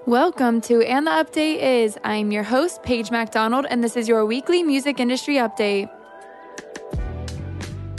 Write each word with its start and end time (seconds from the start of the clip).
Welcome 0.05 0.61
to 0.63 0.83
And 0.83 1.07
the 1.07 1.13
Update 1.13 1.63
Is. 1.63 1.97
I'm 2.05 2.33
your 2.33 2.43
host, 2.43 2.83
Paige 2.83 3.11
MacDonald, 3.11 3.65
and 3.71 3.83
this 3.83 3.97
is 3.97 4.09
your 4.09 4.27
weekly 4.27 4.63
music 4.63 5.01
industry 5.01 5.37
update. 5.37 5.89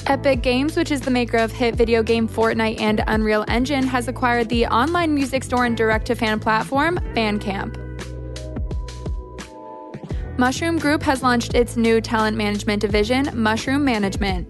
Epic 0.08 0.42
Games, 0.42 0.76
which 0.76 0.92
is 0.92 1.00
the 1.00 1.12
maker 1.12 1.38
of 1.38 1.52
hit 1.52 1.76
video 1.76 2.04
game 2.04 2.28
Fortnite 2.28 2.82
and 2.82 3.02
Unreal 3.08 3.46
Engine, 3.48 3.84
has 3.84 4.10
acquired 4.10 4.50
the 4.50 4.66
online 4.68 5.16
music 5.16 5.46
store 5.46 5.66
and 5.66 5.78
direct 5.78 6.08
to 6.08 6.16
fan 6.16 6.42
platform, 6.42 6.98
Bandcamp. 7.14 7.80
Mushroom 10.38 10.78
Group 10.78 11.04
has 11.04 11.24
launched 11.24 11.54
its 11.54 11.78
new 11.78 12.02
talent 12.02 12.36
management 12.36 12.82
division, 12.82 13.30
Mushroom 13.34 13.86
Management. 13.86 14.50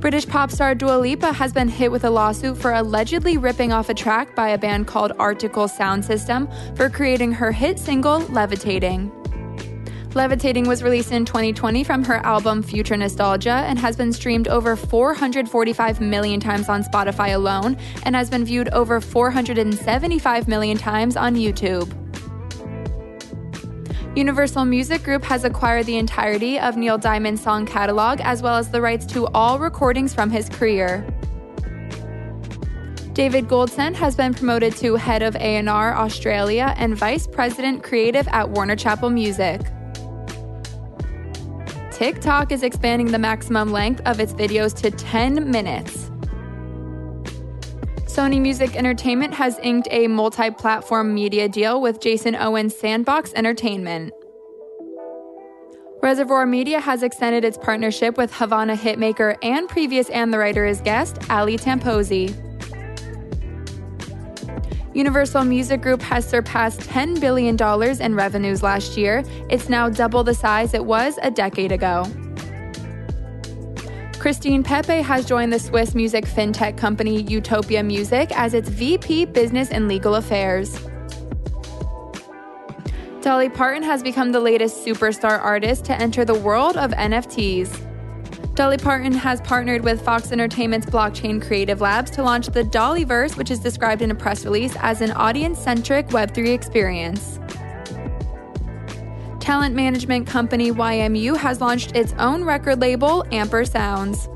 British 0.00 0.28
pop 0.28 0.50
star 0.50 0.74
Dua 0.74 0.98
Lipa 0.98 1.32
has 1.32 1.52
been 1.52 1.68
hit 1.68 1.90
with 1.90 2.04
a 2.04 2.10
lawsuit 2.10 2.56
for 2.56 2.74
allegedly 2.74 3.38
ripping 3.38 3.72
off 3.72 3.88
a 3.88 3.94
track 3.94 4.36
by 4.36 4.50
a 4.50 4.58
band 4.58 4.86
called 4.86 5.12
Artikal 5.12 5.68
Sound 5.68 6.04
System 6.04 6.48
for 6.76 6.90
creating 6.90 7.32
her 7.32 7.50
hit 7.50 7.78
single, 7.78 8.20
Levitating. 8.26 9.10
Levitating 10.18 10.66
was 10.66 10.82
released 10.82 11.12
in 11.12 11.24
2020 11.24 11.84
from 11.84 12.02
her 12.02 12.16
album 12.26 12.60
Future 12.60 12.96
Nostalgia 12.96 13.62
and 13.68 13.78
has 13.78 13.94
been 13.94 14.12
streamed 14.12 14.48
over 14.48 14.74
445 14.74 16.00
million 16.00 16.40
times 16.40 16.68
on 16.68 16.82
Spotify 16.82 17.34
alone 17.34 17.76
and 18.02 18.16
has 18.16 18.28
been 18.28 18.44
viewed 18.44 18.68
over 18.70 19.00
475 19.00 20.48
million 20.48 20.76
times 20.76 21.16
on 21.16 21.36
YouTube. 21.36 21.86
Universal 24.16 24.64
Music 24.64 25.04
Group 25.04 25.22
has 25.22 25.44
acquired 25.44 25.86
the 25.86 25.98
entirety 25.98 26.58
of 26.58 26.76
Neil 26.76 26.98
Diamond's 26.98 27.40
song 27.40 27.64
catalog 27.64 28.20
as 28.22 28.42
well 28.42 28.56
as 28.56 28.72
the 28.72 28.80
rights 28.80 29.06
to 29.06 29.28
all 29.28 29.60
recordings 29.60 30.12
from 30.12 30.30
his 30.30 30.48
career. 30.48 31.06
David 33.12 33.46
Goldston 33.46 33.94
has 33.94 34.16
been 34.16 34.34
promoted 34.34 34.74
to 34.78 34.96
head 34.96 35.22
of 35.22 35.36
A&R 35.36 35.94
Australia 35.96 36.74
and 36.76 36.96
vice 36.96 37.28
president 37.28 37.84
creative 37.84 38.26
at 38.32 38.50
Warner 38.50 38.74
Chappell 38.74 39.10
Music. 39.10 39.60
TikTok 41.98 42.52
is 42.52 42.62
expanding 42.62 43.10
the 43.10 43.18
maximum 43.18 43.72
length 43.72 44.00
of 44.06 44.20
its 44.20 44.32
videos 44.32 44.72
to 44.82 44.88
10 44.88 45.50
minutes. 45.50 46.12
Sony 48.04 48.40
Music 48.40 48.76
Entertainment 48.76 49.34
has 49.34 49.58
inked 49.64 49.88
a 49.90 50.06
multi 50.06 50.48
platform 50.52 51.12
media 51.12 51.48
deal 51.48 51.80
with 51.80 52.00
Jason 52.00 52.36
Owen's 52.36 52.76
Sandbox 52.76 53.32
Entertainment. 53.34 54.12
Reservoir 56.00 56.46
Media 56.46 56.78
has 56.78 57.02
extended 57.02 57.44
its 57.44 57.58
partnership 57.58 58.16
with 58.16 58.32
Havana 58.32 58.76
hitmaker 58.76 59.36
and 59.42 59.68
previous 59.68 60.08
And 60.10 60.32
the 60.32 60.38
Writer 60.38 60.64
is 60.64 60.80
guest, 60.80 61.18
Ali 61.28 61.58
Tamposi. 61.58 62.47
Universal 64.94 65.44
Music 65.44 65.82
Group 65.82 66.00
has 66.00 66.26
surpassed 66.26 66.80
$10 66.80 67.20
billion 67.20 67.56
in 68.00 68.14
revenues 68.14 68.62
last 68.62 68.96
year. 68.96 69.22
It's 69.50 69.68
now 69.68 69.88
double 69.88 70.24
the 70.24 70.34
size 70.34 70.74
it 70.74 70.84
was 70.84 71.18
a 71.22 71.30
decade 71.30 71.72
ago. 71.72 72.06
Christine 74.18 74.62
Pepe 74.64 75.00
has 75.00 75.26
joined 75.26 75.52
the 75.52 75.58
Swiss 75.58 75.94
music 75.94 76.24
fintech 76.24 76.76
company 76.76 77.22
Utopia 77.22 77.82
Music 77.82 78.36
as 78.36 78.52
its 78.54 78.68
VP 78.68 79.26
Business 79.26 79.70
and 79.70 79.86
Legal 79.86 80.16
Affairs. 80.16 80.80
Dolly 83.20 83.48
Parton 83.48 83.82
has 83.82 84.02
become 84.02 84.32
the 84.32 84.40
latest 84.40 84.84
superstar 84.84 85.40
artist 85.40 85.84
to 85.84 86.00
enter 86.00 86.24
the 86.24 86.34
world 86.34 86.76
of 86.76 86.90
NFTs. 86.92 87.87
Dolly 88.58 88.76
Parton 88.76 89.12
has 89.12 89.40
partnered 89.42 89.84
with 89.84 90.02
Fox 90.02 90.32
Entertainment's 90.32 90.88
Blockchain 90.88 91.40
Creative 91.40 91.80
Labs 91.80 92.10
to 92.10 92.24
launch 92.24 92.48
the 92.48 92.64
Dollyverse, 92.64 93.36
which 93.36 93.52
is 93.52 93.60
described 93.60 94.02
in 94.02 94.10
a 94.10 94.16
press 94.16 94.44
release 94.44 94.74
as 94.80 95.00
an 95.00 95.12
audience 95.12 95.60
centric 95.60 96.08
Web3 96.08 96.54
experience. 96.54 97.38
Talent 99.38 99.76
management 99.76 100.26
company 100.26 100.72
YMU 100.72 101.36
has 101.36 101.60
launched 101.60 101.94
its 101.94 102.14
own 102.18 102.42
record 102.42 102.80
label, 102.80 103.24
Amper 103.30 103.64
Sounds. 103.64 104.28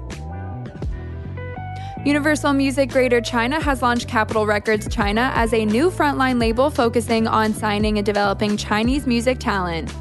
Universal 2.07 2.53
Music 2.53 2.91
Greater 2.91 3.21
China 3.21 3.61
has 3.61 3.83
launched 3.83 4.07
Capitol 4.07 4.47
Records 4.47 4.87
China 4.87 5.33
as 5.35 5.53
a 5.53 5.65
new 5.65 5.91
frontline 5.91 6.39
label 6.39 6.71
focusing 6.71 7.27
on 7.27 7.53
signing 7.53 7.99
and 7.99 8.07
developing 8.07 8.57
Chinese 8.57 9.05
music 9.05 9.41
talent. 9.41 9.93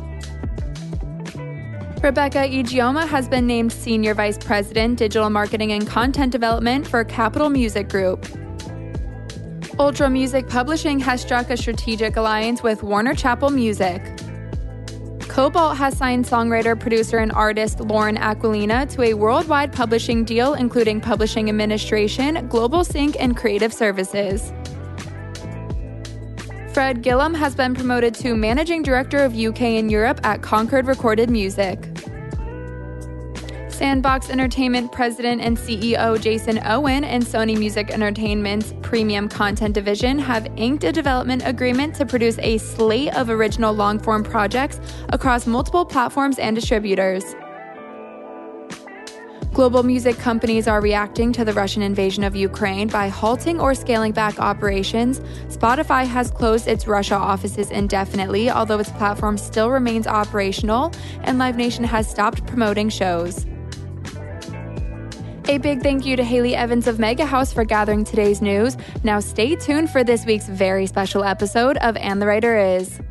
Rebecca 2.02 2.40
Igioma 2.40 3.08
has 3.08 3.30
been 3.30 3.46
named 3.46 3.72
Senior 3.72 4.16
Vice 4.16 4.40
President, 4.40 4.98
Digital 4.98 5.30
Marketing 5.30 5.72
and 5.72 5.86
Content 5.86 6.32
Development 6.32 6.88
for 6.88 7.04
Capitol 7.04 7.52
Music 7.52 7.90
Group. 7.90 8.26
Ultra 9.78 10.10
Music 10.10 10.48
Publishing 10.48 11.00
has 11.00 11.22
struck 11.22 11.52
a 11.52 11.58
strategic 11.58 12.18
alliance 12.18 12.64
with 12.64 12.82
Warner 12.82 13.14
Chappell 13.14 13.52
Music. 13.52 14.02
Kobalt 15.28 15.78
has 15.78 15.96
signed 15.96 16.26
songwriter, 16.26 16.78
producer, 16.78 17.20
and 17.20 17.32
artist 17.34 17.80
Lauren 17.80 18.18
Aquilina 18.18 18.90
to 18.90 19.04
a 19.04 19.14
worldwide 19.14 19.72
publishing 19.72 20.26
deal, 20.26 20.56
including 20.56 21.02
publishing 21.02 21.50
administration, 21.50 22.48
global 22.48 22.84
sync, 22.84 23.16
and 23.20 23.38
creative 23.38 23.72
services. 23.72 24.52
Fred 26.74 27.02
Gillum 27.02 27.34
has 27.34 27.54
been 27.54 27.76
promoted 27.76 28.16
to 28.16 28.34
Managing 28.34 28.82
Director 28.82 29.26
of 29.26 29.38
UK 29.38 29.62
and 29.62 29.92
Europe 29.92 30.22
at 30.24 30.42
Concord 30.42 30.88
Recorded 30.88 31.30
Music. 31.30 31.90
Sandbox 33.68 34.30
Entertainment 34.30 34.90
President 34.90 35.42
and 35.42 35.58
CEO 35.58 36.22
Jason 36.22 36.62
Owen 36.64 37.04
and 37.04 37.26
Sony 37.26 37.58
Music 37.58 37.92
Entertainment's 37.92 38.74
premium 38.82 39.28
content 39.28 39.74
division 39.74 40.18
have 40.18 40.48
inked 40.56 40.86
a 40.86 40.94
development 40.94 41.42
agreement 41.46 41.94
to 41.96 42.06
produce 42.06 42.40
a 42.40 42.58
slate 42.58 43.14
of 43.18 43.30
original 43.30 43.74
long 43.74 44.00
form 44.00 44.24
projects 44.24 44.80
across 45.10 45.46
multiple 45.46 45.84
platforms 45.84 46.40
and 46.40 46.56
distributors. 46.56 47.36
Global 49.54 49.84
music 49.84 50.18
companies 50.18 50.66
are 50.66 50.80
reacting 50.80 51.34
to 51.34 51.44
the 51.44 51.52
Russian 51.52 51.82
invasion 51.82 52.24
of 52.24 52.38
Ukraine 52.38 52.88
by 52.88 53.10
halting 53.10 53.60
or 53.60 53.76
scaling 53.76 54.14
back 54.14 54.40
operations. 54.40 55.20
Spotify 55.50 56.06
has 56.06 56.32
closed 56.32 56.70
its 56.70 56.88
Russia 56.88 57.16
offices 57.16 57.70
indefinitely, 57.70 58.50
although 58.50 58.80
its 58.80 58.92
platform 58.92 59.38
still 59.38 59.70
remains 59.70 60.08
operational, 60.08 60.94
and 61.24 61.38
Live 61.38 61.58
Nation 61.58 61.84
has 61.84 62.10
stopped 62.10 62.46
promoting 62.48 62.88
shows. 62.88 63.46
A 65.50 65.58
big 65.58 65.82
thank 65.82 66.06
you 66.06 66.16
to 66.16 66.24
Haley 66.24 66.56
Evans 66.56 66.88
of 66.88 66.98
Mega 66.98 67.26
House 67.26 67.52
for 67.52 67.66
gathering 67.66 68.06
today's 68.06 68.42
news. 68.42 68.78
Now 69.04 69.20
stay 69.20 69.58
tuned 69.58 69.90
for 69.90 70.02
this 70.02 70.26
week's 70.26 70.48
very 70.48 70.86
special 70.86 71.26
episode 71.26 71.76
of 71.78 71.98
And 71.98 72.22
the 72.22 72.26
Writer 72.26 72.58
Is. 72.58 73.02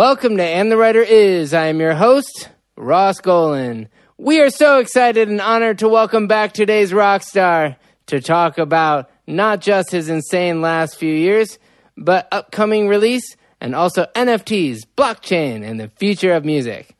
Welcome 0.00 0.38
to 0.38 0.42
And 0.42 0.72
the 0.72 0.78
Writer 0.78 1.02
Is. 1.02 1.52
I 1.52 1.66
am 1.66 1.78
your 1.78 1.92
host, 1.92 2.48
Ross 2.74 3.20
Golan. 3.20 3.90
We 4.16 4.40
are 4.40 4.48
so 4.48 4.78
excited 4.78 5.28
and 5.28 5.42
honored 5.42 5.80
to 5.80 5.90
welcome 5.90 6.26
back 6.26 6.54
today's 6.54 6.94
rock 6.94 7.22
star 7.22 7.76
to 8.06 8.22
talk 8.22 8.56
about 8.56 9.10
not 9.26 9.60
just 9.60 9.90
his 9.90 10.08
insane 10.08 10.62
last 10.62 10.96
few 10.96 11.12
years, 11.12 11.58
but 11.98 12.28
upcoming 12.32 12.88
release 12.88 13.36
and 13.60 13.74
also 13.74 14.06
NFTs, 14.14 14.86
blockchain, 14.96 15.68
and 15.68 15.78
the 15.78 15.88
future 15.88 16.32
of 16.32 16.46
music. 16.46 16.96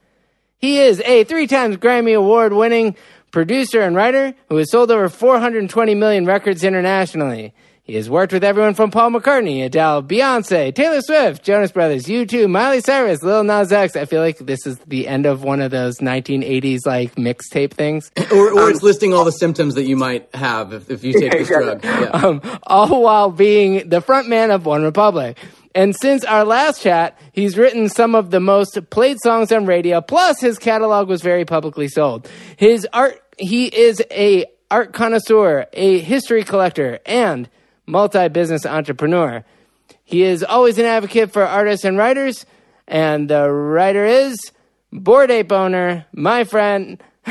He 0.59 0.81
is 0.81 1.01
a 1.07 1.25
three 1.25 1.47
times 1.47 1.79
Grammy 1.79 2.15
Award 2.15 2.53
winning 2.53 2.97
producer 3.31 3.81
and 3.81 3.97
writer 3.97 4.35
who 4.51 4.59
has 4.59 4.71
sold 4.71 4.91
over 4.91 5.09
420 5.09 5.95
million 5.95 6.27
records 6.27 6.65
internationally. 6.65 7.55
He 7.91 7.97
has 7.97 8.09
worked 8.09 8.33
with 8.33 8.45
everyone 8.45 8.75
from 8.75 8.93
Paul 8.93 9.11
McCartney, 9.11 9.65
Adele, 9.65 10.05
Beyonce, 10.05 10.73
Taylor 10.73 11.01
Swift, 11.01 11.43
Jonas 11.43 11.73
Brothers, 11.73 12.05
U2, 12.05 12.49
Miley 12.49 12.81
Cyrus, 12.81 13.21
Lil 13.21 13.43
Nas 13.43 13.73
X. 13.73 13.97
I 13.97 14.05
feel 14.05 14.23
like 14.23 14.39
this 14.39 14.65
is 14.65 14.79
the 14.87 15.09
end 15.09 15.27
of 15.27 15.43
one 15.43 15.61
of 15.61 15.73
those 15.73 15.99
1980s 15.99 16.87
like 16.87 17.17
mixtape 17.17 17.73
things. 17.73 18.13
or, 18.31 18.53
or 18.53 18.63
um, 18.63 18.71
it's 18.71 18.85
listing 18.85 19.13
all 19.13 19.25
the 19.25 19.33
symptoms 19.33 19.75
that 19.75 19.87
you 19.87 19.97
might 19.97 20.33
have 20.37 20.73
if, 20.73 20.89
if 20.89 21.03
you 21.03 21.15
take 21.15 21.33
this 21.33 21.49
drug. 21.49 21.83
Yeah. 21.83 22.11
Um, 22.13 22.41
all 22.63 23.03
while 23.03 23.33
being 23.33 23.89
the 23.89 24.01
front 24.01 24.29
man 24.29 24.53
of 24.53 24.67
One 24.67 24.85
Republic. 24.85 25.37
And 25.75 25.93
since 25.97 26.25
our 26.25 26.45
last 26.45 26.83
chat, 26.83 27.19
he's 27.33 27.59
written 27.59 27.89
some 27.89 28.15
of 28.15 28.31
the 28.31 28.39
most 28.39 28.79
played 28.91 29.19
songs 29.21 29.51
on 29.51 29.67
radio, 29.67 30.01
plus 30.01 30.41
his 30.41 30.61
catalog 30.61 31.09
was 31.09 31.23
very 31.23 31.45
publicly 31.45 31.89
sold. 31.89 32.29
His 32.57 32.87
art, 32.93 33.21
he 33.37 33.67
is 33.67 34.01
a 34.13 34.47
art 34.71 34.93
connoisseur, 34.93 35.67
a 35.73 35.99
history 35.99 36.45
collector, 36.45 37.01
and 37.05 37.49
multi 37.87 38.29
business 38.29 38.67
entrepreneur. 38.67 39.45
He 40.05 40.23
is 40.23 40.43
always 40.43 40.79
an 40.79 40.87
advocate 40.87 41.33
for 41.33 41.45
artists 41.45 41.85
and 41.85 41.97
writers, 41.97 42.47
and 42.87 43.29
the 43.29 43.51
writer 43.51 44.05
is 44.05 44.39
Bored 44.93 45.31
Ape 45.31 45.53
owner, 45.53 46.07
my 46.13 46.45
friend, 46.45 47.03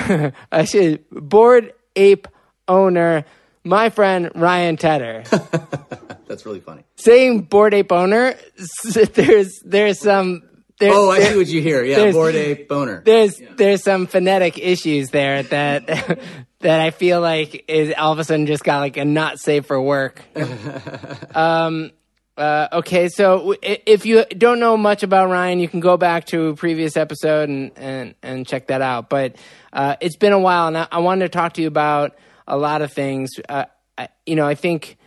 I 0.51 0.65
should, 0.65 1.09
Bored 1.09 1.73
Ape 1.95 2.27
owner, 2.67 3.25
my 3.63 3.89
friend 3.89 4.31
Ryan 4.35 4.77
Tedder. 4.77 5.23
That's 6.27 6.45
really 6.45 6.59
funny. 6.61 6.83
Saying 6.95 7.43
Bored 7.43 7.73
Ape 7.73 7.91
owner, 7.91 8.35
there's 8.93 9.59
there's 9.65 9.99
some 9.99 10.43
there's, 10.79 10.95
oh, 10.95 11.11
I 11.11 11.19
see 11.19 11.35
what 11.35 11.47
you 11.47 11.61
hear. 11.61 11.83
Yeah, 11.83 12.11
bored 12.11 12.35
ape 12.35 12.69
boner. 12.69 13.01
There's 13.03 13.39
yeah. 13.39 13.49
there's 13.57 13.83
some 13.83 14.07
phonetic 14.07 14.57
issues 14.57 15.09
there 15.09 15.43
that 15.43 16.19
that 16.61 16.81
I 16.81 16.91
feel 16.91 17.21
like 17.21 17.65
is 17.67 17.93
all 17.97 18.11
of 18.11 18.19
a 18.19 18.23
sudden 18.23 18.45
just 18.45 18.63
got 18.63 18.79
like 18.79 18.97
a 18.97 19.05
not 19.05 19.39
safe 19.39 19.65
for 19.65 19.81
work. 19.81 20.21
um, 21.35 21.91
uh, 22.37 22.67
okay, 22.71 23.09
so 23.09 23.53
if 23.61 24.05
you 24.05 24.23
don't 24.25 24.59
know 24.59 24.77
much 24.77 25.03
about 25.03 25.29
Ryan, 25.29 25.59
you 25.59 25.67
can 25.67 25.81
go 25.81 25.97
back 25.97 26.25
to 26.27 26.47
a 26.47 26.55
previous 26.55 26.95
episode 26.95 27.49
and 27.49 27.71
and, 27.75 28.15
and 28.23 28.47
check 28.47 28.67
that 28.67 28.81
out. 28.81 29.09
But 29.09 29.35
uh, 29.73 29.95
it's 29.99 30.15
been 30.15 30.31
a 30.31 30.39
while, 30.39 30.67
and 30.67 30.77
I, 30.77 30.87
I, 30.89 30.99
wanted 30.99 31.25
to 31.25 31.29
talk 31.29 31.53
to 31.53 31.61
you 31.61 31.67
about 31.67 32.17
a 32.47 32.57
lot 32.57 32.81
of 32.81 32.93
things. 32.93 33.31
Uh, 33.47 33.65
I, 33.97 34.09
you 34.25 34.35
know, 34.35 34.47
I 34.47 34.55
think. 34.55 34.97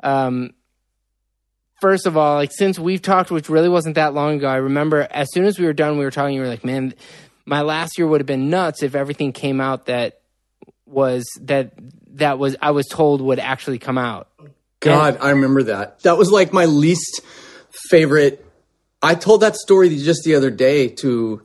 Um, 0.00 0.54
first 1.80 2.06
of 2.06 2.16
all, 2.16 2.36
like 2.36 2.52
since 2.52 2.78
we've 2.78 3.02
talked, 3.02 3.32
which 3.32 3.48
really 3.48 3.68
wasn't 3.68 3.96
that 3.96 4.14
long 4.14 4.36
ago, 4.36 4.46
I 4.46 4.56
remember 4.56 5.08
as 5.10 5.26
soon 5.32 5.44
as 5.44 5.58
we 5.58 5.64
were 5.64 5.72
done, 5.72 5.98
we 5.98 6.04
were 6.04 6.12
talking. 6.12 6.36
You 6.36 6.42
were 6.42 6.48
like, 6.48 6.64
"Man, 6.64 6.94
my 7.44 7.62
last 7.62 7.98
year 7.98 8.06
would 8.06 8.20
have 8.20 8.26
been 8.26 8.50
nuts 8.50 8.84
if 8.84 8.94
everything 8.94 9.32
came 9.32 9.60
out 9.60 9.86
that 9.86 10.17
was 10.88 11.26
that 11.42 11.72
that 12.14 12.38
was 12.38 12.56
I 12.60 12.70
was 12.72 12.86
told 12.86 13.20
would 13.20 13.38
actually 13.38 13.78
come 13.78 13.98
out." 13.98 14.28
God, 14.80 15.14
and, 15.14 15.22
I 15.22 15.30
remember 15.30 15.64
that. 15.64 16.00
That 16.00 16.18
was 16.18 16.30
like 16.30 16.52
my 16.52 16.66
least 16.66 17.20
favorite. 17.90 18.44
I 19.02 19.14
told 19.14 19.42
that 19.42 19.56
story 19.56 19.96
just 19.96 20.24
the 20.24 20.34
other 20.34 20.50
day 20.50 20.88
to 20.88 21.42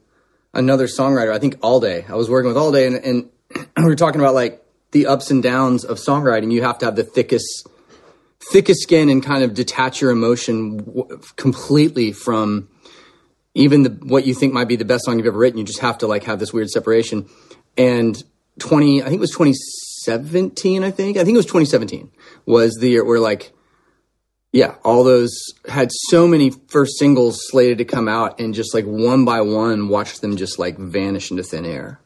another 0.53 0.87
songwriter. 0.87 1.33
I 1.33 1.39
think 1.39 1.57
all 1.61 1.79
day. 1.79 2.05
I 2.07 2.15
was 2.15 2.29
working 2.29 2.47
with 2.47 2.57
all 2.57 2.71
day, 2.71 2.87
and, 2.87 2.95
and 2.97 3.29
we 3.77 3.83
were 3.83 3.95
talking 3.95 4.21
about 4.21 4.33
like 4.33 4.63
the 4.91 5.07
ups 5.07 5.31
and 5.31 5.41
downs 5.41 5.83
of 5.83 5.97
songwriting. 5.97 6.51
You 6.51 6.63
have 6.63 6.79
to 6.79 6.85
have 6.85 6.95
the 6.95 7.03
thickest 7.03 7.67
thickest 8.51 8.81
skin 8.81 9.09
and 9.09 9.23
kind 9.23 9.43
of 9.43 9.53
detach 9.53 10.01
your 10.01 10.11
emotion 10.11 10.77
w- 10.77 11.19
completely 11.37 12.11
from 12.11 12.67
even 13.53 13.83
the, 13.83 13.89
what 13.89 14.25
you 14.25 14.33
think 14.33 14.53
might 14.53 14.67
be 14.67 14.75
the 14.75 14.85
best 14.85 15.05
song 15.05 15.17
you've 15.17 15.27
ever 15.27 15.37
written. 15.37 15.57
You 15.59 15.63
just 15.63 15.79
have 15.79 15.99
to 15.99 16.07
like 16.07 16.23
have 16.25 16.39
this 16.39 16.51
weird 16.51 16.69
separation. 16.69 17.29
And 17.77 18.21
20, 18.59 19.01
I 19.01 19.05
think 19.05 19.17
it 19.17 19.19
was 19.19 19.31
2017, 19.31 20.83
I 20.83 20.91
think. 20.91 21.17
I 21.17 21.23
think 21.23 21.35
it 21.35 21.37
was 21.37 21.45
2017 21.45 22.11
was 22.45 22.75
the 22.75 22.89
year 22.89 23.05
where 23.05 23.19
like, 23.19 23.53
yeah, 24.51 24.75
all 24.83 25.03
those 25.03 25.35
had 25.67 25.89
so 25.91 26.27
many 26.27 26.51
first 26.67 26.99
singles 26.99 27.39
slated 27.49 27.79
to 27.79 27.85
come 27.85 28.07
out 28.07 28.39
and 28.39 28.53
just 28.53 28.73
like 28.73 28.85
one 28.85 29.25
by 29.25 29.41
one 29.41 29.89
watched 29.89 30.21
them 30.21 30.37
just 30.37 30.59
like 30.59 30.77
vanish 30.77 31.31
into 31.31 31.41
thin 31.43 31.65
air. 31.65 31.99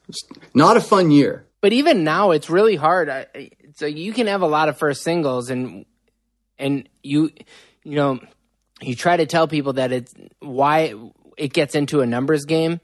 not 0.53 0.77
a 0.77 0.81
fun 0.81 1.11
year. 1.11 1.45
But 1.59 1.73
even 1.73 2.03
now, 2.03 2.31
it's 2.31 2.49
really 2.49 2.75
hard. 2.75 3.27
So 3.75 3.85
you 3.85 4.13
can 4.13 4.27
have 4.27 4.41
a 4.41 4.47
lot 4.47 4.69
of 4.69 4.77
first 4.77 5.03
singles, 5.03 5.49
and 5.49 5.85
and 6.57 6.87
you 7.03 7.31
you 7.83 7.95
know 7.95 8.19
you 8.81 8.95
try 8.95 9.17
to 9.17 9.25
tell 9.25 9.47
people 9.47 9.73
that 9.73 9.91
it's 9.91 10.13
why 10.39 10.93
it 11.35 11.51
gets 11.53 11.75
into 11.75 12.01
a 12.01 12.05
numbers 12.05 12.45
game 12.45 12.79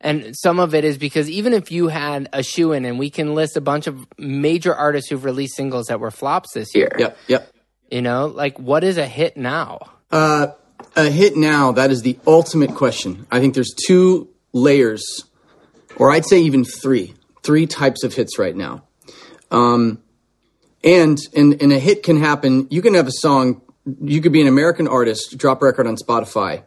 and 0.00 0.34
some 0.36 0.58
of 0.58 0.74
it 0.74 0.84
is 0.84 0.98
because 0.98 1.30
even 1.30 1.52
if 1.52 1.72
you 1.72 1.88
had 1.88 2.28
a 2.32 2.42
shoe 2.42 2.72
in 2.72 2.84
and 2.84 2.98
we 2.98 3.10
can 3.10 3.34
list 3.34 3.56
a 3.56 3.60
bunch 3.60 3.86
of 3.86 4.06
major 4.18 4.74
artists 4.74 5.10
who've 5.10 5.24
released 5.24 5.56
singles 5.56 5.86
that 5.86 6.00
were 6.00 6.10
flops 6.10 6.52
this 6.52 6.74
year. 6.74 6.90
Yep 6.98 7.16
yep. 7.28 7.52
You 7.90 8.02
know 8.02 8.26
like 8.26 8.58
what 8.58 8.84
is 8.84 8.98
a 8.98 9.06
hit 9.06 9.36
now? 9.36 9.80
Uh 10.10 10.48
a 10.96 11.08
hit 11.10 11.36
now 11.36 11.72
that 11.72 11.90
is 11.90 12.02
the 12.02 12.18
ultimate 12.26 12.74
question. 12.74 13.26
I 13.30 13.40
think 13.40 13.54
there's 13.54 13.74
two 13.74 14.28
layers 14.52 15.24
or 15.96 16.12
i'd 16.12 16.24
say 16.24 16.40
even 16.40 16.64
three 16.64 17.14
three 17.42 17.66
types 17.66 18.04
of 18.04 18.14
hits 18.14 18.38
right 18.38 18.54
now. 18.54 18.84
Um 19.50 20.00
and, 20.84 21.18
and, 21.34 21.60
and 21.62 21.72
a 21.72 21.78
hit 21.78 22.02
can 22.02 22.18
happen. 22.18 22.68
You 22.70 22.82
can 22.82 22.94
have 22.94 23.06
a 23.06 23.12
song, 23.12 23.62
you 24.02 24.20
could 24.20 24.32
be 24.32 24.42
an 24.42 24.48
American 24.48 24.86
artist, 24.86 25.36
drop 25.38 25.62
a 25.62 25.64
record 25.64 25.86
on 25.86 25.96
Spotify. 25.96 26.62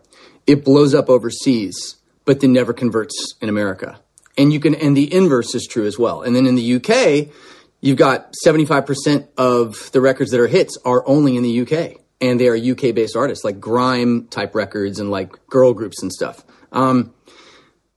It 0.48 0.66
blows 0.66 0.96
up 0.96 1.08
overseas, 1.08 1.98
but 2.28 2.42
then 2.42 2.52
never 2.52 2.74
converts 2.74 3.36
in 3.42 3.50
America. 3.50 4.00
And 4.38 4.54
you 4.54 4.60
can, 4.60 4.76
and 4.76 4.96
the 4.96 5.12
inverse 5.12 5.56
is 5.56 5.66
true 5.66 5.88
as 5.88 5.98
well. 5.98 6.22
And 6.22 6.36
then 6.36 6.46
in 6.46 6.56
the 6.56 6.76
UK, 6.76 7.34
you've 7.80 7.98
got 7.98 8.34
75% 8.46 9.30
of 9.38 9.92
the 9.94 10.02
records 10.02 10.32
that 10.32 10.40
are 10.40 10.48
hits 10.48 10.78
are 10.86 11.08
only 11.08 11.38
in 11.38 11.42
the 11.42 11.62
UK. 11.62 12.02
And 12.20 12.40
they 12.40 12.50
are 12.50 12.56
UK 12.56 12.94
based 12.94 13.16
artists, 13.16 13.46
like 13.46 13.60
grime 13.62 14.28
type 14.28 14.56
records 14.56 15.00
and 15.00 15.10
like 15.10 15.48
girl 15.48 15.74
groups 15.74 16.04
and 16.04 16.12
stuff. 16.12 16.44
Um, 16.72 17.14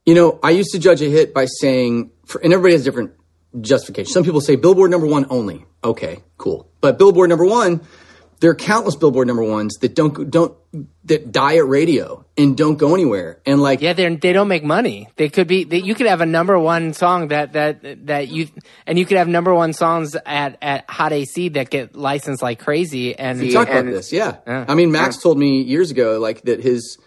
you 0.07 0.15
know, 0.15 0.39
I 0.43 0.51
used 0.51 0.71
to 0.73 0.79
judge 0.79 1.03
a 1.03 1.11
hit 1.11 1.35
by 1.35 1.47
saying, 1.47 2.13
for, 2.25 2.41
and 2.41 2.53
everybody 2.53 2.75
has 2.75 2.85
different 2.85 3.13
justification. 3.61 4.13
Some 4.13 4.25
people 4.25 4.41
say 4.41 4.55
Billboard 4.55 4.93
number 4.93 5.09
one 5.09 5.27
only. 5.29 5.67
Okay, 5.83 6.23
cool. 6.39 6.71
But 6.81 6.99
Billboard 6.99 7.31
number 7.31 7.45
one, 7.45 7.81
there 8.41 8.51
are 8.51 8.55
countless 8.55 8.97
Billboard 8.97 9.27
number 9.27 9.45
ones 9.45 9.77
that 9.77 9.95
don't 9.95 10.31
don't 10.31 10.57
that 11.05 11.31
die 11.31 11.57
at 11.57 11.67
radio 11.67 12.25
and 12.39 12.57
don't 12.57 12.77
go 12.77 12.95
anywhere. 12.95 13.39
And 13.45 13.61
like, 13.61 13.83
yeah, 13.83 13.93
they 13.93 14.15
they 14.17 14.33
don't 14.33 14.49
make 14.49 14.65
money. 14.65 15.09
They 15.17 15.29
could 15.29 15.47
be. 15.47 15.65
They, 15.65 15.79
you 15.79 15.95
could 15.95 16.07
have 16.07 16.23
a 16.23 16.27
number 16.27 16.59
one 16.59 16.95
song 16.95 17.29
that 17.29 17.53
that 17.53 18.07
that 18.07 18.29
you 18.29 18.49
and 18.87 18.99
you 18.99 19.05
could 19.05 19.19
have 19.19 19.29
number 19.29 19.55
one 19.55 19.75
songs 19.75 20.17
at 20.25 20.57
at 20.63 20.89
Hot 20.89 21.13
AC 21.13 21.51
that 21.51 21.69
get 21.69 21.95
licensed 21.95 22.43
like 22.43 22.59
crazy. 22.59 23.17
And 23.17 23.41
we 23.41 23.53
talk 23.53 23.69
about 23.69 23.85
this, 23.85 24.11
yeah. 24.13 24.37
yeah. 24.47 24.65
I 24.67 24.75
mean, 24.75 24.91
Max 24.91 25.17
yeah. 25.17 25.23
told 25.23 25.39
me 25.39 25.63
years 25.63 25.91
ago, 25.91 26.19
like 26.19 26.43
that 26.43 26.61
his 26.61 26.99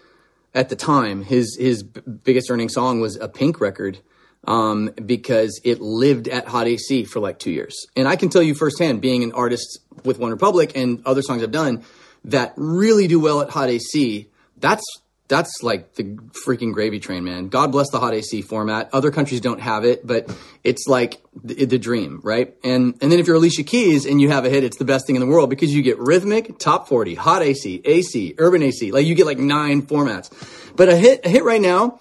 at 0.54 0.68
the 0.68 0.76
time 0.76 1.24
his 1.24 1.56
his 1.58 1.82
biggest 1.82 2.48
earning 2.48 2.68
song 2.68 3.00
was 3.00 3.16
a 3.16 3.28
Pink 3.28 3.60
record 3.60 3.98
um, 4.46 4.90
because 5.04 5.60
it 5.64 5.80
lived 5.80 6.28
at 6.28 6.46
Hot 6.46 6.66
AC 6.66 7.04
for 7.04 7.20
like 7.20 7.38
two 7.38 7.50
years. 7.50 7.86
And 7.96 8.06
I 8.06 8.16
can 8.16 8.28
tell 8.28 8.42
you 8.42 8.54
firsthand, 8.54 9.00
being 9.00 9.22
an 9.22 9.32
artist 9.32 9.80
with 10.04 10.18
One 10.18 10.30
Republic 10.30 10.72
and 10.74 11.02
other 11.06 11.22
songs 11.22 11.42
I've 11.42 11.50
done 11.50 11.84
that 12.24 12.54
really 12.56 13.06
do 13.06 13.20
well 13.20 13.40
at 13.40 13.50
Hot 13.50 13.68
AC, 13.68 14.28
that's 14.58 14.84
that's 15.28 15.62
like 15.62 15.94
the 15.94 16.04
freaking 16.46 16.72
gravy 16.72 17.00
train, 17.00 17.24
man. 17.24 17.48
God 17.48 17.72
bless 17.72 17.90
the 17.90 17.98
hot 17.98 18.12
AC 18.12 18.42
format. 18.42 18.90
Other 18.92 19.10
countries 19.10 19.40
don't 19.40 19.60
have 19.60 19.84
it, 19.84 20.06
but 20.06 20.30
it's 20.62 20.86
like 20.86 21.22
the, 21.42 21.64
the, 21.64 21.78
dream, 21.78 22.20
right? 22.22 22.54
And 22.62 22.94
and 23.00 23.10
then 23.10 23.18
if 23.18 23.26
you're 23.26 23.36
Alicia 23.36 23.62
Keys 23.62 24.04
and 24.04 24.20
you 24.20 24.28
have 24.30 24.44
a 24.44 24.50
hit, 24.50 24.64
it's 24.64 24.76
the 24.76 24.84
best 24.84 25.06
thing 25.06 25.16
in 25.16 25.20
the 25.20 25.26
world 25.26 25.48
because 25.48 25.74
you 25.74 25.82
get 25.82 25.98
rhythmic, 25.98 26.58
top 26.58 26.88
40, 26.88 27.14
hot 27.14 27.42
AC, 27.42 27.80
AC, 27.84 28.34
urban 28.36 28.62
AC. 28.62 28.92
Like 28.92 29.06
you 29.06 29.14
get 29.14 29.24
like 29.24 29.38
nine 29.38 29.82
formats. 29.82 30.30
But 30.76 30.90
a 30.90 30.96
hit 30.96 31.24
a 31.24 31.30
hit 31.30 31.44
right 31.44 31.60
now, 31.60 32.00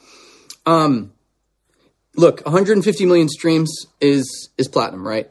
um 0.66 1.14
look, 2.16 2.42
150 2.42 3.06
million 3.06 3.30
streams 3.30 3.72
is 4.02 4.50
is 4.58 4.68
platinum, 4.68 5.08
right? 5.08 5.30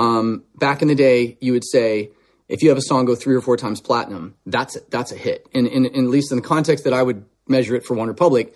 Um 0.00 0.44
back 0.56 0.82
in 0.82 0.88
the 0.88 0.94
day, 0.94 1.36
you 1.40 1.52
would 1.52 1.64
say 1.64 2.10
if 2.48 2.62
you 2.62 2.68
have 2.70 2.78
a 2.78 2.82
song 2.82 3.04
go 3.04 3.14
three 3.14 3.36
or 3.36 3.40
four 3.40 3.56
times 3.56 3.80
platinum, 3.80 4.34
that's 4.44 4.76
a, 4.76 4.80
that's 4.90 5.12
a 5.12 5.16
hit. 5.16 5.46
And, 5.54 5.66
at 5.68 5.94
least 5.94 6.32
in 6.32 6.36
the 6.36 6.42
context 6.42 6.84
that 6.84 6.92
I 6.92 7.02
would 7.02 7.24
measure 7.46 7.76
it 7.76 7.86
for 7.86 7.94
One 7.94 8.08
Republic, 8.08 8.54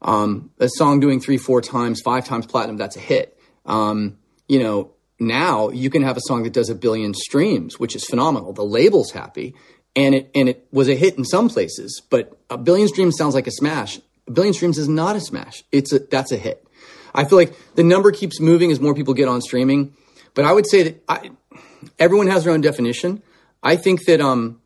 um, 0.00 0.50
a 0.58 0.68
song 0.68 1.00
doing 1.00 1.20
three, 1.20 1.36
four 1.36 1.60
times, 1.60 2.00
five 2.00 2.24
times 2.24 2.46
platinum, 2.46 2.78
that's 2.78 2.96
a 2.96 3.00
hit. 3.00 3.38
Um, 3.66 4.16
you 4.48 4.58
know, 4.62 4.92
now 5.18 5.68
you 5.68 5.90
can 5.90 6.02
have 6.02 6.16
a 6.16 6.20
song 6.26 6.44
that 6.44 6.52
does 6.52 6.70
a 6.70 6.74
billion 6.74 7.12
streams, 7.14 7.78
which 7.78 7.94
is 7.94 8.04
phenomenal. 8.04 8.52
The 8.52 8.64
label's 8.64 9.10
happy, 9.10 9.54
and 9.94 10.14
it 10.14 10.30
and 10.34 10.48
it 10.48 10.66
was 10.70 10.88
a 10.88 10.94
hit 10.94 11.16
in 11.18 11.24
some 11.24 11.48
places, 11.48 12.02
but 12.10 12.38
a 12.50 12.58
billion 12.58 12.88
streams 12.88 13.16
sounds 13.16 13.34
like 13.34 13.46
a 13.46 13.50
smash. 13.50 13.98
A 14.28 14.30
billion 14.30 14.54
streams 14.54 14.78
is 14.78 14.88
not 14.88 15.16
a 15.16 15.20
smash. 15.20 15.64
It's 15.72 15.92
a 15.92 15.98
that's 15.98 16.32
a 16.32 16.36
hit. 16.36 16.66
I 17.14 17.24
feel 17.24 17.38
like 17.38 17.54
the 17.74 17.82
number 17.82 18.12
keeps 18.12 18.40
moving 18.40 18.70
as 18.70 18.78
more 18.78 18.94
people 18.94 19.14
get 19.14 19.28
on 19.28 19.40
streaming, 19.40 19.94
but 20.36 20.44
I 20.44 20.52
would 20.52 20.68
say 20.68 20.84
that 20.84 21.04
I, 21.08 21.30
everyone 21.98 22.28
has 22.28 22.44
their 22.44 22.52
own 22.52 22.60
definition. 22.60 23.22
I 23.62 23.74
think 23.74 24.04
that 24.04 24.20
um, 24.20 24.60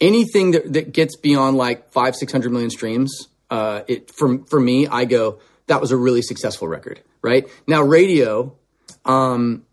anything 0.00 0.52
that, 0.52 0.72
that 0.74 0.92
gets 0.92 1.16
beyond 1.16 1.56
like 1.56 1.90
five, 1.92 2.14
six 2.14 2.30
hundred 2.30 2.52
million 2.52 2.70
streams, 2.70 3.26
uh, 3.50 3.82
it 3.88 4.12
for 4.12 4.44
for 4.44 4.60
me, 4.60 4.86
I 4.86 5.06
go 5.06 5.40
that 5.66 5.80
was 5.80 5.90
a 5.90 5.96
really 5.96 6.22
successful 6.22 6.68
record. 6.68 7.00
Right 7.22 7.48
now, 7.66 7.82
radio. 7.82 8.56
Um, 9.04 9.64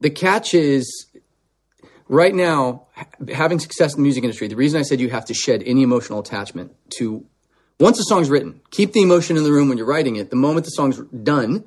the 0.00 0.10
catch 0.10 0.54
is 0.54 1.06
right 2.06 2.32
now 2.32 2.86
having 3.32 3.58
success 3.58 3.94
in 3.94 4.00
the 4.00 4.02
music 4.02 4.22
industry. 4.22 4.46
The 4.46 4.54
reason 4.54 4.78
I 4.78 4.82
said 4.82 5.00
you 5.00 5.10
have 5.10 5.24
to 5.24 5.34
shed 5.34 5.64
any 5.66 5.82
emotional 5.82 6.20
attachment 6.20 6.76
to 6.98 7.24
once 7.80 7.98
a 7.98 8.04
song's 8.04 8.28
written, 8.28 8.60
keep 8.70 8.92
the 8.92 9.02
emotion 9.02 9.36
in 9.36 9.44
the 9.44 9.52
room 9.52 9.68
when 9.68 9.78
you're 9.78 9.86
writing 9.86 10.16
it. 10.16 10.30
The 10.30 10.36
moment 10.36 10.66
the 10.66 10.70
song's 10.70 10.98
done, 10.98 11.64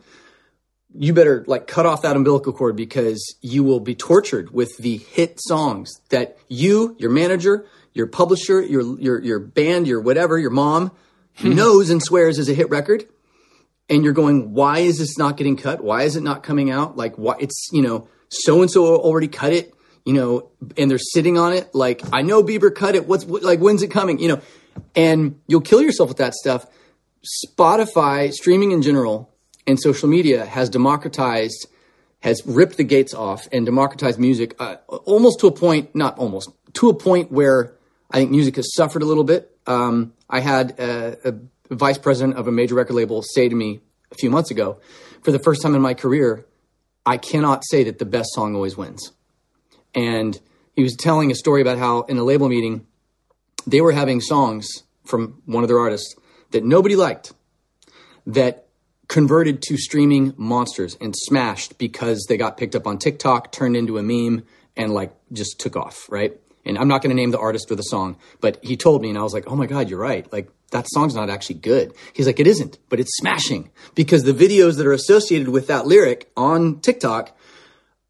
you 0.94 1.14
better 1.14 1.44
like 1.48 1.68
cut 1.68 1.86
off 1.86 2.02
that 2.02 2.16
umbilical 2.16 2.54
cord 2.54 2.76
because 2.76 3.36
you 3.42 3.64
will 3.64 3.80
be 3.80 3.96
tortured 3.96 4.52
with 4.52 4.76
the 4.78 4.98
hit 4.98 5.40
songs 5.42 6.02
that 6.10 6.38
you, 6.48 6.96
your 7.00 7.12
manager, 7.12 7.66
your 7.94 8.08
publisher, 8.08 8.62
your 8.62 9.00
your 9.00 9.22
your 9.22 9.40
band, 9.40 9.88
your 9.88 10.02
whatever, 10.02 10.38
your 10.38 10.50
mom 10.50 10.92
hmm. 11.38 11.54
knows 11.54 11.90
and 11.90 12.02
swears 12.02 12.40
is 12.40 12.50
a 12.50 12.54
hit 12.54 12.70
record. 12.70 13.06
And 13.90 14.06
you're 14.06 14.14
going, 14.14 14.54
why 14.54 14.80
is 14.80 15.00
this 15.00 15.18
not 15.18 15.36
getting 15.36 15.58
cut? 15.58 15.84
Why 15.84 16.04
is 16.04 16.16
it 16.16 16.24
not 16.24 16.44
coming 16.44 16.72
out? 16.72 16.96
Like, 16.96 17.18
why 17.18 17.36
it's 17.40 17.70
you 17.72 17.82
know, 17.82 18.08
so 18.30 18.62
and 18.62 18.72
so 18.72 18.96
already 18.96 19.28
cut 19.28 19.52
it, 19.54 19.74
you 20.06 20.14
know, 20.14 20.50
and 20.78 20.90
they're 20.90 20.98
sitting 20.98 21.38
on 21.38 21.54
it. 21.54 21.74
Like, 21.76 22.02
I 22.14 22.22
know 22.22 22.44
Bieber 22.44 22.74
cut 22.74 22.96
it. 22.96 23.08
What's 23.08 23.26
like, 23.26 23.60
when's 23.60 23.82
it 23.84 23.90
coming? 23.90 24.20
You 24.20 24.30
know, 24.30 24.42
and 24.96 25.40
you'll 25.48 25.62
kill 25.62 25.82
yourself 25.82 26.10
with 26.10 26.18
that 26.18 26.34
stuff. 26.34 26.66
Spotify, 27.46 28.32
streaming 28.32 28.72
in 28.72 28.82
general, 28.82 29.31
and 29.68 29.80
social 29.80 30.10
media 30.10 30.46
has 30.46 30.70
democratized, 30.70 31.68
has 32.22 32.42
ripped 32.46 32.78
the 32.78 32.84
gates 32.84 33.14
off 33.14 33.48
and 33.52 33.66
democratized 33.66 34.20
music 34.20 34.56
uh, 34.60 34.76
almost 34.88 35.40
to 35.40 35.48
a 35.48 35.52
point, 35.52 35.96
not 35.96 36.18
almost, 36.18 36.50
to 36.74 36.90
a 36.90 36.94
point 36.94 37.32
where 37.32 37.74
I 38.10 38.18
think 38.18 38.32
music 38.32 38.56
has 38.58 38.74
suffered 38.74 39.02
a 39.02 39.06
little 39.06 39.24
bit. 39.24 39.56
Um, 39.68 40.14
I 40.30 40.40
had 40.40 40.80
a, 40.80 41.30
a, 41.30 41.36
vice 41.74 41.98
president 41.98 42.38
of 42.38 42.50
a 42.50 42.52
major 42.52 42.76
record 42.76 42.96
label 42.96 43.22
say 43.22 43.48
to 43.48 43.56
me 43.56 43.80
a 44.12 44.16
few 44.16 44.30
months 44.30 44.52
ago, 44.52 44.78
for 45.22 45.32
the 45.32 45.40
first 45.40 45.62
time 45.62 45.74
in 45.74 45.82
my 45.82 45.94
career, 45.94 46.46
I 47.06 47.16
cannot 47.18 47.64
say 47.66 47.86
that 47.86 47.98
the 47.98 48.06
best 48.06 48.34
song 48.34 48.56
always 48.56 48.76
wins. 48.76 49.14
And 49.96 50.38
he 50.76 50.84
was 50.84 50.96
telling 50.96 51.32
a 51.32 51.36
story 51.36 51.62
about 51.62 51.78
how 51.78 52.02
in 52.02 52.18
a 52.18 52.24
label 52.24 52.50
meeting, 52.50 52.88
they 53.66 53.80
were 53.80 53.94
having 53.94 54.20
songs 54.20 54.68
from 55.06 55.42
one 55.46 55.64
of 55.64 55.70
their 55.70 55.80
artists 55.80 56.16
that 56.52 56.64
nobody 56.64 56.96
liked, 56.96 57.34
that 58.28 58.68
converted 59.12 59.62
to 59.62 59.76
streaming 59.76 60.34
monsters 60.38 60.98
and 61.02 61.14
smashed 61.16 61.78
because 61.78 62.26
they 62.30 62.38
got 62.38 62.56
picked 62.56 62.76
up 62.76 62.88
on 62.88 62.98
TikTok, 62.98 63.52
turned 63.52 63.76
into 63.76 63.98
a 63.98 64.02
meme, 64.02 64.46
and 64.78 64.94
like 64.94 65.14
just 65.34 65.60
took 65.60 65.76
off, 65.76 66.10
right? 66.10 66.40
And 66.64 66.78
I'm 66.78 66.88
not 66.88 67.02
going 67.02 67.10
to 67.10 67.22
name 67.22 67.32
the 67.32 67.40
artist 67.40 67.70
or 67.70 67.76
the 67.76 67.84
song, 67.84 68.16
but 68.40 68.64
he 68.64 68.78
told 68.78 69.02
me, 69.02 69.10
and 69.10 69.18
I 69.18 69.24
was 69.24 69.34
like, 69.34 69.44
oh 69.48 69.56
my 69.58 69.66
God, 69.66 69.90
you're 69.90 70.00
right. 70.00 70.32
Like, 70.32 70.50
that 70.72 70.86
song's 70.90 71.14
not 71.14 71.30
actually 71.30 71.56
good. 71.56 71.94
He's 72.14 72.26
like, 72.26 72.40
it 72.40 72.48
isn't, 72.48 72.80
but 72.88 73.02
it's 73.02 73.18
smashing 73.18 73.70
because 73.96 74.24
the 74.24 74.32
videos 74.32 74.78
that 74.78 74.88
are 74.88 74.94
associated 74.94 75.50
with 75.50 75.68
that 75.68 75.86
lyric 75.86 76.32
on 76.38 76.80
TikTok 76.80 77.38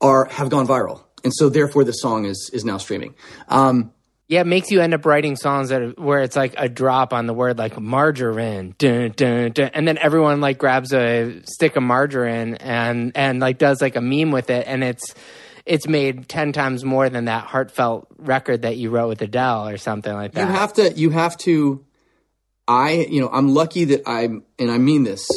are 0.01 0.25
have 0.25 0.51
gone 0.51 0.67
viral. 0.67 1.01
And 1.23 1.33
so 1.33 1.49
therefore 1.49 1.83
the 1.83 1.93
song 1.93 2.25
is 2.25 2.51
is 2.53 2.63
now 2.63 2.77
streaming. 2.77 3.15
Um, 3.47 3.91
yeah, 4.31 4.39
it 4.39 4.47
makes 4.47 4.71
you 4.71 4.79
end 4.79 4.93
up 4.93 5.05
writing 5.05 5.35
songs 5.35 5.69
that 5.69 5.81
are, 5.81 5.89
where 5.89 6.21
it's 6.21 6.37
like 6.37 6.55
a 6.57 6.69
drop 6.69 7.11
on 7.11 7.27
the 7.27 7.33
word 7.33 7.57
like 7.57 7.77
margarine, 7.77 8.75
dun, 8.77 9.11
dun, 9.13 9.51
dun, 9.51 9.71
and 9.73 9.85
then 9.85 9.97
everyone 9.97 10.39
like 10.39 10.57
grabs 10.57 10.93
a 10.93 11.41
stick 11.43 11.75
of 11.75 11.83
margarine 11.83 12.53
and 12.53 13.11
and 13.15 13.41
like 13.41 13.57
does 13.57 13.81
like 13.81 13.97
a 13.97 14.01
meme 14.01 14.31
with 14.31 14.49
it, 14.49 14.65
and 14.67 14.85
it's 14.85 15.13
it's 15.65 15.85
made 15.85 16.29
ten 16.29 16.53
times 16.53 16.85
more 16.85 17.09
than 17.09 17.25
that 17.25 17.43
heartfelt 17.43 18.07
record 18.19 18.61
that 18.61 18.77
you 18.77 18.89
wrote 18.89 19.09
with 19.09 19.21
Adele 19.21 19.67
or 19.67 19.75
something 19.75 20.13
like 20.13 20.31
that. 20.31 20.47
You 20.47 20.53
have 20.53 20.73
to. 20.75 20.93
You 20.93 21.09
have 21.09 21.35
to. 21.39 21.85
I 22.69 23.05
you 23.09 23.19
know 23.19 23.27
I'm 23.27 23.53
lucky 23.53 23.83
that 23.83 24.03
I'm 24.07 24.45
and 24.57 24.71
I 24.71 24.77
mean 24.77 25.03
this 25.03 25.27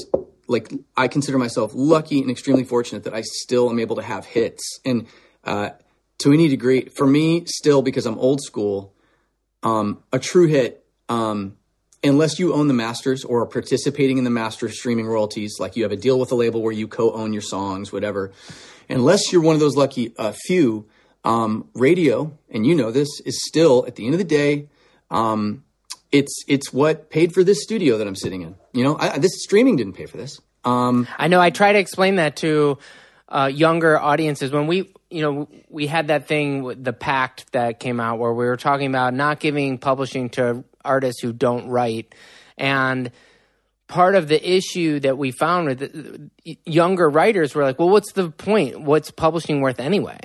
like 0.47 0.73
I 0.97 1.09
consider 1.09 1.37
myself 1.37 1.73
lucky 1.75 2.21
and 2.21 2.31
extremely 2.31 2.63
fortunate 2.63 3.03
that 3.03 3.15
I 3.15 3.23
still 3.23 3.71
am 3.71 3.81
able 3.81 3.97
to 3.97 4.03
have 4.03 4.25
hits 4.25 4.79
and. 4.85 5.09
Uh, 5.43 5.71
to 6.19 6.33
any 6.33 6.49
degree, 6.49 6.87
for 6.87 7.07
me, 7.07 7.45
still 7.47 7.83
because 7.83 8.07
I'm 8.07 8.19
old 8.19 8.41
school, 8.41 8.95
um, 9.63 10.03
a 10.13 10.19
true 10.19 10.47
hit, 10.47 10.85
um, 11.09 11.57
unless 12.03 12.39
you 12.39 12.55
own 12.55 12.69
the 12.69 12.75
masters 12.75 13.25
or 13.25 13.43
are 13.43 13.47
participating 13.47 14.19
in 14.19 14.25
the 14.25 14.31
master 14.31 14.69
streaming 14.69 15.07
royalties, 15.07 15.57
like 15.59 15.77
you 15.77 15.83
have 15.83 15.93
a 15.93 15.97
deal 15.97 16.19
with 16.21 16.31
a 16.33 16.35
label 16.35 16.63
where 16.63 16.73
you 16.73 16.87
co-own 16.87 17.33
your 17.33 17.43
songs, 17.43 17.93
whatever. 17.93 18.33
Unless 18.89 19.33
you're 19.33 19.43
one 19.43 19.55
of 19.55 19.61
those 19.61 19.77
lucky 19.77 20.15
uh, 20.19 20.33
few, 20.47 20.87
um, 21.25 21.69
radio, 21.75 22.37
and 22.51 22.67
you 22.67 22.75
know 22.75 22.91
this, 22.91 23.09
is 23.25 23.43
still 23.47 23.85
at 23.87 23.97
the 23.97 24.05
end 24.05 24.15
of 24.15 24.19
the 24.19 24.25
day, 24.25 24.69
um, 25.11 25.65
it's 26.13 26.45
it's 26.47 26.73
what 26.73 27.11
paid 27.11 27.33
for 27.33 27.43
this 27.43 27.63
studio 27.63 27.99
that 27.99 28.07
I'm 28.07 28.15
sitting 28.15 28.43
in. 28.43 28.55
You 28.73 28.85
know, 28.85 28.97
I, 28.99 29.19
this 29.19 29.43
streaming 29.43 29.77
didn't 29.77 29.95
pay 29.95 30.07
for 30.07 30.17
this. 30.17 30.41
Um, 30.65 31.09
I 31.19 31.29
know. 31.29 31.41
I 31.41 31.51
try 31.51 31.73
to 31.73 31.79
explain 31.79 32.17
that 32.17 32.37
to 32.37 32.79
uh, 33.29 33.51
younger 33.53 33.99
audiences 33.99 34.53
when 34.53 34.67
we 34.67 34.93
you 35.15 35.23
know, 35.23 35.49
we 35.69 35.87
had 35.87 36.09
that 36.09 36.27
thing, 36.27 36.83
the 36.83 36.93
pact 36.93 37.53
that 37.53 37.79
came 37.79 38.01
out 38.01 38.19
where 38.19 38.33
we 38.33 38.47
were 38.47 38.57
talking 38.57 38.89
about 38.89 39.15
not 39.15 39.39
giving 39.39 39.79
publishing 39.79 40.29
to 40.31 40.65
artists 40.85 41.23
who 41.23 41.33
don't 41.33 41.69
write. 41.69 42.13
And 42.59 43.13
part 43.87 44.17
of 44.17 44.27
the 44.27 44.57
issue 44.57 44.99
that 45.01 45.17
we 45.17 45.31
found 45.31 45.69
with 45.69 46.31
younger 46.65 47.09
writers 47.09 47.55
were 47.55 47.63
like, 47.63 47.79
well, 47.79 47.91
what's 47.91 48.13
the 48.13 48.31
point? 48.31 48.81
What's 48.81 49.13
publishing 49.13 49.61
worth 49.61 49.79
anyway? 49.79 50.19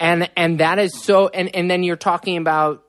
And 0.00 0.30
and 0.34 0.60
that 0.60 0.78
is 0.78 0.98
so 1.02 1.28
and, 1.28 1.54
and 1.54 1.70
then 1.70 1.82
you're 1.82 1.96
talking 1.96 2.38
about 2.38 2.84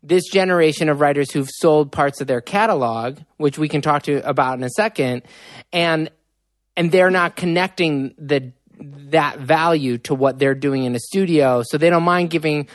this 0.00 0.28
generation 0.30 0.88
of 0.90 1.00
writers 1.00 1.32
who've 1.32 1.50
sold 1.50 1.90
parts 1.90 2.20
of 2.20 2.28
their 2.28 2.40
catalog, 2.40 3.18
which 3.36 3.58
we 3.58 3.68
can 3.68 3.80
talk 3.80 4.04
to 4.04 4.26
about 4.26 4.58
in 4.58 4.64
a 4.64 4.70
second, 4.70 5.22
and 5.72 6.08
and 6.76 6.92
they're 6.92 7.10
not 7.10 7.34
connecting 7.34 8.14
the 8.16 8.52
that 8.78 9.38
value 9.38 9.98
to 9.98 10.14
what 10.14 10.38
they're 10.38 10.54
doing 10.54 10.84
in 10.84 10.94
a 10.94 10.98
studio. 10.98 11.62
So 11.64 11.78
they 11.78 11.90
don't 11.90 12.02
mind 12.02 12.30
giving 12.30 12.68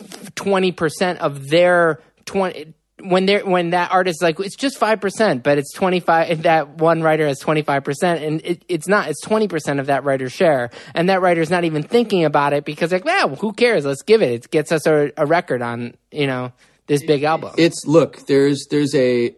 20% 0.00 1.18
of 1.18 1.48
their 1.48 2.00
20 2.26 2.74
when 3.00 3.26
they're 3.26 3.44
when 3.44 3.70
that 3.70 3.92
artist 3.92 4.18
is 4.18 4.22
like 4.22 4.40
it's 4.40 4.56
just 4.56 4.80
5% 4.80 5.42
but 5.42 5.58
it's 5.58 5.72
25 5.74 6.42
that 6.42 6.78
one 6.78 7.02
writer 7.02 7.26
has 7.26 7.40
25% 7.40 8.26
and 8.26 8.40
it, 8.42 8.64
it's 8.68 8.88
not 8.88 9.08
it's 9.08 9.24
20% 9.24 9.80
of 9.80 9.86
that 9.86 10.04
writer's 10.04 10.32
share. 10.32 10.70
And 10.94 11.08
that 11.08 11.20
writer's 11.20 11.50
not 11.50 11.64
even 11.64 11.82
thinking 11.82 12.24
about 12.24 12.52
it 12.52 12.64
because 12.64 12.92
like 12.92 13.04
well 13.04 13.36
who 13.36 13.52
cares? 13.52 13.84
Let's 13.84 14.02
give 14.02 14.22
it. 14.22 14.32
It 14.32 14.50
gets 14.50 14.72
us 14.72 14.86
a, 14.86 15.12
a 15.16 15.26
record 15.26 15.62
on 15.62 15.94
you 16.10 16.26
know 16.26 16.52
this 16.86 17.04
big 17.04 17.22
album. 17.22 17.54
It's 17.58 17.86
look 17.86 18.26
there's 18.26 18.66
there's 18.70 18.94
a 18.94 19.34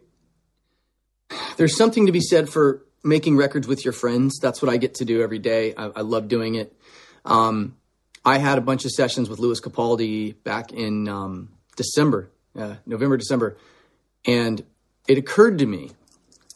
there's 1.57 1.77
something 1.77 2.07
to 2.07 2.13
be 2.13 2.21
said 2.21 2.49
for 2.49 2.85
making 3.09 3.37
records 3.37 3.67
with 3.67 3.85
your 3.85 3.93
friends. 3.93 4.39
That's 4.41 4.63
what 4.63 4.71
I 4.71 4.77
get 4.77 4.95
to 4.97 5.05
do 5.05 5.23
every 5.23 5.39
day. 5.39 5.75
I, 5.75 5.87
I 5.97 6.01
love 6.03 6.29
doing 6.29 6.55
it. 6.55 6.73
Um, 7.25 7.77
I 8.25 8.39
had 8.39 8.59
a 8.59 8.61
bunch 8.61 8.85
of 8.85 8.91
sessions 8.91 9.29
with 9.29 9.39
Lewis 9.39 9.61
Capaldi 9.61 10.35
back 10.45 10.73
in 10.73 11.09
um, 11.09 11.51
December, 11.77 12.31
uh, 12.57 12.77
November, 12.85 13.17
December, 13.17 13.57
and 14.27 14.65
it 15.07 15.19
occurred 15.19 15.59
to 15.59 15.67
me. 15.67 15.93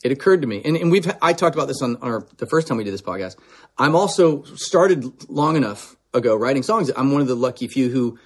It 0.04 0.10
occurred 0.10 0.42
to 0.42 0.48
me, 0.48 0.60
and, 0.64 0.76
and 0.76 0.90
we've 0.90 1.10
I 1.22 1.32
talked 1.32 1.54
about 1.54 1.68
this 1.68 1.80
on, 1.80 1.96
on 1.96 2.10
our, 2.10 2.26
the 2.38 2.46
first 2.46 2.66
time 2.66 2.76
we 2.76 2.82
did 2.82 2.92
this 2.92 3.02
podcast. 3.02 3.36
I'm 3.78 3.94
also 3.94 4.42
started 4.56 5.30
long 5.30 5.56
enough 5.56 5.96
ago 6.12 6.34
writing 6.34 6.64
songs. 6.64 6.90
I'm 6.96 7.12
one 7.12 7.20
of 7.20 7.28
the 7.28 7.36
lucky 7.36 7.68
few 7.68 7.88
who, 7.88 8.18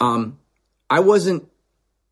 um, 0.00 0.38
I 0.90 1.00
wasn't 1.00 1.48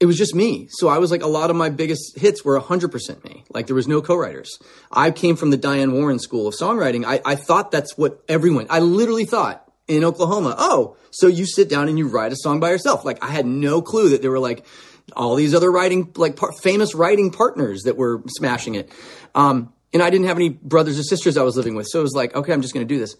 it 0.02 0.06
was 0.06 0.18
just 0.18 0.35
me. 0.35 0.66
So 0.68 0.88
I 0.88 0.99
was 0.99 1.12
like, 1.12 1.23
a 1.23 1.28
lot 1.28 1.49
of 1.49 1.54
my 1.54 1.71
biggest 1.71 2.18
hits 2.18 2.44
were 2.44 2.61
100% 2.61 3.23
me. 3.23 3.44
Like 3.50 3.68
there 3.68 3.76
was 3.76 3.87
no 3.87 4.02
co-writers. 4.02 4.59
I 4.90 5.12
came 5.12 5.37
from 5.37 5.50
the 5.50 5.56
Diane 5.56 5.92
Warren 5.92 6.18
School 6.18 6.49
of 6.49 6.54
Songwriting. 6.61 7.04
I, 7.06 7.21
I 7.25 7.37
thought 7.37 7.71
that's 7.71 7.97
what 7.97 8.21
everyone, 8.28 8.66
I 8.68 8.80
literally 8.80 9.26
thought 9.26 9.64
in 9.87 10.02
Oklahoma, 10.02 10.56
oh, 10.59 10.97
so 11.12 11.28
you 11.28 11.47
sit 11.47 11.68
down 11.68 11.88
and 11.88 12.00
you 12.00 12.09
write 12.09 12.32
a 12.32 12.37
song 12.37 12.59
by 12.59 12.71
yourself. 12.71 13.04
Like 13.04 13.23
I 13.23 13.28
had 13.28 13.47
no 13.47 13.80
clue 13.80 14.09
that 14.09 14.23
there 14.23 14.32
were 14.32 14.40
like 14.40 14.66
all 15.14 15.37
these 15.37 15.54
other 15.54 15.71
writing, 15.71 16.11
like 16.16 16.35
par- 16.35 16.50
famous 16.50 16.97
writing 16.97 17.30
partners 17.30 17.82
that 17.82 17.97
were 17.97 18.25
smashing 18.26 18.75
it. 18.75 18.90
Um, 19.37 19.73
and 19.92 20.02
I 20.02 20.11
didn't 20.11 20.26
have 20.26 20.37
any 20.37 20.49
brothers 20.49 20.99
or 20.99 21.04
sisters 21.04 21.37
I 21.37 21.44
was 21.44 21.56
living 21.56 21.76
with. 21.76 21.87
So 21.88 22.00
it 22.00 22.02
was 22.02 22.14
like, 22.14 22.35
okay, 22.35 22.52
I'm 22.52 22.62
just 22.62 22.75
going 22.75 22.85
to 22.85 22.92
do 22.92 22.99
this. 22.99 23.14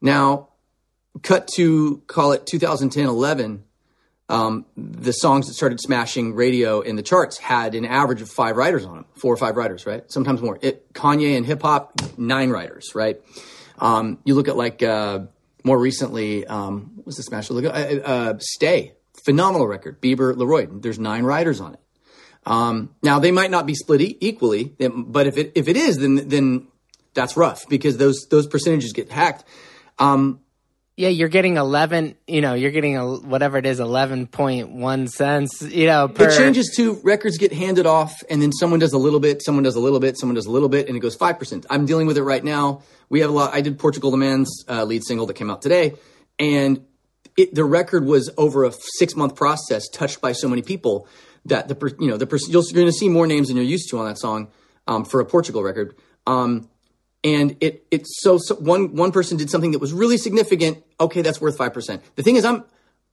Now, 0.00 0.48
cut 1.22 1.46
to 1.54 2.02
call 2.08 2.32
it 2.32 2.44
2010, 2.44 3.06
11 3.06 3.62
um, 4.28 4.64
the 4.76 5.12
songs 5.12 5.46
that 5.46 5.54
started 5.54 5.80
smashing 5.80 6.34
radio 6.34 6.80
in 6.80 6.96
the 6.96 7.02
charts 7.02 7.38
had 7.38 7.74
an 7.74 7.84
average 7.84 8.22
of 8.22 8.30
five 8.30 8.56
writers 8.56 8.84
on 8.84 8.94
them, 8.94 9.04
four 9.16 9.32
or 9.32 9.36
five 9.36 9.56
writers, 9.56 9.86
right? 9.86 10.10
Sometimes 10.10 10.40
more. 10.40 10.58
It, 10.62 10.92
Kanye 10.94 11.36
and 11.36 11.44
hip 11.44 11.62
hop, 11.62 12.00
nine 12.16 12.50
writers, 12.50 12.94
right? 12.94 13.20
Um, 13.78 14.18
you 14.24 14.34
look 14.34 14.48
at 14.48 14.56
like 14.56 14.82
uh, 14.82 15.20
more 15.62 15.78
recently, 15.78 16.46
um, 16.46 16.92
what 16.96 17.06
was 17.06 17.16
the 17.16 17.22
smash? 17.22 17.50
Look 17.50 17.66
uh, 17.66 17.68
uh, 17.68 18.34
Stay, 18.38 18.94
phenomenal 19.24 19.66
record. 19.66 20.00
Bieber, 20.00 20.34
Laroi. 20.34 20.82
There's 20.82 20.98
nine 20.98 21.24
writers 21.24 21.60
on 21.60 21.74
it. 21.74 21.80
Um, 22.46 22.94
now 23.02 23.18
they 23.18 23.30
might 23.30 23.50
not 23.50 23.66
be 23.66 23.74
split 23.74 24.00
e- 24.00 24.18
equally, 24.20 24.74
but 24.78 25.26
if 25.26 25.36
it 25.36 25.52
if 25.54 25.68
it 25.68 25.76
is, 25.76 25.98
then 25.98 26.28
then 26.28 26.68
that's 27.14 27.36
rough 27.36 27.68
because 27.68 27.96
those 27.96 28.26
those 28.30 28.46
percentages 28.46 28.92
get 28.92 29.10
hacked. 29.10 29.44
Um, 29.98 30.40
yeah, 30.96 31.08
you're 31.08 31.28
getting 31.28 31.56
11, 31.56 32.14
you 32.28 32.40
know, 32.40 32.54
you're 32.54 32.70
getting 32.70 32.96
a, 32.96 33.16
whatever 33.16 33.58
it 33.58 33.66
is, 33.66 33.80
11.1 33.80 35.08
cents, 35.08 35.62
you 35.62 35.86
know, 35.86 36.06
per... 36.06 36.28
It 36.28 36.36
changes 36.36 36.72
to 36.76 37.00
records 37.02 37.36
get 37.36 37.52
handed 37.52 37.84
off 37.84 38.22
and 38.30 38.40
then 38.40 38.52
someone 38.52 38.78
does 38.78 38.92
a 38.92 38.98
little 38.98 39.18
bit, 39.18 39.42
someone 39.42 39.64
does 39.64 39.74
a 39.74 39.80
little 39.80 39.98
bit, 39.98 40.16
someone 40.16 40.36
does 40.36 40.46
a 40.46 40.52
little 40.52 40.68
bit, 40.68 40.86
and 40.86 40.96
it 40.96 41.00
goes 41.00 41.16
5%. 41.16 41.66
I'm 41.68 41.84
dealing 41.84 42.06
with 42.06 42.16
it 42.16 42.22
right 42.22 42.44
now. 42.44 42.82
We 43.08 43.20
have 43.20 43.30
a 43.30 43.32
lot, 43.32 43.52
I 43.52 43.60
did 43.60 43.78
Portugal 43.78 44.12
the 44.12 44.16
Man's 44.16 44.64
uh, 44.68 44.84
lead 44.84 45.04
single 45.04 45.26
that 45.26 45.34
came 45.34 45.50
out 45.50 45.62
today, 45.62 45.94
and 46.38 46.84
it, 47.36 47.52
the 47.52 47.64
record 47.64 48.04
was 48.04 48.30
over 48.38 48.64
a 48.64 48.72
six 48.98 49.16
month 49.16 49.34
process 49.34 49.88
touched 49.88 50.20
by 50.20 50.30
so 50.30 50.48
many 50.48 50.62
people 50.62 51.08
that 51.46 51.66
the, 51.66 51.94
you 51.98 52.08
know, 52.08 52.16
the, 52.16 52.26
you're 52.48 52.62
going 52.72 52.86
to 52.86 52.92
see 52.92 53.08
more 53.08 53.26
names 53.26 53.48
than 53.48 53.56
you're 53.56 53.66
used 53.66 53.90
to 53.90 53.98
on 53.98 54.06
that 54.06 54.18
song 54.18 54.48
um, 54.86 55.04
for 55.04 55.18
a 55.18 55.24
Portugal 55.24 55.62
record. 55.62 55.96
Um, 56.26 56.68
and 57.24 57.56
it 57.60 57.86
it's 57.90 58.20
so, 58.20 58.38
so, 58.38 58.54
one 58.56 58.94
one 58.94 59.10
person 59.10 59.38
did 59.38 59.50
something 59.50 59.72
that 59.72 59.78
was 59.78 59.92
really 59.92 60.18
significant. 60.18 60.84
Okay, 61.00 61.22
that's 61.22 61.40
worth 61.40 61.56
five 61.56 61.72
percent. 61.72 62.02
The 62.16 62.22
thing 62.22 62.36
is, 62.36 62.44
I'm 62.44 62.64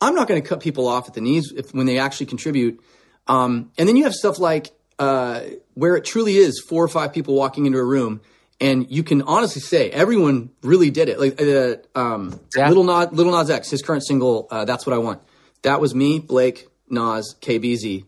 I'm 0.02 0.14
not 0.14 0.28
going 0.28 0.42
to 0.42 0.48
cut 0.48 0.60
people 0.60 0.88
off 0.88 1.08
at 1.08 1.14
the 1.14 1.22
knees 1.22 1.54
if, 1.56 1.74
when 1.74 1.86
they 1.86 1.98
actually 1.98 2.26
contribute. 2.26 2.82
Um, 3.28 3.72
and 3.78 3.88
then 3.88 3.96
you 3.96 4.04
have 4.04 4.14
stuff 4.14 4.38
like 4.38 4.72
uh, 5.00 5.42
where 5.76 5.96
it 5.96 6.04
truly 6.04 6.36
is 6.36 6.60
four 6.60 6.84
or 6.84 6.90
five 6.90 7.14
people 7.14 7.36
walking 7.36 7.66
into 7.66 7.80
a 7.80 7.86
room, 7.86 8.20
and 8.60 8.92
you 8.92 9.04
can 9.04 9.22
honestly 9.22 9.62
say 9.62 9.90
everyone 9.90 10.50
really 10.62 10.92
did 10.92 11.08
it. 11.08 11.20
Like 11.20 11.42
uh, 11.42 11.78
um, 11.98 12.38
yeah. 12.56 12.70
Lil 12.70 12.84
Nas, 12.84 13.14
Lil 13.14 13.32
Nas 13.32 13.50
X, 13.50 13.70
his 13.70 13.82
current 13.82 14.06
single, 14.06 14.48
uh, 14.52 14.66
"That's 14.66 14.86
What 14.86 14.94
I 14.94 14.98
Want." 14.98 15.22
That 15.62 15.80
was 15.80 15.96
me, 15.96 16.20
Blake, 16.20 16.68
Nas, 16.90 17.36
KBZ, 17.40 18.04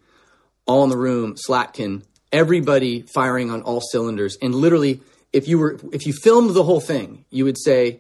all 0.65 0.83
in 0.83 0.89
the 0.89 0.97
room, 0.97 1.35
Slatkin, 1.35 2.03
everybody 2.31 3.03
firing 3.03 3.51
on 3.51 3.61
all 3.61 3.79
cylinders, 3.79 4.37
and 4.41 4.53
literally 4.53 5.01
if 5.33 5.47
you 5.47 5.57
were 5.59 5.79
if 5.91 6.05
you 6.05 6.13
filmed 6.13 6.51
the 6.53 6.63
whole 6.63 6.79
thing, 6.79 7.25
you 7.29 7.43
would 7.45 7.57
say 7.59 7.99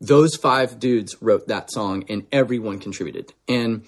those 0.00 0.34
five 0.34 0.80
dudes 0.80 1.16
wrote 1.22 1.46
that 1.48 1.70
song 1.70 2.04
and 2.08 2.26
everyone 2.32 2.80
contributed. 2.80 3.32
And 3.48 3.84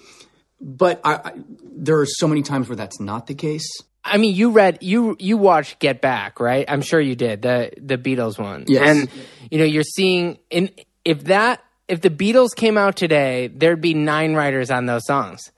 but 0.60 1.00
I, 1.04 1.14
I, 1.14 1.32
there 1.60 1.98
are 1.98 2.06
so 2.06 2.28
many 2.28 2.42
times 2.42 2.68
where 2.68 2.76
that's 2.76 3.00
not 3.00 3.26
the 3.26 3.34
case. 3.34 3.68
I 4.04 4.18
mean, 4.18 4.34
you 4.34 4.50
read 4.50 4.78
you 4.80 5.16
you 5.18 5.36
watched 5.36 5.80
Get 5.80 6.00
Back, 6.00 6.38
right? 6.38 6.64
I'm 6.68 6.82
sure 6.82 7.00
you 7.00 7.16
did 7.16 7.42
the 7.42 7.72
the 7.76 7.98
Beatles 7.98 8.38
one. 8.38 8.64
Yes. 8.68 8.86
And 8.86 9.10
you 9.50 9.58
know, 9.58 9.64
you're 9.64 9.82
seeing 9.82 10.38
in 10.50 10.70
if 11.04 11.24
that 11.24 11.62
if 11.88 12.00
the 12.00 12.10
Beatles 12.10 12.54
came 12.54 12.78
out 12.78 12.96
today, 12.96 13.48
there'd 13.48 13.80
be 13.80 13.94
nine 13.94 14.34
writers 14.34 14.70
on 14.70 14.86
those 14.86 15.04
songs 15.06 15.50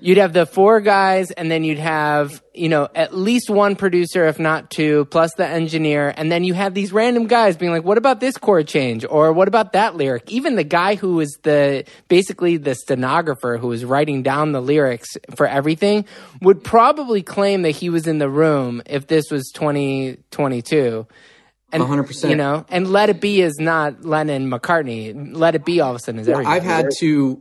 you'd 0.00 0.18
have 0.18 0.32
the 0.32 0.46
four 0.46 0.80
guys 0.80 1.30
and 1.30 1.50
then 1.50 1.64
you'd 1.64 1.78
have 1.78 2.42
you 2.54 2.68
know 2.68 2.88
at 2.94 3.14
least 3.14 3.50
one 3.50 3.76
producer 3.76 4.26
if 4.26 4.38
not 4.38 4.70
two 4.70 5.04
plus 5.06 5.32
the 5.34 5.46
engineer 5.46 6.12
and 6.16 6.30
then 6.30 6.44
you 6.44 6.54
have 6.54 6.74
these 6.74 6.92
random 6.92 7.26
guys 7.26 7.56
being 7.56 7.70
like 7.70 7.84
what 7.84 7.98
about 7.98 8.20
this 8.20 8.36
chord 8.36 8.66
change 8.66 9.04
or 9.08 9.32
what 9.32 9.48
about 9.48 9.72
that 9.72 9.96
lyric 9.96 10.30
even 10.30 10.56
the 10.56 10.64
guy 10.64 10.94
who 10.94 11.14
was 11.14 11.38
the 11.42 11.84
basically 12.08 12.56
the 12.56 12.74
stenographer 12.74 13.58
who 13.58 13.68
was 13.68 13.84
writing 13.84 14.22
down 14.22 14.52
the 14.52 14.60
lyrics 14.60 15.16
for 15.34 15.46
everything 15.46 16.04
would 16.40 16.62
probably 16.64 17.22
claim 17.22 17.62
that 17.62 17.72
he 17.72 17.90
was 17.90 18.06
in 18.06 18.18
the 18.18 18.28
room 18.28 18.82
if 18.86 19.06
this 19.06 19.30
was 19.30 19.50
2022 19.54 21.06
and 21.72 21.82
100%. 21.82 22.30
You 22.30 22.36
know, 22.36 22.64
and 22.68 22.90
Let 22.90 23.10
It 23.10 23.20
Be 23.20 23.40
is 23.40 23.58
not 23.60 24.04
Lennon 24.04 24.50
McCartney. 24.50 25.36
Let 25.36 25.54
It 25.54 25.64
Be 25.64 25.80
all 25.80 25.90
of 25.90 25.96
a 25.96 25.98
sudden 26.00 26.20
is 26.20 26.28
everything. 26.28 26.52
I've 26.52 26.64
had 26.64 26.88
to, 26.98 27.40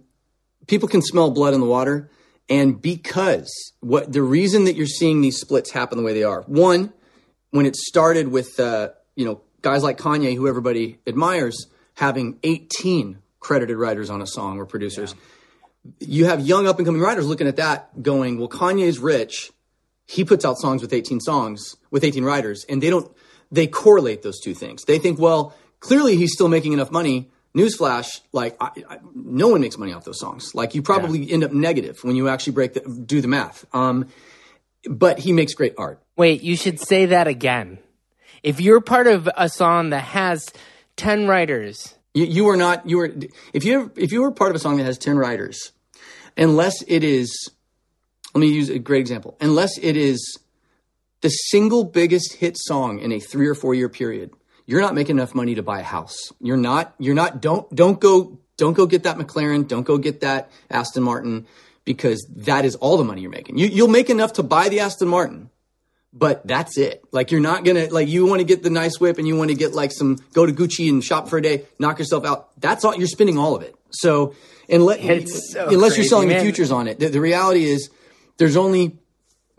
people 0.68 0.88
can 0.88 1.02
smell 1.02 1.32
blood 1.32 1.54
in 1.54 1.62
the 1.62 1.66
water. 1.66 2.10
And 2.50 2.82
because 2.82 3.74
what 3.80 4.12
the 4.12 4.24
reason 4.24 4.66
that 4.66 4.76
you're 4.76 4.88
seeing 4.88 5.22
these 5.22 5.38
splits 5.38 5.72
happen 5.72 5.98
the 5.98 6.04
way 6.04 6.14
they 6.14 6.24
are, 6.24 6.42
one, 6.42 6.92
when 7.52 7.66
it 7.66 7.76
started 7.76 8.30
with 8.30 8.60
uh, 8.60 8.90
you 9.16 9.26
know 9.26 9.42
guys 9.62 9.84
like 9.84 9.98
Kanye, 9.98 10.36
who 10.36 10.48
everybody 10.48 11.00
admires, 11.06 11.68
having 11.96 12.40
18 12.44 13.20
credited 13.40 13.78
writers 13.78 14.10
on 14.10 14.22
a 14.22 14.28
song 14.28 14.58
or 14.58 14.66
producers, 14.66 15.16
yeah. 15.86 16.08
you 16.08 16.26
have 16.26 16.42
young 16.42 16.68
up 16.68 16.78
and 16.80 16.86
coming 16.86 17.02
writers 17.02 17.28
looking 17.28 17.48
at 17.48 17.58
that, 17.58 18.02
going, 18.02 18.40
"Well, 18.40 18.50
Kanye's 18.50 19.00
rich. 19.00 19.52
He 20.08 20.26
puts 20.26 20.44
out 20.44 20.58
songs 20.58 20.82
with 20.82 20.92
18 20.92 21.20
songs 21.20 21.76
with 21.92 22.04
18 22.04 22.24
writers, 22.24 22.66
and 22.68 22.82
they 22.82 22.90
don't 22.90 23.12
they 23.52 23.68
correlate 23.68 24.22
those 24.22 24.40
two 24.40 24.54
things. 24.54 24.84
They 24.86 25.00
think, 25.00 25.20
well, 25.20 25.56
clearly 25.80 26.16
he's 26.16 26.34
still 26.34 26.48
making 26.48 26.74
enough 26.74 26.92
money 26.92 27.30
newsflash, 27.56 28.22
like 28.32 28.56
I, 28.62 28.72
I, 28.90 29.00
no 29.14 29.50
one 29.50 29.62
makes 29.62 29.78
money 29.78 29.94
off 29.94 30.06
those 30.06 30.20
songs. 30.20 30.54
Like 30.54 30.76
you 30.76 30.82
probably 30.82 31.20
yeah. 31.20 31.34
end 31.34 31.44
up 31.44 31.52
negative 31.52 32.00
when 32.04 32.16
you 32.16 32.30
actually 32.30 32.54
break 32.54 32.74
the, 32.74 32.82
do 32.82 33.22
the 33.22 33.28
math. 33.28 33.66
Um, 33.74 34.08
but 34.90 35.20
he 35.20 35.34
makes 35.34 35.54
great 35.54 35.74
art. 35.78 36.02
Wait, 36.16 36.42
you 36.42 36.56
should 36.56 36.80
say 36.80 37.08
that 37.08 37.28
again. 37.28 37.80
If 38.44 38.62
you're 38.62 38.82
part 38.82 39.08
of 39.08 39.30
a 39.36 39.50
song 39.50 39.90
that 39.90 40.04
has 40.04 40.52
ten 40.96 41.28
writers, 41.28 41.96
you, 42.14 42.26
you 42.26 42.50
are 42.50 42.56
not. 42.56 42.88
You 42.90 43.02
are 43.02 43.12
if 43.54 43.66
you 43.66 43.92
if 43.96 44.12
you 44.12 44.24
are 44.24 44.32
part 44.32 44.52
of 44.52 44.56
a 44.56 44.60
song 44.60 44.78
that 44.78 44.86
has 44.86 44.98
ten 44.98 45.18
writers, 45.18 45.72
unless 46.38 46.82
it 46.88 47.04
is. 47.04 47.52
Let 48.34 48.42
me 48.42 48.48
use 48.48 48.70
a 48.70 48.78
great 48.78 49.02
example. 49.02 49.36
Unless 49.42 49.80
it 49.80 49.98
is 49.98 50.38
the 51.22 51.30
single 51.30 51.84
biggest 51.84 52.34
hit 52.34 52.56
song 52.58 53.00
in 53.00 53.12
a 53.12 53.20
three 53.20 53.48
or 53.48 53.56
four 53.56 53.74
year 53.74 53.90
period 53.90 54.32
you're 54.70 54.82
not 54.82 54.94
making 54.94 55.16
enough 55.16 55.34
money 55.34 55.56
to 55.56 55.64
buy 55.64 55.80
a 55.80 55.84
house. 55.84 56.32
You're 56.40 56.56
not, 56.56 56.94
you're 57.00 57.16
not, 57.16 57.42
don't, 57.42 57.68
don't 57.76 58.00
go, 58.00 58.38
don't 58.56 58.74
go 58.74 58.86
get 58.86 59.02
that 59.02 59.18
McLaren. 59.18 59.68
Don't 59.68 59.82
go 59.82 59.98
get 59.98 60.22
that 60.22 60.52
Aston 60.70 61.02
Martin 61.02 61.48
because 61.86 62.24
that 62.36 62.66
is 62.66 62.76
all 62.76 62.96
the 62.98 63.04
money 63.04 63.22
you're 63.22 63.32
making. 63.32 63.58
You, 63.58 63.66
you'll 63.66 63.88
make 63.88 64.12
enough 64.12 64.34
to 64.34 64.44
buy 64.44 64.70
the 64.70 64.82
Aston 64.82 65.08
Martin, 65.08 65.50
but 66.14 66.46
that's 66.46 66.78
it. 66.78 67.04
Like 67.12 67.32
you're 67.32 67.42
not 67.42 67.66
gonna, 67.66 67.88
like 67.88 68.10
you 68.10 68.28
want 68.28 68.42
to 68.42 68.46
get 68.46 68.62
the 68.62 68.70
nice 68.70 69.00
whip 69.00 69.18
and 69.18 69.28
you 69.28 69.36
want 69.36 69.50
to 69.50 69.56
get 69.56 69.74
like 69.74 69.92
some, 69.92 70.20
go 70.34 70.46
to 70.46 70.54
Gucci 70.54 70.88
and 70.88 71.04
shop 71.04 71.30
for 71.30 71.40
a 71.40 71.42
day, 71.42 71.66
knock 71.80 71.98
yourself 71.98 72.24
out. 72.24 72.50
That's 72.62 72.86
all, 72.86 72.96
you're 72.96 73.08
spending 73.08 73.40
all 73.40 73.56
of 73.56 73.64
it. 73.64 73.74
So, 73.90 74.36
unless, 74.70 75.00
so 75.52 75.68
unless 75.68 75.94
crazy, 75.94 76.02
you're 76.02 76.10
selling 76.10 76.28
man. 76.28 76.38
the 76.38 76.44
futures 76.44 76.72
on 76.72 76.88
it, 76.88 77.00
the, 77.00 77.08
the 77.08 77.22
reality 77.22 77.64
is 77.64 77.90
there's 78.38 78.56
only 78.56 79.00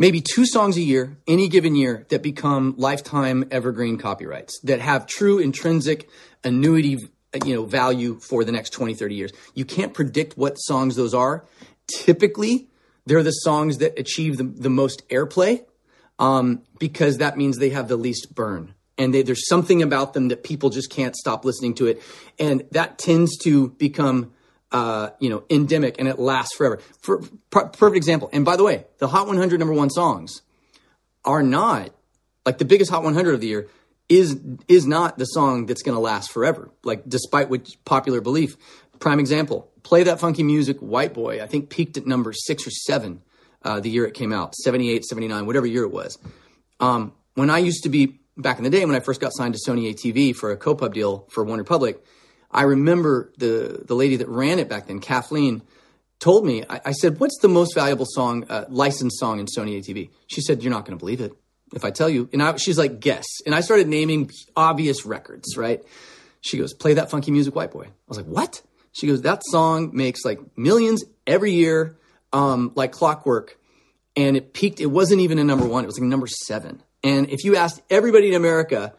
maybe 0.01 0.21
two 0.21 0.45
songs 0.45 0.77
a 0.77 0.81
year, 0.81 1.17
any 1.29 1.47
given 1.47 1.77
year, 1.77 2.05
that 2.09 2.25
become 2.25 2.75
lifetime 2.77 3.45
evergreen 3.53 3.99
copyrights 3.99 4.59
that 4.65 4.81
have 4.81 5.07
true 5.07 5.39
intrinsic 5.39 6.09
annuity 6.43 6.99
you 7.45 7.55
know 7.55 7.65
value 7.65 8.19
for 8.19 8.43
the 8.43 8.51
next 8.51 8.71
20 8.71 8.95
30 8.95 9.15
years. 9.15 9.33
You 9.55 9.65
can't 9.65 9.95
predict 9.95 10.37
what 10.37 10.55
songs 10.57 10.97
those 10.97 11.15
are. 11.15 11.45
Typically 11.87 12.67
they're 13.07 13.23
the 13.23 13.31
songs 13.31 13.79
that 13.79 13.99
achieve 13.99 14.37
the, 14.37 14.45
the 14.45 14.71
most 14.71 15.09
airplay 15.09 15.65
um, 16.19 16.63
because 16.79 17.19
that 17.19 17.37
means 17.37 17.59
they 17.59 17.71
have 17.71 17.89
the 17.89 17.97
least 17.97 18.35
burn. 18.35 18.75
And 18.99 19.15
they, 19.15 19.23
there's 19.23 19.49
something 19.49 19.83
about 19.83 20.13
them 20.13 20.29
that 20.29 20.45
people 20.45 20.69
just 20.69 20.91
can't 20.91 21.17
stop 21.17 21.45
listening 21.45 21.75
to 21.77 21.87
it. 21.87 22.03
And 22.39 22.65
that 22.73 22.99
tends 22.99 23.39
to 23.39 23.71
become 23.71 24.33
uh, 24.73 25.11
you 25.19 25.31
know, 25.31 25.45
endemic 25.51 25.97
and 25.99 26.09
it 26.09 26.19
lasts 26.19 26.55
forever. 26.57 26.79
For, 27.01 27.23
per, 27.51 27.69
perfect 27.69 27.97
example. 27.97 28.31
And 28.33 28.45
by 28.45 28.57
the 28.57 28.65
way, 28.65 28.85
the 28.99 29.09
Hot 29.09 29.27
100 29.27 29.59
number 29.59 29.75
one 29.75 29.91
songs 29.91 30.43
are 31.25 31.43
not 31.43 31.91
like 32.47 32.59
the 32.59 32.65
biggest 32.65 32.91
Hot 32.91 33.03
100 33.03 33.35
of 33.35 33.41
the 33.41 33.49
year 33.49 33.69
is 34.09 34.41
is 34.67 34.87
not 34.87 35.19
the 35.19 35.25
song 35.25 35.67
that's 35.67 35.83
going 35.83 35.95
to 35.95 36.01
last 36.01 36.33
forever. 36.33 36.71
Like 36.85 37.09
despite 37.09 37.49
what 37.49 37.69
popular 37.85 38.21
belief. 38.21 38.57
Prime 38.99 39.21
example: 39.21 39.71
Play 39.83 40.03
that 40.05 40.21
funky 40.21 40.43
music, 40.43 40.79
White 40.79 41.15
Boy. 41.15 41.43
I 41.43 41.47
think 41.47 41.71
peaked 41.71 41.97
at 41.97 42.07
number 42.07 42.33
six 42.33 42.67
or 42.67 42.71
seven 42.71 43.23
uh, 43.63 43.81
the 43.81 43.91
year 43.91 44.07
it 44.07 44.15
came 44.15 44.33
out, 44.33 44.55
78, 44.55 45.05
79, 45.05 45.47
whatever 45.47 45.67
year 45.67 45.85
it 45.85 45.93
was. 45.93 46.19
Um, 46.81 47.13
when 47.35 47.51
I 47.51 47.59
used 47.59 47.83
to 47.85 47.89
be 47.89 48.21
back 48.37 48.59
in 48.59 48.65
the 48.65 48.71
day 48.71 48.85
when 48.85 48.95
I 48.95 49.01
first 49.01 49.21
got 49.21 49.33
signed 49.35 49.55
to 49.55 49.61
Sony 49.61 49.93
ATV 49.93 50.35
for 50.35 50.51
a 50.51 50.57
co-pub 50.57 50.95
deal 50.95 51.27
for 51.31 51.45
OneRepublic 51.45 51.99
I 52.51 52.63
remember 52.63 53.33
the 53.39 53.83
the 53.85 53.95
lady 53.95 54.17
that 54.17 54.29
ran 54.29 54.59
it 54.59 54.69
back 54.69 54.87
then, 54.87 55.01
Kathleen. 55.01 55.63
told 56.19 56.45
me, 56.45 56.65
I, 56.69 56.81
I 56.87 56.93
said, 56.93 57.21
"What's 57.21 57.39
the 57.41 57.49
most 57.49 57.75
valuable 57.75 58.07
song, 58.07 58.45
uh, 58.49 58.65
licensed 58.69 59.19
song 59.19 59.41
in 59.41 59.47
Sony 59.47 59.79
ATV?" 59.79 60.11
She 60.27 60.41
said, 60.41 60.63
"You're 60.63 60.73
not 60.73 60.85
going 60.85 60.99
to 60.99 61.03
believe 61.03 61.21
it 61.21 61.33
if 61.75 61.85
I 61.85 61.91
tell 61.91 62.09
you." 62.09 62.29
And 62.33 62.43
I, 62.43 62.57
she's 62.57 62.79
like, 62.79 63.01
"Guess." 63.01 63.27
And 63.47 63.55
I 63.55 63.61
started 63.61 63.89
naming 63.89 64.31
obvious 64.57 65.07
records, 65.07 65.57
right? 65.57 65.83
She 66.41 66.59
goes, 66.59 66.75
"Play 66.75 66.95
that 66.95 67.11
funky 67.11 67.31
music, 67.31 67.55
white 67.55 67.71
boy." 67.71 67.85
I 67.85 68.09
was 68.09 68.19
like, 68.19 68.27
"What?" 68.27 68.63
She 68.93 69.07
goes, 69.07 69.23
"That 69.23 69.43
song 69.45 69.91
makes 69.95 70.25
like 70.25 70.41
millions 70.59 71.05
every 71.27 71.53
year, 71.53 71.97
um, 72.33 72.73
like 72.75 72.93
clockwork." 72.93 73.57
And 74.17 74.37
it 74.37 74.53
peaked. 74.53 74.81
It 74.81 74.87
wasn't 74.87 75.21
even 75.21 75.39
a 75.39 75.45
number 75.45 75.65
one. 75.65 75.85
It 75.85 75.87
was 75.87 75.99
like 75.99 76.09
number 76.09 76.27
seven. 76.27 76.83
And 77.03 77.31
if 77.31 77.45
you 77.45 77.57
asked 77.57 77.81
everybody 77.89 78.29
in 78.29 78.35
America 78.35 78.93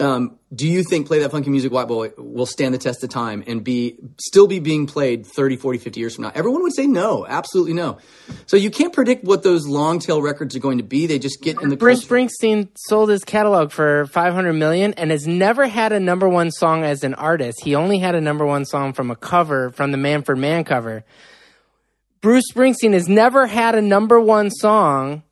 um, 0.00 0.38
do 0.54 0.68
you 0.68 0.84
think 0.84 1.08
play 1.08 1.18
that 1.20 1.30
funky 1.32 1.50
music 1.50 1.72
white 1.72 1.88
boy 1.88 2.12
will 2.16 2.46
stand 2.46 2.72
the 2.72 2.78
test 2.78 3.02
of 3.02 3.10
time 3.10 3.42
and 3.46 3.64
be 3.64 3.96
still 4.18 4.46
be 4.46 4.60
being 4.60 4.86
played 4.86 5.26
30 5.26 5.56
40 5.56 5.78
50 5.78 6.00
years 6.00 6.14
from 6.14 6.24
now? 6.24 6.32
Everyone 6.34 6.62
would 6.62 6.74
say 6.74 6.86
no. 6.86 7.26
Absolutely 7.26 7.72
no. 7.72 7.98
So 8.46 8.56
you 8.56 8.70
can't 8.70 8.92
predict 8.92 9.24
what 9.24 9.42
those 9.42 9.66
long 9.66 9.98
tail 9.98 10.22
records 10.22 10.54
are 10.54 10.60
going 10.60 10.78
to 10.78 10.84
be. 10.84 11.06
They 11.06 11.18
just 11.18 11.42
get 11.42 11.60
in 11.60 11.68
the 11.68 11.76
bruce 11.76 12.06
culture. 12.06 12.28
springsteen 12.28 12.68
sold 12.76 13.08
his 13.08 13.24
catalog 13.24 13.72
for 13.72 14.06
500 14.06 14.52
million 14.52 14.94
and 14.94 15.10
has 15.10 15.26
never 15.26 15.66
had 15.66 15.92
a 15.92 16.00
number 16.00 16.28
one 16.28 16.52
song 16.52 16.84
as 16.84 17.02
an 17.02 17.14
artist. 17.14 17.64
He 17.64 17.74
only 17.74 17.98
had 17.98 18.14
a 18.14 18.20
number 18.20 18.46
one 18.46 18.64
song 18.64 18.92
from 18.92 19.10
a 19.10 19.16
cover 19.16 19.70
from 19.70 19.90
the 19.90 19.98
Manfred 19.98 20.38
Mann 20.38 20.62
cover. 20.62 21.04
Bruce 22.20 22.44
springsteen 22.52 22.92
has 22.92 23.08
never 23.08 23.46
had 23.46 23.74
a 23.74 23.82
number 23.82 24.20
one 24.20 24.50
song 24.50 25.22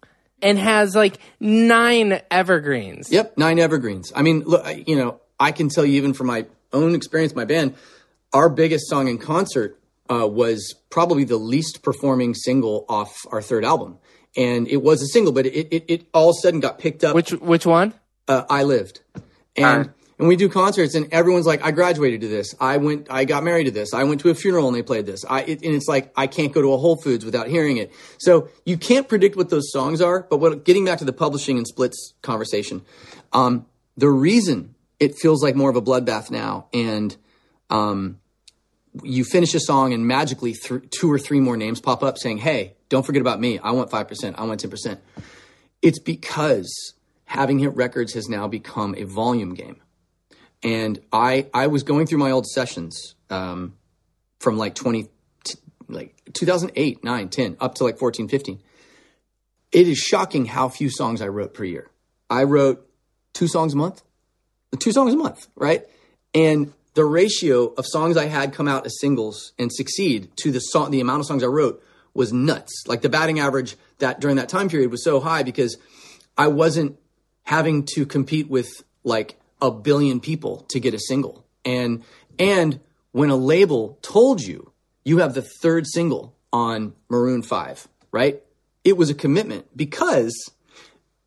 and 0.43 0.59
has 0.59 0.95
like 0.95 1.19
nine 1.41 2.21
evergreens. 2.31 3.11
Yep, 3.11 3.39
nine 3.39 3.59
evergreens. 3.59 4.13
I 4.15 4.23
mean, 4.23 4.41
look, 4.41 4.65
you 4.87 4.97
know, 4.97 5.21
I 5.39 5.53
can 5.53 5.69
tell 5.69 5.85
you 5.85 5.95
even 5.95 6.13
from 6.13 6.29
my 6.29 6.47
own 6.73 6.95
experience, 6.95 7.35
my 7.35 7.45
band, 7.45 7.75
our 8.33 8.49
biggest 8.49 8.89
song 8.89 9.09
in 9.09 9.19
concert 9.19 9.79
uh, 10.11 10.27
was 10.27 10.75
probably 10.91 11.25
the 11.25 11.37
least 11.37 11.83
performing 11.83 12.35
single 12.35 12.85
off 12.89 13.17
our 13.31 13.43
third 13.43 13.65
album, 13.65 13.99
and 14.37 14.69
it 14.69 14.83
was 14.83 15.03
a 15.03 15.07
single, 15.07 15.33
but 15.33 15.47
it 15.47 15.69
it, 15.73 15.85
it 15.89 16.07
all 16.13 16.31
of 16.31 16.37
a 16.37 16.41
sudden 16.41 16.61
got 16.61 16.79
picked 16.79 17.05
up. 17.05 17.15
Which 17.15 17.33
which 17.33 17.67
one? 17.67 17.95
Uh, 18.29 18.45
I 18.51 18.65
lived, 18.65 19.01
and 19.57 19.93
and 20.19 20.29
we 20.29 20.37
do 20.37 20.49
concerts 20.49 20.95
and 20.95 21.13
everyone's 21.13 21.47
like 21.47 21.63
i 21.63 21.71
graduated 21.71 22.21
to 22.23 22.29
this. 22.29 22.55
I 22.61 22.77
went 22.79 23.09
i 23.11 23.25
got 23.25 23.45
married 23.45 23.65
to 23.65 23.71
this. 23.71 23.93
I 23.93 24.05
went 24.05 24.21
to 24.23 24.31
a 24.31 24.35
funeral 24.35 24.67
and 24.69 24.77
they 24.77 24.83
played 24.83 25.07
this. 25.07 25.25
I 25.29 25.43
it, 25.43 25.63
and 25.63 25.75
it's 25.75 25.89
like 25.89 26.13
i 26.17 26.27
can't 26.27 26.53
go 26.53 26.63
to 26.63 26.73
a 26.73 26.79
whole 26.79 26.97
foods 26.97 27.25
without 27.25 27.49
hearing 27.49 27.77
it. 27.77 27.93
So 28.19 28.49
you 28.65 28.77
can't 28.77 29.09
predict 29.09 29.37
what 29.37 29.51
those 29.51 29.71
songs 29.71 30.01
are 30.01 30.27
but 30.29 30.39
what 30.39 30.65
getting 30.65 30.85
back 30.85 30.99
to 30.99 31.05
the 31.05 31.13
publishing 31.13 31.57
and 31.57 31.67
splits 31.67 32.15
conversation 32.23 32.83
um, 33.33 33.67
the 33.97 34.09
reason 34.09 34.75
it 34.99 35.17
feels 35.17 35.43
like 35.43 35.55
more 35.55 35.71
of 35.71 35.77
a 35.77 35.83
bloodbath 35.83 36.31
now 36.31 36.69
and 36.73 37.17
um, 37.71 38.19
you 39.03 39.25
finish 39.25 39.55
a 39.55 39.61
song 39.61 39.93
and 39.93 40.07
magically 40.07 40.55
th- 40.55 40.83
two 40.91 41.13
or 41.13 41.19
three 41.19 41.41
more 41.41 41.57
names 41.57 41.81
pop 41.81 42.03
up 42.03 42.17
saying 42.19 42.39
hey 42.39 42.75
don't 42.89 43.05
forget 43.05 43.21
about 43.21 43.41
me. 43.41 43.59
I 43.59 43.73
want 43.73 43.91
5% 43.91 44.35
i 44.39 44.45
want 44.45 44.63
10% 44.63 44.99
it's 45.83 45.99
because 45.99 46.95
having 47.27 47.59
hit 47.59 47.75
records 47.75 48.15
has 48.15 48.29
now 48.29 48.49
become 48.49 48.95
a 48.97 49.03
volume 49.03 49.55
game 49.55 49.77
and 50.63 50.99
I 51.13 51.49
I 51.53 51.67
was 51.69 51.83
going 51.83 52.07
through 52.07 52.19
my 52.19 52.31
old 52.31 52.47
sessions 52.47 53.15
um, 53.31 53.77
from 54.39 54.59
like 54.59 54.75
20 54.75 55.09
like 55.89 56.21
2008 56.33 57.05
9 57.05 57.29
10 57.29 57.57
up 57.61 57.77
to 57.77 57.85
like 57.85 57.99
14 57.99 58.29
15 58.29 58.61
it 59.73 59.89
is 59.89 59.99
shocking 59.99 60.47
how 60.47 60.69
few 60.69 60.91
songs 60.91 61.21
I 61.21 61.29
wrote 61.29 61.53
per 61.53 61.65
year. 61.65 61.91
I 62.31 62.45
wrote 62.45 62.89
two 63.33 63.49
songs 63.49 63.75
a 63.75 63.77
month 63.77 64.03
two 64.79 64.93
songs 64.93 65.15
a 65.15 65.17
month 65.17 65.49
right? 65.55 65.85
And 66.35 66.73
the 66.95 67.05
ratio 67.05 67.67
of 67.75 67.87
songs 67.87 68.17
I 68.17 68.27
had 68.27 68.53
come 68.53 68.69
out 68.69 68.87
as 68.87 68.99
singles 69.01 69.53
and 69.59 69.73
succeed 69.73 70.31
to 70.37 70.51
the 70.51 70.61
song 70.61 70.91
the 70.91 71.01
amount 71.01 71.21
of 71.21 71.27
songs 71.27 71.43
I 71.43 71.47
wrote 71.47 71.83
was 72.15 72.33
nuts. 72.33 72.85
Like 72.87 73.03
the 73.03 73.09
batting 73.09 73.39
average 73.39 73.77
that 73.99 74.21
during 74.21 74.37
that 74.37 74.49
time 74.49 74.69
period 74.69 74.91
was 74.91 75.05
so 75.05 75.21
high 75.21 75.43
because 75.43 75.77
I 76.37 76.49
wasn't 76.49 76.99
having 77.45 77.85
to 77.95 78.07
compete 78.07 78.49
with 78.49 78.69
like 79.05 79.39
a 79.61 79.71
billion 79.71 80.21
people 80.21 80.67
to 80.69 80.81
get 80.81 80.95
a 80.95 80.99
single. 80.99 81.45
And 81.65 82.03
and 82.39 82.81
when 83.13 83.31
a 83.31 83.37
label 83.37 83.99
told 84.03 84.43
you 84.43 84.73
you 85.05 85.19
have 85.19 85.35
the 85.35 85.43
third 85.63 85.87
single 85.87 86.35
on 86.53 86.95
Maroon 87.09 87.43
5, 87.43 87.89
right? 88.13 88.43
It 88.85 88.97
was 88.97 89.11
a 89.11 89.15
commitment 89.15 89.67
because 89.77 90.35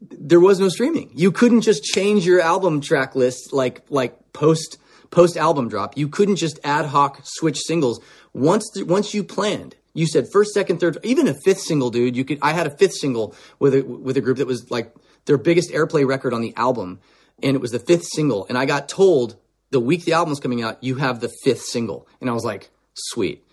there 0.01 0.39
was 0.39 0.59
no 0.59 0.69
streaming. 0.69 1.11
You 1.13 1.31
couldn't 1.31 1.61
just 1.61 1.83
change 1.83 2.25
your 2.25 2.41
album 2.41 2.81
track 2.81 3.15
list 3.15 3.51
like 3.51 3.81
like 3.89 4.33
post 4.33 4.77
post 5.11 5.37
album 5.37 5.67
drop. 5.67 5.97
You 5.97 6.07
couldn't 6.07 6.37
just 6.37 6.59
ad 6.63 6.85
hoc 6.85 7.21
switch 7.23 7.59
singles. 7.59 7.99
Once 8.33 8.69
once 8.83 9.13
you 9.13 9.23
planned, 9.23 9.75
you 9.93 10.05
said 10.07 10.27
first, 10.31 10.53
second, 10.53 10.79
third, 10.79 10.97
even 11.03 11.27
a 11.27 11.33
fifth 11.33 11.61
single, 11.61 11.89
dude. 11.89 12.15
You 12.15 12.23
could. 12.23 12.39
I 12.41 12.53
had 12.53 12.67
a 12.67 12.77
fifth 12.77 12.93
single 12.93 13.35
with 13.59 13.73
a 13.73 13.81
with 13.81 14.15
a 14.17 14.21
group 14.21 14.37
that 14.37 14.47
was 14.47 14.69
like 14.69 14.93
their 15.25 15.37
biggest 15.37 15.71
airplay 15.71 16.07
record 16.07 16.33
on 16.33 16.41
the 16.41 16.53
album 16.55 16.99
and 17.43 17.55
it 17.55 17.61
was 17.61 17.71
the 17.71 17.79
fifth 17.79 18.05
single. 18.05 18.45
And 18.49 18.57
I 18.57 18.65
got 18.65 18.89
told 18.89 19.35
the 19.71 19.79
week 19.79 20.05
the 20.05 20.13
album 20.13 20.29
was 20.29 20.39
coming 20.39 20.61
out, 20.61 20.83
you 20.83 20.95
have 20.95 21.19
the 21.19 21.29
fifth 21.43 21.61
single. 21.61 22.07
And 22.21 22.29
I 22.29 22.33
was 22.33 22.43
like, 22.43 22.69
sweet. 22.93 23.45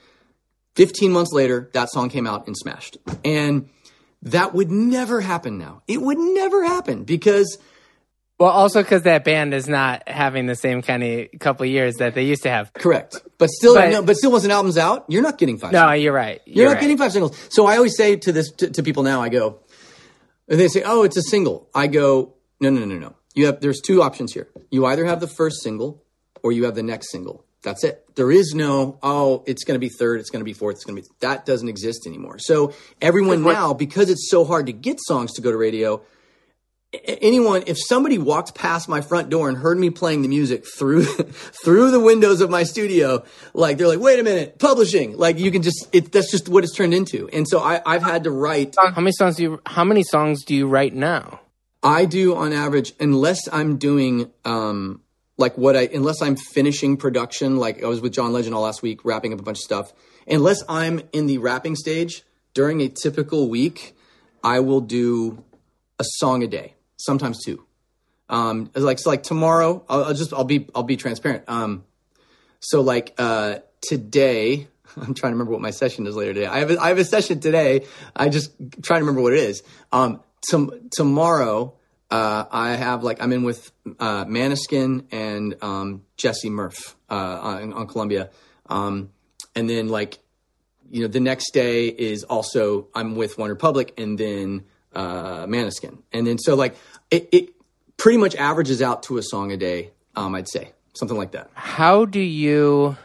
15 0.77 1.11
months 1.11 1.33
later, 1.33 1.71
that 1.73 1.91
song 1.91 2.09
came 2.09 2.27
out 2.27 2.47
and 2.47 2.57
smashed. 2.57 2.99
And 3.25 3.69
that 4.23 4.55
would 4.55 4.71
never 4.71 5.21
happen 5.21 5.59
now. 5.59 5.83
It 5.87 6.01
would 6.01 6.19
never 6.19 6.65
happen 6.65 7.05
because. 7.05 7.59
Well, 8.39 8.51
also 8.51 8.83
because 8.83 9.03
that 9.03 9.25
band 9.25 9.55
is 9.55 9.67
not 9.67 10.07
having 10.07 10.45
the 10.45 10.55
same 10.55 10.83
kind 10.83 11.03
of 11.03 11.29
couple 11.41 11.65
years 11.65 11.97
that 11.97 12.15
they 12.15 12.25
used 12.25 12.43
to 12.43 12.51
have. 12.51 12.71
Correct, 12.75 13.17
but 13.39 13.49
still, 13.49 13.75
but, 13.75 13.91
no, 13.91 14.03
but 14.03 14.15
still, 14.19 14.31
once 14.31 14.45
an 14.45 14.51
album's 14.51 14.77
out, 14.77 15.07
you're 15.09 15.23
not 15.23 15.39
getting 15.39 15.57
five. 15.57 15.73
No, 15.73 15.79
singles. 15.79 16.03
you're 16.03 16.13
right. 16.13 16.43
You're, 16.45 16.57
you're 16.57 16.67
not 16.67 16.73
right. 16.75 16.81
getting 16.83 16.99
five 16.99 17.13
singles. 17.13 17.35
So 17.49 17.65
I 17.65 17.77
always 17.77 17.97
say 17.97 18.17
to 18.17 18.33
this 18.33 18.51
to, 18.53 18.69
to 18.73 18.83
people 18.83 19.05
now, 19.05 19.23
I 19.23 19.31
go, 19.31 19.61
and 20.49 20.61
they 20.61 20.69
say, 20.69 20.83
"Oh, 20.85 21.03
it's 21.05 21.17
a 21.17 21.23
single." 21.23 21.71
I 21.75 21.87
go, 21.87 22.35
"No, 22.61 22.69
no, 22.69 22.85
no, 22.85 22.99
no 22.99 23.15
you 23.37 23.47
have 23.47 23.61
there's 23.61 23.81
two 23.81 24.03
options 24.03 24.33
here. 24.33 24.49
You 24.71 24.87
either 24.87 25.05
have 25.05 25.21
the 25.21 25.29
first 25.29 25.63
single 25.63 26.03
or 26.43 26.51
you 26.51 26.65
have 26.65 26.75
the 26.75 26.83
next 26.83 27.13
single. 27.13 27.45
That's 27.63 27.85
it. 27.85 28.05
There 28.15 28.31
is 28.31 28.55
no, 28.55 28.99
oh, 29.03 29.43
it's 29.47 29.65
going 29.65 29.75
to 29.75 29.81
be 29.81 29.89
third, 29.89 30.21
it's 30.21 30.31
going 30.31 30.41
to 30.41 30.45
be 30.45 30.53
fourth, 30.53 30.77
it's 30.77 30.85
going 30.85 30.97
to 30.97 31.03
be, 31.03 31.09
that 31.21 31.45
doesn't 31.45 31.69
exist 31.69 32.07
anymore. 32.07 32.39
So 32.39 32.73
everyone 33.03 33.43
now, 33.43 33.75
because 33.75 34.09
it's 34.09 34.31
so 34.31 34.45
hard 34.45 34.67
to 34.67 34.73
get 34.73 34.99
songs 35.01 35.33
to 35.33 35.43
go 35.43 35.51
to 35.51 35.57
radio, 35.57 36.01
anyone, 37.05 37.65
if 37.67 37.77
somebody 37.77 38.19
walked 38.19 38.55
past 38.55 38.89
my 38.89 39.01
front 39.01 39.31
door 39.31 39.49
and 39.49 39.59
heard 39.59 39.79
me 39.79 39.91
playing 39.91 40.23
the 40.23 40.29
music 40.29 40.65
through, 40.79 41.05
through 41.65 41.91
the 41.91 41.99
windows 41.99 42.41
of 42.41 42.51
my 42.51 42.63
studio, 42.63 43.25
like 43.53 43.79
they're 43.79 43.89
like, 43.89 43.99
wait 43.99 44.21
a 44.21 44.23
minute, 44.23 44.61
publishing, 44.61 45.17
like 45.17 45.39
you 45.39 45.51
can 45.51 45.63
just, 45.63 45.89
it, 45.93 46.13
that's 46.13 46.31
just 46.31 46.49
what 46.49 46.63
it's 46.63 46.75
turned 46.75 46.95
into. 46.95 47.29
And 47.33 47.49
so 47.49 47.59
I, 47.59 47.83
I've 47.85 48.05
had 48.05 48.25
to 48.25 48.31
write. 48.31 48.77
How 48.79 49.01
many 49.01 49.13
songs 49.13 49.37
do 49.37 49.43
you, 49.43 49.61
how 49.67 49.83
many 49.83 50.05
songs 50.05 50.45
do 50.45 50.55
you 50.55 50.69
write 50.69 50.95
now? 50.95 51.41
I 51.87 52.05
do 52.05 52.35
on 52.35 52.53
average, 52.53 52.95
unless 52.99 53.39
I'm 53.53 53.77
doing 53.77 54.33
um, 54.45 55.03
like 55.39 55.57
what 55.57 55.77
I, 55.77 55.83
unless 55.83 56.21
I'm 56.21 56.35
finishing 56.35 56.97
production, 56.97 57.59
like 57.59 57.81
I 57.81 57.87
was 57.87 58.01
with 58.01 58.13
John 58.13 58.33
Legend 58.33 58.57
all 58.57 58.63
last 58.63 58.83
week, 58.83 59.05
wrapping 59.05 59.33
up 59.33 59.39
a 59.39 59.45
bunch 59.45 59.59
of 59.59 59.63
stuff. 59.63 59.93
Unless 60.27 60.65
I'm 60.69 61.01
in 61.13 61.27
the 61.27 61.39
wrapping 61.39 61.77
stage 61.77 62.25
during 62.55 62.81
a 62.81 62.89
typical 62.89 63.49
week, 63.49 63.95
I 64.43 64.59
will 64.59 64.81
do 64.81 65.45
a 66.01 66.05
song 66.05 66.43
a 66.43 66.49
day, 66.49 66.75
sometimes 66.97 67.45
two. 67.45 67.65
Um, 68.29 68.69
like 68.75 68.99
so, 68.99 69.09
like 69.09 69.23
tomorrow, 69.23 69.85
I'll, 69.89 70.07
I'll 70.07 70.15
just 70.15 70.33
I'll 70.33 70.43
be 70.43 70.69
I'll 70.75 70.83
be 70.83 70.97
transparent. 70.97 71.45
Um, 71.47 71.85
so 72.59 72.81
like 72.81 73.15
uh, 73.17 73.61
today, 73.81 74.67
I'm 74.97 75.15
trying 75.15 75.31
to 75.31 75.37
remember 75.37 75.53
what 75.53 75.61
my 75.61 75.71
session 75.71 76.09
is 76.09 76.17
later 76.17 76.35
today. 76.35 76.47
I 76.47 76.59
have 76.59 76.71
a, 76.73 76.79
I 76.81 76.89
have 76.89 76.99
a 76.99 77.05
session 77.05 77.39
today. 77.39 77.87
I 78.17 78.29
just 78.29 78.51
trying 78.83 79.03
to 79.03 79.05
remember 79.05 79.21
what 79.21 79.35
it 79.35 79.39
is. 79.39 79.63
Um, 79.93 80.21
tom- 80.51 80.89
tomorrow, 80.91 81.76
uh, 82.11 82.45
I 82.51 82.77
have 82.77 83.03
like 83.03 83.21
I'm 83.23 83.33
in 83.33 83.43
with 83.43 83.73
uh, 83.99 84.25
Måneskin 84.27 85.07
and 85.11 85.57
um, 85.63 86.03
Jesse 86.17 86.51
Murph 86.51 86.97
uh, 87.11 87.15
on, 87.15 87.73
on, 87.73 87.87
Columbia, 87.89 88.31
um, 88.67 89.11
and 89.55 89.69
then 89.69 89.89
like 89.89 90.19
you 90.89 91.03
know 91.03 91.09
the 91.09 91.21
next 91.21 91.53
day 91.53 91.89
is 91.89 92.23
also 92.25 92.89
I'm 92.95 93.17
with 93.17 93.39
One 93.39 93.51
Republic 93.51 93.93
and 93.99 94.17
then 94.17 94.65
uh, 94.95 95.47
Måneskin, 95.47 95.99
and 96.13 96.27
then 96.27 96.39
so 96.39 96.55
like 96.55 96.77
it, 97.11 97.29
it 97.33 97.49
pretty 97.97 98.19
much 98.19 98.37
averages 98.37 98.81
out 98.83 99.03
to 99.05 99.19
a 99.19 99.23
song 99.23 99.51
a 99.51 99.57
day. 99.57 99.91
Um, 100.15 100.35
I'd 100.35 100.49
say 100.49 100.73
something 100.95 101.17
like 101.17 101.33
that. 101.33 101.51
How 101.55 102.05
do 102.05 102.21
you 102.21 102.97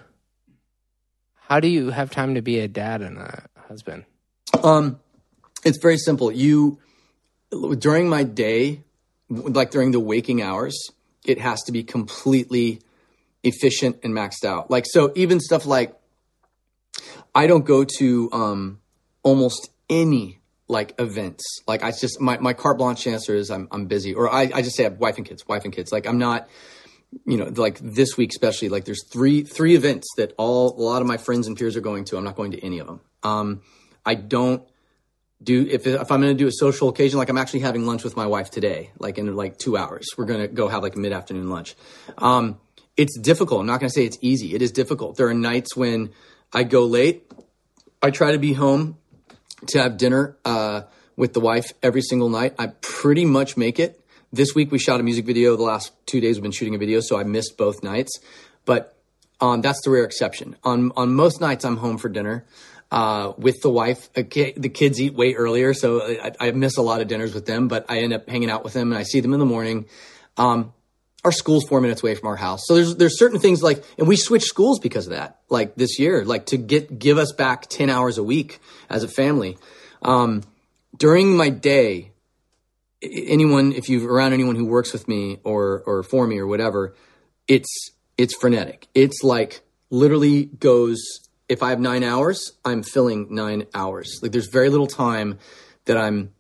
how 1.52 1.60
do 1.60 1.68
you 1.68 1.90
have 1.90 2.12
time 2.12 2.36
to 2.36 2.42
be 2.42 2.60
a 2.60 2.68
dad 2.68 3.02
and 3.02 3.18
a 3.18 3.48
husband? 3.68 4.06
Um, 4.64 5.00
it's 5.66 5.80
very 5.80 5.98
simple. 5.98 6.32
You 6.32 6.80
during 7.80 8.08
my 8.08 8.24
day, 8.24 8.84
like 9.32 9.72
during 9.72 9.92
the 9.92 10.00
waking 10.00 10.42
hours, 10.42 10.90
it 11.26 11.40
has 11.40 11.62
to 11.64 11.72
be 11.72 11.84
completely 11.84 12.82
efficient 13.44 14.00
and 14.04 14.14
maxed 14.14 14.46
out. 14.46 14.70
Like 14.70 14.86
so, 14.88 15.12
even 15.16 15.40
stuff 15.40 15.66
like 15.66 15.96
I 17.34 17.48
don't 17.48 17.66
go 17.66 17.86
to 17.98 18.30
um, 18.32 18.80
almost 19.24 19.70
any 19.90 20.40
like 20.68 20.94
events. 21.00 21.44
Like 21.68 21.84
I 21.84 21.92
just 21.92 22.20
my 22.20 22.38
my 22.38 22.54
carte 22.54 22.78
blanche 22.78 23.08
answer 23.08 23.36
is 23.36 23.50
I'm 23.50 23.68
I'm 23.72 23.86
busy, 23.86 24.14
or 24.14 24.32
I 24.32 24.52
I 24.54 24.62
just 24.62 24.76
say 24.76 24.86
I 24.86 24.90
have 24.90 25.00
wife 25.00 25.18
and 25.18 25.26
kids, 25.26 25.48
wife 25.48 25.66
and 25.66 25.74
kids. 25.74 25.92
Like 25.92 26.06
I'm 26.08 26.18
not. 26.18 26.48
You 27.26 27.36
know, 27.36 27.52
like 27.54 27.78
this 27.80 28.16
week 28.16 28.30
especially, 28.30 28.70
like 28.70 28.86
there's 28.86 29.06
three 29.12 29.44
three 29.44 29.76
events 29.76 30.08
that 30.16 30.34
all 30.38 30.80
a 30.80 30.82
lot 30.82 31.02
of 31.02 31.08
my 31.10 31.18
friends 31.18 31.46
and 31.46 31.58
peers 31.58 31.76
are 31.76 31.82
going 31.82 32.06
to. 32.06 32.16
I'm 32.16 32.24
not 32.24 32.38
going 32.38 32.52
to 32.52 32.66
any 32.66 32.80
of 32.80 32.88
them, 32.88 33.02
Um, 33.22 33.62
I 34.06 34.16
don't 34.16 34.64
do 35.44 35.68
if 35.70 35.88
if 35.88 36.12
I'm 36.12 36.22
going 36.22 36.36
to 36.36 36.44
do 36.44 36.48
a 36.48 36.52
social 36.52 36.90
occasion, 36.90 37.18
like 37.18 37.30
I'm 37.30 37.38
actually 37.38 37.62
having 37.62 37.86
lunch 37.86 38.04
with 38.04 38.16
my 38.16 38.28
wife 38.28 38.52
today, 38.52 38.92
like 39.00 39.18
in 39.18 39.36
like 39.36 39.58
two 39.58 39.78
hours. 39.78 40.08
We're 40.18 40.26
going 40.26 40.42
to 40.42 40.48
go 40.48 40.68
have 40.68 40.84
like 40.84 40.96
a 40.96 41.00
mid 41.00 41.14
afternoon 41.14 41.50
lunch. 41.50 41.76
Um, 42.18 42.60
it's 42.98 43.18
difficult. 43.18 43.62
I'm 43.62 43.68
not 43.68 43.80
going 43.80 43.90
to 43.90 43.94
say 43.94 44.06
it's 44.06 44.18
easy. 44.22 44.54
It 44.54 44.62
is 44.62 44.72
difficult. 44.72 45.18
There 45.18 45.28
are 45.28 45.34
nights 45.34 45.76
when 45.76 46.12
I 46.54 46.64
go 46.64 46.86
late. 46.86 47.32
I 48.02 48.12
try 48.12 48.32
to 48.34 48.40
be 48.40 48.54
home 48.54 48.98
to 49.68 49.82
have 49.82 49.98
dinner 49.98 50.38
uh, 50.44 50.82
with 51.16 51.34
the 51.34 51.40
wife 51.40 51.74
every 51.82 52.02
single 52.02 52.30
night. 52.30 52.56
I 52.60 52.68
pretty 52.82 53.26
much 53.26 53.58
make 53.58 53.80
it. 53.80 54.00
This 54.34 54.54
week 54.56 54.72
we 54.72 54.80
shot 54.80 55.00
a 55.00 55.04
music 55.04 55.26
video. 55.26 55.56
The 55.56 55.64
last 55.64 55.92
two 56.06 56.22
days 56.22 56.36
we've 56.36 56.44
been 56.44 56.52
shooting 56.52 56.76
a 56.76 56.78
video, 56.78 57.00
so 57.00 57.20
I 57.20 57.24
missed 57.24 57.58
both 57.58 57.84
nights. 57.84 58.20
But 58.66 58.96
um, 59.40 59.62
that's 59.62 59.82
the 59.84 59.90
rare 59.90 60.04
exception. 60.04 60.56
On 60.64 60.92
on 60.96 61.14
most 61.14 61.42
nights, 61.42 61.66
I'm 61.66 61.78
home 61.78 61.98
for 61.98 62.10
dinner 62.10 62.46
uh, 62.92 63.34
with 63.38 63.62
the 63.62 63.70
wife. 63.70 64.12
The 64.14 64.24
kids 64.24 65.02
eat 65.02 65.14
way 65.14 65.34
earlier, 65.34 65.74
so 65.74 66.02
I, 66.02 66.32
I, 66.40 66.52
miss 66.52 66.78
a 66.78 66.82
lot 66.82 67.02
of 67.02 67.08
dinners 67.08 67.34
with 67.34 67.46
them. 67.46 67.68
But 67.68 67.86
I 67.90 68.00
end 68.00 68.14
up 68.14 68.30
hanging 68.30 68.50
out 68.50 68.64
with 68.64 68.74
them, 68.74 68.92
and 68.92 69.00
I 69.00 69.04
see 69.04 69.22
them 69.22 69.34
in 69.34 69.40
the 69.40 69.46
morning. 69.46 69.86
Um, 70.38 70.74
our 71.24 71.32
school's 71.32 71.66
four 71.66 71.82
minutes 71.82 72.02
away 72.02 72.16
from 72.16 72.28
our 72.28 72.36
house, 72.36 72.62
so 72.66 72.76
there's 72.76 72.96
there's 72.96 73.18
certain 73.18 73.40
things 73.40 73.64
like, 73.64 73.84
and 73.98 74.08
we 74.08 74.16
switched 74.16 74.48
schools 74.48 74.80
because 74.80 75.08
of 75.08 75.14
that. 75.14 75.40
Like 75.50 75.76
this 75.76 76.00
year, 76.00 76.26
like 76.26 76.48
to 76.48 76.58
get 76.58 77.00
give 77.00 77.18
us 77.18 77.32
back 77.32 77.68
ten 77.68 77.90
hours 77.90 78.18
a 78.18 78.24
week 78.24 78.60
as 78.90 79.04
a 79.04 79.08
family. 79.08 79.58
Um, 80.02 80.42
during 80.98 81.38
my 81.38 81.50
day, 81.50 82.12
anyone 83.02 83.72
if 83.72 83.88
you've 83.88 84.06
around 84.06 84.34
anyone 84.34 84.56
who 84.56 84.66
works 84.66 84.92
with 84.94 85.08
me 85.08 85.40
or 85.44 85.84
or 85.86 86.04
for 86.04 86.28
me 86.28 86.40
or 86.40 86.48
whatever, 86.48 86.96
it's 87.48 87.92
it's 88.18 88.36
frenetic. 88.36 88.88
It's 88.94 89.24
like 89.24 89.62
literally 89.92 90.46
goes 90.46 91.00
if 91.52 91.62
I 91.62 91.72
have 91.72 91.82
nine 91.82 92.02
hours, 92.02 92.54
I'm 92.64 92.82
filling 92.82 93.28
nine 93.30 93.68
hours. 93.74 94.20
Like 94.22 94.32
there's 94.32 94.48
very 94.48 94.70
little 94.70 94.88
time 94.88 95.38
that 95.84 95.98
I'm 95.98 96.32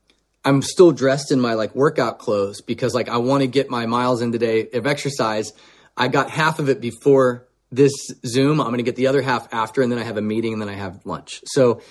I'm 0.45 0.61
still 0.61 0.93
dressed 0.93 1.33
in 1.33 1.41
my 1.41 1.53
like 1.53 1.75
workout 1.75 2.17
clothes 2.17 2.61
because 2.61 2.95
like 2.95 3.09
I 3.09 3.17
want 3.17 3.41
to 3.41 3.47
get 3.47 3.69
my 3.69 3.85
miles 3.87 4.21
in 4.21 4.31
today 4.31 4.69
of 4.73 4.87
exercise. 4.87 5.51
I 5.97 6.07
got 6.07 6.29
half 6.29 6.59
of 6.59 6.69
it 6.69 6.79
before 6.79 7.45
this 7.73 7.91
Zoom. 8.25 8.61
I'm 8.61 8.67
going 8.67 8.77
to 8.77 8.83
get 8.83 8.95
the 8.95 9.07
other 9.07 9.21
half 9.21 9.53
after, 9.53 9.81
and 9.81 9.91
then 9.91 9.99
I 9.99 10.03
have 10.03 10.15
a 10.15 10.21
meeting, 10.21 10.53
and 10.53 10.61
then 10.61 10.69
I 10.69 10.75
have 10.75 11.05
lunch. 11.05 11.41
So 11.43 11.81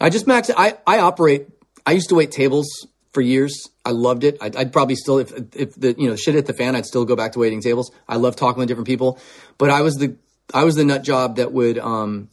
I 0.00 0.08
just 0.08 0.26
max. 0.26 0.50
I 0.56 0.78
I 0.86 1.00
operate. 1.00 1.48
I 1.84 1.92
used 1.92 2.08
to 2.08 2.14
wait 2.14 2.32
tables 2.32 2.66
for 3.12 3.20
years. 3.20 3.68
I 3.84 3.90
loved 3.90 4.24
it. 4.24 4.38
I'd, 4.40 4.56
I'd, 4.56 4.72
probably 4.72 4.96
still, 4.96 5.18
if 5.18 5.30
if 5.54 5.74
the 5.74 5.94
you 5.98 6.08
know 6.08 6.16
shit 6.16 6.34
hit 6.34 6.46
the 6.46 6.54
fan, 6.54 6.74
I'd 6.74 6.86
still 6.86 7.04
go 7.04 7.16
back 7.16 7.32
to 7.32 7.38
waiting 7.38 7.60
tables. 7.60 7.92
I 8.08 8.16
love 8.16 8.34
talking 8.34 8.60
with 8.60 8.68
different 8.68 8.88
people, 8.88 9.18
but 9.58 9.68
I 9.68 9.82
was 9.82 9.96
the 9.96 10.16
I 10.54 10.64
was 10.64 10.74
the 10.74 10.84
nut 10.84 11.02
job 11.02 11.36
that 11.36 11.52
would, 11.52 11.78
um, 11.78 12.28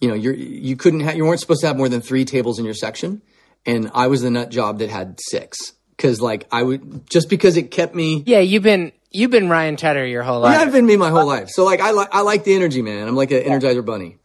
you 0.00 0.08
know, 0.08 0.14
you're 0.14 0.34
you 0.34 0.76
couldn't 0.76 1.00
you 1.16 1.24
weren't 1.24 1.40
supposed 1.40 1.60
to 1.62 1.66
have 1.66 1.76
more 1.76 1.88
than 1.88 2.00
three 2.00 2.24
tables 2.24 2.58
in 2.58 2.64
your 2.64 2.74
section, 2.74 3.22
and 3.66 3.90
I 3.94 4.06
was 4.06 4.22
the 4.22 4.30
nut 4.30 4.50
job 4.50 4.78
that 4.78 4.90
had 4.90 5.18
six 5.28 5.58
because 5.96 6.20
like 6.20 6.46
I 6.52 6.62
would 6.62 7.08
just 7.08 7.28
because 7.28 7.56
it 7.56 7.70
kept 7.70 7.94
me. 7.94 8.22
Yeah, 8.26 8.40
you've 8.40 8.62
been 8.62 8.92
you've 9.10 9.30
been 9.30 9.48
Ryan 9.48 9.76
Tedder 9.76 10.06
your 10.06 10.22
whole 10.22 10.40
life. 10.40 10.54
Yeah, 10.54 10.62
I've 10.62 10.72
been 10.72 10.86
me 10.86 10.96
my 10.96 11.10
whole 11.10 11.26
life. 11.26 11.48
So 11.50 11.64
like 11.64 11.80
I 11.80 11.90
like 11.90 12.08
I 12.12 12.22
like 12.22 12.44
the 12.44 12.54
energy, 12.54 12.82
man. 12.82 13.08
I'm 13.08 13.16
like 13.16 13.30
an 13.30 13.42
Energizer 13.42 13.84
bunny. 13.84 14.18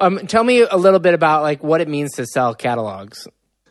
Um, 0.00 0.26
tell 0.26 0.44
me 0.44 0.60
a 0.60 0.76
little 0.76 1.00
bit 1.00 1.14
about 1.14 1.42
like 1.42 1.62
what 1.62 1.80
it 1.80 1.88
means 1.88 2.12
to 2.12 2.26
sell 2.26 2.54
catalogs. 2.54 3.26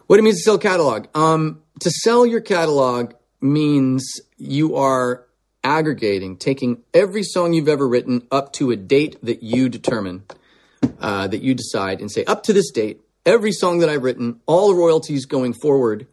What 0.08 0.20
it 0.20 0.24
means 0.24 0.38
to 0.38 0.44
sell 0.44 0.58
catalog. 0.58 1.08
Um, 1.16 1.64
to 1.80 1.90
sell 1.90 2.26
your 2.26 2.42
catalog 2.42 3.14
means 3.42 4.22
you 4.38 4.76
are 4.76 5.26
aggregating, 5.64 6.38
taking 6.38 6.84
every 6.94 7.24
song 7.24 7.54
you've 7.54 7.68
ever 7.68 7.88
written 7.88 8.26
up 8.32 8.54
to 8.54 8.72
a 8.72 8.76
date 8.76 9.18
that 9.24 9.44
you 9.44 9.70
determine, 9.70 10.24
uh, 11.00 11.28
that 11.28 11.42
you 11.42 11.54
decide, 11.54 12.00
and 12.00 12.12
say, 12.12 12.24
up 12.26 12.44
to 12.44 12.54
this 12.54 12.72
date, 12.72 13.02
every 13.26 13.52
song 13.52 13.80
that 13.80 13.90
I've 13.90 14.04
written, 14.04 14.42
all 14.46 14.74
royalties 14.74 15.26
going 15.26 15.54
forward, 15.54 16.08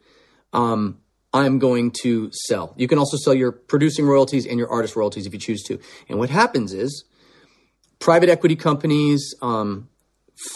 um, 0.52 0.98
I'm 1.32 1.58
going 1.58 1.92
to 2.02 2.30
sell. 2.32 2.74
You 2.76 2.86
can 2.86 2.98
also 2.98 3.16
sell 3.16 3.34
your 3.34 3.52
producing 3.52 4.06
royalties 4.06 4.46
and 4.46 4.58
your 4.58 4.70
artist 4.70 4.94
royalties 4.94 5.26
if 5.26 5.32
you 5.32 5.38
choose 5.38 5.62
to. 5.64 5.80
And 6.08 6.18
what 6.18 6.30
happens 6.30 6.72
is 6.72 7.04
private 7.98 8.28
equity 8.28 8.56
companies, 8.56 9.34
um, 9.42 9.88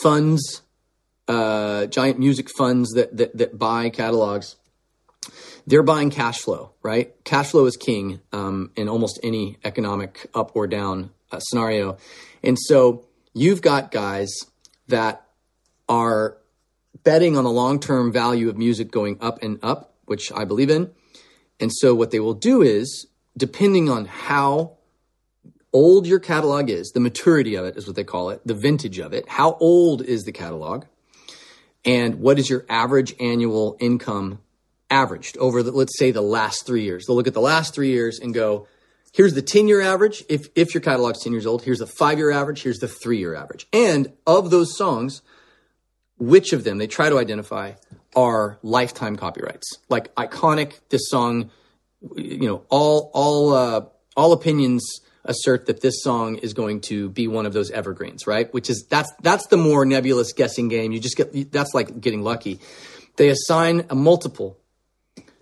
funds, 0.02 0.62
uh, 1.26 1.86
giant 1.86 2.18
music 2.18 2.48
funds 2.56 2.92
that, 2.92 3.16
that, 3.16 3.36
that 3.36 3.58
buy 3.58 3.90
catalogs 3.90 4.56
they're 5.68 5.82
buying 5.82 6.08
cash 6.08 6.38
flow, 6.38 6.72
right? 6.82 7.12
Cash 7.24 7.50
flow 7.50 7.66
is 7.66 7.76
king 7.76 8.20
um, 8.32 8.70
in 8.74 8.88
almost 8.88 9.20
any 9.22 9.58
economic 9.64 10.26
up 10.34 10.52
or 10.54 10.66
down 10.66 11.10
uh, 11.30 11.38
scenario. 11.40 11.98
And 12.42 12.58
so 12.58 13.04
you've 13.40 13.62
got 13.62 13.90
guys 13.90 14.33
that 14.88 15.27
are 15.88 16.38
betting 17.05 17.37
on 17.37 17.44
the 17.44 17.51
long 17.51 17.81
term 17.81 18.12
value 18.12 18.48
of 18.48 18.57
music 18.57 18.90
going 18.90 19.18
up 19.20 19.42
and 19.42 19.59
up, 19.62 19.94
which 20.07 20.33
I 20.33 20.44
believe 20.44 20.70
in. 20.70 20.90
And 21.61 21.72
so 21.72 21.94
what 21.94 22.11
they 22.11 22.20
will 22.20 22.35
do 22.35 22.62
is, 22.62 23.07
depending 23.37 23.88
on 23.88 24.05
how 24.05 24.79
old 25.72 26.07
your 26.07 26.18
catalog 26.18 26.70
is, 26.70 26.90
the 26.92 27.01
maturity 27.01 27.55
of 27.55 27.64
it 27.66 27.77
is 27.77 27.87
what 27.87 27.96
they 27.96 28.05
call 28.05 28.31
it, 28.31 28.40
the 28.44 28.55
vintage 28.55 28.98
of 28.98 29.12
it, 29.12 29.29
how 29.29 29.57
old 29.61 30.03
is 30.03 30.24
the 30.24 30.33
catalog, 30.33 30.85
and 31.85 32.16
what 32.16 32.38
is 32.38 32.48
your 32.48 32.64
average 32.68 33.14
annual 33.20 33.77
income 33.81 34.40
averaged 34.90 35.37
over 35.38 35.62
the, 35.62 35.70
let's 35.72 35.98
say 35.98 36.11
the 36.11 36.22
last 36.22 36.66
three 36.66 36.83
years. 36.83 37.07
They'll 37.07 37.16
look 37.16 37.27
at 37.27 37.35
the 37.35 37.40
last 37.40 37.74
three 37.74 37.90
years 37.90 38.18
and 38.18 38.33
go, 38.33 38.66
here's 39.12 39.34
the 39.34 39.42
10 39.42 39.68
year 39.68 39.80
average. 39.80 40.24
If, 40.28 40.48
if 40.54 40.74
your 40.74 40.80
catalog's 40.80 41.22
10 41.22 41.32
years 41.32 41.46
old, 41.46 41.62
here's 41.62 41.78
the 41.78 41.86
five 41.86 42.18
year 42.18 42.30
average. 42.30 42.62
Here's 42.62 42.78
the 42.78 42.88
three 42.88 43.18
year 43.18 43.34
average. 43.34 43.66
And 43.72 44.12
of 44.26 44.50
those 44.50 44.76
songs, 44.76 45.22
which 46.18 46.52
of 46.52 46.64
them 46.64 46.78
they 46.78 46.86
try 46.86 47.08
to 47.08 47.18
identify 47.18 47.72
are 48.16 48.58
lifetime 48.62 49.16
copyrights, 49.16 49.78
like 49.88 50.14
iconic. 50.16 50.80
This 50.88 51.08
song, 51.08 51.50
you 52.16 52.46
know, 52.46 52.64
all, 52.68 53.10
all, 53.14 53.52
uh, 53.52 53.82
all 54.16 54.32
opinions 54.32 54.84
assert 55.24 55.66
that 55.66 55.82
this 55.82 56.02
song 56.02 56.36
is 56.36 56.54
going 56.54 56.80
to 56.80 57.10
be 57.10 57.28
one 57.28 57.46
of 57.46 57.52
those 57.52 57.70
evergreens, 57.70 58.26
right? 58.26 58.52
Which 58.52 58.70
is, 58.70 58.86
that's, 58.88 59.12
that's 59.20 59.46
the 59.48 59.56
more 59.56 59.84
nebulous 59.84 60.32
guessing 60.32 60.68
game. 60.68 60.90
You 60.90 61.00
just 61.00 61.16
get, 61.16 61.52
that's 61.52 61.74
like 61.74 62.00
getting 62.00 62.22
lucky. 62.22 62.60
They 63.16 63.28
assign 63.28 63.84
a 63.90 63.94
multiple 63.94 64.57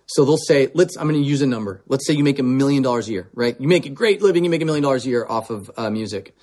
so 0.07 0.23
they'll 0.23 0.37
say, 0.37 0.69
let's, 0.73 0.95
I'm 0.97 1.09
going 1.09 1.21
to 1.21 1.27
use 1.27 1.41
a 1.41 1.47
number. 1.47 1.83
Let's 1.87 2.07
say 2.07 2.13
you 2.13 2.23
make 2.23 2.39
a 2.39 2.43
million 2.43 2.81
dollars 2.81 3.09
a 3.09 3.11
year, 3.11 3.29
right? 3.33 3.59
You 3.59 3.67
make 3.67 3.85
a 3.85 3.89
great 3.89 4.21
living. 4.21 4.45
You 4.45 4.49
make 4.49 4.61
a 4.61 4.65
million 4.65 4.83
dollars 4.83 5.05
a 5.05 5.09
year 5.09 5.25
off 5.27 5.49
of 5.49 5.69
uh, 5.75 5.89
music, 5.89 6.35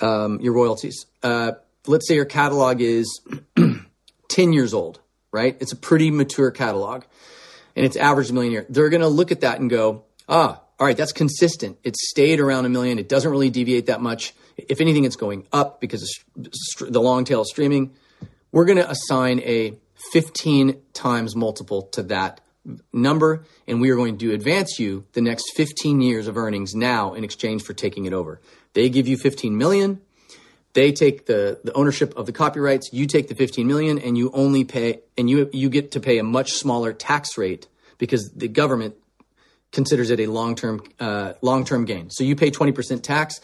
um, 0.00 0.40
your 0.40 0.52
royalties. 0.52 1.06
Uh, 1.22 1.52
let's 1.86 2.08
say 2.08 2.16
your 2.16 2.24
catalog 2.24 2.80
is 2.80 3.20
10 4.28 4.52
years 4.52 4.74
old, 4.74 5.00
right? 5.30 5.56
It's 5.60 5.72
a 5.72 5.76
pretty 5.76 6.10
mature 6.10 6.50
catalog 6.50 7.04
and 7.76 7.86
it's 7.86 7.96
average 7.96 8.30
a 8.30 8.32
million 8.32 8.52
a 8.52 8.54
year. 8.54 8.66
They're 8.68 8.88
going 8.88 9.02
to 9.02 9.08
look 9.08 9.30
at 9.30 9.42
that 9.42 9.60
and 9.60 9.70
go, 9.70 10.04
ah, 10.28 10.60
all 10.80 10.86
right, 10.86 10.96
that's 10.96 11.12
consistent. 11.12 11.78
It's 11.84 12.10
stayed 12.10 12.40
around 12.40 12.64
a 12.66 12.68
million. 12.68 12.98
It 12.98 13.08
doesn't 13.08 13.30
really 13.30 13.50
deviate 13.50 13.86
that 13.86 14.00
much. 14.00 14.34
If 14.56 14.80
anything, 14.80 15.04
it's 15.04 15.16
going 15.16 15.46
up 15.52 15.80
because 15.80 16.18
the 16.80 17.00
long 17.00 17.24
tail 17.24 17.44
streaming. 17.44 17.94
We're 18.50 18.64
going 18.64 18.78
to 18.78 18.90
assign 18.90 19.40
a 19.40 19.78
15 20.12 20.80
times 20.92 21.36
multiple 21.36 21.82
to 21.92 22.02
that 22.04 22.40
number, 22.92 23.44
and 23.66 23.80
we 23.80 23.90
are 23.90 23.96
going 23.96 24.18
to 24.18 24.32
advance 24.32 24.78
you 24.78 25.04
the 25.12 25.20
next 25.20 25.52
15 25.56 26.00
years 26.00 26.26
of 26.26 26.36
earnings 26.36 26.74
now 26.74 27.14
in 27.14 27.24
exchange 27.24 27.62
for 27.62 27.72
taking 27.72 28.04
it 28.04 28.12
over. 28.12 28.40
They 28.74 28.88
give 28.88 29.08
you 29.08 29.16
15 29.16 29.56
million. 29.56 30.00
They 30.74 30.92
take 30.92 31.26
the, 31.26 31.60
the 31.64 31.72
ownership 31.72 32.16
of 32.16 32.26
the 32.26 32.32
copyrights. 32.32 32.90
You 32.92 33.06
take 33.06 33.28
the 33.28 33.34
15 33.34 33.66
million, 33.66 33.98
and 33.98 34.18
you 34.18 34.30
only 34.32 34.64
pay, 34.64 35.00
and 35.16 35.28
you 35.28 35.48
you 35.52 35.70
get 35.70 35.92
to 35.92 36.00
pay 36.00 36.18
a 36.18 36.22
much 36.22 36.52
smaller 36.52 36.92
tax 36.92 37.38
rate 37.38 37.66
because 37.96 38.30
the 38.30 38.48
government 38.48 38.94
considers 39.72 40.10
it 40.10 40.20
a 40.20 40.26
long 40.26 40.54
term 40.54 40.82
uh, 41.00 41.32
long 41.40 41.64
term 41.64 41.84
gain. 41.84 42.10
So 42.10 42.22
you 42.22 42.36
pay 42.36 42.50
20% 42.50 43.02
tax, 43.02 43.40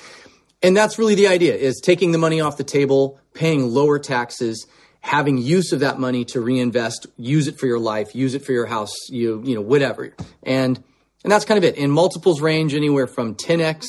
and 0.62 0.76
that's 0.76 0.98
really 0.98 1.14
the 1.14 1.28
idea: 1.28 1.54
is 1.54 1.80
taking 1.82 2.12
the 2.12 2.18
money 2.18 2.40
off 2.40 2.56
the 2.56 2.64
table, 2.64 3.18
paying 3.32 3.68
lower 3.68 3.98
taxes 3.98 4.66
having 5.04 5.36
use 5.36 5.72
of 5.72 5.80
that 5.80 6.00
money 6.00 6.24
to 6.24 6.40
reinvest, 6.40 7.06
use 7.18 7.46
it 7.46 7.60
for 7.60 7.66
your 7.66 7.78
life, 7.78 8.14
use 8.14 8.34
it 8.34 8.42
for 8.42 8.52
your 8.52 8.64
house, 8.64 8.94
you 9.10 9.42
you 9.44 9.54
know 9.54 9.60
whatever, 9.60 10.14
and 10.42 10.82
and 11.22 11.30
that's 11.30 11.44
kind 11.44 11.58
of 11.58 11.64
it. 11.64 11.76
And 11.76 11.92
multiples 11.92 12.40
range 12.40 12.74
anywhere 12.74 13.06
from 13.06 13.34
10x 13.34 13.84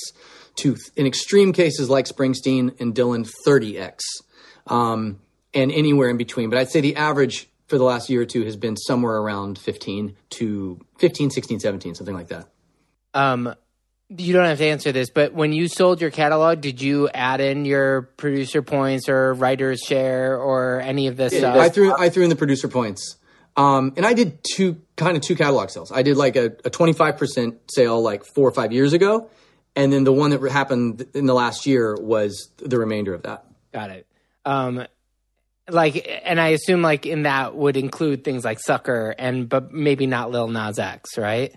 to 0.57 0.75
in 0.97 1.07
extreme 1.07 1.53
cases 1.53 1.89
like 1.89 2.05
Springsteen 2.05 2.79
and 2.81 2.93
Dylan 2.93 3.31
30x, 3.47 4.01
um, 4.67 5.21
and 5.53 5.71
anywhere 5.71 6.09
in 6.09 6.17
between. 6.17 6.49
But 6.49 6.59
I'd 6.59 6.69
say 6.69 6.81
the 6.81 6.97
average 6.97 7.49
for 7.67 7.77
the 7.77 7.85
last 7.85 8.09
year 8.09 8.21
or 8.21 8.25
two 8.25 8.43
has 8.43 8.57
been 8.57 8.75
somewhere 8.75 9.15
around 9.15 9.57
15 9.57 10.17
to 10.31 10.85
15, 10.99 11.29
16, 11.31 11.61
17, 11.61 11.95
something 11.95 12.13
like 12.13 12.27
that. 12.27 12.49
Um, 13.13 13.55
you 14.09 14.33
don't 14.33 14.45
have 14.45 14.59
to 14.59 14.65
answer 14.65 14.91
this, 14.91 15.09
but 15.09 15.33
when 15.33 15.51
you 15.51 15.67
sold 15.67 15.99
your 15.99 16.11
catalog, 16.11 16.61
did 16.61 16.81
you 16.81 17.09
add 17.09 17.41
in 17.41 17.65
your 17.65 18.03
producer 18.17 18.61
points 18.61 19.09
or 19.09 19.33
writer's 19.33 19.81
share 19.81 20.37
or 20.37 20.79
any 20.81 21.07
of 21.07 21.17
this 21.17 21.33
yeah, 21.33 21.39
stuff? 21.39 21.57
I 21.57 21.69
threw 21.69 21.95
I 21.95 22.09
threw 22.09 22.23
in 22.23 22.29
the 22.29 22.35
producer 22.35 22.67
points. 22.67 23.17
Um, 23.57 23.93
and 23.95 24.05
I 24.05 24.13
did 24.13 24.39
two 24.43 24.81
kind 24.97 25.15
of 25.15 25.23
two 25.23 25.35
catalog 25.35 25.69
sales. 25.69 25.91
I 25.91 26.01
did 26.01 26.17
like 26.17 26.35
a, 26.35 26.47
a 26.65 26.69
25% 26.69 27.57
sale 27.71 28.01
like 28.01 28.25
four 28.25 28.47
or 28.47 28.51
five 28.51 28.73
years 28.73 28.91
ago. 28.91 29.29
And 29.77 29.91
then 29.91 30.03
the 30.03 30.13
one 30.13 30.31
that 30.31 30.41
happened 30.51 31.05
in 31.13 31.25
the 31.25 31.33
last 31.33 31.65
year 31.65 31.95
was 31.95 32.49
the 32.57 32.77
remainder 32.77 33.13
of 33.13 33.23
that. 33.23 33.45
Got 33.73 33.91
it. 33.91 34.07
Um, 34.45 34.85
like, 35.69 36.21
and 36.23 36.39
I 36.39 36.49
assume 36.49 36.81
like 36.81 37.05
in 37.05 37.23
that 37.23 37.55
would 37.55 37.77
include 37.77 38.23
things 38.23 38.45
like 38.45 38.59
Sucker 38.59 39.15
and 39.17 39.49
but 39.49 39.71
maybe 39.71 40.05
not 40.05 40.31
Lil 40.31 40.47
Nas 40.47 40.77
X, 40.77 41.17
right? 41.17 41.55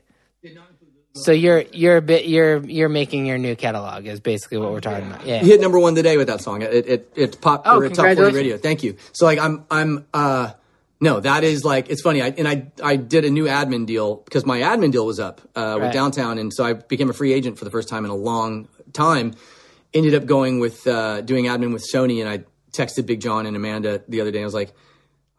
So 1.25 1.33
you're 1.33 1.65
you're 1.73 1.97
a 1.97 2.03
bit 2.03 2.27
you're 2.27 2.65
you're 2.67 2.89
making 2.89 3.27
your 3.27 3.39
new 3.39 3.57
catalog 3.57 4.07
is 4.07 4.21
basically 4.21 4.59
what 4.59 4.73
we're 4.73 4.81
talking 4.81 5.07
about. 5.07 5.27
Yeah. 5.27 5.43
You 5.43 5.49
hit 5.49 5.61
number 5.61 5.79
one 5.79 5.95
today 5.95 6.17
with 6.17 6.27
that 6.29 6.41
song. 6.41 6.63
It 6.63 6.73
it 6.87 7.13
it 7.15 7.41
popped 7.41 7.67
Oh, 7.67 7.87
top 7.89 8.17
forty 8.17 8.35
radio. 8.35 8.57
Thank 8.59 8.83
you. 8.83 8.97
So 9.13 9.25
like 9.27 9.39
I'm 9.39 9.65
I'm 9.71 10.07
uh 10.15 10.53
no 11.01 11.21
that 11.21 11.45
is 11.45 11.65
like 11.65 11.91
it's 11.91 12.03
funny. 12.03 12.23
I 12.23 12.29
and 12.29 12.49
I 12.49 12.67
I 12.83 12.97
did 12.97 13.25
a 13.25 13.31
new 13.31 13.45
admin 13.45 13.87
deal 13.87 14.17
because 14.17 14.45
my 14.45 14.61
admin 14.61 14.93
deal 14.93 15.07
was 15.07 15.21
up 15.21 15.41
uh, 15.55 15.79
with 15.81 15.93
downtown, 15.93 16.39
and 16.39 16.53
so 16.53 16.65
I 16.65 16.73
became 16.75 17.11
a 17.11 17.13
free 17.13 17.33
agent 17.33 17.59
for 17.59 17.65
the 17.65 17.71
first 17.71 17.89
time 17.89 18.05
in 18.05 18.11
a 18.11 18.17
long 18.17 18.69
time. 18.93 19.35
Ended 19.95 20.15
up 20.15 20.27
going 20.27 20.61
with 20.61 20.87
uh, 20.87 21.21
doing 21.23 21.47
admin 21.47 21.73
with 21.73 21.85
Sony, 21.93 22.21
and 22.21 22.29
I 22.29 22.45
texted 22.73 23.07
Big 23.07 23.21
John 23.21 23.47
and 23.47 23.57
Amanda 23.57 24.03
the 24.09 24.21
other 24.21 24.31
day. 24.31 24.43
I 24.43 24.45
was 24.45 24.55
like. 24.55 24.73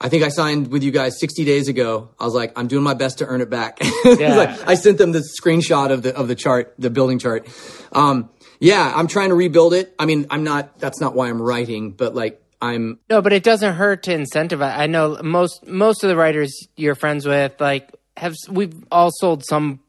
I 0.01 0.07
think 0.07 0.23
I 0.23 0.29
signed 0.29 0.67
with 0.69 0.81
you 0.83 0.91
guys 0.91 1.19
60 1.19 1.43
days 1.43 1.67
ago. 1.67 2.09
I 2.19 2.23
was 2.25 2.33
like, 2.33 2.57
I'm 2.57 2.67
doing 2.67 2.83
my 2.83 2.93
best 2.93 3.17
to 3.17 3.25
earn 3.25 3.41
it 3.41 3.49
back. 3.49 3.79
Yeah. 4.05 4.35
like, 4.35 4.67
I 4.67 4.75
sent 4.75 4.97
them 4.97 5.11
the 5.11 5.23
screenshot 5.41 5.91
of 5.91 6.01
the 6.03 6.15
of 6.15 6.27
the 6.27 6.35
chart, 6.35 6.73
the 6.79 6.89
building 6.89 7.19
chart. 7.19 7.47
Um, 7.91 8.29
yeah, 8.59 8.91
I'm 8.95 9.07
trying 9.07 9.29
to 9.29 9.35
rebuild 9.35 9.73
it. 9.73 9.93
I 9.99 10.05
mean, 10.05 10.25
I'm 10.29 10.43
not. 10.43 10.79
That's 10.79 10.99
not 10.99 11.15
why 11.15 11.29
I'm 11.29 11.41
writing, 11.41 11.91
but 11.91 12.15
like, 12.15 12.41
I'm. 12.61 12.99
No, 13.09 13.21
but 13.21 13.33
it 13.33 13.43
doesn't 13.43 13.75
hurt 13.75 14.03
to 14.03 14.11
incentivize. 14.11 14.77
I 14.77 14.87
know 14.87 15.19
most 15.21 15.67
most 15.67 16.03
of 16.03 16.09
the 16.09 16.15
writers 16.15 16.67
you're 16.75 16.95
friends 16.95 17.25
with, 17.25 17.59
like, 17.59 17.91
have 18.17 18.35
we've 18.49 18.73
all 18.91 19.11
sold 19.11 19.45
some 19.45 19.79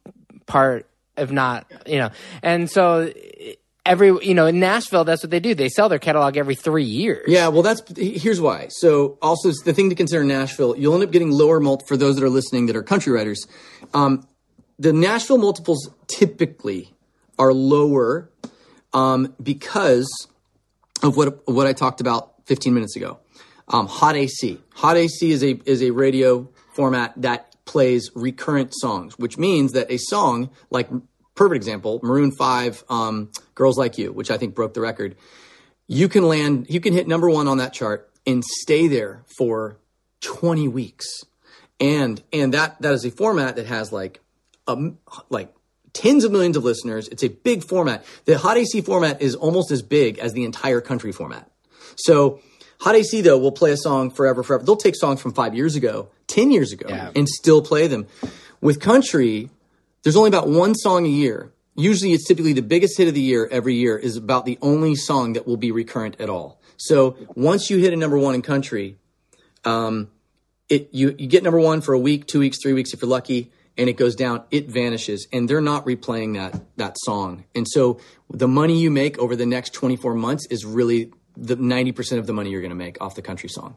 part, 0.46 0.88
if 1.16 1.31
not, 1.31 1.70
you 1.87 1.99
know, 1.99 2.11
and 2.42 2.68
so 2.70 3.12
every 3.90 4.16
you 4.26 4.35
know 4.35 4.46
in 4.46 4.61
Nashville, 4.61 5.05
that's 5.05 5.22
what 5.22 5.31
they 5.31 5.40
do. 5.40 5.55
They 5.55 5.68
sell 5.68 5.88
their 5.88 5.98
catalog 5.98 6.37
every 6.37 6.55
three 6.55 6.85
years. 6.85 7.24
Yeah, 7.26 7.48
well, 7.48 7.62
that's 7.62 7.83
here's 7.96 8.40
why. 8.40 8.68
So, 8.70 9.18
also 9.20 9.50
the 9.64 9.74
thing 9.74 9.90
to 9.90 9.96
consider 9.96 10.22
in 10.22 10.29
Nashville, 10.29 10.76
you'll 10.79 10.94
end 10.94 11.03
up 11.03 11.11
getting 11.11 11.33
lower 11.33 11.61
mult 11.61 11.87
for 11.87 11.96
those 11.96 12.14
that 12.16 12.24
are 12.24 12.31
listening 12.31 12.66
that 12.66 12.76
are 12.76 12.83
country 12.83 13.12
writers. 13.12 13.46
Um, 13.92 14.26
the 14.79 14.92
Nashville 14.92 15.38
multiples 15.38 15.90
typically 16.07 16.94
are 17.38 17.53
lower 17.53 18.31
um, 18.94 19.35
because 19.42 20.09
of 21.03 21.16
what 21.16 21.46
what 21.48 21.66
I 21.66 21.72
talked 21.72 22.00
about 22.00 22.35
15 22.46 22.72
minutes 22.72 22.96
ago. 22.96 23.18
Um, 23.68 23.87
Hot 23.87 24.16
AC. 24.16 24.59
Hot 24.74 24.96
AC 24.96 25.31
is 25.31 25.42
a 25.42 25.61
is 25.66 25.83
a 25.83 25.90
radio 25.90 26.48
format 26.72 27.12
that 27.16 27.57
plays 27.64 28.11
recurrent 28.14 28.72
songs, 28.72 29.18
which 29.18 29.38
means 29.38 29.72
that 29.72 29.90
a 29.90 29.98
song 29.98 30.50
like 30.70 30.88
perfect 31.40 31.57
example, 31.57 32.00
Maroon 32.03 32.31
Five, 32.33 32.85
um, 32.90 33.31
"Girls 33.55 33.79
Like 33.79 33.96
You," 33.96 34.12
which 34.12 34.31
I 34.31 34.37
think 34.37 34.55
broke 34.55 34.74
the 34.74 34.83
record. 34.83 35.16
You 35.88 36.07
can 36.09 36.24
land, 36.24 36.66
you 36.68 36.81
can 36.81 36.92
hit 36.92 37.09
number 37.09 37.31
one 37.31 37.48
on 37.48 37.57
that 37.59 37.72
chart 37.72 38.11
and 38.26 38.44
stay 38.44 38.87
there 38.88 39.22
for 39.38 39.79
20 40.20 40.68
weeks, 40.68 41.07
and 41.81 42.22
and 42.33 42.53
that 42.53 42.81
that 42.83 42.92
is 42.92 43.05
a 43.07 43.11
format 43.11 43.57
that 43.57 43.66
has 43.66 43.90
like 43.90 44.20
um, 44.66 44.98
like 45.31 45.53
tens 45.94 46.24
of 46.24 46.31
millions 46.31 46.57
of 46.59 46.62
listeners. 46.64 47.09
It's 47.09 47.24
a 47.24 47.29
big 47.29 47.64
format. 47.64 48.05
The 48.26 48.37
Hot 48.38 48.59
AC 48.59 48.83
format 48.83 49.22
is 49.22 49.35
almost 49.35 49.70
as 49.70 49.81
big 49.83 50.18
as 50.18 50.35
the 50.35 50.44
entire 50.44 50.83
country 50.83 51.11
format. 51.11 51.50
So 51.96 52.40
Hot 52.81 52.94
AC 52.94 53.22
though 53.22 53.38
will 53.38 53.53
play 53.53 53.72
a 53.72 53.76
song 53.79 54.11
forever, 54.11 54.42
forever. 54.42 54.62
They'll 54.64 54.76
take 54.76 54.94
songs 54.94 55.22
from 55.22 55.33
five 55.33 55.55
years 55.55 55.74
ago, 55.74 56.11
ten 56.26 56.50
years 56.50 56.70
ago, 56.72 56.87
Yeah. 56.88 57.11
and 57.16 57.26
still 57.29 57.62
play 57.62 57.87
them. 57.87 58.07
With 58.61 58.79
country, 58.79 59.48
there's 60.03 60.17
only 60.17 60.29
about 60.29 60.49
one 60.49 60.75
song 60.75 61.07
a 61.07 61.09
year. 61.09 61.53
Usually, 61.77 62.13
it's 62.13 62.27
typically 62.27 62.53
the 62.53 62.63
biggest 62.63 62.99
hit 62.99 63.09
of 63.09 63.15
the 63.15 63.21
year 63.21 63.49
every 63.51 63.75
year 63.75 63.97
is 63.97 64.17
about 64.17 64.45
the 64.45 64.59
only 64.61 64.95
song 64.95 65.35
that 65.35 65.47
will 65.47 65.57
be 65.57 65.73
recurrent 65.73 66.21
at 66.21 66.29
all. 66.29 66.61
So 66.77 67.17
once 67.35 67.71
you 67.71 67.79
hit 67.79 67.93
a 67.93 67.97
number 67.97 68.19
one 68.19 68.35
in 68.35 68.43
country, 68.43 68.97
um, 69.65 70.11
it 70.69 70.89
you 70.93 71.15
you 71.19 71.27
get 71.27 71.43
number 71.43 71.61
one 71.61 71.81
for 71.81 71.95
a 71.95 71.99
week, 71.99 72.27
two 72.27 72.41
weeks, 72.41 72.59
three 72.63 72.73
weeks 72.73 72.93
if 72.93 73.03
you're 73.03 73.11
lucky, 73.11 73.51
and 73.77 73.89
it 73.89 73.95
goes 73.95 74.15
down. 74.15 74.45
It 74.51 74.69
vanishes, 74.69 75.27
and 75.33 75.49
they're 75.49 75.61
not 75.61 75.85
replaying 75.85 76.35
that 76.35 76.61
that 76.77 76.97
song. 76.99 77.45
And 77.55 77.67
so 77.69 78.01
the 78.31 78.49
money 78.49 78.81
you 78.81 78.91
make 78.91 79.19
over 79.19 79.37
the 79.37 79.47
next 79.47 79.75
24 79.75 80.15
months 80.15 80.47
is 80.47 80.65
really 80.65 81.13
the 81.37 81.57
90% 81.57 82.19
of 82.19 82.27
the 82.27 82.33
money 82.33 82.51
you're 82.51 82.61
going 82.61 82.71
to 82.71 82.77
make 82.77 83.01
off 83.01 83.15
the 83.15 83.23
country 83.23 83.49
song. 83.49 83.77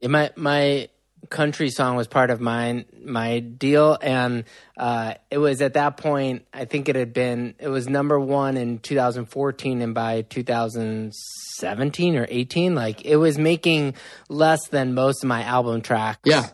Yeah, 0.00 0.08
my 0.08 0.30
my 0.36 0.88
country 1.30 1.70
song 1.70 1.96
was 1.96 2.06
part 2.06 2.30
of 2.30 2.40
my 2.40 2.84
my 3.04 3.40
deal, 3.40 3.98
and 4.00 4.44
uh, 4.76 5.14
it 5.30 5.38
was 5.38 5.60
at 5.60 5.74
that 5.74 5.96
point. 5.96 6.46
I 6.52 6.64
think 6.64 6.88
it 6.88 6.96
had 6.96 7.12
been 7.12 7.54
it 7.58 7.68
was 7.68 7.88
number 7.88 8.18
one 8.18 8.56
in 8.56 8.78
2014, 8.78 9.82
and 9.82 9.94
by 9.94 10.22
2017 10.22 12.16
or 12.16 12.26
18, 12.28 12.74
like 12.74 13.04
it 13.04 13.16
was 13.16 13.38
making 13.38 13.94
less 14.28 14.68
than 14.68 14.94
most 14.94 15.22
of 15.24 15.28
my 15.28 15.42
album 15.42 15.82
tracks. 15.82 16.20
Yeah. 16.24 16.48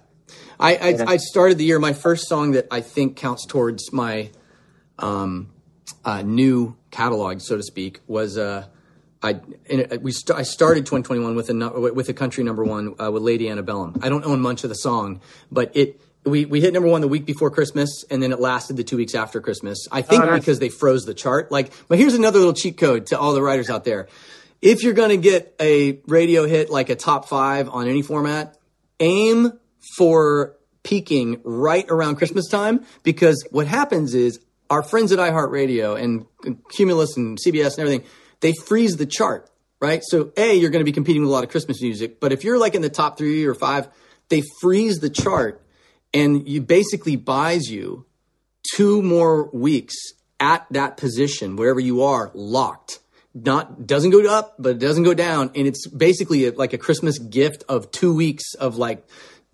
I, 0.58 0.76
I, 0.76 1.04
I 1.14 1.16
started 1.16 1.58
the 1.58 1.64
year. 1.64 1.80
My 1.80 1.92
first 1.92 2.28
song 2.28 2.52
that 2.52 2.68
I 2.70 2.82
think 2.82 3.16
counts 3.16 3.46
towards 3.46 3.92
my 3.92 4.30
um, 4.98 5.50
uh, 6.04 6.22
new 6.22 6.76
catalog, 6.92 7.40
so 7.40 7.56
to 7.56 7.62
speak, 7.64 7.98
was 8.06 8.38
uh, 8.38 8.66
I 9.22 9.40
we 10.00 10.12
st- 10.12 10.38
I 10.38 10.42
started 10.42 10.86
2021 10.86 11.34
with 11.36 11.50
a 11.50 11.92
with 11.94 12.08
a 12.08 12.14
country 12.14 12.42
number 12.44 12.64
one 12.64 12.94
uh, 13.00 13.10
with 13.10 13.22
Lady 13.22 13.48
Antebellum. 13.48 14.00
I 14.02 14.08
don't 14.08 14.24
own 14.24 14.40
much 14.40 14.64
of 14.64 14.68
the 14.68 14.74
song, 14.74 15.20
but 15.50 15.70
it 15.76 16.00
we 16.24 16.44
we 16.44 16.60
hit 16.60 16.72
number 16.72 16.88
one 16.88 17.00
the 17.00 17.08
week 17.08 17.24
before 17.24 17.50
Christmas, 17.50 18.04
and 18.10 18.22
then 18.22 18.32
it 18.32 18.40
lasted 18.40 18.76
the 18.76 18.84
two 18.84 18.96
weeks 18.96 19.14
after 19.14 19.40
Christmas. 19.40 19.86
I 19.90 20.02
think 20.02 20.24
because 20.30 20.58
they 20.58 20.68
froze 20.68 21.04
the 21.04 21.14
chart. 21.14 21.50
Like, 21.50 21.72
but 21.88 21.98
here's 21.98 22.14
another 22.14 22.38
little 22.38 22.54
cheat 22.54 22.76
code 22.76 23.06
to 23.06 23.18
all 23.18 23.32
the 23.32 23.42
writers 23.42 23.70
out 23.70 23.84
there. 23.84 24.08
If 24.60 24.84
you're 24.84 24.94
going 24.94 25.10
to 25.10 25.16
get 25.16 25.54
a 25.60 26.00
radio 26.06 26.46
hit 26.46 26.70
like 26.70 26.88
a 26.88 26.94
top 26.94 27.28
five 27.28 27.68
on 27.68 27.88
any 27.88 28.02
format, 28.02 28.56
aim 29.00 29.52
for 29.96 30.56
peaking 30.84 31.40
right 31.44 31.84
around 31.88 32.16
Christmas 32.16 32.48
time 32.48 32.84
because 33.02 33.44
what 33.50 33.66
happens 33.66 34.14
is 34.14 34.40
our 34.70 34.82
friends 34.82 35.12
at 35.12 35.18
iHeartRadio 35.18 36.00
and 36.00 36.26
Cumulus 36.70 37.16
and 37.16 37.38
CBS 37.38 37.76
and 37.76 37.80
everything, 37.80 38.06
they 38.42 38.52
freeze 38.66 38.96
the 38.98 39.06
chart, 39.06 39.50
right? 39.80 40.02
So 40.04 40.32
A, 40.36 40.54
you're 40.54 40.70
going 40.70 40.84
to 40.84 40.84
be 40.84 40.92
competing 40.92 41.22
with 41.22 41.30
a 41.30 41.32
lot 41.32 41.44
of 41.44 41.50
Christmas 41.50 41.80
music, 41.80 42.20
but 42.20 42.32
if 42.32 42.44
you're 42.44 42.58
like 42.58 42.74
in 42.74 42.82
the 42.82 42.90
top 42.90 43.16
three 43.16 43.46
or 43.46 43.54
five, 43.54 43.88
they 44.28 44.42
freeze 44.60 44.98
the 44.98 45.08
chart 45.08 45.64
and 46.12 46.46
you 46.46 46.60
basically 46.60 47.16
buys 47.16 47.70
you 47.70 48.04
two 48.74 49.02
more 49.02 49.48
weeks 49.50 49.94
at 50.38 50.66
that 50.70 50.96
position, 50.96 51.56
wherever 51.56 51.80
you 51.80 52.02
are, 52.02 52.30
locked. 52.34 52.98
Not 53.34 53.86
doesn't 53.86 54.10
go 54.10 54.22
up, 54.26 54.56
but 54.58 54.72
it 54.72 54.78
doesn't 54.78 55.04
go 55.04 55.14
down, 55.14 55.52
and 55.54 55.66
it's 55.66 55.86
basically 55.86 56.48
a, 56.48 56.52
like 56.52 56.74
a 56.74 56.78
Christmas 56.78 57.18
gift 57.18 57.64
of 57.66 57.90
two 57.90 58.14
weeks 58.14 58.52
of 58.54 58.76
like 58.76 59.08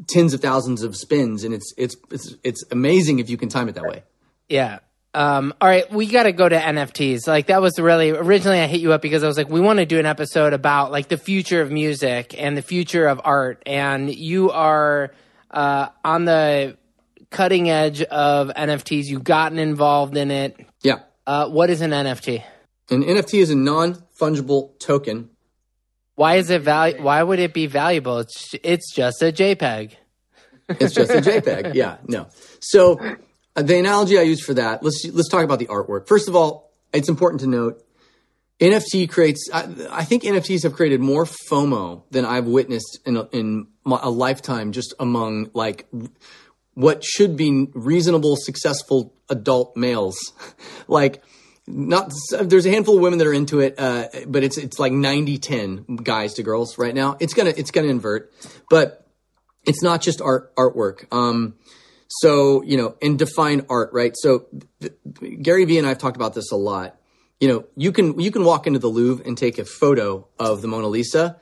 tens 0.08 0.34
of 0.34 0.40
thousands 0.40 0.82
of 0.82 0.96
spins, 0.96 1.44
and 1.44 1.54
it's 1.54 1.72
it's 1.76 1.94
it's 2.10 2.34
it's 2.42 2.64
amazing 2.72 3.20
if 3.20 3.30
you 3.30 3.36
can 3.36 3.48
time 3.48 3.68
it 3.68 3.76
that 3.76 3.84
way. 3.84 4.02
Yeah. 4.48 4.80
Um, 5.14 5.54
all 5.60 5.68
right, 5.68 5.90
we 5.90 6.06
got 6.06 6.24
to 6.24 6.32
go 6.32 6.48
to 6.48 6.56
NFTs. 6.58 7.26
Like 7.26 7.46
that 7.46 7.62
was 7.62 7.78
really 7.80 8.10
originally 8.10 8.60
I 8.60 8.66
hit 8.66 8.80
you 8.80 8.92
up 8.92 9.00
because 9.02 9.24
I 9.24 9.26
was 9.26 9.36
like, 9.38 9.48
we 9.48 9.60
want 9.60 9.78
to 9.78 9.86
do 9.86 9.98
an 9.98 10.06
episode 10.06 10.52
about 10.52 10.92
like 10.92 11.08
the 11.08 11.16
future 11.16 11.62
of 11.62 11.70
music 11.70 12.34
and 12.40 12.56
the 12.56 12.62
future 12.62 13.06
of 13.06 13.20
art, 13.24 13.62
and 13.66 14.14
you 14.14 14.50
are 14.50 15.12
uh, 15.50 15.88
on 16.04 16.24
the 16.26 16.76
cutting 17.30 17.70
edge 17.70 18.02
of 18.02 18.48
NFTs. 18.48 19.04
You've 19.06 19.24
gotten 19.24 19.58
involved 19.58 20.16
in 20.16 20.30
it. 20.30 20.56
Yeah, 20.82 21.00
Uh, 21.26 21.48
what 21.48 21.70
is 21.70 21.80
an 21.80 21.90
NFT? 21.92 22.42
an 22.90 23.02
NFT 23.02 23.40
is 23.40 23.50
a 23.50 23.56
non 23.56 23.94
fungible 24.20 24.78
token. 24.78 25.30
Why 26.16 26.34
is 26.36 26.50
it 26.50 26.62
val- 26.62 26.94
Why 27.00 27.22
would 27.22 27.38
it 27.38 27.54
be 27.54 27.66
valuable? 27.66 28.18
It's 28.18 28.54
it's 28.62 28.92
just 28.94 29.22
a 29.22 29.32
JPEG. 29.32 29.92
It's 30.68 30.92
just 30.94 31.10
a 31.10 31.14
JPEG. 31.30 31.74
Yeah, 31.74 31.96
no. 32.06 32.26
So 32.60 32.98
the 33.62 33.78
analogy 33.78 34.18
I 34.18 34.22
use 34.22 34.44
for 34.44 34.54
that, 34.54 34.82
let's 34.82 35.04
let's 35.12 35.28
talk 35.28 35.44
about 35.44 35.58
the 35.58 35.66
artwork. 35.66 36.08
First 36.08 36.28
of 36.28 36.36
all, 36.36 36.72
it's 36.92 37.08
important 37.08 37.40
to 37.42 37.46
note 37.46 37.84
NFT 38.60 39.08
creates. 39.08 39.48
I, 39.52 39.68
I 39.90 40.04
think 40.04 40.24
NFTs 40.24 40.64
have 40.64 40.74
created 40.74 41.00
more 41.00 41.24
FOMO 41.24 42.02
than 42.10 42.24
I've 42.24 42.46
witnessed 42.46 42.98
in 43.04 43.16
a, 43.16 43.28
in 43.30 43.68
my, 43.84 43.98
a 44.02 44.10
lifetime, 44.10 44.72
just 44.72 44.94
among 44.98 45.50
like 45.54 45.86
what 46.74 47.04
should 47.04 47.36
be 47.36 47.68
reasonable, 47.72 48.36
successful 48.36 49.14
adult 49.28 49.76
males. 49.76 50.18
like, 50.88 51.22
not 51.66 52.12
there's 52.40 52.66
a 52.66 52.70
handful 52.70 52.96
of 52.96 53.02
women 53.02 53.18
that 53.18 53.26
are 53.26 53.32
into 53.32 53.60
it, 53.60 53.74
uh, 53.78 54.06
but 54.26 54.42
it's 54.42 54.56
it's 54.56 54.78
like 54.78 54.92
90-10 54.92 56.02
guys 56.02 56.34
to 56.34 56.42
girls 56.42 56.78
right 56.78 56.94
now. 56.94 57.16
It's 57.20 57.34
gonna 57.34 57.52
it's 57.56 57.70
gonna 57.70 57.88
invert, 57.88 58.32
but 58.70 59.06
it's 59.66 59.82
not 59.82 60.00
just 60.00 60.20
art 60.22 60.54
artwork. 60.56 61.04
Um, 61.12 61.54
so 62.08 62.62
you 62.62 62.76
know, 62.76 62.96
and 63.00 63.18
define 63.18 63.66
art, 63.70 63.90
right? 63.92 64.14
So 64.16 64.46
th- 64.80 64.92
Gary 65.42 65.64
Vee 65.64 65.78
and 65.78 65.86
I 65.86 65.90
have 65.90 65.98
talked 65.98 66.16
about 66.16 66.34
this 66.34 66.50
a 66.50 66.56
lot. 66.56 66.96
You 67.40 67.48
know, 67.48 67.64
you 67.76 67.92
can 67.92 68.18
you 68.18 68.30
can 68.30 68.44
walk 68.44 68.66
into 68.66 68.78
the 68.78 68.88
Louvre 68.88 69.24
and 69.24 69.38
take 69.38 69.58
a 69.58 69.64
photo 69.64 70.26
of 70.38 70.62
the 70.62 70.68
Mona 70.68 70.88
Lisa, 70.88 71.38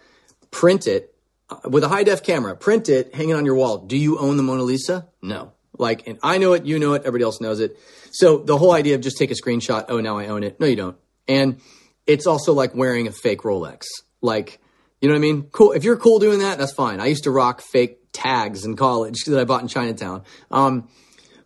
print 0.51 0.87
it 0.87 1.15
uh, 1.49 1.57
with 1.69 1.85
a 1.85 1.89
high 1.89 2.03
def 2.03 2.23
camera, 2.23 2.55
print 2.57 2.89
it, 2.89 3.15
hang 3.15 3.31
it 3.31 3.35
on 3.35 3.45
your 3.47 3.55
wall. 3.55 3.79
Do 3.79 3.97
you 3.97 4.19
own 4.19 4.37
the 4.37 4.43
Mona 4.43 4.63
Lisa? 4.63 5.09
No. 5.23 5.53
Like, 5.79 6.07
and 6.07 6.19
I 6.23 6.39
know 6.39 6.55
it, 6.55 6.65
you 6.65 6.79
know 6.79 6.95
it, 6.95 7.03
everybody 7.05 7.25
else 7.25 7.41
knows 7.41 7.61
it. 7.61 7.79
So 8.11 8.39
the 8.39 8.57
whole 8.57 8.73
idea 8.73 8.95
of 8.95 9.03
just 9.03 9.19
take 9.19 9.31
a 9.31 9.35
screenshot, 9.35 9.85
oh, 9.91 10.01
now 10.01 10.17
I 10.19 10.27
own 10.29 10.43
it. 10.43 10.59
No, 10.59 10.67
you 10.67 10.77
don't. 10.77 10.97
And 11.29 11.61
it's 12.07 12.27
also 12.27 12.55
like 12.55 12.75
wearing 12.75 13.09
a 13.09 13.13
fake 13.13 13.43
Rolex. 13.43 13.85
Like, 14.23 14.59
You 15.03 15.09
know 15.09 15.15
what 15.15 15.19
I 15.19 15.21
mean? 15.21 15.43
Cool. 15.53 15.73
If 15.73 15.85
you're 15.85 15.99
cool 15.99 16.19
doing 16.19 16.39
that, 16.39 16.57
that's 16.57 16.73
fine. 16.73 16.99
I 17.01 17.07
used 17.07 17.25
to 17.25 17.31
rock 17.31 17.61
fake 17.61 18.06
tags 18.17 18.65
in 18.65 18.77
college 18.77 19.17
that 19.27 19.39
I 19.39 19.45
bought 19.45 19.63
in 19.63 19.69
Chinatown. 19.69 20.23
Um, 20.51 20.89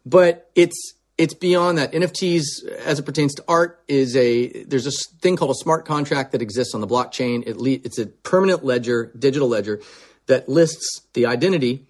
but 0.07 0.51
it's 0.55 0.95
it's 1.19 1.35
beyond 1.35 1.77
that. 1.77 1.93
NFTs, 1.93 2.67
as 2.87 2.99
it 2.99 3.03
pertains 3.03 3.35
to 3.35 3.45
art, 3.47 3.83
is 3.89 4.17
a 4.17 4.65
there's 4.65 4.87
a 4.87 4.93
thing 5.21 5.37
called 5.37 5.51
a 5.51 5.55
smart 5.55 5.85
contract 5.85 6.33
that 6.33 6.41
exists 6.41 6.75
on 6.75 6.81
the 6.81 6.87
blockchain. 6.87 7.43
It 7.47 7.59
le- 7.59 7.81
it's 7.85 7.99
a 7.99 8.07
permanent 8.07 8.65
ledger, 8.65 9.13
digital 9.19 9.49
ledger, 9.49 9.81
that 10.27 10.49
lists 10.49 11.03
the 11.13 11.27
identity 11.27 11.87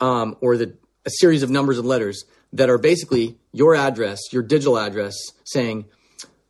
um, 0.00 0.36
or 0.40 0.56
the 0.56 0.74
a 1.06 1.10
series 1.10 1.42
of 1.42 1.50
numbers 1.50 1.78
and 1.78 1.86
letters 1.86 2.24
that 2.52 2.70
are 2.70 2.78
basically 2.78 3.36
your 3.52 3.74
address, 3.74 4.20
your 4.32 4.42
digital 4.42 4.78
address, 4.78 5.14
saying 5.44 5.84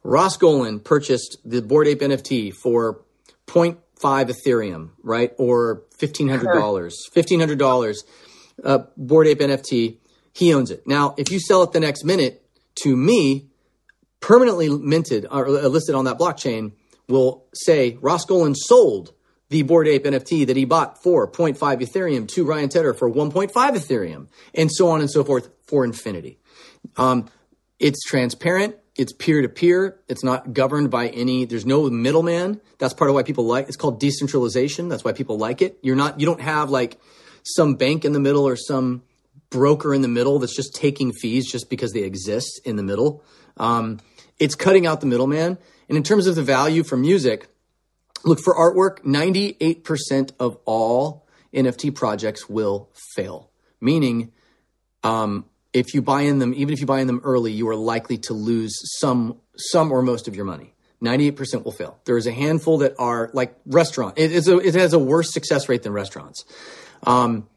Ross 0.02 0.36
Golan 0.36 0.80
purchased 0.80 1.38
the 1.44 1.60
Bored 1.60 1.88
Ape 1.88 2.00
NFT 2.00 2.54
for 2.54 3.00
0.5 3.46 3.78
Ethereum, 4.00 4.90
right, 5.02 5.32
or 5.38 5.82
fifteen 6.06 6.28
hundred 6.28 6.52
dollars, 6.52 6.94
fifteen 7.12 7.40
hundred 7.40 7.58
dollars, 7.58 8.04
uh, 8.62 8.80
Bored 8.96 9.26
Ape 9.26 9.40
NFT. 9.40 9.96
He 10.32 10.52
owns 10.52 10.70
it. 10.70 10.86
Now, 10.86 11.14
if 11.16 11.30
you 11.30 11.38
sell 11.40 11.62
it 11.62 11.72
the 11.72 11.80
next 11.80 12.04
minute 12.04 12.44
to 12.82 12.96
me, 12.96 13.46
permanently 14.20 14.68
minted 14.68 15.26
or 15.30 15.48
listed 15.48 15.94
on 15.94 16.04
that 16.04 16.18
blockchain 16.18 16.72
will 17.08 17.44
say 17.54 17.96
Ross 18.00 18.24
Golan 18.24 18.54
sold 18.54 19.12
the 19.48 19.62
Bored 19.62 19.86
Ape 19.86 20.04
NFT 20.04 20.46
that 20.46 20.56
he 20.56 20.64
bought 20.64 21.02
for 21.02 21.30
0.5 21.30 21.56
Ethereum 21.80 22.26
to 22.28 22.44
Ryan 22.44 22.68
Tedder 22.68 22.94
for 22.94 23.10
1.5 23.10 23.52
Ethereum, 23.52 24.28
and 24.54 24.70
so 24.72 24.88
on 24.88 25.00
and 25.00 25.10
so 25.10 25.22
forth 25.22 25.48
for 25.66 25.84
infinity. 25.84 26.38
Um, 26.96 27.28
it's 27.78 28.02
transparent. 28.04 28.76
It's 28.96 29.12
peer 29.12 29.42
to 29.42 29.48
peer. 29.48 30.00
It's 30.08 30.22
not 30.22 30.52
governed 30.52 30.90
by 30.90 31.08
any. 31.08 31.46
There's 31.46 31.66
no 31.66 31.90
middleman. 31.90 32.60
That's 32.78 32.94
part 32.94 33.10
of 33.10 33.14
why 33.14 33.24
people 33.24 33.44
like. 33.44 33.64
It. 33.64 33.68
It's 33.68 33.76
called 33.76 33.98
decentralization. 33.98 34.88
That's 34.88 35.02
why 35.02 35.12
people 35.12 35.36
like 35.36 35.62
it. 35.62 35.78
You're 35.82 35.96
not. 35.96 36.20
You 36.20 36.26
don't 36.26 36.40
have 36.40 36.70
like 36.70 37.00
some 37.42 37.74
bank 37.74 38.04
in 38.04 38.12
the 38.12 38.20
middle 38.20 38.46
or 38.46 38.56
some 38.56 39.02
broker 39.50 39.92
in 39.94 40.02
the 40.02 40.08
middle 40.08 40.38
that's 40.38 40.54
just 40.54 40.74
taking 40.74 41.12
fees 41.12 41.50
just 41.50 41.68
because 41.68 41.92
they 41.92 42.02
exist 42.02 42.60
in 42.64 42.76
the 42.76 42.82
middle. 42.84 43.24
Um, 43.56 44.00
it's 44.38 44.54
cutting 44.54 44.86
out 44.86 45.00
the 45.00 45.06
middleman. 45.06 45.58
And 45.88 45.96
in 45.98 46.04
terms 46.04 46.26
of 46.26 46.36
the 46.36 46.42
value 46.42 46.84
for 46.84 46.96
music, 46.96 47.48
look 48.24 48.38
for 48.38 48.54
artwork. 48.54 49.04
Ninety-eight 49.04 49.82
percent 49.82 50.32
of 50.38 50.56
all 50.66 51.26
NFT 51.52 51.92
projects 51.96 52.48
will 52.48 52.90
fail, 53.16 53.50
meaning. 53.80 54.32
Um, 55.02 55.46
if 55.74 55.92
you 55.92 56.00
buy 56.00 56.22
in 56.22 56.38
them, 56.38 56.54
even 56.56 56.72
if 56.72 56.80
you 56.80 56.86
buy 56.86 57.00
in 57.00 57.08
them 57.08 57.20
early, 57.24 57.52
you 57.52 57.68
are 57.68 57.74
likely 57.76 58.16
to 58.16 58.32
lose 58.32 58.80
some, 58.98 59.36
some 59.56 59.92
or 59.92 60.00
most 60.00 60.28
of 60.28 60.36
your 60.36 60.44
money. 60.44 60.72
98% 61.02 61.64
will 61.64 61.72
fail. 61.72 61.98
There 62.06 62.16
is 62.16 62.26
a 62.26 62.32
handful 62.32 62.78
that 62.78 62.94
are 62.98 63.28
like 63.34 63.54
restaurant. 63.66 64.14
It, 64.16 64.32
is 64.32 64.48
a, 64.48 64.56
it 64.58 64.74
has 64.74 64.94
a 64.94 64.98
worse 64.98 65.34
success 65.34 65.68
rate 65.68 65.82
than 65.82 65.92
restaurants. 65.92 66.44
Um, 67.02 67.48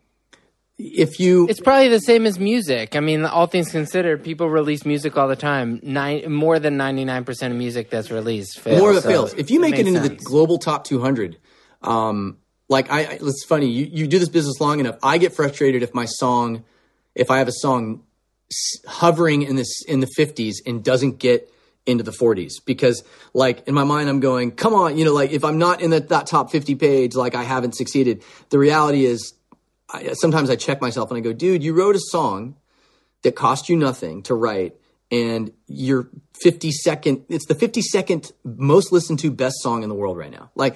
if 0.79 1.19
you, 1.19 1.47
it's 1.47 1.61
probably 1.61 1.89
the 1.89 1.99
same 1.99 2.25
as 2.25 2.37
music. 2.37 2.95
I 2.95 2.99
mean, 2.99 3.23
all 3.23 3.47
things 3.47 3.71
considered, 3.71 4.23
people 4.23 4.49
release 4.49 4.85
music 4.85 5.15
all 5.15 5.27
the 5.27 5.35
time. 5.35 5.79
Nine, 5.81 6.31
more 6.31 6.59
than 6.59 6.77
99% 6.77 7.47
of 7.47 7.55
music 7.55 7.89
that's 7.89 8.11
released 8.11 8.59
fails. 8.59 8.79
More 8.79 8.91
of 8.91 8.97
it 8.97 9.01
so 9.03 9.09
fails. 9.09 9.33
If 9.35 9.49
you 9.49 9.59
make 9.59 9.75
it, 9.75 9.81
it 9.81 9.87
into 9.87 10.01
sense. 10.01 10.23
the 10.23 10.29
global 10.29 10.57
top 10.57 10.83
200, 10.83 11.37
um, 11.83 12.37
like 12.67 12.91
I, 12.91 12.99
I, 12.99 13.19
it's 13.21 13.45
funny, 13.45 13.67
you, 13.67 13.85
you 13.91 14.07
do 14.07 14.19
this 14.19 14.29
business 14.29 14.59
long 14.59 14.79
enough. 14.79 14.97
I 15.01 15.17
get 15.19 15.33
frustrated 15.33 15.83
if 15.83 15.93
my 15.93 16.05
song, 16.05 16.63
if 17.15 17.31
I 17.31 17.37
have 17.37 17.47
a 17.47 17.53
song 17.53 18.03
hovering 18.87 19.41
in 19.41 19.55
this 19.55 19.81
in 19.87 19.99
the 19.99 20.07
50s 20.17 20.55
and 20.65 20.83
doesn't 20.83 21.19
get 21.19 21.51
into 21.85 22.03
the 22.03 22.11
40s 22.11 22.53
because 22.65 23.03
like 23.33 23.65
in 23.67 23.73
my 23.73 23.83
mind 23.83 24.09
i'm 24.09 24.19
going 24.19 24.51
come 24.51 24.73
on 24.73 24.97
you 24.97 25.05
know 25.05 25.13
like 25.13 25.31
if 25.31 25.43
i'm 25.43 25.57
not 25.57 25.81
in 25.81 25.89
the, 25.89 25.99
that 26.01 26.27
top 26.27 26.51
50 26.51 26.75
page 26.75 27.15
like 27.15 27.35
i 27.35 27.43
haven't 27.43 27.75
succeeded. 27.75 28.23
The 28.49 28.59
reality 28.59 29.05
is 29.05 29.33
I, 29.89 30.13
sometimes 30.13 30.49
i 30.49 30.55
check 30.55 30.81
myself 30.81 31.11
and 31.11 31.17
i 31.17 31.21
go 31.21 31.33
dude 31.33 31.63
you 31.63 31.73
wrote 31.73 31.95
a 31.95 31.99
song 31.99 32.55
that 33.23 33.35
cost 33.35 33.69
you 33.69 33.75
nothing 33.77 34.23
to 34.23 34.35
write 34.35 34.75
and 35.11 35.51
your 35.67 36.09
50 36.41 36.71
second 36.71 37.25
it's 37.29 37.45
the 37.45 37.55
50 37.55 37.81
second 37.81 38.31
most 38.43 38.91
listened 38.91 39.19
to 39.19 39.31
best 39.31 39.55
song 39.61 39.83
in 39.83 39.89
the 39.89 39.95
world 39.95 40.17
right 40.17 40.31
now. 40.31 40.51
Like 40.55 40.75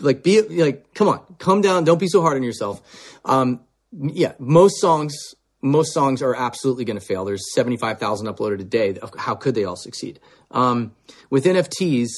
like 0.00 0.22
be 0.22 0.40
like 0.42 0.94
come 0.94 1.08
on 1.08 1.20
come 1.38 1.60
down 1.60 1.84
don't 1.84 2.00
be 2.00 2.08
so 2.08 2.22
hard 2.22 2.36
on 2.36 2.42
yourself. 2.42 2.80
Um 3.24 3.60
yeah 3.92 4.32
most 4.38 4.80
songs 4.80 5.34
most 5.62 5.94
songs 5.94 6.20
are 6.22 6.34
absolutely 6.34 6.84
going 6.84 6.98
to 6.98 7.04
fail. 7.04 7.24
There's 7.24 7.54
75,000 7.54 8.26
uploaded 8.26 8.60
a 8.60 8.64
day. 8.64 8.98
How 9.16 9.36
could 9.36 9.54
they 9.54 9.64
all 9.64 9.76
succeed? 9.76 10.18
Um, 10.50 10.92
with 11.30 11.44
NFTs, 11.44 12.10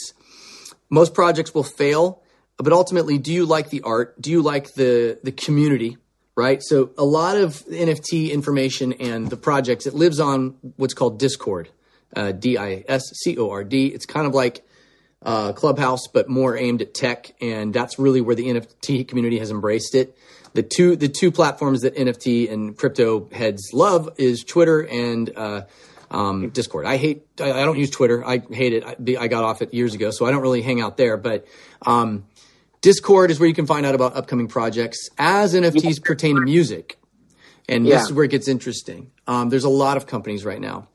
most 0.91 1.15
projects 1.15 1.55
will 1.55 1.63
fail, 1.63 2.23
but 2.57 2.73
ultimately, 2.73 3.19
do 3.19 3.33
you 3.33 3.45
like 3.45 3.71
the 3.71 3.83
art? 3.83 4.21
Do 4.21 4.31
you 4.31 4.43
like 4.43 4.75
the 4.75 5.19
the 5.23 5.33
community? 5.33 5.99
Right. 6.37 6.61
So 6.65 6.91
a 6.99 7.05
lot 7.05 7.37
of 7.37 7.65
NFT 7.67 8.33
information 8.33 8.95
and 8.95 9.31
the 9.31 9.37
projects 9.37 9.87
it 9.87 9.95
lives 9.95 10.19
on 10.19 10.57
what's 10.77 10.95
called 10.95 11.21
Discord, 11.21 11.69
uh, 12.17 12.33
D 12.33 12.59
I 12.59 12.85
S 12.89 13.05
C 13.23 13.37
O 13.39 13.51
R 13.51 13.63
D. 13.63 13.87
It's 13.87 14.07
kind 14.07 14.27
of 14.27 14.35
like 14.35 14.67
uh, 15.23 15.53
Clubhouse, 15.53 16.09
but 16.13 16.29
more 16.29 16.57
aimed 16.57 16.83
at 16.83 16.93
tech, 16.93 17.35
and 17.41 17.73
that's 17.73 17.99
really 17.99 18.21
where 18.21 18.35
the 18.35 18.47
NFT 18.47 19.07
community 19.07 19.39
has 19.39 19.51
embraced 19.51 19.95
it 19.95 20.17
the 20.55 20.63
two 20.63 20.97
the 20.97 21.09
two 21.09 21.31
platforms 21.31 21.83
that 21.83 21.95
NFT 21.97 22.51
and 22.51 22.77
crypto 22.77 23.29
heads 23.31 23.71
love 23.73 24.15
is 24.17 24.45
Twitter 24.45 24.81
and 24.81 25.31
uh, 25.37 25.63
um, 26.11 26.51
Discord. 26.51 26.87
I 26.87 26.97
hate 26.97 27.27
I, 27.41 27.53
I, 27.53 27.65
don't 27.65 27.79
use 27.79 27.91
Twitter. 27.91 28.25
I 28.25 28.39
hate 28.39 28.73
it. 28.73 28.85
I, 28.85 29.25
I, 29.25 29.29
got 29.29 29.43
off 29.45 29.63
it 29.63 29.75
years 29.75 29.95
ago, 29.95 30.11
so 30.11 30.27
I 30.27 30.31
don't 30.31 30.43
really 30.43 30.63
hang 30.63 30.81
out 30.81 30.97
there. 30.97 31.17
But 31.17 31.47
um, 31.83 32.25
Discord 32.81 33.33
is 33.33 33.41
where 33.41 33.49
you 33.49 33.55
can 33.55 33.67
find 33.67 33.85
out 33.85 33.97
about 33.97 34.17
upcoming 34.17 34.47
projects 34.47 35.09
as 35.19 35.55
NFTs 35.55 36.03
pertain 36.03 36.37
to 36.37 36.43
music. 36.43 36.99
And 37.69 37.87
yeah. 37.87 37.97
this 37.97 38.05
is 38.05 38.13
where 38.13 38.25
it 38.25 38.31
gets 38.31 38.47
interesting. 38.47 39.11
Um, 39.27 39.49
there's 39.49 39.65
a 39.65 39.71
lot 39.71 39.97
of 39.97 40.07
companies 40.07 40.45
right 40.45 40.61
now 40.61 40.89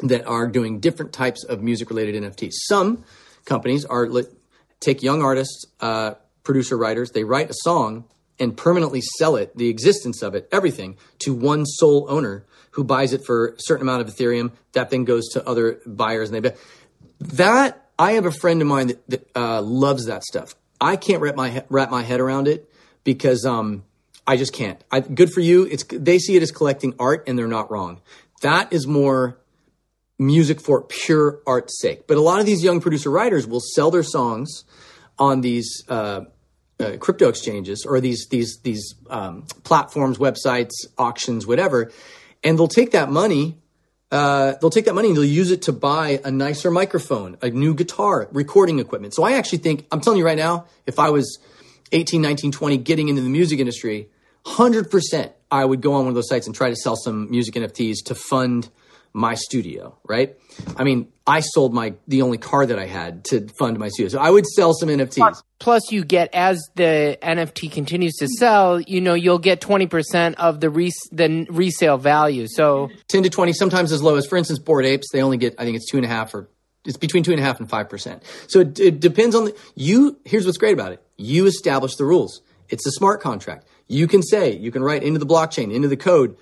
that 0.00 0.26
are 0.26 0.46
doing 0.46 0.80
different 0.80 1.12
types 1.12 1.44
of 1.44 1.62
music 1.62 1.90
related 1.90 2.22
NFTs. 2.22 2.52
Some 2.68 3.04
companies 3.44 3.84
are 3.84 4.08
take 4.80 5.02
young 5.02 5.22
artists, 5.22 5.66
uh, 5.80 6.14
producer 6.44 6.78
writers, 6.78 7.10
they 7.10 7.24
write 7.24 7.50
a 7.50 7.54
song 7.54 8.04
and 8.38 8.56
permanently 8.56 9.00
sell 9.18 9.36
it, 9.36 9.56
the 9.56 9.68
existence 9.68 10.22
of 10.22 10.34
it, 10.34 10.48
everything, 10.52 10.96
to 11.20 11.34
one 11.34 11.64
sole 11.64 12.06
owner 12.08 12.44
who 12.72 12.84
buys 12.84 13.12
it 13.12 13.24
for 13.24 13.48
a 13.48 13.54
certain 13.58 13.82
amount 13.82 14.02
of 14.02 14.14
Ethereum. 14.14 14.52
That 14.72 14.90
then 14.90 15.04
goes 15.04 15.28
to 15.32 15.46
other 15.46 15.80
buyers, 15.86 16.30
and 16.30 16.44
they 16.44 16.52
that. 17.20 17.82
I 17.98 18.12
have 18.12 18.26
a 18.26 18.30
friend 18.30 18.60
of 18.60 18.68
mine 18.68 18.88
that, 18.88 19.08
that 19.08 19.30
uh, 19.34 19.62
loves 19.62 20.04
that 20.04 20.22
stuff. 20.22 20.54
I 20.78 20.96
can't 20.96 21.22
wrap 21.22 21.34
my 21.34 21.64
wrap 21.70 21.90
my 21.90 22.02
head 22.02 22.20
around 22.20 22.46
it 22.46 22.70
because 23.04 23.46
um, 23.46 23.84
I 24.26 24.36
just 24.36 24.52
can't. 24.52 24.82
I, 24.90 25.00
good 25.00 25.32
for 25.32 25.40
you. 25.40 25.64
It's 25.64 25.84
they 25.84 26.18
see 26.18 26.36
it 26.36 26.42
as 26.42 26.50
collecting 26.50 26.94
art, 26.98 27.24
and 27.26 27.38
they're 27.38 27.48
not 27.48 27.70
wrong. 27.70 28.02
That 28.42 28.72
is 28.72 28.86
more 28.86 29.38
music 30.18 30.60
for 30.60 30.82
pure 30.82 31.40
art's 31.46 31.80
sake. 31.80 32.06
But 32.06 32.16
a 32.16 32.20
lot 32.20 32.40
of 32.40 32.46
these 32.46 32.62
young 32.62 32.80
producer 32.80 33.10
writers 33.10 33.46
will 33.46 33.60
sell 33.60 33.90
their 33.90 34.02
songs 34.02 34.64
on 35.18 35.40
these 35.40 35.82
uh, 35.88 36.22
uh, 36.78 36.96
crypto 36.98 37.28
exchanges 37.28 37.84
or 37.86 38.00
these 38.00 38.26
these 38.28 38.58
these 38.62 38.94
um, 39.08 39.44
platforms, 39.64 40.18
websites, 40.18 40.72
auctions, 40.98 41.46
whatever, 41.46 41.90
and 42.42 42.58
they'll 42.58 42.68
take 42.68 42.92
that 42.92 43.10
money. 43.10 43.58
Uh, 44.12 44.54
they'll 44.60 44.70
take 44.70 44.84
that 44.84 44.94
money 44.94 45.08
and 45.08 45.16
they'll 45.16 45.24
use 45.24 45.50
it 45.50 45.62
to 45.62 45.72
buy 45.72 46.20
a 46.24 46.30
nicer 46.30 46.70
microphone, 46.70 47.36
a 47.42 47.50
new 47.50 47.74
guitar, 47.74 48.28
recording 48.30 48.78
equipment. 48.78 49.12
So 49.12 49.24
I 49.24 49.32
actually 49.32 49.58
think, 49.58 49.84
I'm 49.90 50.00
telling 50.00 50.20
you 50.20 50.24
right 50.24 50.38
now, 50.38 50.66
if 50.86 51.00
I 51.00 51.10
was 51.10 51.40
18, 51.90 52.22
19, 52.22 52.52
20 52.52 52.76
getting 52.78 53.08
into 53.08 53.20
the 53.20 53.28
music 53.28 53.58
industry, 53.58 54.08
100% 54.44 55.32
I 55.50 55.64
would 55.64 55.80
go 55.80 55.94
on 55.94 56.00
one 56.00 56.08
of 56.08 56.14
those 56.14 56.28
sites 56.28 56.46
and 56.46 56.54
try 56.54 56.70
to 56.70 56.76
sell 56.76 56.94
some 56.94 57.30
music 57.30 57.54
NFTs 57.54 58.04
to 58.06 58.14
fund 58.14 58.70
my 59.16 59.34
studio, 59.34 59.98
right? 60.06 60.36
I 60.76 60.84
mean, 60.84 61.10
I 61.26 61.40
sold 61.40 61.72
my 61.72 61.94
the 62.06 62.20
only 62.20 62.36
car 62.36 62.66
that 62.66 62.78
I 62.78 62.84
had 62.84 63.24
to 63.26 63.48
fund 63.58 63.78
my 63.78 63.88
studio. 63.88 64.10
So 64.10 64.18
I 64.18 64.28
would 64.28 64.46
sell 64.46 64.74
some 64.74 64.90
NFTs. 64.90 65.42
Plus, 65.58 65.90
you 65.90 66.04
get 66.04 66.28
as 66.34 66.62
the 66.74 67.18
NFT 67.22 67.72
continues 67.72 68.16
to 68.16 68.28
sell, 68.28 68.78
you 68.78 69.00
know, 69.00 69.14
you'll 69.14 69.38
get 69.38 69.62
twenty 69.62 69.86
percent 69.86 70.38
of 70.38 70.60
the 70.60 70.68
res- 70.68 71.08
the 71.10 71.46
resale 71.48 71.96
value. 71.96 72.46
So 72.46 72.90
ten 73.08 73.22
to 73.22 73.30
twenty, 73.30 73.54
sometimes 73.54 73.90
as 73.90 74.02
low 74.02 74.16
as, 74.16 74.26
for 74.26 74.36
instance, 74.36 74.58
Bored 74.58 74.84
Apes. 74.84 75.08
They 75.10 75.22
only 75.22 75.38
get, 75.38 75.54
I 75.58 75.64
think 75.64 75.76
it's 75.76 75.90
two 75.90 75.96
and 75.96 76.04
a 76.04 76.10
half 76.10 76.34
or 76.34 76.50
it's 76.84 76.98
between 76.98 77.22
two 77.22 77.32
and 77.32 77.40
a 77.40 77.42
half 77.42 77.58
and 77.58 77.70
five 77.70 77.88
percent. 77.88 78.22
So 78.48 78.60
it, 78.60 78.78
it 78.78 79.00
depends 79.00 79.34
on 79.34 79.46
the 79.46 79.56
you. 79.74 80.18
Here's 80.26 80.44
what's 80.44 80.58
great 80.58 80.74
about 80.74 80.92
it: 80.92 81.02
you 81.16 81.46
establish 81.46 81.96
the 81.96 82.04
rules. 82.04 82.42
It's 82.68 82.86
a 82.86 82.92
smart 82.92 83.22
contract. 83.22 83.66
You 83.88 84.08
can 84.08 84.22
say, 84.22 84.54
you 84.54 84.70
can 84.70 84.82
write 84.82 85.02
into 85.04 85.20
the 85.20 85.26
blockchain, 85.26 85.72
into 85.72 85.88
the 85.88 85.96
code 85.96 86.36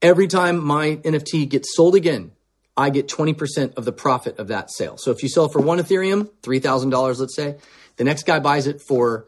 Every 0.00 0.28
time 0.28 0.64
my 0.64 0.96
NFT 1.04 1.48
gets 1.48 1.74
sold 1.74 1.94
again, 1.96 2.30
I 2.76 2.90
get 2.90 3.08
20% 3.08 3.76
of 3.76 3.84
the 3.84 3.92
profit 3.92 4.38
of 4.38 4.48
that 4.48 4.70
sale. 4.70 4.96
So 4.96 5.10
if 5.10 5.22
you 5.24 5.28
sell 5.28 5.48
for 5.48 5.60
one 5.60 5.78
Ethereum, 5.78 6.30
$3,000, 6.42 7.18
let's 7.18 7.34
say, 7.34 7.56
the 7.96 8.04
next 8.04 8.24
guy 8.24 8.38
buys 8.38 8.68
it 8.68 8.80
for 8.80 9.26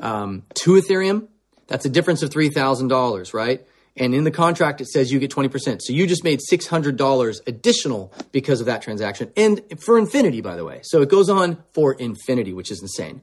um, 0.00 0.44
two 0.54 0.72
Ethereum, 0.72 1.26
that's 1.66 1.84
a 1.84 1.88
difference 1.88 2.22
of 2.22 2.30
$3,000, 2.30 3.34
right? 3.34 3.66
And 3.96 4.14
in 4.14 4.22
the 4.22 4.30
contract, 4.30 4.80
it 4.80 4.86
says 4.86 5.12
you 5.12 5.18
get 5.18 5.32
20%. 5.32 5.80
So 5.82 5.92
you 5.92 6.06
just 6.06 6.22
made 6.22 6.38
$600 6.50 7.40
additional 7.46 8.12
because 8.30 8.60
of 8.60 8.66
that 8.66 8.82
transaction. 8.82 9.32
And 9.36 9.60
for 9.80 9.98
infinity, 9.98 10.40
by 10.40 10.54
the 10.54 10.64
way. 10.64 10.80
So 10.84 11.02
it 11.02 11.08
goes 11.08 11.28
on 11.28 11.62
for 11.74 11.94
infinity, 11.94 12.52
which 12.52 12.70
is 12.70 12.80
insane. 12.80 13.22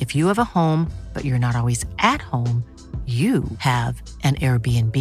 If 0.00 0.14
you 0.14 0.26
have 0.28 0.38
a 0.38 0.44
home, 0.44 0.90
but 1.12 1.24
you're 1.24 1.38
not 1.38 1.56
always 1.56 1.84
at 1.98 2.22
home, 2.22 2.64
you 3.06 3.44
have 3.58 4.02
an 4.24 4.36
Airbnb. 4.36 4.96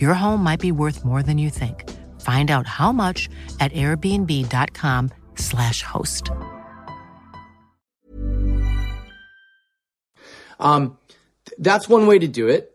Your 0.00 0.14
home 0.14 0.42
might 0.42 0.60
be 0.60 0.72
worth 0.72 1.04
more 1.04 1.22
than 1.22 1.36
you 1.38 1.50
think. 1.50 1.90
Find 2.20 2.50
out 2.50 2.66
how 2.68 2.92
much 2.92 3.28
at 3.58 3.72
airbnb.com/slash 3.72 5.82
host. 5.82 6.30
Um, 10.60 10.98
that's 11.58 11.88
one 11.88 12.06
way 12.06 12.20
to 12.20 12.28
do 12.28 12.46
it. 12.48 12.68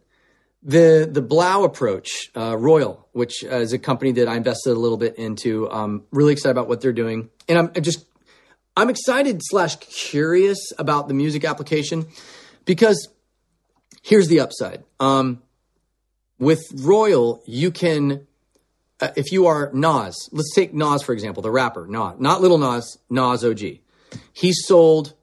The 0.64 1.08
the 1.10 1.22
3LAU 1.22 1.64
approach, 1.64 2.30
uh, 2.36 2.58
Royal, 2.58 3.08
which 3.14 3.44
uh, 3.44 3.58
is 3.58 3.74
a 3.74 3.80
company 3.80 4.12
that 4.14 4.28
I 4.28 4.36
invested 4.36 4.72
a 4.72 4.80
little 4.80 4.98
bit 4.98 5.16
into, 5.16 5.72
um, 5.72 6.04
really 6.12 6.34
excited 6.34 6.52
about 6.52 6.68
what 6.68 6.82
they're 6.82 6.92
doing, 6.92 7.30
and 7.48 7.58
I'm 7.58 7.72
just 7.82 8.06
I'm 8.78 8.92
excited 8.92 9.42
slash 9.44 9.78
curious 9.78 10.72
about 10.78 11.08
the 11.08 11.16
music 11.16 11.44
application 11.44 12.06
because 12.64 13.10
here's 14.04 14.28
the 14.28 14.40
upside. 14.40 14.84
Um, 15.00 15.42
with 16.38 16.62
Royal, 16.76 17.42
you 17.48 17.72
can, 17.72 18.28
uh, 19.02 19.10
if 19.16 19.32
you 19.32 19.48
are 19.48 19.72
Nas, 19.74 20.30
let's 20.32 20.54
take 20.54 20.76
Nas 20.76 21.02
for 21.02 21.14
example, 21.14 21.42
the 21.42 21.50
rapper, 21.50 21.88
Nas, 21.88 22.20
not 22.20 22.40
Lil 22.40 22.60
Nas, 22.60 23.00
Nas 23.10 23.44
OG. 23.44 23.80
He 24.32 24.54
sold 24.54 25.16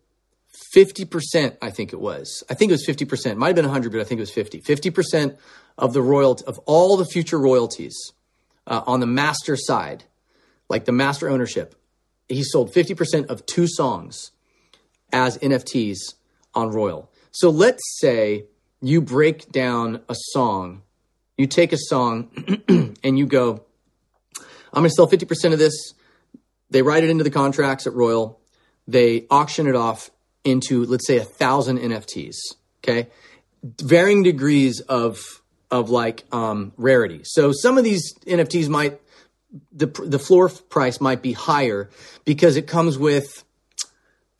50%, 0.74 1.56
I 1.62 1.70
think 1.70 1.92
it 1.92 2.00
was. 2.00 2.42
I 2.50 2.54
think 2.54 2.70
it 2.70 2.72
was 2.72 2.84
50%. 2.84 3.26
It 3.26 3.36
might 3.36 3.46
have 3.46 3.56
been 3.56 3.66
100, 3.66 3.92
but 3.92 4.00
I 4.00 4.04
think 4.04 4.18
it 4.18 4.22
was 4.22 4.32
50. 4.32 4.62
50% 4.62 5.36
of 5.78 5.92
the 5.92 6.02
royalty, 6.02 6.44
of 6.46 6.58
all 6.66 6.96
the 6.96 7.06
future 7.06 7.38
royalties 7.38 7.96
uh, 8.66 8.82
on 8.84 8.98
the 8.98 9.06
master 9.06 9.56
side, 9.56 10.02
like 10.68 10.86
the 10.86 10.92
master 10.92 11.30
ownership, 11.30 11.76
he 12.28 12.42
sold 12.42 12.72
50% 12.72 13.26
of 13.26 13.44
two 13.46 13.66
songs 13.66 14.30
as 15.12 15.38
NFTs 15.38 16.14
on 16.54 16.70
Royal. 16.70 17.10
So 17.30 17.50
let's 17.50 17.82
say 17.98 18.46
you 18.80 19.00
break 19.00 19.50
down 19.50 20.02
a 20.08 20.14
song, 20.14 20.82
you 21.36 21.46
take 21.46 21.72
a 21.72 21.78
song 21.78 22.28
and 23.02 23.18
you 23.18 23.26
go, 23.26 23.64
I'm 24.72 24.82
going 24.82 24.88
to 24.88 24.94
sell 24.94 25.08
50% 25.08 25.52
of 25.52 25.58
this. 25.58 25.94
They 26.70 26.82
write 26.82 27.04
it 27.04 27.10
into 27.10 27.24
the 27.24 27.30
contracts 27.30 27.86
at 27.86 27.92
Royal. 27.94 28.40
They 28.88 29.26
auction 29.30 29.66
it 29.66 29.76
off 29.76 30.10
into, 30.44 30.84
let's 30.84 31.06
say, 31.06 31.18
a 31.18 31.24
thousand 31.24 31.78
NFTs. 31.78 32.34
Okay. 32.82 33.08
Varying 33.62 34.22
degrees 34.22 34.80
of, 34.80 35.18
of 35.70 35.90
like, 35.90 36.24
um, 36.32 36.72
rarity. 36.76 37.22
So 37.24 37.52
some 37.52 37.78
of 37.78 37.84
these 37.84 38.14
NFTs 38.26 38.68
might, 38.68 39.00
the, 39.72 39.86
the 39.86 40.18
floor 40.18 40.48
price 40.48 41.00
might 41.00 41.22
be 41.22 41.32
higher 41.32 41.90
because 42.24 42.56
it 42.56 42.66
comes 42.66 42.98
with 42.98 43.44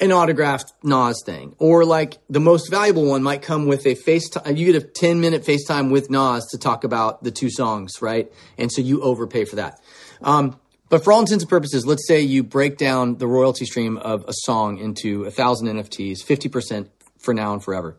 an 0.01 0.11
autographed 0.11 0.73
Nas 0.83 1.23
thing, 1.25 1.55
or 1.59 1.85
like 1.85 2.19
the 2.29 2.41
most 2.41 2.69
valuable 2.69 3.07
one 3.07 3.23
might 3.23 3.43
come 3.43 3.67
with 3.67 3.87
a 3.87 3.95
FaceTime. 3.95 4.57
You 4.57 4.73
get 4.73 4.83
a 4.83 4.87
10 4.87 5.21
minute 5.21 5.45
FaceTime 5.45 5.91
with 5.91 6.11
Nas 6.11 6.47
to 6.51 6.59
talk 6.59 6.85
about 6.85 7.23
the 7.23 7.31
two 7.31 7.49
songs, 7.49 8.03
right? 8.03 8.31
And 8.59 8.73
so 8.73 8.83
you 8.83 9.01
overpay 9.03 9.45
for 9.45 9.57
that. 9.57 9.81
Um, 10.21 10.59
but 10.89 11.05
for 11.05 11.13
all 11.13 11.21
intents 11.21 11.45
and 11.45 11.51
purposes, 11.51 11.87
let's 11.87 12.07
say 12.07 12.21
you 12.21 12.43
break 12.43 12.77
down 12.77 13.19
the 13.19 13.27
royalty 13.27 13.65
stream 13.65 13.97
of 13.97 14.25
a 14.29 14.33
song 14.33 14.79
into 14.79 15.25
a 15.25 15.31
thousand 15.31 15.69
NFTs, 15.69 16.25
50% 16.25 16.89
for 17.19 17.33
now 17.33 17.53
and 17.53 17.63
forever. 17.63 17.97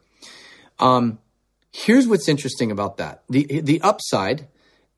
Um, 0.80 1.20
here's 1.72 2.08
what's 2.08 2.28
interesting 2.28 2.72
about 2.72 2.98
that. 2.98 3.24
The, 3.30 3.62
the 3.62 3.82
upside 3.82 4.48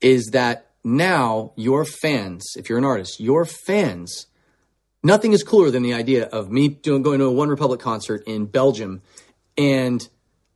is 0.02 0.28
that 0.34 0.67
now 0.88 1.54
your 1.56 1.86
fans, 1.86 2.54
if 2.56 2.70
you're 2.70 2.78
an 2.78 2.86
artist, 2.86 3.20
your 3.20 3.46
fans 3.46 4.28
Nothing 5.04 5.32
is 5.32 5.44
cooler 5.44 5.72
than 5.72 5.84
the 5.84 5.94
idea 5.94 6.26
of 6.26 6.52
me 6.52 6.68
doing, 6.68 7.02
going 7.02 7.20
to 7.20 7.26
a 7.26 7.32
One 7.32 7.50
Republic 7.50 7.80
concert 7.80 8.24
in 8.26 8.46
Belgium 8.46 9.02
and 9.58 10.08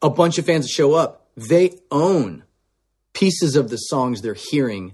a 0.01 0.09
bunch 0.09 0.37
of 0.37 0.45
fans 0.45 0.67
show 0.67 0.93
up. 0.93 1.27
They 1.37 1.79
own 1.91 2.43
pieces 3.13 3.55
of 3.55 3.69
the 3.69 3.77
songs 3.77 4.21
they're 4.21 4.33
hearing 4.33 4.93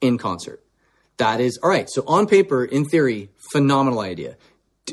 in 0.00 0.18
concert. 0.18 0.64
That 1.18 1.40
is 1.40 1.58
all 1.62 1.70
right. 1.70 1.88
So 1.88 2.04
on 2.06 2.26
paper, 2.26 2.64
in 2.64 2.84
theory, 2.84 3.30
phenomenal 3.52 4.00
idea. 4.00 4.36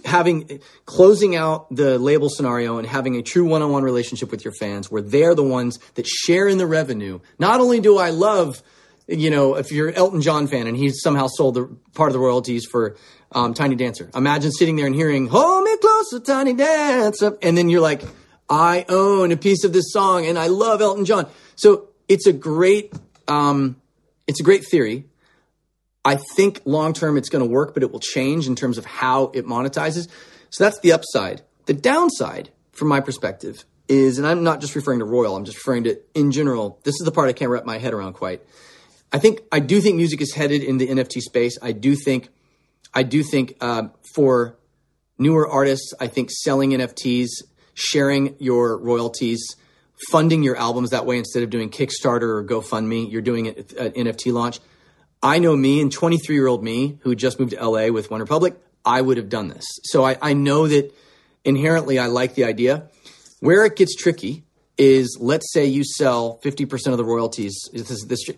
Having 0.06 0.60
closing 0.86 1.36
out 1.36 1.74
the 1.74 1.98
label 1.98 2.30
scenario 2.30 2.78
and 2.78 2.88
having 2.88 3.16
a 3.16 3.22
true 3.22 3.46
one-on-one 3.46 3.84
relationship 3.84 4.32
with 4.32 4.44
your 4.44 4.54
fans, 4.60 4.92
where 4.92 5.02
they're 5.02 5.36
the 5.36 5.44
ones 5.44 5.80
that 5.96 6.08
share 6.08 6.48
in 6.48 6.58
the 6.58 6.68
revenue. 6.68 7.20
Not 7.40 7.60
only 7.60 7.80
do 7.80 7.98
I 7.98 8.10
love, 8.10 8.62
you 9.08 9.30
know, 9.30 9.56
if 9.56 9.72
you're 9.72 9.90
an 9.90 9.96
Elton 9.96 10.22
John 10.22 10.48
fan 10.48 10.68
and 10.68 10.78
he's 10.78 11.02
somehow 11.02 11.28
sold 11.28 11.56
the 11.56 11.66
part 11.94 12.10
of 12.10 12.14
the 12.14 12.20
royalties 12.20 12.66
for 12.70 12.96
um, 13.32 13.54
Tiny 13.54 13.76
Dancer. 13.76 14.10
Imagine 14.16 14.52
sitting 14.52 14.76
there 14.76 14.86
and 14.86 14.96
hearing 14.96 15.28
"Hold 15.28 15.64
Me 15.64 15.78
Closer, 15.78 16.20
Tiny 16.20 16.54
Dancer," 16.54 17.38
and 17.42 17.58
then 17.58 17.70
you're 17.70 17.82
like, 17.82 18.02
"I 18.50 18.86
own 18.90 19.32
a 19.32 19.38
piece 19.38 19.64
of 19.64 19.74
this 19.74 19.92
song, 19.92 20.26
and 20.26 20.38
I 20.38 20.48
love 20.48 20.82
Elton 20.82 21.06
John." 21.06 21.28
So 21.56 21.90
it's 22.08 22.28
a 22.28 22.34
great, 22.34 22.94
um, 23.28 23.78
it's 24.28 24.40
a 24.40 24.44
great 24.44 24.66
theory. 24.70 25.06
I 26.06 26.20
think 26.36 26.62
long 26.66 26.94
term 26.94 27.18
it's 27.18 27.30
going 27.30 27.44
to 27.44 27.50
work, 27.50 27.74
but 27.74 27.84
it 27.84 27.92
will 27.92 28.00
change 28.00 28.48
in 28.48 28.56
terms 28.56 28.78
of 28.78 28.86
how 28.86 29.32
it 29.34 29.46
monetizes. 29.46 30.08
So 30.50 30.64
that's 30.64 30.80
the 30.82 30.92
upside. 30.92 31.42
The 31.66 31.74
downside, 31.74 32.50
from 32.74 32.90
my 32.90 33.00
perspective, 33.00 33.66
is, 33.88 34.18
and 34.18 34.28
I'm 34.28 34.44
not 34.44 34.60
just 34.62 34.76
referring 34.76 35.00
to 35.00 35.06
Royal, 35.06 35.36
I'm 35.36 35.46
just 35.46 35.58
referring 35.58 35.86
to 35.86 36.00
in 36.14 36.32
general. 36.32 36.80
This 36.84 36.96
is 36.96 37.06
the 37.06 37.12
part 37.12 37.30
I 37.30 37.34
can't 37.34 37.50
wrap 37.50 37.66
my 37.66 37.78
head 37.78 37.94
around 37.94 38.14
quite. 38.14 38.42
I 39.14 39.20
think 39.20 39.42
I 39.52 39.60
do 39.60 39.80
think 39.80 39.96
music 39.96 40.22
is 40.22 40.34
headed 40.34 40.64
in 40.64 40.78
the 40.78 40.88
NFT 40.88 41.22
space. 41.22 41.58
I 41.62 41.72
do 41.72 41.96
think 41.96 42.30
I 42.94 43.04
do 43.04 43.22
think 43.22 43.56
uh, 43.62 43.90
for 44.14 44.58
newer 45.20 45.48
artists, 45.48 45.94
I 46.00 46.08
think 46.08 46.32
selling 46.32 46.72
NFTs, 46.72 47.30
sharing 47.76 48.36
your 48.40 48.78
royalties, 48.78 49.56
funding 50.10 50.44
your 50.44 50.56
albums 50.58 50.90
that 50.90 51.06
way 51.06 51.18
instead 51.18 51.44
of 51.44 51.52
doing 51.52 51.70
Kickstarter 51.70 52.24
or 52.24 52.44
GoFundMe, 52.44 53.12
you're 53.12 53.22
doing 53.22 53.48
an 53.48 53.56
NFT 53.56 54.34
launch. 54.34 54.60
I 55.22 55.40
know 55.40 55.56
me 55.56 55.80
and 55.80 55.92
23 55.92 56.36
year 56.36 56.48
old 56.48 56.64
me 56.64 56.98
who 57.02 57.16
just 57.16 57.40
moved 57.40 57.52
to 57.52 57.64
LA 57.64 57.88
with 57.88 58.12
One 58.12 58.20
Republic, 58.20 58.58
I 58.84 59.02
would 59.02 59.18
have 59.18 59.30
done 59.30 59.48
this. 59.48 59.66
So 59.84 60.04
I, 60.04 60.18
I 60.22 60.34
know 60.34 60.68
that 60.68 60.94
inherently 61.46 62.00
I 62.00 62.08
like 62.08 62.36
the 62.36 62.44
idea. 62.44 62.90
Where 63.40 63.64
it 63.66 63.76
gets 63.76 63.96
tricky 63.96 64.44
is 64.78 65.18
let's 65.20 65.52
say 65.54 65.66
you 65.66 65.84
sell 65.84 66.40
50% 66.44 66.88
of 66.88 66.98
the 66.98 67.06
royalties. 67.06 67.70
This, 67.72 68.06
this, 68.06 68.30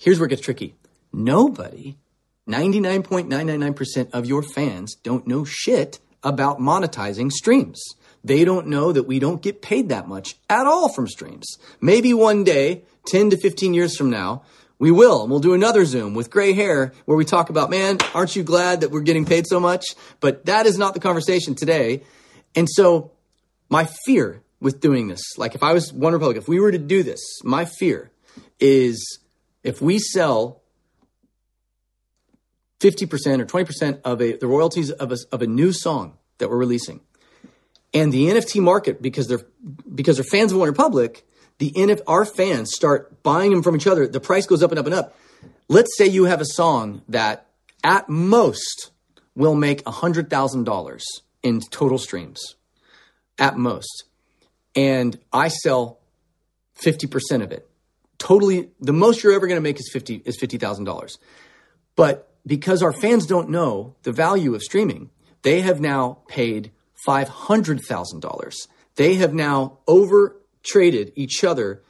here's 0.00 0.18
where 0.18 0.26
it 0.26 0.30
gets 0.30 0.42
tricky. 0.42 0.74
Nobody 1.12 1.96
99.999% 2.50 4.10
of 4.12 4.26
your 4.26 4.42
fans 4.42 4.96
don't 4.96 5.26
know 5.26 5.44
shit 5.44 6.00
about 6.22 6.58
monetizing 6.58 7.30
streams. 7.30 7.80
They 8.24 8.44
don't 8.44 8.66
know 8.66 8.92
that 8.92 9.04
we 9.04 9.18
don't 9.18 9.40
get 9.40 9.62
paid 9.62 9.88
that 9.88 10.08
much 10.08 10.36
at 10.48 10.66
all 10.66 10.88
from 10.88 11.06
streams. 11.06 11.46
Maybe 11.80 12.12
one 12.12 12.44
day, 12.44 12.82
10 13.06 13.30
to 13.30 13.36
15 13.36 13.72
years 13.72 13.96
from 13.96 14.10
now, 14.10 14.42
we 14.78 14.90
will. 14.90 15.22
And 15.22 15.30
we'll 15.30 15.40
do 15.40 15.54
another 15.54 15.84
Zoom 15.84 16.14
with 16.14 16.30
gray 16.30 16.52
hair 16.52 16.92
where 17.04 17.16
we 17.16 17.24
talk 17.24 17.50
about, 17.50 17.70
man, 17.70 17.98
aren't 18.14 18.34
you 18.34 18.42
glad 18.42 18.80
that 18.80 18.90
we're 18.90 19.00
getting 19.00 19.24
paid 19.24 19.46
so 19.46 19.60
much? 19.60 19.94
But 20.18 20.46
that 20.46 20.66
is 20.66 20.76
not 20.76 20.94
the 20.94 21.00
conversation 21.00 21.54
today. 21.54 22.02
And 22.54 22.68
so 22.68 23.12
my 23.68 23.88
fear 24.04 24.42
with 24.60 24.80
doing 24.80 25.08
this, 25.08 25.22
like 25.38 25.54
if 25.54 25.62
I 25.62 25.72
was 25.72 25.92
One 25.92 26.12
Republic, 26.12 26.36
if 26.36 26.48
we 26.48 26.60
were 26.60 26.72
to 26.72 26.78
do 26.78 27.02
this, 27.02 27.20
my 27.44 27.64
fear 27.64 28.10
is 28.58 29.19
if 29.62 29.80
we 29.80 29.98
sell 29.98 30.62
50% 32.80 33.40
or 33.40 33.46
20% 33.46 34.00
of 34.04 34.20
a, 34.22 34.36
the 34.36 34.46
royalties 34.46 34.90
of 34.90 35.12
a, 35.12 35.16
of 35.32 35.42
a 35.42 35.46
new 35.46 35.72
song 35.72 36.16
that 36.38 36.48
we're 36.48 36.56
releasing. 36.56 37.00
And 37.92 38.12
the 38.12 38.26
NFT 38.26 38.62
market, 38.62 39.02
because 39.02 39.28
they're, 39.28 39.44
because 39.94 40.16
they're 40.16 40.24
fans 40.24 40.52
of 40.52 40.58
One 40.58 40.68
Republic, 40.68 41.26
the 41.58 41.72
NF, 41.72 42.00
our 42.06 42.24
fans 42.24 42.70
start 42.74 43.22
buying 43.22 43.50
them 43.50 43.62
from 43.62 43.76
each 43.76 43.86
other, 43.86 44.06
the 44.06 44.20
price 44.20 44.46
goes 44.46 44.62
up 44.62 44.70
and 44.70 44.78
up 44.78 44.86
and 44.86 44.94
up. 44.94 45.16
Let's 45.68 45.96
say 45.96 46.06
you 46.06 46.24
have 46.24 46.40
a 46.40 46.46
song 46.46 47.02
that 47.08 47.46
at 47.84 48.08
most 48.08 48.90
will 49.34 49.54
make 49.54 49.84
$100,000 49.84 51.02
in 51.42 51.60
total 51.60 51.98
streams, 51.98 52.40
at 53.38 53.56
most. 53.56 54.04
And 54.74 55.18
I 55.32 55.48
sell 55.48 55.98
50% 56.80 57.42
of 57.42 57.52
it. 57.52 57.69
Totally, 58.20 58.68
the 58.80 58.92
most 58.92 59.24
you're 59.24 59.32
ever 59.32 59.46
going 59.46 59.56
to 59.56 59.62
make 59.62 59.80
is 59.80 59.90
50 59.90 60.22
is 60.26 60.38
$50,000. 60.38 61.18
But 61.96 62.30
because 62.46 62.82
our 62.82 62.92
fans 62.92 63.26
don't 63.26 63.48
know 63.48 63.96
the 64.02 64.12
value 64.12 64.54
of 64.54 64.62
streaming, 64.62 65.10
they 65.42 65.62
have 65.62 65.80
now 65.80 66.18
paid 66.28 66.70
$500,000. 67.08 68.68
They 68.96 69.14
have 69.14 69.32
now 69.32 69.78
over 69.88 70.36
traded 70.62 71.12
each 71.16 71.42
other. 71.44 71.82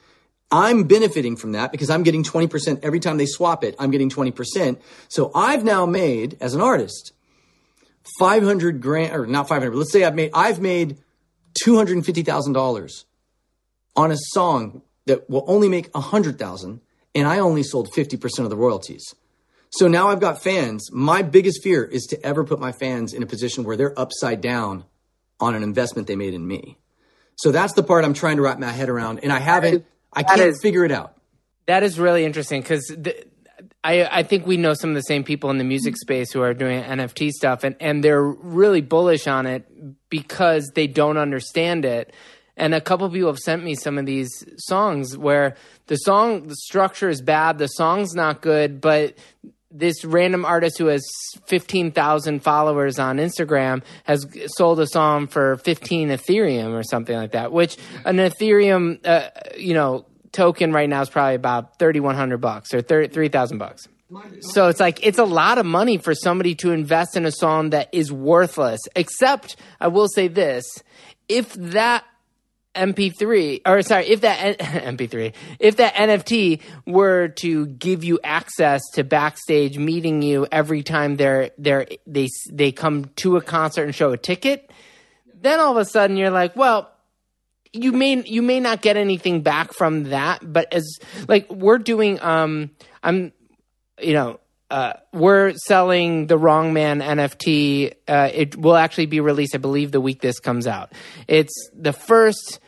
I'm 0.49 0.85
benefiting 0.85 1.35
from 1.35 1.51
that 1.51 1.73
because 1.73 1.89
I'm 1.89 2.03
getting 2.03 2.23
20% 2.23 2.79
every 2.81 3.01
time 3.01 3.17
they 3.17 3.25
swap 3.25 3.65
it. 3.65 3.75
I'm 3.77 3.91
getting 3.91 4.09
20%. 4.09 4.79
So 5.09 5.31
I've 5.35 5.65
now 5.65 5.85
made, 5.85 6.37
as 6.39 6.53
an 6.53 6.61
artist, 6.61 7.11
500 8.19 8.81
grand, 8.81 9.13
or 9.13 9.27
not 9.27 9.49
500, 9.49 9.71
but 9.71 9.77
let's 9.77 9.91
say 9.91 10.05
I've 10.05 10.15
made, 10.15 10.31
I've 10.33 10.61
made 10.61 10.97
$250,000 11.65 13.03
on 13.97 14.11
a 14.11 14.17
song 14.17 14.81
that 15.11 15.29
will 15.29 15.43
only 15.45 15.67
make 15.67 15.93
100,000 15.93 16.79
and 17.13 17.27
I 17.27 17.39
only 17.39 17.63
sold 17.63 17.91
50% 17.91 18.39
of 18.39 18.49
the 18.49 18.55
royalties. 18.55 19.13
So 19.69 19.89
now 19.89 20.07
I've 20.07 20.21
got 20.21 20.41
fans. 20.41 20.89
My 20.89 21.21
biggest 21.21 21.61
fear 21.61 21.83
is 21.83 22.05
to 22.05 22.25
ever 22.25 22.45
put 22.45 22.61
my 22.61 22.71
fans 22.71 23.11
in 23.11 23.21
a 23.21 23.25
position 23.25 23.65
where 23.65 23.75
they're 23.75 23.97
upside 23.99 24.39
down 24.39 24.85
on 25.41 25.53
an 25.53 25.63
investment 25.63 26.07
they 26.07 26.15
made 26.15 26.33
in 26.33 26.47
me. 26.47 26.77
So 27.35 27.51
that's 27.51 27.73
the 27.73 27.83
part 27.83 28.05
I'm 28.05 28.13
trying 28.13 28.37
to 28.37 28.41
wrap 28.41 28.57
my 28.57 28.71
head 28.71 28.87
around, 28.87 29.19
and 29.21 29.33
I 29.33 29.39
haven't. 29.39 29.85
I 30.13 30.23
can't 30.23 30.39
is, 30.39 30.61
figure 30.61 30.85
it 30.85 30.91
out. 30.91 31.17
That 31.65 31.83
is 31.83 31.99
really 31.99 32.23
interesting 32.23 32.61
because 32.61 32.95
I 33.83 34.19
I 34.19 34.23
think 34.23 34.45
we 34.45 34.57
know 34.57 34.73
some 34.73 34.91
of 34.91 34.95
the 34.95 35.01
same 35.01 35.23
people 35.23 35.49
in 35.49 35.57
the 35.57 35.63
music 35.63 35.97
space 35.97 36.31
who 36.31 36.41
are 36.41 36.53
doing 36.53 36.81
NFT 36.83 37.31
stuff, 37.31 37.63
and 37.63 37.75
and 37.79 38.03
they're 38.03 38.23
really 38.23 38.81
bullish 38.81 39.27
on 39.27 39.45
it 39.47 39.67
because 40.09 40.71
they 40.75 40.87
don't 40.87 41.17
understand 41.17 41.83
it. 41.83 42.13
And 42.57 42.73
a 42.73 42.81
couple 42.81 43.09
people 43.09 43.29
have 43.29 43.39
sent 43.39 43.63
me 43.63 43.75
some 43.75 43.97
of 43.97 44.05
these 44.05 44.29
songs 44.57 45.17
where 45.17 45.55
the 45.87 45.95
song 45.95 46.47
the 46.47 46.55
structure 46.55 47.09
is 47.09 47.21
bad, 47.21 47.57
the 47.57 47.67
song's 47.67 48.13
not 48.13 48.41
good, 48.41 48.81
but 48.81 49.15
this 49.71 50.03
random 50.03 50.43
artist 50.45 50.77
who 50.77 50.87
has 50.87 51.01
15,000 51.45 52.43
followers 52.43 52.99
on 52.99 53.17
Instagram 53.17 53.83
has 54.03 54.27
sold 54.57 54.79
a 54.79 54.87
song 54.87 55.27
for 55.27 55.57
15 55.57 56.09
Ethereum 56.09 56.73
or 56.73 56.83
something 56.83 57.15
like 57.15 57.31
that, 57.31 57.51
which 57.51 57.77
an 58.05 58.17
Ethereum, 58.17 59.05
uh, 59.05 59.29
you 59.57 59.73
know, 59.73 60.05
token 60.31 60.71
right 60.71 60.89
now 60.89 61.01
is 61.01 61.09
probably 61.09 61.35
about 61.35 61.79
3,100 61.79 62.37
bucks 62.39 62.73
or 62.73 62.81
3,000 62.81 63.57
bucks. 63.57 63.87
So 64.41 64.67
it's 64.67 64.79
like 64.79 65.05
it's 65.05 65.19
a 65.19 65.23
lot 65.23 65.57
of 65.57 65.65
money 65.65 65.97
for 65.97 66.13
somebody 66.13 66.55
to 66.55 66.71
invest 66.71 67.15
in 67.15 67.25
a 67.25 67.31
song 67.31 67.69
that 67.69 67.87
is 67.93 68.11
worthless. 68.11 68.81
Except 68.93 69.55
I 69.79 69.87
will 69.87 70.09
say 70.09 70.27
this, 70.27 70.65
if 71.29 71.53
that 71.53 72.03
MP3 72.75 73.61
or 73.65 73.81
sorry, 73.81 74.07
if 74.07 74.21
that 74.21 74.59
MP3, 74.59 75.33
if 75.59 75.77
that 75.77 75.93
NFT 75.95 76.61
were 76.85 77.29
to 77.39 77.65
give 77.67 78.03
you 78.03 78.19
access 78.23 78.81
to 78.93 79.03
backstage 79.03 79.77
meeting 79.77 80.21
you 80.21 80.47
every 80.51 80.83
time 80.83 81.17
they're 81.17 81.51
they're 81.57 81.87
they 82.07 82.27
they 82.51 82.71
come 82.71 83.05
to 83.17 83.37
a 83.37 83.41
concert 83.41 83.83
and 83.83 83.95
show 83.95 84.11
a 84.11 84.17
ticket, 84.17 84.71
then 85.41 85.59
all 85.59 85.71
of 85.71 85.77
a 85.77 85.85
sudden 85.85 86.17
you're 86.17 86.29
like, 86.29 86.55
well, 86.55 86.91
you 87.73 87.91
may 87.91 88.21
you 88.23 88.41
may 88.41 88.59
not 88.59 88.81
get 88.81 88.97
anything 88.97 89.41
back 89.41 89.73
from 89.73 90.05
that, 90.05 90.39
but 90.41 90.73
as 90.73 90.99
like 91.27 91.49
we're 91.51 91.77
doing 91.77 92.21
um 92.21 92.71
I'm 93.01 93.31
you 94.01 94.13
know 94.13 94.40
uh, 94.71 94.93
we're 95.11 95.53
selling 95.53 96.27
the 96.27 96.37
Wrong 96.37 96.71
Man 96.71 97.01
NFT. 97.01 97.93
Uh, 98.07 98.29
it 98.33 98.55
will 98.55 98.77
actually 98.77 99.05
be 99.05 99.19
released, 99.19 99.53
I 99.53 99.57
believe, 99.57 99.91
the 99.91 99.99
week 99.99 100.21
this 100.21 100.39
comes 100.39 100.65
out. 100.65 100.93
It's 101.27 101.69
the 101.75 101.91
first, 101.91 102.61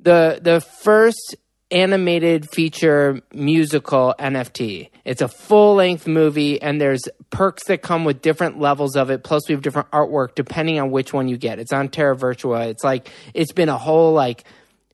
the 0.00 0.40
the 0.42 0.60
first 0.60 1.36
animated 1.70 2.50
feature 2.50 3.20
musical 3.32 4.16
NFT. 4.18 4.90
It's 5.04 5.22
a 5.22 5.28
full 5.28 5.76
length 5.76 6.08
movie, 6.08 6.60
and 6.60 6.80
there's 6.80 7.02
perks 7.30 7.66
that 7.66 7.82
come 7.82 8.04
with 8.04 8.20
different 8.20 8.58
levels 8.58 8.96
of 8.96 9.10
it. 9.10 9.22
Plus, 9.22 9.48
we 9.48 9.54
have 9.54 9.62
different 9.62 9.92
artwork 9.92 10.34
depending 10.34 10.80
on 10.80 10.90
which 10.90 11.12
one 11.12 11.28
you 11.28 11.36
get. 11.36 11.60
It's 11.60 11.72
on 11.72 11.88
Terra 11.88 12.16
Virtua. 12.16 12.66
It's 12.66 12.82
like 12.82 13.08
it's 13.32 13.52
been 13.52 13.68
a 13.68 13.78
whole 13.78 14.12
like 14.12 14.42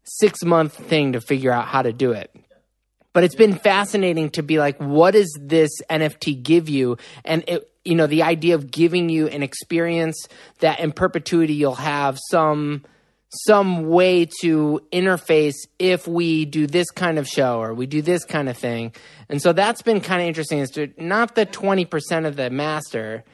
six 0.05 0.45
month 0.45 0.75
thing 0.75 1.15
to 1.15 1.23
figure 1.23 1.53
out 1.53 1.65
how 1.65 1.81
to 1.81 1.93
do 1.95 2.13
it 2.13 2.31
but 3.13 3.25
it's 3.25 3.35
been 3.35 3.55
fascinating 3.55 4.31
to 4.31 4.43
be 4.43 4.59
like, 4.59 4.79
what 4.79 5.13
does 5.13 5.37
this 5.41 5.71
NFT 5.91 6.43
give 6.43 6.69
you? 6.69 6.99
And 7.25 7.45
it, 7.49 7.71
you 7.85 7.95
know, 7.95 8.07
the 8.07 8.23
idea 8.23 8.55
of 8.55 8.71
giving 8.71 9.09
you 9.09 9.29
an 9.29 9.43
experience 9.43 10.29
that 10.61 10.81
in 10.81 10.93
perpetuity 10.93 11.55
you'll 11.55 11.75
have 11.75 12.19
some 12.31 12.85
some 13.31 13.89
way 13.89 14.27
to 14.41 14.81
interface 14.91 15.57
if 15.79 16.09
we 16.09 16.47
do 16.47 16.67
this 16.67 16.91
kind 16.91 17.19
of 17.19 17.29
show 17.29 17.61
or 17.61 17.75
we 17.75 17.87
do 17.87 18.01
this 18.01 18.25
kind 18.25 18.49
of 18.49 18.57
thing. 18.57 18.93
And 19.29 19.43
so 19.43 19.53
that's 19.53 19.83
been 19.83 20.01
kind 20.01 20.23
of 20.23 20.29
interesting 20.29 20.61
is 20.61 20.71
to 20.71 20.93
not 20.97 21.35
the 21.35 21.45
20% 21.45 22.27
of 22.27 22.37
the 22.37 22.49
master, 22.49 23.25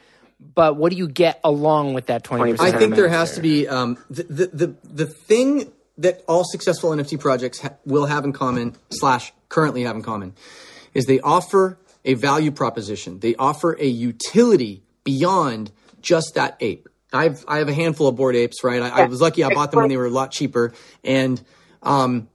but 0.53 0.75
what 0.75 0.91
do 0.91 0.97
you 0.97 1.07
get 1.07 1.39
along 1.45 1.93
with 1.93 2.07
that 2.07 2.25
20%? 2.25 2.59
I 2.59 2.77
think 2.77 2.95
there 2.95 3.07
has 3.07 3.35
to 3.35 3.41
be 3.41 3.69
um, 3.69 3.97
the, 4.09 4.23
the, 4.23 4.47
the, 4.47 4.75
the 4.83 5.05
thing 5.05 5.71
that 5.97 6.23
all 6.27 6.43
successful 6.43 6.91
NFT 6.91 7.19
projects 7.19 7.59
ha- 7.59 7.73
will 7.85 8.05
have 8.05 8.25
in 8.25 8.33
common 8.33 8.75
slash 8.89 9.33
currently 9.49 9.83
have 9.83 9.95
in 9.95 10.01
common 10.01 10.33
is 10.93 11.05
they 11.05 11.19
offer 11.19 11.79
a 12.03 12.13
value 12.13 12.51
proposition. 12.51 13.19
They 13.19 13.35
offer 13.35 13.75
a 13.79 13.85
utility 13.85 14.83
beyond 15.03 15.71
just 16.01 16.35
that 16.35 16.57
ape. 16.59 16.87
I've 17.13 17.45
I 17.47 17.59
have 17.59 17.69
a 17.69 17.73
handful 17.73 18.07
of 18.07 18.15
Bored 18.15 18.35
Apes, 18.35 18.63
right? 18.63 18.81
I, 18.81 19.03
I 19.03 19.05
was 19.05 19.21
lucky 19.21 19.43
I 19.43 19.53
bought 19.53 19.71
them 19.71 19.81
when 19.81 19.89
they 19.89 19.97
were 19.97 20.05
a 20.05 20.11
lot 20.11 20.31
cheaper, 20.31 20.73
and 21.03 21.41
um, 21.81 22.27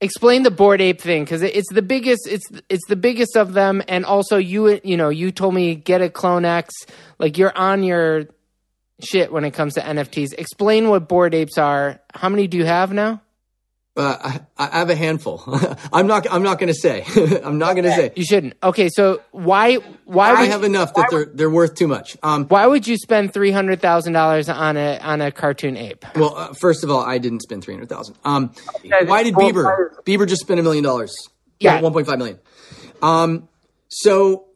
explain 0.00 0.44
the 0.44 0.50
Bored 0.50 0.80
Ape 0.80 1.00
thing 1.00 1.24
because 1.24 1.42
it's 1.42 1.72
the 1.72 1.82
biggest 1.82 2.26
it's 2.28 2.46
it's 2.68 2.86
the 2.86 2.96
biggest 2.96 3.36
of 3.36 3.52
them 3.52 3.82
and 3.88 4.04
also 4.04 4.36
you 4.36 4.80
you 4.84 4.96
know 4.96 5.08
you 5.08 5.32
told 5.32 5.54
me 5.54 5.74
get 5.74 6.00
a 6.00 6.08
clone 6.08 6.44
x 6.44 6.72
like 7.18 7.36
you're 7.36 7.56
on 7.56 7.82
your 7.82 8.28
shit 9.00 9.32
when 9.32 9.44
it 9.44 9.52
comes 9.52 9.74
to 9.74 9.80
nfts 9.80 10.32
explain 10.36 10.88
what 10.88 11.08
Bored 11.08 11.34
Apes 11.34 11.58
are 11.58 12.00
how 12.14 12.28
many 12.28 12.46
do 12.46 12.56
you 12.56 12.64
have 12.64 12.92
now 12.92 13.20
uh, 13.98 14.38
I, 14.56 14.68
I, 14.68 14.78
have 14.78 14.90
a 14.90 14.94
handful. 14.94 15.42
I'm 15.92 16.06
not. 16.06 16.24
I'm 16.30 16.44
not 16.44 16.60
going 16.60 16.68
to 16.68 16.78
say. 16.78 17.04
I'm 17.44 17.58
not 17.58 17.72
going 17.72 17.84
to 17.84 17.90
say. 17.90 18.12
You 18.14 18.24
shouldn't. 18.24 18.54
Okay, 18.62 18.88
so 18.90 19.20
why? 19.32 19.74
Why? 20.04 20.30
I 20.30 20.44
have 20.44 20.60
you, 20.60 20.66
enough 20.66 20.94
that 20.94 21.08
they're 21.10 21.24
they're 21.24 21.50
worth 21.50 21.74
too 21.74 21.88
much. 21.88 22.16
Um, 22.22 22.46
why 22.46 22.64
would 22.64 22.86
you 22.86 22.96
spend 22.96 23.34
three 23.34 23.50
hundred 23.50 23.80
thousand 23.80 24.12
dollars 24.12 24.48
on 24.48 24.76
a 24.76 24.98
on 24.98 25.20
a 25.20 25.32
cartoon 25.32 25.76
ape? 25.76 26.04
Well, 26.14 26.36
uh, 26.36 26.52
first 26.52 26.84
of 26.84 26.92
all, 26.92 27.00
I 27.00 27.18
didn't 27.18 27.40
spend 27.40 27.64
three 27.64 27.74
hundred 27.74 27.88
thousand. 27.88 28.14
Um, 28.24 28.52
why 28.84 29.24
did 29.24 29.34
Bieber? 29.34 29.88
Bieber 30.04 30.28
just 30.28 30.42
spend 30.42 30.60
a 30.60 30.62
million 30.62 30.84
dollars. 30.84 31.12
Yeah, 31.58 31.80
one 31.80 31.92
point 31.92 32.06
five 32.06 32.18
million. 32.18 32.38
Um, 33.02 33.48
so 33.88 34.46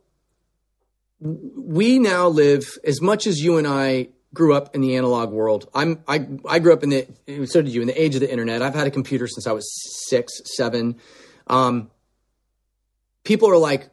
we 1.20 1.98
now 1.98 2.28
live 2.28 2.78
as 2.84 3.00
much 3.00 3.26
as 3.26 3.40
you 3.40 3.56
and 3.58 3.66
I 3.66 4.10
grew 4.34 4.54
up 4.54 4.74
in 4.74 4.80
the 4.80 4.96
analog 4.96 5.30
world. 5.30 5.68
I'm 5.74 6.02
I 6.08 6.26
I 6.48 6.58
grew 6.58 6.72
up 6.72 6.82
in 6.82 6.90
the 6.90 7.06
so 7.46 7.62
did 7.62 7.72
you 7.72 7.80
in 7.80 7.86
the 7.86 8.00
age 8.00 8.14
of 8.14 8.20
the 8.20 8.30
internet. 8.30 8.62
I've 8.62 8.74
had 8.74 8.86
a 8.86 8.90
computer 8.90 9.26
since 9.28 9.46
I 9.46 9.52
was 9.52 9.68
six, 10.08 10.40
seven. 10.56 10.96
Um, 11.46 11.90
people 13.24 13.50
are 13.50 13.58
like, 13.58 13.88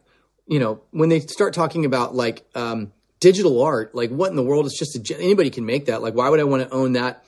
you 0.47 0.59
know, 0.59 0.81
when 0.91 1.09
they 1.09 1.19
start 1.19 1.53
talking 1.53 1.85
about 1.85 2.15
like 2.15 2.45
um, 2.55 2.91
digital 3.19 3.61
art, 3.61 3.93
like 3.93 4.09
what 4.09 4.29
in 4.29 4.35
the 4.35 4.43
world 4.43 4.65
is 4.65 4.73
just 4.77 4.95
a, 4.95 5.15
anybody 5.21 5.49
can 5.49 5.65
make 5.65 5.85
that. 5.85 6.01
Like, 6.01 6.15
why 6.15 6.29
would 6.29 6.39
I 6.39 6.45
want 6.45 6.63
to 6.63 6.69
own 6.73 6.93
that? 6.93 7.23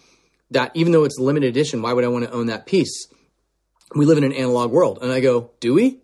That 0.51 0.71
even 0.73 0.91
though 0.91 1.05
it's 1.05 1.17
limited 1.17 1.47
edition, 1.47 1.81
why 1.81 1.93
would 1.93 2.03
I 2.03 2.09
want 2.09 2.25
to 2.25 2.31
own 2.31 2.47
that 2.47 2.65
piece? 2.65 3.07
We 3.95 4.05
live 4.05 4.17
in 4.17 4.23
an 4.23 4.33
analog 4.33 4.71
world, 4.71 4.99
and 5.01 5.11
I 5.11 5.19
go, 5.19 5.51
do 5.59 5.73
we? 5.73 5.99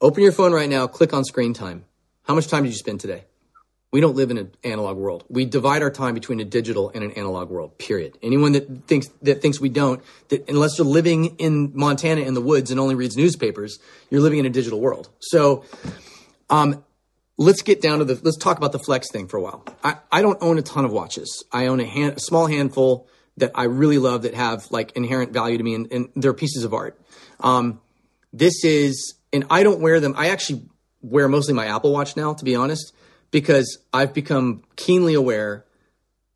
Open 0.00 0.22
your 0.22 0.32
phone 0.32 0.52
right 0.52 0.68
now. 0.68 0.86
Click 0.86 1.12
on 1.12 1.24
screen 1.24 1.52
time. 1.52 1.84
How 2.24 2.34
much 2.34 2.48
time 2.48 2.64
did 2.64 2.70
you 2.70 2.78
spend 2.78 3.00
today? 3.00 3.24
We 3.94 4.00
don't 4.00 4.16
live 4.16 4.32
in 4.32 4.38
an 4.38 4.50
analog 4.64 4.96
world. 4.96 5.22
We 5.28 5.44
divide 5.44 5.82
our 5.82 5.90
time 5.90 6.14
between 6.14 6.40
a 6.40 6.44
digital 6.44 6.90
and 6.96 7.04
an 7.04 7.12
analog 7.12 7.48
world. 7.48 7.78
Period. 7.78 8.18
Anyone 8.24 8.50
that 8.50 8.88
thinks 8.88 9.06
that 9.22 9.40
thinks 9.40 9.60
we 9.60 9.68
don't, 9.68 10.02
that 10.30 10.48
unless 10.48 10.78
you're 10.78 10.84
living 10.84 11.36
in 11.36 11.70
Montana 11.76 12.22
in 12.22 12.34
the 12.34 12.40
woods 12.40 12.72
and 12.72 12.80
only 12.80 12.96
reads 12.96 13.16
newspapers, 13.16 13.78
you're 14.10 14.20
living 14.20 14.40
in 14.40 14.46
a 14.46 14.50
digital 14.50 14.80
world. 14.80 15.10
So, 15.20 15.64
um, 16.50 16.84
let's 17.38 17.62
get 17.62 17.80
down 17.80 18.00
to 18.00 18.04
the. 18.04 18.20
Let's 18.20 18.36
talk 18.36 18.58
about 18.58 18.72
the 18.72 18.80
flex 18.80 19.12
thing 19.12 19.28
for 19.28 19.36
a 19.36 19.42
while. 19.42 19.64
I, 19.84 19.98
I 20.10 20.22
don't 20.22 20.38
own 20.40 20.58
a 20.58 20.62
ton 20.62 20.84
of 20.84 20.90
watches. 20.90 21.44
I 21.52 21.66
own 21.66 21.78
a, 21.78 21.86
hand, 21.86 22.14
a 22.16 22.20
small 22.20 22.48
handful 22.48 23.06
that 23.36 23.52
I 23.54 23.66
really 23.66 23.98
love 23.98 24.22
that 24.22 24.34
have 24.34 24.68
like 24.72 24.90
inherent 24.96 25.32
value 25.32 25.56
to 25.56 25.62
me, 25.62 25.76
and, 25.76 25.92
and 25.92 26.08
they're 26.16 26.34
pieces 26.34 26.64
of 26.64 26.74
art. 26.74 27.00
Um, 27.38 27.80
this 28.32 28.64
is, 28.64 29.14
and 29.32 29.44
I 29.50 29.62
don't 29.62 29.80
wear 29.80 30.00
them. 30.00 30.14
I 30.16 30.30
actually 30.30 30.64
wear 31.00 31.28
mostly 31.28 31.54
my 31.54 31.66
Apple 31.66 31.92
Watch 31.92 32.16
now, 32.16 32.34
to 32.34 32.44
be 32.44 32.56
honest 32.56 32.92
because 33.34 33.78
I've 33.92 34.14
become 34.14 34.62
keenly 34.76 35.14
aware, 35.14 35.64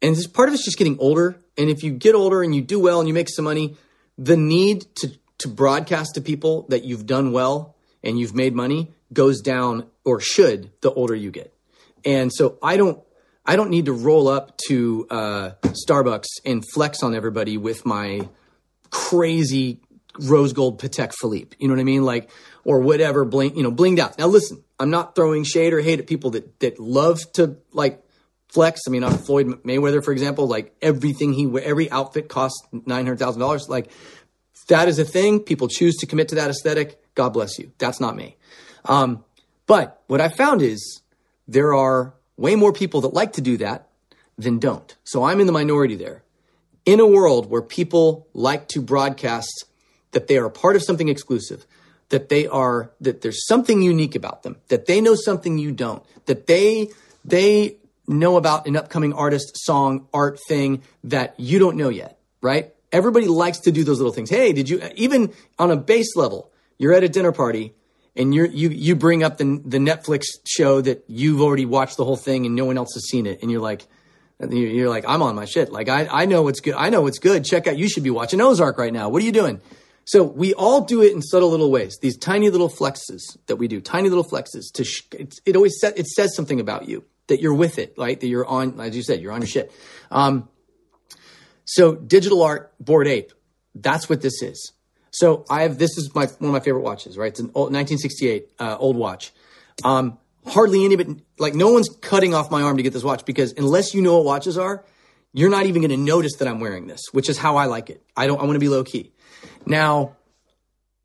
and 0.03 0.17
this 0.17 0.27
part 0.27 0.49
of 0.49 0.55
it's 0.55 0.65
just 0.65 0.77
getting 0.77 0.99
older. 0.99 1.39
And 1.57 1.71
if 1.71 1.85
you 1.85 1.93
get 1.93 2.17
older 2.17 2.43
and 2.43 2.53
you 2.53 2.61
do 2.61 2.81
well 2.81 2.99
and 2.99 3.07
you 3.07 3.15
make 3.15 3.29
some 3.29 3.45
money, 3.45 3.77
the 4.19 4.37
need 4.37 4.85
to 4.97 5.13
to 5.39 5.49
broadcast 5.49 6.17
to 6.17 6.21
people 6.21 6.67
that 6.71 6.83
you've 6.83 7.07
done 7.07 7.31
well 7.31 7.77
and 8.03 8.19
you've 8.19 8.35
made 8.35 8.53
money 8.53 8.93
goes 9.13 9.41
down 9.41 9.87
or 10.05 10.19
should 10.19 10.73
the 10.81 10.93
older 10.93 11.15
you 11.15 11.31
get. 11.31 11.55
And 12.05 12.33
so 12.33 12.59
I 12.61 12.77
don't 12.77 13.01
I 13.47 13.55
don't 13.55 13.71
need 13.71 13.85
to 13.85 13.93
roll 13.93 14.27
up 14.27 14.59
to 14.67 15.07
uh, 15.09 15.51
Starbucks 15.63 16.27
and 16.45 16.65
flex 16.75 17.05
on 17.05 17.15
everybody 17.15 17.59
with 17.59 17.87
my 17.87 18.29
crazy 18.91 19.81
rose 20.19 20.53
gold 20.53 20.81
Patek 20.81 21.13
Philippe. 21.15 21.55
You 21.61 21.69
know 21.69 21.75
what 21.75 21.81
I 21.81 21.85
mean? 21.85 22.05
Like 22.05 22.29
or 22.65 22.81
whatever 22.81 23.25
bling 23.25 23.57
you 23.57 23.63
know 23.63 23.71
blinged 23.71 24.01
out. 24.01 24.19
Now 24.19 24.27
listen, 24.27 24.65
I'm 24.81 24.91
not 24.91 25.15
throwing 25.15 25.45
shade 25.45 25.73
or 25.73 25.81
hate 25.81 25.99
at 25.99 26.07
people 26.07 26.31
that 26.31 26.61
that 26.61 26.79
love 26.79 27.21
to 27.35 27.57
like 27.73 28.03
flex. 28.49 28.83
I 28.87 28.91
mean, 28.91 29.05
on 29.05 29.19
Floyd 29.19 29.63
Mayweather, 29.65 30.05
for 30.05 30.13
example, 30.13 30.47
like 30.47 30.75
everything 30.81 31.33
he 31.33 31.47
every 31.61 31.91
outfit 31.91 32.29
costs 32.29 32.67
nine 32.73 33.05
hundred 33.05 33.19
thousand 33.19 33.41
dollars. 33.41 33.69
Like 33.69 33.91
that 34.69 34.89
is 34.89 34.99
a 34.99 35.05
thing. 35.05 35.41
People 35.41 35.69
choose 35.69 35.97
to 35.97 36.07
commit 36.07 36.29
to 36.29 36.37
that 36.37 36.51
aesthetic. 36.51 37.03
God 37.15 37.31
bless 37.31 37.59
you. 37.59 37.73
That's 37.79 38.01
not 38.01 38.17
me. 38.17 38.37
Um, 38.85 39.25
but 39.67 40.03
what 40.07 40.21
I 40.21 40.29
found 40.29 40.63
is 40.63 41.03
there 41.47 41.75
are 41.75 42.15
way 42.37 42.55
more 42.55 42.73
people 42.73 43.01
that 43.03 43.13
like 43.13 43.33
to 43.35 43.41
do 43.41 43.57
that 43.59 43.89
than 44.37 44.59
don't. 44.59 44.97
So 45.05 45.25
I'm 45.25 45.41
in 45.41 45.47
the 45.47 45.53
minority 45.53 45.97
there. 45.97 46.23
In 46.87 47.01
a 47.01 47.07
world 47.07 47.51
where 47.51 47.61
people 47.61 48.29
like 48.33 48.69
to 48.69 48.81
broadcast 48.81 49.65
that 50.13 50.29
they 50.29 50.39
are 50.39 50.49
part 50.49 50.77
of 50.77 50.83
something 50.83 51.09
exclusive, 51.09 51.67
that 52.11 52.29
they 52.29 52.47
are 52.47 52.91
that 53.01 53.21
there's 53.21 53.47
something 53.47 53.83
unique 53.83 54.15
about 54.15 54.43
them, 54.43 54.57
that 54.69 54.87
they 54.87 55.01
know 55.01 55.15
something 55.15 55.59
you 55.59 55.73
don't, 55.73 56.03
that 56.27 56.47
they 56.47 56.89
they 57.25 57.77
know 58.07 58.37
about 58.37 58.67
an 58.67 58.77
upcoming 58.77 59.13
artist, 59.13 59.53
song, 59.57 60.07
art 60.15 60.39
thing 60.49 60.83
that 61.05 61.35
you 61.39 61.59
don't 61.59 61.77
know 61.77 61.91
yet, 61.91 62.19
right? 62.41 62.73
Everybody 62.91 63.27
likes 63.27 63.59
to 63.61 63.73
do 63.73 63.85
those 63.85 63.99
little 63.99 64.13
things. 64.13 64.31
Hey, 64.31 64.53
did 64.53 64.69
you 64.69 64.83
even 64.95 65.33
on 65.59 65.71
a 65.71 65.77
base 65.77 66.17
level, 66.17 66.51
you're 66.79 66.95
at 66.95 67.05
a 67.05 67.09
dinner 67.09 67.33
party 67.33 67.75
and 68.17 68.35
you 68.35 68.47
you 68.47 68.71
you 68.71 68.97
bring 68.97 69.23
up 69.23 69.39
the 69.39 69.63
the 69.65 69.79
Netflix 69.79 70.25
show 70.47 70.81
that 70.81 71.05
you've 71.07 71.41
already 71.41 71.67
watched 71.67 71.97
the 71.97 72.05
whole 72.05 72.17
thing 72.17 72.47
and 72.47 72.55
no 72.55 72.65
one 72.65 72.77
else 72.77 72.95
has 72.95 73.09
seen 73.09 73.27
it, 73.27 73.41
and 73.43 73.51
you're 73.51 73.61
like, 73.61 73.87
you're 74.51 74.89
like, 74.89 75.05
I'm 75.07 75.23
on 75.23 75.35
my 75.35 75.45
shit. 75.45 75.71
Like 75.71 75.89
I 75.89 76.07
I 76.11 76.25
know 76.27 76.43
what's 76.43 76.61
good. 76.61 76.75
I 76.75 76.89
know 76.91 77.03
what's 77.03 77.19
good. 77.19 77.45
Check 77.45 77.67
out. 77.67 77.79
You 77.79 77.89
should 77.89 78.03
be 78.03 78.11
watching 78.11 78.41
Ozark 78.41 78.77
right 78.79 78.93
now. 78.93 79.09
What 79.09 79.23
are 79.23 79.27
you 79.27 79.33
doing? 79.33 79.61
So 80.09 80.23
we 80.23 80.55
all 80.55 80.81
do 80.87 81.03
it 81.03 81.13
in 81.13 81.21
subtle 81.21 81.51
little 81.51 81.71
ways. 81.71 81.99
These 82.01 82.17
tiny 82.17 82.49
little 82.49 82.71
flexes 82.71 83.21
that 83.47 83.57
we 83.57 83.69
do, 83.69 83.79
tiny 83.79 84.09
little 84.09 84.25
flexes. 84.25 84.73
To 84.73 84.83
sh- 84.83 85.03
it 85.45 85.55
always 85.55 85.79
set, 85.79 85.99
it 85.99 86.07
says 86.07 86.35
something 86.35 86.61
about 86.61 86.89
you 86.89 87.05
that 87.27 87.43
you're 87.43 87.53
with 87.53 87.79
it, 87.79 87.93
right? 87.99 88.19
That 88.19 88.27
you're 88.27 88.47
on, 88.47 88.81
as 88.81 88.97
you 88.97 89.03
said, 89.03 89.21
you're 89.21 89.33
on 89.33 89.43
your 89.43 89.49
shit. 89.49 89.71
Um, 90.11 90.49
so 91.67 91.95
digital 91.95 92.43
art, 92.43 92.73
Bored 92.81 93.07
Ape, 93.07 93.35
that's 93.75 94.09
what 94.09 94.23
this 94.23 94.41
is. 94.41 94.73
So 95.11 95.45
I 95.51 95.65
have 95.65 95.77
this 95.77 95.99
is 95.99 96.15
my 96.15 96.25
one 96.25 96.49
of 96.49 96.53
my 96.53 96.61
favorite 96.61 96.85
watches, 96.85 97.19
right? 97.19 97.29
It's 97.29 97.41
an 97.41 97.51
old 97.55 97.75
1968 97.75 98.49
uh, 98.59 98.79
old 98.79 98.97
watch. 98.97 99.31
Um, 99.85 100.17
hardly 100.47 100.87
anybody, 100.87 101.17
like 101.39 101.55
no 101.55 101.71
one's 101.71 101.91
cutting 102.01 102.33
off 102.33 102.51
my 102.51 102.63
arm 102.63 102.79
to 102.79 102.83
get 102.83 102.95
this 102.95 103.05
watch 103.05 103.27
because 103.27 103.53
unless 103.59 103.93
you 103.93 104.01
know 104.01 104.17
what 104.17 104.25
watches 104.25 104.57
are, 104.57 104.87
you're 105.35 105.51
not 105.51 105.67
even 105.67 105.83
going 105.83 105.91
to 105.91 105.99
notice 105.99 106.37
that 106.37 106.49
I'm 106.49 106.61
wearing 106.61 106.87
this, 106.87 107.03
which 107.13 107.29
is 107.29 107.37
how 107.37 107.57
I 107.57 107.67
like 107.67 107.91
it. 107.91 108.03
I 108.17 108.27
don't. 108.27 108.41
I 108.41 108.45
want 108.45 108.55
to 108.55 108.61
be 108.61 108.71
low 108.71 108.85
key. 108.85 109.13
Now, 109.67 110.17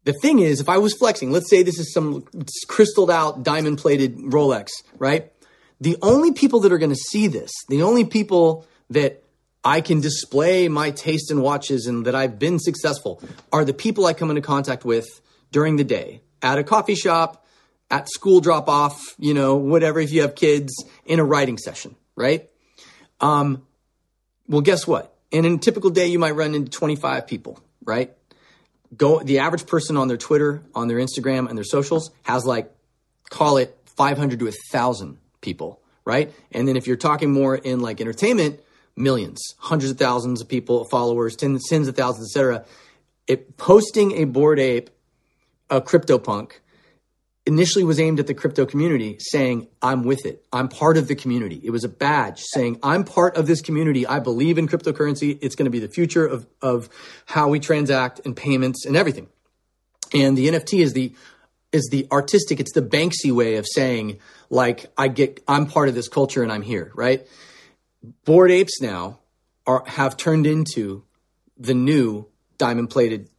the 0.04 0.14
thing 0.14 0.40
is, 0.40 0.60
if 0.60 0.70
I 0.70 0.78
was 0.78 0.94
flexing, 0.94 1.32
let's 1.32 1.50
say 1.50 1.64
this 1.64 1.80
is 1.80 1.94
some 1.94 2.26
crystalled 2.68 3.12
out 3.12 3.44
diamond 3.44 3.78
plated 3.78 4.18
Rolex, 4.18 4.70
right? 4.98 5.32
The 5.80 5.98
only 6.02 6.34
people 6.34 6.60
that 6.62 6.72
are 6.72 6.78
going 6.78 6.92
to 6.92 6.96
see 6.96 7.28
this, 7.28 7.52
the 7.70 7.84
only 7.84 8.06
people 8.06 8.66
that 8.90 9.24
I 9.64 9.82
can 9.82 10.02
display 10.02 10.68
my 10.68 10.92
taste 10.92 11.32
in 11.32 11.42
watches 11.42 11.88
and 11.88 12.06
that 12.06 12.16
I've 12.16 12.38
been 12.38 12.60
successful 12.60 13.22
are 13.52 13.64
the 13.64 13.74
people 13.74 14.06
I 14.06 14.14
come 14.14 14.30
into 14.30 14.42
contact 14.42 14.84
with 14.84 15.08
during 15.52 15.78
the 15.78 15.84
day 15.86 16.22
at 16.42 16.58
a 16.58 16.64
coffee 16.64 16.96
shop, 16.96 17.46
at 17.90 18.10
school 18.10 18.42
drop 18.42 18.68
off, 18.68 19.00
you 19.18 19.34
know, 19.34 19.56
whatever, 19.56 20.00
if 20.00 20.12
you 20.12 20.22
have 20.22 20.36
kids 20.36 20.74
in 21.06 21.20
a 21.20 21.24
writing 21.24 21.58
session, 21.58 21.96
right? 22.16 22.50
Um, 23.22 23.66
well, 24.48 24.62
guess 24.62 24.86
what? 24.86 25.16
And 25.32 25.46
In 25.46 25.54
a 25.56 25.58
typical 25.58 25.90
day, 25.90 26.08
you 26.08 26.20
might 26.20 26.32
run 26.32 26.56
into 26.56 26.70
25 26.70 27.26
people, 27.26 27.60
right? 27.86 28.14
Go, 28.98 29.20
the 29.20 29.40
average 29.40 29.66
person 29.66 29.98
on 29.98 30.08
their 30.08 30.18
Twitter, 30.18 30.64
on 30.76 30.88
their 30.88 30.98
Instagram, 30.98 31.48
and 31.48 31.58
their 31.58 31.64
socials 31.64 32.12
has 32.24 32.46
like, 32.46 32.72
call 33.30 33.58
it 33.58 33.78
500 33.86 34.40
to 34.40 34.46
1,000 34.46 35.18
people, 35.42 35.82
right? 36.06 36.34
And 36.52 36.68
then 36.68 36.76
if 36.76 36.88
you're 36.88 36.98
talking 36.98 37.32
more 37.32 37.56
in 37.56 37.80
like 37.80 38.02
entertainment, 38.02 38.60
millions, 38.96 39.56
hundreds 39.58 39.92
of 39.92 39.98
thousands 39.98 40.42
of 40.42 40.48
people, 40.48 40.86
followers, 40.86 41.36
tens, 41.36 41.68
tens 41.70 41.88
of 41.88 41.96
thousands, 41.96 42.30
etc. 42.30 42.66
It 43.28 43.58
posting 43.58 44.14
a 44.14 44.26
Bored 44.26 44.60
Ape, 44.60 44.90
a 45.70 45.82
CryptoPunk, 45.82 46.54
initially 47.46 47.84
was 47.84 48.00
aimed 48.00 48.20
at 48.20 48.28
the 48.28 48.34
crypto 48.34 48.66
community, 48.66 49.18
saying, 49.20 49.68
"I'm 49.82 50.04
with 50.04 50.26
it. 50.26 50.46
I'm 50.54 50.70
part 50.70 50.98
of 50.98 51.08
the 51.08 51.16
community." 51.16 51.60
It 51.64 51.72
was 51.72 51.84
a 51.84 51.90
badge 51.90 52.42
saying, 52.42 52.80
"I'm 52.82 53.04
part 53.04 53.36
of 53.36 53.48
this 53.48 53.62
community. 53.62 54.08
I 54.08 54.20
believe 54.20 54.58
in 54.58 54.68
cryptocurrency. 54.68 55.38
It's 55.42 55.56
going 55.56 55.66
to 55.66 55.72
be 55.72 55.80
the 55.80 55.90
future 55.90 56.26
of 56.26 56.46
of 56.62 56.90
how 57.26 57.50
we 57.50 57.60
transact 57.60 58.22
and 58.26 58.36
payments 58.36 58.86
and 58.86 58.96
everything." 58.96 59.28
And 60.14 60.38
the 60.38 60.48
NFT 60.48 60.82
is 60.82 60.94
the 60.94 61.14
is 61.74 61.90
the 61.92 62.08
artistic. 62.12 62.60
It's 62.60 62.72
the 62.72 62.84
Banksy 62.84 63.32
way 63.32 63.56
of 63.56 63.66
saying, 63.68 64.20
like, 64.50 64.86
I 64.96 65.08
get, 65.08 65.44
I'm 65.48 65.66
part 65.66 65.90
of 65.90 65.96
this 65.96 66.08
culture 66.08 66.44
and 66.44 66.52
I'm 66.52 66.62
here, 66.62 66.92
right? 66.94 67.28
Bored 68.26 68.52
apes 68.52 68.80
now 68.80 69.20
are 69.66 69.84
have 69.88 70.16
turned 70.16 70.46
into 70.46 71.04
the 71.58 71.74
new 71.74 72.28
diamond 72.58 72.90
plated 72.90 73.30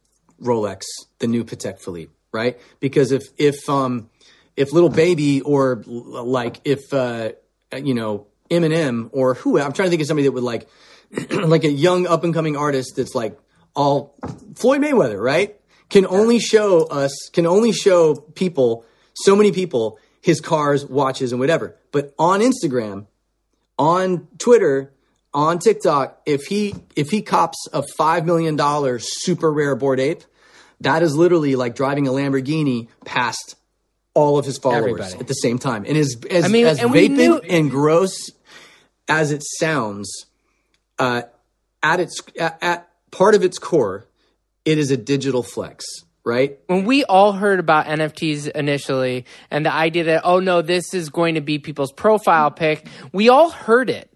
Rolex, 0.41 0.83
the 1.19 1.27
new 1.27 1.45
Patek 1.45 1.79
Philippe, 1.79 2.11
right? 2.35 2.59
Because 2.79 3.11
if 3.11 3.23
if 3.37 3.69
um 3.69 4.09
if 4.55 4.73
Lil 4.73 4.89
Baby 4.89 5.41
or 5.41 5.83
like 5.87 6.61
if 6.65 6.93
uh 6.93 7.31
you 7.75 7.93
know 7.93 8.27
Eminem 8.51 9.09
or 9.13 9.33
who 9.33 9.59
I'm 9.59 9.73
trying 9.73 9.87
to 9.87 9.89
think 9.89 10.01
of 10.01 10.07
somebody 10.07 10.27
that 10.27 10.33
would 10.33 10.43
like 10.43 10.69
like 11.31 11.63
a 11.63 11.71
young 11.71 12.05
up 12.05 12.23
and 12.23 12.33
coming 12.33 12.57
artist 12.57 12.95
that's 12.97 13.15
like 13.15 13.39
all 13.75 14.15
Floyd 14.55 14.81
Mayweather, 14.81 15.21
right? 15.21 15.59
Can 15.89 16.05
only 16.05 16.39
show 16.39 16.85
us 16.85 17.29
can 17.31 17.45
only 17.45 17.71
show 17.71 18.15
people 18.15 18.85
so 19.13 19.35
many 19.35 19.51
people 19.51 19.97
his 20.21 20.41
cars, 20.41 20.85
watches, 20.85 21.31
and 21.31 21.39
whatever. 21.39 21.75
But 21.91 22.13
on 22.17 22.41
Instagram, 22.41 23.05
on 23.77 24.27
Twitter, 24.39 24.91
on 25.35 25.59
TikTok, 25.59 26.21
if 26.25 26.45
he 26.45 26.73
if 26.95 27.09
he 27.09 27.21
cops 27.21 27.67
a 27.71 27.83
five 27.97 28.25
million 28.25 28.55
dollar 28.55 28.97
super 28.99 29.51
rare 29.51 29.75
Bored 29.75 29.99
Ape, 29.99 30.23
that 30.81 31.03
is 31.03 31.15
literally 31.15 31.55
like 31.55 31.75
driving 31.75 32.07
a 32.07 32.11
Lamborghini 32.11 32.87
past 33.05 33.55
all 34.13 34.37
of 34.37 34.45
his 34.45 34.57
followers 34.57 34.83
Everybody. 34.83 35.19
at 35.19 35.27
the 35.27 35.33
same 35.33 35.59
time. 35.59 35.85
And 35.85 35.97
as 35.97 36.15
as, 36.29 36.45
I 36.45 36.47
mean, 36.47 36.65
as 36.65 36.79
and 36.79 36.91
vapid 36.91 37.11
knew- 37.11 37.39
and 37.39 37.69
gross 37.69 38.31
as 39.07 39.31
it 39.31 39.43
sounds, 39.59 40.25
uh, 40.97 41.23
at 41.83 41.99
its 41.99 42.21
at, 42.39 42.57
at 42.61 42.89
part 43.11 43.35
of 43.35 43.43
its 43.43 43.59
core, 43.59 44.07
it 44.63 44.77
is 44.77 44.91
a 44.91 44.97
digital 44.97 45.43
flex 45.43 45.85
right? 46.25 46.59
When 46.65 46.85
we 46.85 47.05
all 47.05 47.31
heard 47.33 47.59
about 47.59 47.85
NFTs 47.85 48.49
initially 48.49 49.25
and 49.51 49.65
the 49.65 49.71
idea 49.71 50.05
that, 50.05 50.21
oh 50.25 50.39
no, 50.39 50.61
this 50.61 50.93
is 50.93 51.09
going 51.09 51.35
to 51.35 51.41
be 51.41 51.59
people's 51.59 51.91
profile 51.91 52.51
pic, 52.51 52.87
we 53.13 53.29
all 53.29 53.51
heard 53.51 53.89
it. 53.89 54.11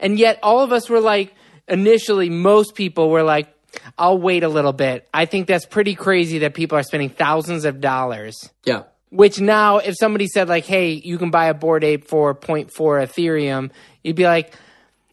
And 0.00 0.18
yet 0.18 0.38
all 0.42 0.60
of 0.60 0.72
us 0.72 0.90
were 0.90 1.00
like, 1.00 1.34
initially, 1.68 2.28
most 2.28 2.74
people 2.74 3.10
were 3.10 3.22
like, 3.22 3.54
I'll 3.98 4.18
wait 4.18 4.42
a 4.42 4.48
little 4.48 4.72
bit. 4.72 5.08
I 5.12 5.26
think 5.26 5.46
that's 5.46 5.66
pretty 5.66 5.94
crazy 5.94 6.38
that 6.38 6.54
people 6.54 6.78
are 6.78 6.82
spending 6.82 7.10
thousands 7.10 7.64
of 7.64 7.80
dollars. 7.80 8.50
Yeah. 8.64 8.84
Which 9.10 9.40
now, 9.40 9.78
if 9.78 9.94
somebody 9.98 10.26
said 10.26 10.48
like, 10.48 10.64
"Hey, 10.64 10.92
you 10.92 11.18
can 11.18 11.30
buy 11.30 11.46
a 11.46 11.54
Bored 11.54 11.84
Ape 11.84 12.08
for 12.08 12.34
0.4 12.34 12.70
Ethereum," 13.06 13.70
you'd 14.02 14.16
be 14.16 14.24
like, 14.24 14.54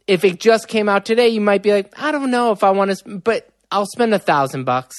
if 0.10 0.24
it 0.24 0.40
just 0.40 0.68
came 0.68 0.90
out 0.90 1.06
today, 1.06 1.30
you 1.30 1.40
might 1.40 1.62
be 1.62 1.72
like, 1.72 1.94
I 1.96 2.12
don't 2.12 2.32
know 2.32 2.52
if 2.52 2.64
I 2.64 2.72
want 2.72 2.98
to, 2.98 3.20
but 3.20 3.48
I'll 3.72 3.86
spend 3.86 4.12
a 4.12 4.20
thousand 4.20 4.64
bucks 4.64 4.98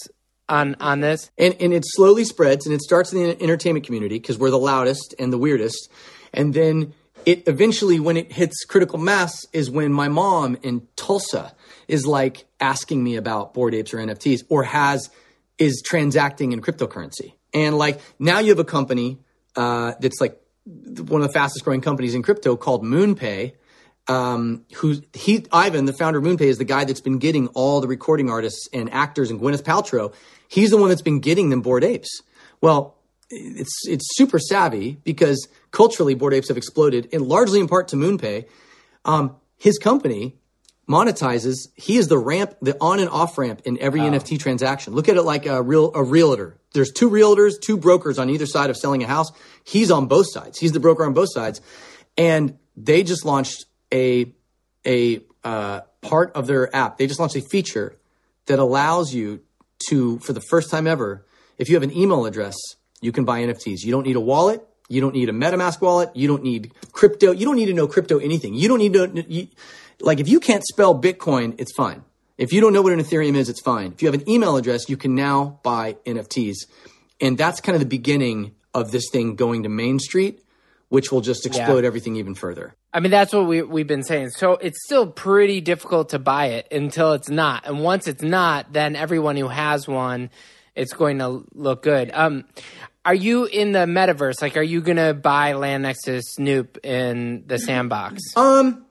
on 0.49 0.77
on 0.79 1.01
this. 1.01 1.33
And 1.37 1.57
and 1.59 1.73
it 1.75 1.83
slowly 1.85 2.25
spreads, 2.25 2.65
and 2.65 2.73
it 2.73 2.81
starts 2.81 3.13
in 3.13 3.21
the 3.23 3.43
entertainment 3.43 3.85
community 3.85 4.21
because 4.21 4.39
we're 4.39 4.51
the 4.51 4.59
loudest 4.59 5.15
and 5.19 5.33
the 5.33 5.39
weirdest, 5.39 5.91
and 6.33 6.55
then 6.55 6.95
it 7.27 7.47
eventually, 7.49 7.99
when 7.99 8.17
it 8.17 8.33
hits 8.33 8.65
critical 8.65 8.99
mass, 8.99 9.45
is 9.53 9.69
when 9.69 9.93
my 9.93 10.09
mom 10.09 10.57
in 10.63 10.87
Tulsa 10.95 11.55
is 11.91 12.07
like 12.07 12.47
asking 12.61 13.03
me 13.03 13.17
about 13.17 13.55
Bored 13.55 13.75
Apes 13.75 13.93
or 13.93 13.99
NFTs, 13.99 14.45
or 14.49 14.65
has 14.65 15.11
is 15.59 15.83
transacting 15.85 16.53
in 16.53 16.63
cryptocurrency, 16.63 17.35
and 17.53 17.77
like 17.77 18.01
now 18.19 18.39
you 18.39 18.51
have 18.51 18.59
a 18.59 18.65
company 18.65 19.19
uh, 19.57 19.93
that's 20.01 20.21
like 20.21 20.41
one 20.65 21.23
of 21.23 21.29
the 21.29 21.33
fastest 21.33 21.65
growing 21.65 21.81
companies 21.81 22.15
in 22.15 22.23
crypto 22.23 22.57
called 22.57 22.85
MoonPay 22.85 23.55
um, 24.11 24.65
who 24.75 25.01
he 25.15 25.47
Ivan, 25.53 25.85
the 25.85 25.93
founder 25.93 26.19
of 26.19 26.25
MoonPay, 26.25 26.43
is 26.43 26.59
the 26.59 26.65
guy 26.65 26.85
that's 26.85 27.01
been 27.01 27.19
getting 27.19 27.47
all 27.49 27.81
the 27.81 27.87
recording 27.87 28.29
artists 28.29 28.69
and 28.73 28.93
actors 28.93 29.31
and 29.31 29.41
Gwyneth 29.41 29.63
Paltrow. 29.63 30.13
He's 30.49 30.71
the 30.71 30.77
one 30.77 30.89
that's 30.89 31.03
been 31.03 31.21
getting 31.21 31.51
them 31.51 31.63
Bored 31.63 31.85
Apes. 31.85 32.23
Well, 32.61 32.97
it's 33.31 33.87
it's 33.87 34.05
super 34.17 34.41
savvy 34.41 34.99
because 35.05 35.49
culturally 35.71 36.15
Bored 36.15 36.35
Apes 36.35 36.49
have 36.49 36.57
exploded, 36.57 37.09
and 37.13 37.23
largely 37.23 37.61
in 37.61 37.69
part 37.69 37.89
to 37.89 37.97
MoonPay. 37.97 38.47
Um, 39.05 39.37
his 39.57 39.79
company, 39.79 40.37
monetizes. 40.91 41.69
He 41.77 41.97
is 41.97 42.09
the 42.09 42.19
ramp, 42.19 42.57
the 42.61 42.77
on 42.81 42.99
and 42.99 43.09
off 43.09 43.39
ramp 43.39 43.63
in 43.65 43.79
every 43.79 44.01
NFT 44.01 44.41
transaction. 44.41 44.95
Look 44.95 45.09
at 45.09 45.17
it 45.17 45.23
like 45.23 45.47
a 45.47 45.63
real 45.63 45.93
a 45.95 46.03
realtor. 46.03 46.59
There's 46.73 46.91
two 46.91 47.09
realtors, 47.09 47.61
two 47.61 47.77
brokers 47.77 48.19
on 48.19 48.29
either 48.29 48.47
side 48.47 48.71
of 48.71 48.77
selling 48.77 49.03
a 49.03 49.07
house. 49.07 49.31
He's 49.65 49.91
on 49.91 50.07
both 50.07 50.27
sides. 50.31 50.59
He's 50.59 50.73
the 50.73 50.81
broker 50.81 51.05
on 51.05 51.15
both 51.15 51.29
sides, 51.33 51.61
and 52.19 52.59
they 52.77 53.03
just 53.05 53.25
launched 53.25 53.67
a 53.93 54.35
a 54.85 55.23
uh, 55.45 55.81
part 56.01 56.33
of 56.35 56.47
their 56.47 56.75
app. 56.75 56.99
They 56.99 57.07
just 57.07 57.21
launched 57.21 57.37
a 57.37 57.43
feature 57.43 57.97
that 58.47 58.59
allows 58.59 59.15
you 59.15 59.41
to, 59.89 60.19
for 60.21 60.33
the 60.33 60.41
first 60.41 60.71
time 60.71 60.87
ever, 60.87 61.25
if 61.59 61.69
you 61.69 61.77
have 61.77 61.83
an 61.83 61.97
email 61.97 62.27
address, 62.27 62.57
you 63.01 63.13
can 63.13 63.25
buy 63.25 63.41
NFTs. 63.43 63.83
You 63.83 63.93
don't 63.93 64.07
need 64.07 64.17
a 64.17 64.21
wallet. 64.21 64.67
You 64.89 65.01
don't 65.01 65.15
need 65.15 65.29
a 65.29 65.33
MetaMask 65.33 65.81
wallet. 65.81 66.11
You 66.15 66.27
don't 66.27 66.43
need 66.43 66.73
crypto. 66.93 67.33
You 67.33 67.47
don't 67.47 67.57
need 67.57 67.67
to 67.67 67.75
know 67.75 67.87
crypto 67.87 68.19
anything. 68.19 68.55
You 68.55 68.69
don't 68.69 68.79
need 68.79 68.93
to, 68.95 69.25
you, 69.29 69.49
like, 70.01 70.21
if 70.21 70.29
you 70.29 70.41
can't 70.41 70.65
spell 70.67 70.99
Bitcoin, 71.01 71.55
it's 71.59 71.73
fine. 71.77 72.05
If 72.39 72.53
you 72.53 72.61
don't 72.61 72.73
know 72.73 72.83
what 72.83 72.93
an 72.93 73.01
Ethereum 73.01 73.37
is, 73.37 73.49
it's 73.49 73.61
fine. 73.61 73.93
If 73.93 74.03
you 74.03 74.11
have 74.11 74.21
an 74.21 74.29
email 74.29 74.57
address, 74.57 74.89
you 74.89 74.97
can 74.97 75.15
now 75.15 75.61
buy 75.63 75.97
NFTs. 76.07 76.57
And 77.21 77.37
that's 77.37 77.61
kind 77.61 77.77
of 77.77 77.81
the 77.81 77.87
beginning 77.87 78.55
of 78.73 78.93
this 78.93 79.11
thing 79.13 79.37
going 79.37 79.65
to 79.65 79.69
Main 79.69 79.99
Street, 79.99 80.43
which 80.89 81.13
will 81.13 81.21
just 81.21 81.45
explode 81.45 81.81
Yeah. 81.83 81.87
everything 81.87 82.17
even 82.17 82.35
further. 82.35 82.75
I 82.95 83.01
mean, 83.01 83.11
that's 83.11 83.33
what 83.33 83.47
we, 83.47 83.63
we've 83.63 83.87
been 83.87 84.03
saying. 84.03 84.31
So 84.31 84.53
it's 84.55 84.83
still 84.85 85.07
pretty 85.07 85.61
difficult 85.61 86.09
to 86.11 86.19
buy 86.19 86.47
it 86.47 86.67
until 86.73 87.13
it's 87.13 87.29
not. 87.29 87.67
And 87.67 87.81
once 87.81 88.09
it's 88.09 88.23
not, 88.23 88.73
then 88.73 88.97
everyone 88.97 89.37
who 89.37 89.49
has 89.49 89.87
one, 89.87 90.31
it's 90.75 90.93
going 90.95 91.19
to 91.19 91.45
look 91.53 91.83
good. 91.83 92.11
Um, 92.15 92.47
are 93.05 93.15
you 93.15 93.45
in 93.45 93.73
the 93.73 93.81
metaverse? 93.81 94.41
Like, 94.41 94.57
are 94.57 94.63
you 94.63 94.81
going 94.81 94.97
to 94.97 95.15
buy 95.15 95.53
land 95.53 95.83
next 95.83 96.03
to 96.05 96.21
Snoop 96.23 96.79
in 96.85 97.45
the 97.47 97.59
sandbox? 97.59 98.21
Um, 98.37 98.87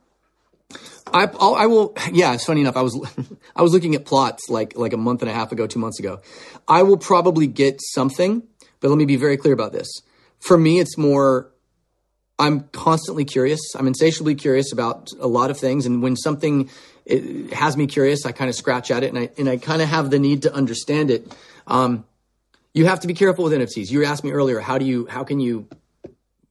I 1.13 1.29
I'll, 1.39 1.55
I 1.55 1.65
will. 1.65 1.95
Yeah, 2.11 2.33
it's 2.33 2.45
funny 2.45 2.61
enough. 2.61 2.77
I 2.77 2.81
was 2.81 2.95
I 3.55 3.61
was 3.61 3.73
looking 3.73 3.95
at 3.95 4.05
plots 4.05 4.49
like 4.49 4.77
like 4.77 4.93
a 4.93 4.97
month 4.97 5.21
and 5.21 5.29
a 5.29 5.33
half 5.33 5.51
ago, 5.51 5.67
two 5.67 5.79
months 5.79 5.99
ago. 5.99 6.21
I 6.67 6.83
will 6.83 6.97
probably 6.97 7.47
get 7.47 7.79
something, 7.81 8.43
but 8.79 8.89
let 8.89 8.97
me 8.97 9.05
be 9.05 9.15
very 9.15 9.37
clear 9.37 9.53
about 9.53 9.71
this. 9.71 9.87
For 10.39 10.57
me, 10.57 10.79
it's 10.79 10.97
more. 10.97 11.51
I'm 12.37 12.61
constantly 12.71 13.25
curious. 13.25 13.59
I'm 13.75 13.85
insatiably 13.85 14.33
curious 14.33 14.71
about 14.71 15.09
a 15.19 15.27
lot 15.27 15.51
of 15.51 15.57
things, 15.57 15.85
and 15.85 16.01
when 16.01 16.15
something 16.15 16.69
it 17.05 17.51
has 17.53 17.75
me 17.75 17.87
curious, 17.87 18.25
I 18.25 18.31
kind 18.31 18.49
of 18.49 18.55
scratch 18.55 18.91
at 18.91 19.03
it, 19.03 19.09
and 19.09 19.19
I 19.19 19.29
and 19.37 19.49
I 19.49 19.57
kind 19.57 19.81
of 19.81 19.89
have 19.89 20.09
the 20.09 20.19
need 20.19 20.43
to 20.43 20.53
understand 20.53 21.11
it. 21.11 21.27
Um, 21.67 22.05
you 22.73 22.85
have 22.85 23.01
to 23.01 23.07
be 23.07 23.13
careful 23.13 23.43
with 23.43 23.53
NFTs. 23.53 23.89
You 23.89 24.05
asked 24.05 24.23
me 24.23 24.31
earlier, 24.31 24.59
how 24.59 24.77
do 24.77 24.85
you 24.85 25.07
how 25.07 25.23
can 25.23 25.39
you 25.39 25.67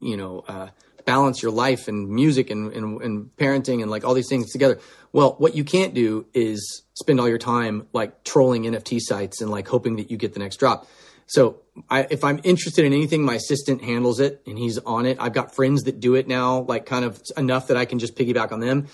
you 0.01 0.17
know 0.17 0.45
uh, 0.47 0.69
balance 1.09 1.43
your 1.43 1.51
life 1.51 1.89
and 1.89 2.07
music 2.11 2.51
and, 2.51 2.71
and 2.75 3.01
and 3.01 3.31
parenting 3.39 3.81
and 3.81 3.91
like 3.91 4.05
all 4.05 4.13
these 4.13 4.29
things 4.29 4.53
together. 4.53 4.79
Well 5.11 5.37
what 5.39 5.57
you 5.57 5.65
can't 5.65 5.95
do 5.95 6.27
is 6.35 6.83
spend 6.93 7.19
all 7.19 7.27
your 7.27 7.39
time 7.39 7.87
like 7.95 8.25
trolling 8.25 8.65
nft 8.65 9.01
sites 9.01 9.41
and 9.41 9.51
like 9.51 9.67
hoping 9.67 9.97
that 9.97 10.11
you 10.11 10.19
get 10.19 10.35
the 10.35 10.39
next 10.39 10.59
drop. 10.59 10.87
So 11.27 11.61
I, 11.89 12.07
if 12.11 12.25
i'm 12.25 12.41
interested 12.45 12.85
in 12.85 12.93
anything 12.93 13.23
my 13.23 13.37
assistant 13.37 13.83
handles 13.83 14.21
it 14.21 14.43
and 14.47 14.59
he's 14.59 14.77
on 14.77 15.07
it. 15.07 15.17
I've 15.19 15.33
got 15.33 15.55
friends 15.55 15.85
that 15.85 15.99
do 15.99 16.15
it 16.15 16.29
now 16.29 16.61
like 16.69 16.85
kind 16.85 17.07
of 17.07 17.23
enough 17.39 17.69
that 17.69 17.79
i 17.79 17.87
can 17.87 17.99
just 17.99 18.15
piggyback 18.15 18.53
on 18.53 18.61
them. 18.61 18.89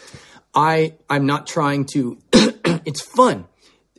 I 0.54 0.94
i'm 1.10 1.26
not 1.26 1.48
trying 1.48 1.84
to 1.94 2.18
it's 2.90 3.00
fun. 3.00 3.46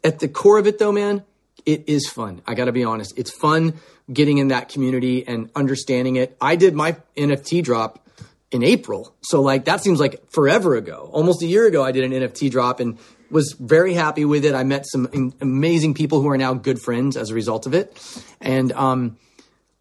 At 0.06 0.20
the 0.20 0.30
core 0.30 0.58
of 0.58 0.68
it 0.68 0.80
though 0.80 0.94
man 0.94 1.26
it 1.66 1.90
is 1.90 2.08
fun. 2.08 2.42
I 2.48 2.54
gotta 2.54 2.72
be 2.72 2.86
honest. 2.86 3.20
It's 3.20 3.32
fun 3.32 3.74
getting 4.14 4.38
in 4.38 4.48
that 4.50 4.70
community 4.70 5.28
and 5.28 5.50
understanding 5.54 6.16
it. 6.16 6.38
I 6.40 6.56
did 6.56 6.76
my 6.76 6.96
nft 7.18 7.64
drop 7.66 8.05
in 8.52 8.64
april. 8.64 9.16
So 9.22 9.42
like 9.42 9.66
that 9.66 9.82
seems 9.84 10.00
like 10.00 10.30
forever 10.32 10.76
ago. 10.76 11.10
Almost 11.12 11.42
a 11.42 11.48
year 11.48 11.66
ago 11.68 11.84
i 11.84 11.92
did 11.92 12.04
an 12.04 12.12
nft 12.12 12.52
drop 12.52 12.80
and 12.80 12.98
was 13.32 13.56
very 13.60 13.94
happy 13.94 14.26
with 14.26 14.46
it. 14.46 14.54
I 14.54 14.64
met 14.64 14.86
some 14.88 15.10
am- 15.14 15.34
amazing 15.42 15.94
people 15.94 16.22
who 16.22 16.30
are 16.30 16.38
now 16.38 16.54
good 16.54 16.80
friends 16.80 17.18
as 17.18 17.32
a 17.32 17.34
result 17.34 17.66
of 17.66 17.74
it. 17.74 17.98
And 18.40 18.72
um, 18.74 19.18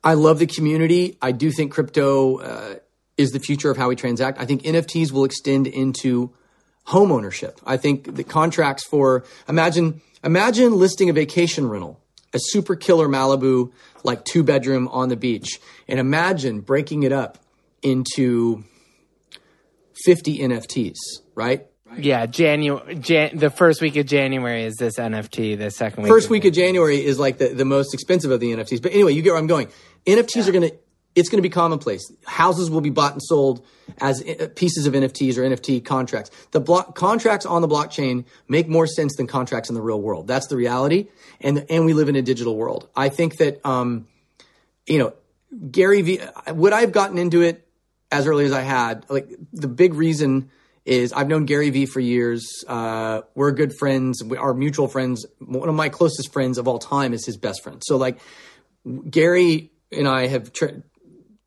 i 0.03 0.15
love 0.15 0.39
the 0.39 0.47
community. 0.47 1.17
I 1.21 1.33
do 1.33 1.51
think 1.51 1.73
crypto 1.73 2.39
uh, 2.39 2.75
is 3.17 3.31
the 3.31 3.41
future 3.41 3.71
of 3.71 3.77
how 3.77 3.89
we 3.89 3.97
transact. 3.97 4.41
I 4.41 4.47
think 4.47 4.62
nfts 4.62 5.12
will 5.12 5.25
extend 5.25 5.67
into 5.67 6.33
home 6.85 7.12
ownership. 7.12 7.61
I 7.67 7.77
think 7.77 8.15
the 8.15 8.25
contracts 8.25 8.85
for 8.85 9.25
imagine 9.49 10.01
imagine 10.23 10.77
listing 10.77 11.11
a 11.11 11.12
vacation 11.12 11.69
rental, 11.69 12.01
a 12.33 12.39
super 12.39 12.77
killer 12.77 13.09
Malibu 13.09 13.73
like 14.03 14.25
two 14.25 14.43
bedroom 14.43 14.89
on 14.89 15.09
the 15.09 15.17
beach, 15.17 15.61
and 15.89 15.99
imagine 15.99 16.61
breaking 16.61 17.03
it 17.05 17.12
up 17.12 17.39
into 17.85 18.64
50 20.05 20.39
NFTs, 20.41 20.97
right? 21.35 21.66
Yeah, 21.97 22.26
January, 22.26 22.97
Jan- 22.97 23.37
the 23.39 23.51
first 23.51 23.80
week 23.80 23.95
of 23.97 24.07
January 24.07 24.64
is 24.64 24.74
this 24.76 24.99
NFT. 24.99 25.57
The 25.57 25.70
second 25.70 26.03
week, 26.03 26.11
First 26.11 26.26
of- 26.26 26.30
week 26.32 26.45
of 26.45 26.53
January 26.53 27.05
is 27.05 27.18
like 27.20 27.39
the, 27.39 27.49
the 27.49 27.64
most 27.64 27.95
expensive 27.95 28.30
of 28.32 28.41
the 28.41 28.53
NFTs. 28.53 28.82
But 28.82 28.93
anyway, 28.93 29.12
you 29.12 29.22
get 29.22 29.30
where 29.30 29.39
I'm 29.39 29.47
going. 29.47 29.68
NFTs 30.07 30.49
are 30.49 30.53
going 30.53 30.68
to, 30.70 30.76
it's 31.14 31.28
going 31.28 31.39
to 31.39 31.49
be 31.49 31.53
commonplace. 31.53 32.03
Houses 32.26 32.68
will 32.68 32.80
be 32.80 32.91
bought 32.91 33.12
and 33.12 33.22
sold 33.22 33.64
as 33.99 34.20
uh, 34.22 34.49
pieces 34.57 34.87
of 34.87 34.95
NFTs 34.95 35.37
or 35.39 35.43
NFT 35.43 35.85
contracts. 35.85 36.32
The 36.51 36.59
block 36.59 36.97
contracts 36.97 37.47
on 37.47 37.62
the 37.62 37.68
blockchain 37.68 38.24
make 38.49 38.66
more 38.66 38.89
sense 38.89 39.14
than 39.14 39.28
contracts 39.28 39.68
in 39.68 39.76
the 39.76 39.82
real 39.82 40.01
world. 40.01 40.26
That's 40.26 40.49
the 40.49 40.57
reality. 40.57 41.07
And, 41.41 41.64
and 41.70 41.85
we 41.85 41.93
live 41.93 42.09
in 42.09 42.16
a 42.16 42.22
digital 42.22 42.57
world. 42.57 42.89
I 42.97 43.09
think 43.09 43.37
that, 43.37 43.64
um, 43.64 44.09
you 44.87 44.99
know, 44.99 45.14
Gary 45.70 46.03
Vee, 46.03 46.20
would 46.49 46.72
I 46.72 46.80
have 46.80 46.91
gotten 46.91 47.18
into 47.18 47.43
it 47.43 47.64
as 48.15 48.27
early 48.27 48.45
as 48.45 48.53
I 48.53 48.62
had? 48.62 49.05
Like 49.09 49.29
the 49.53 49.69
big 49.69 49.95
reason 49.95 50.51
is 50.85 51.12
I've 51.12 51.29
known 51.29 51.47
Gary 51.47 51.71
Vee 51.71 51.87
for 51.87 52.01
years. 52.01 52.65
Uh, 52.69 53.23
we're 53.35 53.53
good 53.53 53.73
friends. 53.79 54.23
We, 54.23 54.37
our 54.37 54.55
mutual 54.55 54.89
friends. 54.89 55.27
One 55.39 55.69
of 55.69 55.75
my 55.75 55.89
closest 55.89 56.33
friends 56.33 56.59
of 56.59 56.69
all 56.69 56.79
time 56.79 57.12
is 57.12 57.25
his 57.25 57.37
best 57.37 57.62
friend. 57.62 57.83
So 57.85 57.97
like 57.97 58.19
Gary 59.11 59.71
and 59.91 60.07
I 60.07 60.27
have 60.27 60.53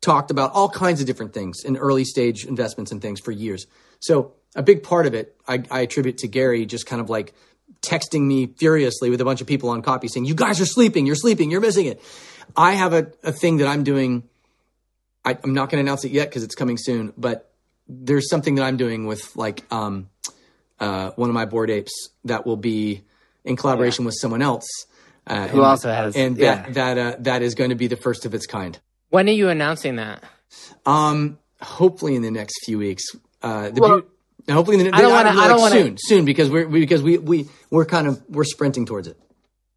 talked 0.00 0.30
about 0.30 0.52
all 0.52 0.68
kinds 0.68 1.00
of 1.00 1.06
different 1.06 1.32
things 1.34 1.64
in 1.64 1.76
early 1.76 2.04
stage 2.04 2.44
investments 2.44 2.92
and 2.92 3.00
things 3.00 3.20
for 3.20 3.32
years. 3.32 3.66
So 4.00 4.32
a 4.56 4.62
big 4.62 4.82
part 4.82 5.06
of 5.06 5.14
it, 5.14 5.36
I, 5.46 5.62
I 5.70 5.80
attribute 5.80 6.18
to 6.18 6.28
Gary 6.28 6.66
just 6.66 6.86
kind 6.86 7.00
of 7.00 7.08
like 7.10 7.32
texting 7.82 8.22
me 8.22 8.46
furiously 8.46 9.10
with 9.10 9.20
a 9.20 9.24
bunch 9.24 9.40
of 9.40 9.46
people 9.46 9.68
on 9.70 9.82
copy 9.82 10.08
saying, 10.08 10.26
"You 10.26 10.34
guys 10.34 10.60
are 10.60 10.66
sleeping. 10.66 11.06
You're 11.06 11.16
sleeping. 11.16 11.50
You're 11.50 11.60
missing 11.60 11.86
it." 11.86 12.02
I 12.56 12.72
have 12.72 12.92
a, 12.92 13.12
a 13.22 13.32
thing 13.32 13.58
that 13.58 13.68
I'm 13.68 13.84
doing. 13.84 14.24
I, 15.24 15.36
I'm 15.42 15.54
not 15.54 15.70
going 15.70 15.82
to 15.84 15.88
announce 15.88 16.04
it 16.04 16.12
yet 16.12 16.28
because 16.28 16.42
it's 16.42 16.54
coming 16.54 16.76
soon, 16.78 17.12
but 17.16 17.50
there's 17.88 18.28
something 18.30 18.54
that 18.56 18.62
I'm 18.62 18.76
doing 18.76 19.06
with 19.06 19.34
like 19.36 19.64
um, 19.72 20.08
uh, 20.80 21.10
one 21.16 21.28
of 21.30 21.34
my 21.34 21.44
Bored 21.44 21.70
apes 21.70 22.10
that 22.24 22.46
will 22.46 22.56
be 22.56 23.02
in 23.44 23.56
collaboration 23.56 24.04
with 24.04 24.14
someone 24.18 24.42
else. 24.42 24.66
Uh, 25.26 25.48
Who 25.48 25.58
and- 25.58 25.66
also 25.66 25.90
has- 25.92 26.16
and 26.16 26.36
yeah. 26.38 26.62
that 26.62 26.74
that 26.74 26.98
uh, 26.98 27.16
that 27.20 27.42
is 27.42 27.54
going 27.54 27.70
to 27.70 27.76
be 27.76 27.86
the 27.86 27.96
first 27.96 28.24
of 28.24 28.34
its 28.34 28.46
kind. 28.46 28.78
When 29.10 29.28
are 29.28 29.32
you 29.32 29.48
announcing 29.48 29.96
that? 29.96 30.22
Um, 30.86 31.38
hopefully 31.60 32.14
in 32.14 32.22
the 32.22 32.30
next 32.30 32.54
few 32.64 32.78
weeks. 32.78 33.04
Uh, 33.42 33.70
the 33.70 33.80
Well, 33.80 34.02
now, 34.46 34.54
hopefully 34.54 34.78
in 34.80 34.84
the 34.90 34.94
I 34.96 35.00
don't 35.02 35.12
wanna- 35.12 35.34
like 35.34 35.50
I 35.50 35.56
wanna- 35.56 35.74
soon, 35.74 35.96
soon 35.98 36.24
because 36.24 36.48
we're 36.50 36.66
we, 36.66 36.80
because 36.80 37.02
we 37.02 37.18
we 37.18 37.48
we're 37.70 37.84
kind 37.84 38.06
of 38.06 38.22
we're 38.28 38.44
sprinting 38.44 38.86
towards 38.86 39.08
it. 39.08 39.18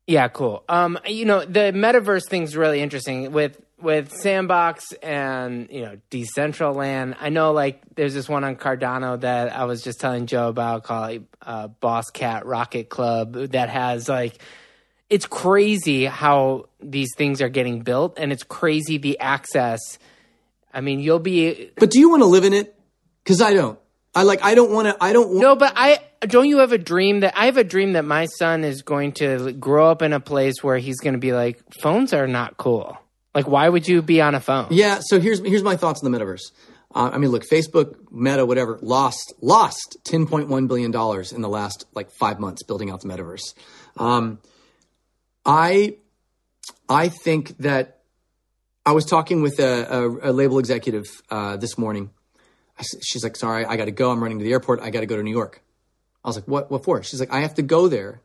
Yeah, 0.07 0.27
cool. 0.29 0.63
Um, 0.67 0.97
you 1.05 1.25
know, 1.25 1.45
the 1.45 1.71
metaverse 1.73 2.27
thing's 2.27 2.55
really 2.57 2.81
interesting 2.81 3.31
with 3.31 3.61
with 3.81 4.11
Sandbox 4.11 4.91
and 4.93 5.67
you 5.71 5.81
know 5.81 5.97
Decentraland. 6.09 7.15
I 7.19 7.29
know, 7.29 7.51
like, 7.51 7.81
there's 7.95 8.13
this 8.13 8.29
one 8.29 8.43
on 8.43 8.55
Cardano 8.55 9.19
that 9.21 9.55
I 9.55 9.65
was 9.65 9.81
just 9.81 9.99
telling 9.99 10.27
Joe 10.27 10.47
about 10.47 10.83
called 10.83 11.25
uh, 11.41 11.67
Boss 11.67 12.09
Cat 12.09 12.45
Rocket 12.45 12.89
Club 12.89 13.33
that 13.33 13.69
has 13.69 14.07
like. 14.07 14.37
It's 15.09 15.25
crazy 15.25 16.05
how 16.05 16.69
these 16.79 17.09
things 17.17 17.41
are 17.41 17.49
getting 17.49 17.81
built, 17.81 18.17
and 18.17 18.31
it's 18.31 18.43
crazy 18.43 18.97
the 18.97 19.19
access. 19.19 19.79
I 20.73 20.79
mean, 20.79 21.01
you'll 21.01 21.19
be 21.19 21.69
But 21.75 21.91
do 21.91 21.99
you 21.99 22.09
want 22.09 22.21
to 22.21 22.27
live 22.27 22.45
in 22.45 22.53
it? 22.53 22.73
Because 23.23 23.41
I 23.41 23.53
don't. 23.53 23.77
I 24.13 24.23
like. 24.23 24.43
I 24.43 24.55
don't 24.55 24.71
want 24.71 24.87
to. 24.87 25.03
I 25.03 25.13
don't. 25.13 25.27
Want, 25.27 25.41
No, 25.41 25.55
but 25.55 25.73
I 25.75 25.99
don't. 26.21 26.47
You 26.47 26.59
have 26.59 26.71
a 26.71 26.77
dream 26.77 27.21
that 27.21 27.37
I 27.37 27.45
have 27.45 27.57
a 27.57 27.63
dream 27.63 27.93
that 27.93 28.03
my 28.03 28.25
son 28.25 28.63
is 28.63 28.81
going 28.81 29.13
to 29.13 29.53
grow 29.53 29.89
up 29.89 30.01
in 30.01 30.13
a 30.13 30.19
place 30.19 30.55
where 30.61 30.77
he's 30.77 30.99
going 30.99 31.13
to 31.13 31.19
be 31.19 31.33
like, 31.33 31.61
phones 31.81 32.13
are 32.13 32.27
not 32.27 32.57
cool. 32.57 32.97
Like, 33.33 33.47
why 33.47 33.69
would 33.69 33.87
you 33.87 34.01
be 34.01 34.21
on 34.21 34.35
a 34.35 34.39
phone? 34.39 34.67
Yeah. 34.71 34.99
So 35.01 35.19
here's 35.19 35.39
here's 35.39 35.63
my 35.63 35.75
thoughts 35.75 36.03
on 36.03 36.11
the 36.11 36.17
metaverse. 36.17 36.51
Uh, 36.93 37.11
I 37.13 37.17
mean, 37.17 37.31
look, 37.31 37.43
Facebook, 37.49 37.95
Meta, 38.11 38.45
whatever, 38.45 38.77
lost 38.81 39.33
lost 39.41 39.97
ten 40.03 40.27
point 40.27 40.49
one 40.49 40.67
billion 40.67 40.91
dollars 40.91 41.31
in 41.31 41.41
the 41.41 41.49
last 41.49 41.85
like 41.93 42.11
five 42.11 42.39
months 42.39 42.63
building 42.63 42.89
out 42.89 43.01
the 43.01 43.07
metaverse. 43.07 43.53
Um, 43.97 44.39
I 45.45 45.95
I 46.89 47.09
think 47.09 47.57
that 47.59 47.99
I 48.85 48.91
was 48.91 49.05
talking 49.05 49.41
with 49.41 49.59
a, 49.59 49.87
a, 49.89 50.31
a 50.31 50.33
label 50.33 50.59
executive 50.59 51.05
uh, 51.29 51.55
this 51.55 51.77
morning. 51.77 52.09
I 52.77 52.83
she's 53.03 53.23
like, 53.23 53.37
"Sorry, 53.37 53.65
I 53.65 53.77
got 53.77 53.85
to 53.85 53.91
go. 53.91 54.11
I'm 54.11 54.21
running 54.21 54.39
to 54.39 54.43
the 54.43 54.51
airport. 54.51 54.81
I 54.81 54.89
got 54.89 54.99
to 54.99 55.05
go 55.05 55.15
to 55.15 55.23
New 55.23 55.31
York." 55.31 55.61
I 56.25 56.27
was 56.27 56.35
like, 56.35 56.47
"What? 56.47 56.69
What 56.69 56.83
for?" 56.83 57.01
She's 57.03 57.21
like, 57.21 57.31
"I 57.31 57.39
have 57.39 57.53
to 57.55 57.61
go 57.61 57.87
there 57.87 58.21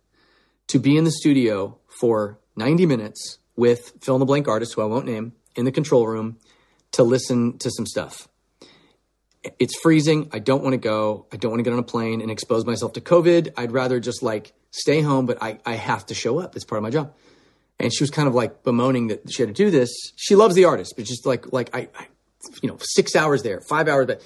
to 0.69 0.81
be 0.81 0.97
in 0.97 1.05
the 1.05 1.13
studio 1.13 1.79
for 2.01 2.39
90 2.57 2.87
minutes 2.87 3.39
with 3.57 3.93
fill 4.01 4.15
in 4.17 4.21
the 4.21 4.27
blank 4.27 4.49
artist 4.49 4.75
who 4.75 4.83
I 4.83 4.87
won't 4.87 5.07
name 5.07 5.33
in 5.55 5.65
the 5.65 5.73
control 5.73 6.07
room 6.07 6.39
to 6.93 7.03
listen 7.03 7.59
to 7.59 7.71
some 7.71 7.87
stuff." 7.87 8.29
it's 9.59 9.77
freezing. 9.77 10.29
I 10.33 10.39
don't 10.39 10.63
want 10.63 10.75
to 10.75 10.79
go. 10.79 11.27
I 11.33 11.37
don't 11.37 11.51
want 11.51 11.61
to 11.61 11.63
get 11.63 11.73
on 11.73 11.79
a 11.79 11.85
plane 11.85 12.21
and 12.21 12.31
expose 12.31 12.65
myself 12.65 12.95
to 12.95 13.01
COVID. 13.01 13.53
I'd 13.57 13.73
rather 13.73 14.01
just 14.01 14.23
like 14.23 14.53
stay 14.71 15.01
home, 15.01 15.27
but 15.27 15.43
I, 15.43 15.59
I 15.65 15.75
have 15.75 16.07
to 16.07 16.15
show 16.15 16.39
up. 16.39 16.57
It's 16.57 16.65
part 16.65 16.79
of 16.79 16.83
my 16.83 16.91
job. 16.91 17.15
And 17.79 17.93
she 17.93 18.03
was 18.03 18.11
kind 18.11 18.27
of 18.27 18.35
like 18.35 18.63
bemoaning 18.63 19.09
that 19.09 19.31
she 19.31 19.43
had 19.43 19.49
to 19.49 19.55
do 19.55 19.71
this. 19.71 19.91
She 20.17 20.35
loves 20.35 20.55
the 20.55 20.65
artist, 20.65 20.95
but 20.97 21.05
just 21.05 21.27
like, 21.27 21.53
like 21.53 21.75
I, 21.75 21.89
I 21.99 22.07
you 22.63 22.69
know, 22.69 22.79
six 22.81 23.15
hours 23.15 23.43
there, 23.43 23.61
five 23.61 23.89
hours, 23.89 24.07
but 24.07 24.23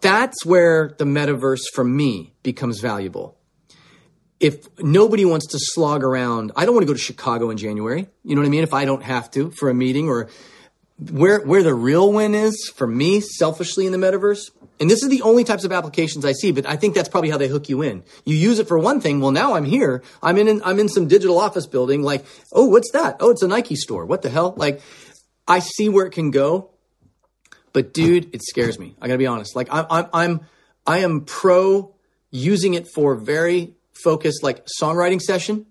that's 0.00 0.46
where 0.46 0.94
the 0.98 1.04
metaverse 1.04 1.62
for 1.74 1.84
me 1.84 2.34
becomes 2.42 2.80
valuable. 2.80 3.37
If 4.40 4.68
nobody 4.78 5.24
wants 5.24 5.46
to 5.48 5.58
slog 5.58 6.04
around, 6.04 6.52
I 6.54 6.64
don't 6.64 6.74
want 6.74 6.82
to 6.82 6.86
go 6.86 6.92
to 6.92 6.98
Chicago 6.98 7.50
in 7.50 7.56
January. 7.56 8.08
You 8.22 8.34
know 8.34 8.40
what 8.40 8.46
I 8.46 8.50
mean? 8.50 8.62
If 8.62 8.72
I 8.72 8.84
don't 8.84 9.02
have 9.02 9.30
to 9.32 9.50
for 9.50 9.68
a 9.68 9.74
meeting 9.74 10.08
or 10.08 10.28
where 10.98 11.40
where 11.40 11.62
the 11.62 11.74
real 11.74 12.12
win 12.12 12.34
is 12.34 12.72
for 12.74 12.86
me 12.86 13.20
selfishly 13.20 13.86
in 13.86 13.92
the 13.92 13.98
metaverse 13.98 14.50
and 14.80 14.90
this 14.90 15.02
is 15.02 15.08
the 15.08 15.22
only 15.22 15.44
types 15.44 15.62
of 15.62 15.70
applications 15.70 16.24
i 16.24 16.32
see 16.32 16.50
but 16.50 16.66
i 16.66 16.74
think 16.74 16.92
that's 16.92 17.08
probably 17.08 17.30
how 17.30 17.38
they 17.38 17.46
hook 17.46 17.68
you 17.68 17.82
in. 17.82 18.02
You 18.24 18.34
use 18.34 18.58
it 18.58 18.66
for 18.66 18.78
one 18.78 19.00
thing. 19.00 19.20
Well 19.20 19.30
now 19.30 19.54
i'm 19.54 19.64
here. 19.64 20.02
I'm 20.22 20.36
in 20.38 20.60
i'm 20.64 20.78
in 20.80 20.88
some 20.88 21.06
digital 21.06 21.38
office 21.38 21.66
building 21.66 22.02
like 22.02 22.24
oh 22.52 22.66
what's 22.66 22.90
that? 22.92 23.16
Oh 23.20 23.30
it's 23.30 23.42
a 23.42 23.48
nike 23.48 23.76
store. 23.76 24.06
What 24.06 24.22
the 24.22 24.30
hell? 24.30 24.54
Like 24.56 24.80
i 25.46 25.60
see 25.60 25.88
where 25.88 26.06
it 26.06 26.12
can 26.12 26.32
go 26.32 26.70
but 27.72 27.94
dude 27.94 28.34
it 28.34 28.42
scares 28.42 28.78
me. 28.78 28.96
I 29.00 29.06
gotta 29.06 29.18
be 29.18 29.26
honest. 29.26 29.54
Like 29.54 29.68
i'm 29.70 29.86
i'm, 29.90 30.06
I'm 30.12 30.40
i 30.84 30.98
am 30.98 31.20
pro 31.20 31.94
using 32.32 32.74
it 32.74 32.88
for 32.92 33.14
very 33.14 33.76
focused 34.02 34.42
like 34.42 34.66
songwriting 34.80 35.20
session 35.20 35.66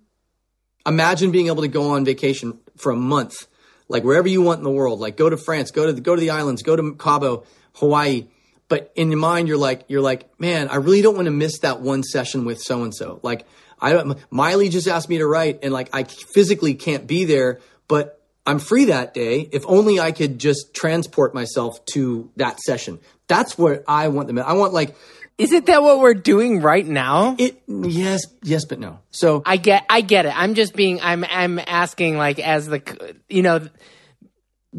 imagine 0.85 1.31
being 1.31 1.47
able 1.47 1.61
to 1.61 1.67
go 1.67 1.91
on 1.91 2.05
vacation 2.05 2.59
for 2.77 2.91
a 2.91 2.95
month 2.95 3.47
like 3.89 4.03
wherever 4.03 4.27
you 4.27 4.41
want 4.41 4.59
in 4.59 4.63
the 4.63 4.71
world. 4.71 4.99
Like 4.99 5.17
go 5.17 5.29
to 5.29 5.37
France, 5.37 5.71
go 5.71 5.85
to 5.85 5.93
the, 5.93 6.01
go 6.01 6.15
to 6.15 6.19
the 6.19 6.31
islands, 6.31 6.61
go 6.63 6.75
to 6.75 6.93
Cabo, 6.95 7.45
Hawaii. 7.75 8.27
But 8.69 8.91
in 8.95 9.11
your 9.11 9.19
mind, 9.19 9.47
you're 9.47 9.57
like 9.57 9.85
you're 9.87 10.01
like, 10.01 10.39
man, 10.39 10.67
I 10.67 10.75
really 10.75 11.01
don't 11.01 11.15
want 11.15 11.25
to 11.25 11.31
miss 11.31 11.59
that 11.59 11.79
one 11.79 12.03
session 12.03 12.45
with 12.45 12.59
so 12.59 12.83
and 12.83 12.93
so. 12.93 13.19
Like 13.23 13.45
I 13.79 13.93
don't. 13.93 14.17
Miley 14.29 14.69
just 14.69 14.87
asked 14.87 15.07
me 15.07 15.19
to 15.19 15.27
write, 15.27 15.59
and 15.63 15.71
like 15.71 15.89
I 15.93 16.03
physically 16.03 16.73
can't 16.73 17.07
be 17.07 17.23
there, 17.23 17.59
but 17.87 18.21
I'm 18.45 18.59
free 18.59 18.85
that 18.85 19.13
day. 19.13 19.47
If 19.51 19.63
only 19.67 19.99
I 20.01 20.11
could 20.11 20.39
just 20.39 20.73
transport 20.73 21.33
myself 21.33 21.83
to 21.93 22.29
that 22.35 22.59
session. 22.59 22.99
That's 23.27 23.57
what 23.57 23.85
I 23.87 24.09
want 24.09 24.27
them. 24.27 24.39
I 24.39 24.53
want 24.53 24.73
like 24.73 24.95
isn't 25.37 25.67
that 25.67 25.83
what 25.83 25.99
we're 25.99 26.13
doing 26.13 26.61
right 26.61 26.85
now? 26.85 27.35
It 27.37 27.61
yes, 27.67 28.21
yes, 28.43 28.65
but 28.65 28.79
no. 28.79 28.99
So 29.11 29.43
I 29.45 29.57
get, 29.57 29.85
I 29.89 30.01
get 30.01 30.25
it. 30.25 30.33
I'm 30.35 30.55
just 30.55 30.75
being, 30.75 30.99
I'm, 31.01 31.23
I'm 31.23 31.59
asking 31.59 32.17
like 32.17 32.39
as 32.39 32.67
the, 32.67 33.15
you 33.29 33.43
know, 33.43 33.67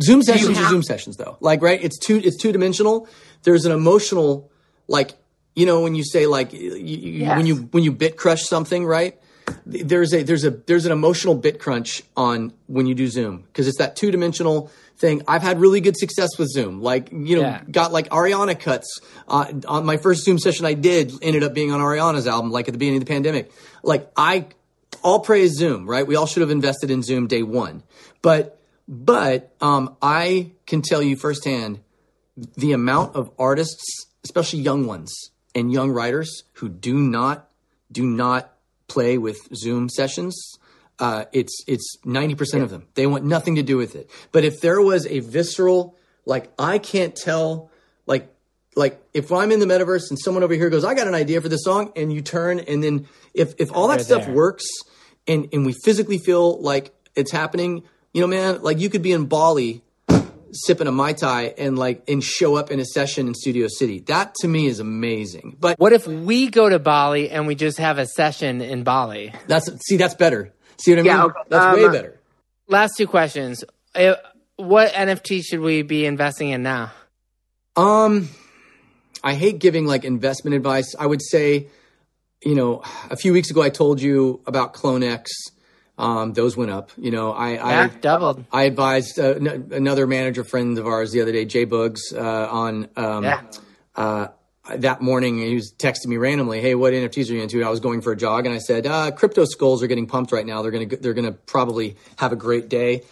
Zoom 0.02 0.22
sessions 0.22 0.56
have- 0.56 0.66
are 0.66 0.70
Zoom 0.70 0.82
sessions 0.82 1.16
though. 1.16 1.36
Like 1.40 1.62
right, 1.62 1.82
it's 1.82 1.98
two, 1.98 2.16
it's 2.16 2.36
two 2.36 2.52
dimensional. 2.52 3.08
There's 3.42 3.66
an 3.66 3.72
emotional, 3.72 4.50
like 4.88 5.12
you 5.54 5.66
know, 5.66 5.80
when 5.80 5.96
you 5.96 6.04
say 6.04 6.26
like 6.26 6.52
you, 6.52 6.76
yes. 6.76 7.36
when 7.36 7.46
you 7.46 7.56
when 7.56 7.82
you 7.82 7.90
bit 7.90 8.16
crush 8.16 8.42
something, 8.44 8.86
right? 8.86 9.18
There's 9.66 10.14
a 10.14 10.22
there's 10.22 10.44
a 10.44 10.50
there's 10.50 10.86
an 10.86 10.92
emotional 10.92 11.34
bit 11.34 11.58
crunch 11.58 12.02
on 12.16 12.52
when 12.66 12.86
you 12.86 12.94
do 12.94 13.08
Zoom 13.08 13.38
because 13.38 13.66
it's 13.66 13.78
that 13.78 13.96
two 13.96 14.12
dimensional 14.12 14.70
thing. 14.98 15.22
I've 15.28 15.42
had 15.42 15.60
really 15.60 15.80
good 15.80 15.96
success 15.96 16.38
with 16.38 16.48
Zoom. 16.48 16.80
Like, 16.82 17.10
you 17.12 17.36
know, 17.36 17.42
yeah. 17.42 17.62
got 17.70 17.92
like 17.92 18.08
Ariana 18.10 18.58
cuts 18.58 19.00
uh, 19.28 19.52
on 19.66 19.86
my 19.86 19.96
first 19.96 20.24
Zoom 20.24 20.38
session 20.38 20.66
I 20.66 20.74
did 20.74 21.12
ended 21.22 21.42
up 21.42 21.54
being 21.54 21.72
on 21.72 21.80
Ariana's 21.80 22.26
album, 22.26 22.50
like 22.50 22.68
at 22.68 22.72
the 22.72 22.78
beginning 22.78 23.00
of 23.00 23.06
the 23.06 23.12
pandemic. 23.12 23.52
Like, 23.82 24.10
I 24.16 24.46
all 25.02 25.20
praise 25.20 25.52
Zoom, 25.56 25.88
right? 25.88 26.06
We 26.06 26.16
all 26.16 26.26
should 26.26 26.40
have 26.40 26.50
invested 26.50 26.90
in 26.90 27.02
Zoom 27.02 27.26
day 27.26 27.42
one. 27.42 27.82
But, 28.22 28.60
but, 28.88 29.54
um, 29.60 29.96
I 30.02 30.52
can 30.66 30.82
tell 30.82 31.02
you 31.02 31.16
firsthand 31.16 31.80
the 32.56 32.72
amount 32.72 33.14
of 33.14 33.30
artists, 33.38 34.06
especially 34.24 34.60
young 34.60 34.86
ones 34.86 35.30
and 35.54 35.72
young 35.72 35.90
writers 35.90 36.42
who 36.54 36.68
do 36.68 36.98
not, 36.98 37.48
do 37.92 38.04
not 38.04 38.52
play 38.88 39.18
with 39.18 39.38
Zoom 39.54 39.88
sessions 39.88 40.57
uh, 40.98 41.24
it's 41.32 41.64
it's 41.66 41.96
ninety 42.04 42.34
percent 42.34 42.62
of 42.62 42.70
them. 42.70 42.86
They 42.94 43.06
want 43.06 43.24
nothing 43.24 43.56
to 43.56 43.62
do 43.62 43.76
with 43.76 43.94
it. 43.94 44.10
But 44.32 44.44
if 44.44 44.60
there 44.60 44.80
was 44.80 45.06
a 45.06 45.20
visceral, 45.20 45.96
like 46.24 46.50
I 46.58 46.78
can't 46.78 47.14
tell, 47.14 47.70
like 48.06 48.32
like 48.76 49.00
if 49.14 49.32
I'm 49.32 49.52
in 49.52 49.60
the 49.60 49.66
metaverse 49.66 50.10
and 50.10 50.18
someone 50.18 50.42
over 50.42 50.54
here 50.54 50.70
goes, 50.70 50.84
I 50.84 50.94
got 50.94 51.06
an 51.06 51.14
idea 51.14 51.40
for 51.40 51.48
this 51.48 51.64
song, 51.64 51.92
and 51.96 52.12
you 52.12 52.22
turn, 52.22 52.60
and 52.60 52.82
then 52.82 53.08
if 53.34 53.54
if 53.58 53.72
all 53.72 53.88
that 53.88 54.00
stuff 54.00 54.26
there. 54.26 54.34
works, 54.34 54.66
and 55.26 55.48
and 55.52 55.64
we 55.64 55.74
physically 55.84 56.18
feel 56.18 56.60
like 56.60 56.92
it's 57.14 57.32
happening, 57.32 57.82
you 58.12 58.20
know, 58.20 58.26
man, 58.26 58.62
like 58.62 58.78
you 58.78 58.90
could 58.90 59.02
be 59.02 59.12
in 59.12 59.26
Bali 59.26 59.82
sipping 60.52 60.86
a 60.86 60.92
mai 60.92 61.12
tai 61.12 61.54
and 61.58 61.78
like 61.78 62.02
and 62.08 62.22
show 62.22 62.56
up 62.56 62.70
in 62.70 62.80
a 62.80 62.84
session 62.84 63.26
in 63.26 63.34
Studio 63.34 63.68
City. 63.68 64.00
That 64.00 64.34
to 64.36 64.48
me 64.48 64.66
is 64.66 64.80
amazing. 64.80 65.56
But 65.60 65.78
what 65.78 65.92
if 65.92 66.06
we 66.06 66.48
go 66.48 66.68
to 66.68 66.78
Bali 66.78 67.30
and 67.30 67.46
we 67.46 67.54
just 67.54 67.78
have 67.78 67.98
a 67.98 68.06
session 68.06 68.60
in 68.60 68.82
Bali? 68.82 69.32
That's 69.46 69.70
see, 69.86 69.96
that's 69.96 70.14
better. 70.14 70.52
See 70.80 70.92
what 70.92 71.00
I 71.00 71.02
mean? 71.02 71.06
Yeah, 71.06 71.24
okay. 71.24 71.40
That's 71.48 71.64
um, 71.64 71.74
way 71.74 71.88
better. 71.88 72.20
Last 72.68 72.96
two 72.96 73.06
questions. 73.06 73.64
Uh, 73.94 74.14
what 74.56 74.92
NFT 74.92 75.44
should 75.44 75.60
we 75.60 75.82
be 75.82 76.06
investing 76.06 76.50
in 76.50 76.62
now? 76.62 76.92
Um, 77.76 78.28
I 79.22 79.34
hate 79.34 79.58
giving 79.58 79.86
like 79.86 80.04
investment 80.04 80.54
advice. 80.54 80.94
I 80.98 81.06
would 81.06 81.22
say, 81.22 81.68
you 82.44 82.54
know, 82.54 82.82
a 83.10 83.16
few 83.16 83.32
weeks 83.32 83.50
ago 83.50 83.62
I 83.62 83.70
told 83.70 84.00
you 84.00 84.40
about 84.46 84.74
CloneX. 84.74 85.26
Um, 85.96 86.32
those 86.32 86.56
went 86.56 86.70
up. 86.70 86.90
You 86.96 87.10
know, 87.10 87.32
I 87.32 87.54
yeah, 87.54 87.90
I 87.92 87.98
doubled. 87.98 88.44
I 88.52 88.64
advised 88.64 89.18
uh, 89.18 89.34
n- 89.34 89.70
another 89.72 90.06
manager 90.06 90.44
friend 90.44 90.78
of 90.78 90.86
ours 90.86 91.10
the 91.10 91.22
other 91.22 91.32
day, 91.32 91.44
Jay 91.44 91.66
Boogs, 91.66 91.98
uh, 92.14 92.48
on 92.48 92.88
um, 92.96 93.24
yeah. 93.24 93.42
uh, 93.96 94.28
that 94.76 95.00
morning 95.00 95.38
he 95.38 95.54
was 95.54 95.72
texting 95.76 96.06
me 96.06 96.16
randomly, 96.16 96.60
"Hey, 96.60 96.74
what 96.74 96.92
NFTs 96.92 97.30
are 97.30 97.34
you 97.34 97.42
into?" 97.42 97.58
And 97.58 97.66
I 97.66 97.70
was 97.70 97.80
going 97.80 98.00
for 98.00 98.12
a 98.12 98.16
jog, 98.16 98.46
and 98.46 98.54
I 98.54 98.58
said, 98.58 98.86
uh, 98.86 99.10
"Crypto 99.10 99.44
skulls 99.44 99.82
are 99.82 99.86
getting 99.86 100.06
pumped 100.06 100.32
right 100.32 100.46
now. 100.46 100.62
They're 100.62 100.70
gonna 100.70 100.86
they're 100.86 101.14
gonna 101.14 101.32
probably 101.32 101.96
have 102.16 102.32
a 102.32 102.36
great 102.36 102.68
day." 102.68 103.02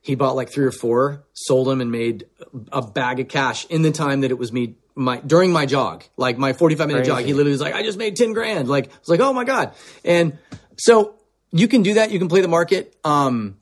He 0.00 0.14
bought 0.14 0.36
like 0.36 0.50
three 0.50 0.64
or 0.64 0.72
four, 0.72 1.24
sold 1.32 1.66
them, 1.66 1.80
and 1.80 1.90
made 1.90 2.26
a 2.70 2.80
bag 2.82 3.18
of 3.18 3.28
cash 3.28 3.66
in 3.66 3.82
the 3.82 3.90
time 3.90 4.20
that 4.20 4.30
it 4.30 4.38
was 4.38 4.52
me 4.52 4.76
my 4.94 5.18
during 5.18 5.52
my 5.52 5.66
jog, 5.66 6.04
like 6.16 6.38
my 6.38 6.52
forty 6.52 6.74
five 6.74 6.86
minute 6.88 7.00
Crazy. 7.00 7.10
jog. 7.10 7.24
He 7.24 7.32
literally 7.32 7.52
was 7.52 7.60
like, 7.60 7.74
"I 7.74 7.82
just 7.82 7.98
made 7.98 8.16
ten 8.16 8.32
grand." 8.32 8.68
Like 8.68 8.86
I 8.86 8.98
was 9.00 9.08
like, 9.08 9.20
"Oh 9.20 9.32
my 9.32 9.44
god!" 9.44 9.72
And 10.04 10.38
so 10.78 11.14
you 11.50 11.68
can 11.68 11.82
do 11.82 11.94
that. 11.94 12.10
You 12.10 12.18
can 12.18 12.28
play 12.28 12.40
the 12.40 12.48
market. 12.48 12.94
Um, 13.04 13.56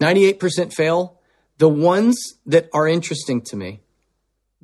Ninety 0.00 0.26
eight 0.26 0.38
percent 0.38 0.74
fail. 0.74 1.20
The 1.58 1.68
ones 1.68 2.16
that 2.44 2.68
are 2.74 2.86
interesting 2.86 3.40
to 3.42 3.56
me 3.56 3.80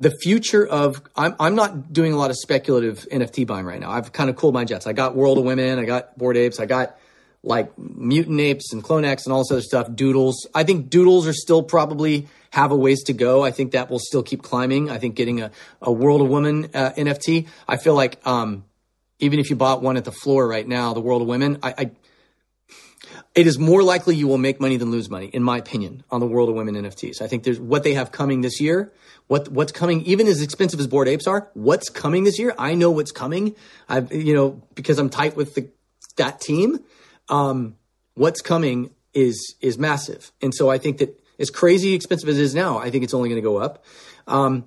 the 0.03 0.11
future 0.11 0.65
of 0.65 1.01
I'm 1.15 1.35
I'm 1.39 1.55
not 1.55 1.93
doing 1.93 2.13
a 2.13 2.17
lot 2.17 2.29
of 2.29 2.37
speculative 2.37 3.07
NFT 3.09 3.47
buying 3.47 3.65
right 3.65 3.79
now. 3.79 3.89
I've 3.89 4.11
kind 4.11 4.29
of 4.29 4.35
cooled 4.35 4.53
my 4.53 4.65
jets. 4.65 4.85
I 4.85 4.93
got 4.93 5.15
World 5.15 5.37
of 5.37 5.45
Women, 5.45 5.79
I 5.79 5.85
got 5.85 6.17
Bored 6.17 6.37
Apes, 6.37 6.59
I 6.59 6.65
got 6.65 6.97
like 7.41 7.77
Mutant 7.77 8.39
Apes 8.39 8.73
and 8.73 8.83
CloneX 8.83 9.25
and 9.25 9.33
all 9.33 9.39
this 9.39 9.51
other 9.51 9.61
stuff. 9.61 9.93
Doodles. 9.93 10.47
I 10.53 10.63
think 10.63 10.89
Doodles 10.89 11.25
are 11.25 11.33
still 11.33 11.63
probably 11.63 12.27
have 12.51 12.71
a 12.71 12.75
ways 12.75 13.03
to 13.03 13.13
go. 13.13 13.43
I 13.43 13.51
think 13.51 13.71
that 13.71 13.89
will 13.89 13.99
still 13.99 14.23
keep 14.23 14.43
climbing. 14.43 14.89
I 14.89 14.97
think 14.97 15.15
getting 15.15 15.41
a, 15.41 15.51
a 15.81 15.91
World 15.91 16.21
of 16.21 16.27
Women 16.27 16.69
uh, 16.73 16.91
NFT. 16.91 17.47
I 17.67 17.77
feel 17.77 17.95
like 17.95 18.25
um, 18.27 18.65
even 19.19 19.39
if 19.39 19.49
you 19.49 19.55
bought 19.55 19.81
one 19.81 19.95
at 19.95 20.05
the 20.05 20.11
floor 20.11 20.47
right 20.47 20.67
now, 20.67 20.93
the 20.93 21.01
World 21.01 21.21
of 21.21 21.27
Women, 21.29 21.59
I, 21.63 21.73
I 21.77 21.91
it 23.35 23.47
is 23.47 23.57
more 23.57 23.83
likely 23.83 24.15
you 24.15 24.27
will 24.27 24.37
make 24.37 24.59
money 24.59 24.77
than 24.77 24.91
lose 24.91 25.09
money, 25.09 25.27
in 25.27 25.43
my 25.43 25.57
opinion, 25.57 26.03
on 26.11 26.19
the 26.19 26.27
World 26.27 26.49
of 26.49 26.55
Women 26.55 26.75
NFTs. 26.75 27.21
I 27.21 27.27
think 27.27 27.43
there's 27.43 27.59
what 27.59 27.83
they 27.83 27.93
have 27.93 28.11
coming 28.11 28.41
this 28.41 28.59
year 28.61 28.91
what 29.27 29.49
what's 29.49 29.71
coming, 29.71 30.01
even 30.01 30.27
as 30.27 30.41
expensive 30.41 30.79
as 30.79 30.87
Bored 30.87 31.07
Apes 31.07 31.27
are, 31.27 31.49
what's 31.53 31.89
coming 31.89 32.23
this 32.23 32.37
year? 32.39 32.53
I 32.57 32.75
know 32.75 32.91
what's 32.91 33.11
coming. 33.11 33.55
I've 33.87 34.11
you 34.13 34.33
know 34.33 34.61
because 34.75 34.99
I'm 34.99 35.09
tight 35.09 35.35
with 35.35 35.55
the 35.55 35.69
that 36.17 36.41
team. 36.41 36.79
Um, 37.29 37.75
what's 38.15 38.41
coming 38.41 38.91
is 39.13 39.55
is 39.61 39.77
massive, 39.77 40.31
and 40.41 40.53
so 40.53 40.69
I 40.69 40.77
think 40.77 40.97
that 40.99 41.19
as 41.39 41.49
crazy 41.49 41.93
expensive 41.93 42.29
as 42.29 42.37
it 42.37 42.43
is 42.43 42.55
now, 42.55 42.77
I 42.77 42.89
think 42.89 43.03
it's 43.03 43.13
only 43.13 43.29
going 43.29 43.41
to 43.41 43.47
go 43.47 43.57
up. 43.57 43.83
Um, 44.27 44.65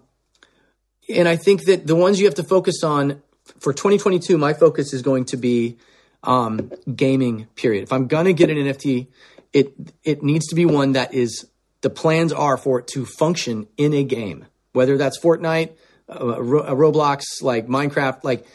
and 1.08 1.28
I 1.28 1.36
think 1.36 1.64
that 1.64 1.86
the 1.86 1.94
ones 1.94 2.18
you 2.18 2.26
have 2.26 2.34
to 2.36 2.44
focus 2.44 2.82
on 2.82 3.22
for 3.60 3.72
2022, 3.72 4.36
my 4.36 4.52
focus 4.52 4.92
is 4.92 5.02
going 5.02 5.26
to 5.26 5.36
be 5.36 5.78
um, 6.24 6.72
gaming. 6.94 7.46
Period. 7.54 7.84
If 7.84 7.92
I'm 7.92 8.08
gonna 8.08 8.32
get 8.32 8.50
an 8.50 8.56
NFT, 8.56 9.06
it 9.52 9.74
it 10.02 10.22
needs 10.22 10.46
to 10.48 10.54
be 10.54 10.66
one 10.66 10.92
that 10.92 11.14
is 11.14 11.46
the 11.80 11.90
plans 11.90 12.32
are 12.32 12.56
for 12.56 12.80
it 12.80 12.86
to 12.88 13.04
function 13.04 13.66
in 13.76 13.92
a 13.94 14.04
game, 14.04 14.46
whether 14.72 14.96
that's 14.96 15.18
Fortnite, 15.20 15.72
a 16.08 16.18
Roblox, 16.18 17.24
like 17.42 17.66
Minecraft, 17.66 18.24
like 18.24 18.46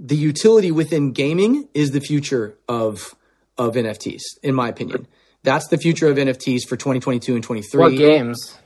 the 0.00 0.16
utility 0.16 0.70
within 0.70 1.12
gaming 1.12 1.68
is 1.74 1.90
the 1.92 2.00
future 2.00 2.56
of 2.68 3.14
of 3.56 3.74
NFTs, 3.74 4.22
in 4.42 4.54
my 4.54 4.68
opinion. 4.68 5.06
That's 5.44 5.68
the 5.68 5.78
future 5.78 6.08
of 6.08 6.16
NFTs 6.16 6.62
for 6.62 6.76
2022 6.76 7.34
and 7.34 7.44
23. 7.44 7.80
What 7.80 7.90
games? 7.90 8.58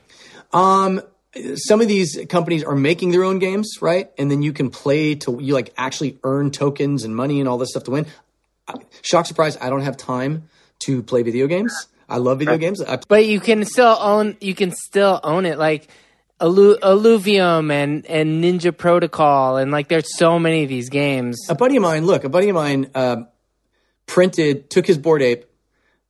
Um, 0.51 1.01
some 1.55 1.81
of 1.81 1.87
these 1.87 2.17
companies 2.27 2.63
are 2.63 2.75
making 2.75 3.11
their 3.11 3.23
own 3.23 3.37
games, 3.37 3.77
right? 3.81 4.09
And 4.17 4.31
then 4.31 4.41
you 4.41 4.51
can 4.53 4.69
play 4.69 5.15
to 5.15 5.37
you 5.39 5.53
like 5.53 5.73
actually 5.77 6.17
earn 6.23 6.51
tokens 6.51 7.03
and 7.03 7.15
money 7.15 7.39
and 7.39 7.47
all 7.47 7.57
this 7.57 7.69
stuff 7.69 7.83
to 7.83 7.91
win. 7.91 8.07
Shock 9.01 9.25
surprise, 9.25 9.57
I 9.61 9.69
don't 9.69 9.81
have 9.81 9.97
time 9.97 10.49
to 10.79 11.03
play 11.03 11.21
video 11.21 11.47
games. 11.47 11.87
I 12.09 12.17
love 12.17 12.39
video 12.39 12.57
games. 12.57 12.81
I, 12.81 12.99
but 13.07 13.25
you 13.25 13.39
can 13.39 13.65
still 13.65 13.97
own 13.99 14.37
you 14.41 14.55
can 14.55 14.71
still 14.71 15.19
own 15.23 15.45
it. 15.45 15.57
Like 15.57 15.87
Allu- 16.41 16.79
Illuvium 16.79 17.71
and 17.71 18.05
and 18.05 18.43
Ninja 18.43 18.75
Protocol 18.75 19.57
and 19.57 19.71
like 19.71 19.87
there's 19.87 20.17
so 20.17 20.39
many 20.39 20.63
of 20.63 20.69
these 20.69 20.89
games. 20.89 21.37
A 21.49 21.55
buddy 21.55 21.75
of 21.75 21.83
mine, 21.83 22.05
look, 22.05 22.23
a 22.23 22.29
buddy 22.29 22.49
of 22.49 22.55
mine 22.55 22.89
uh, 22.95 23.23
printed, 24.05 24.69
took 24.69 24.85
his 24.87 24.97
Bored 24.97 25.21
Ape. 25.21 25.45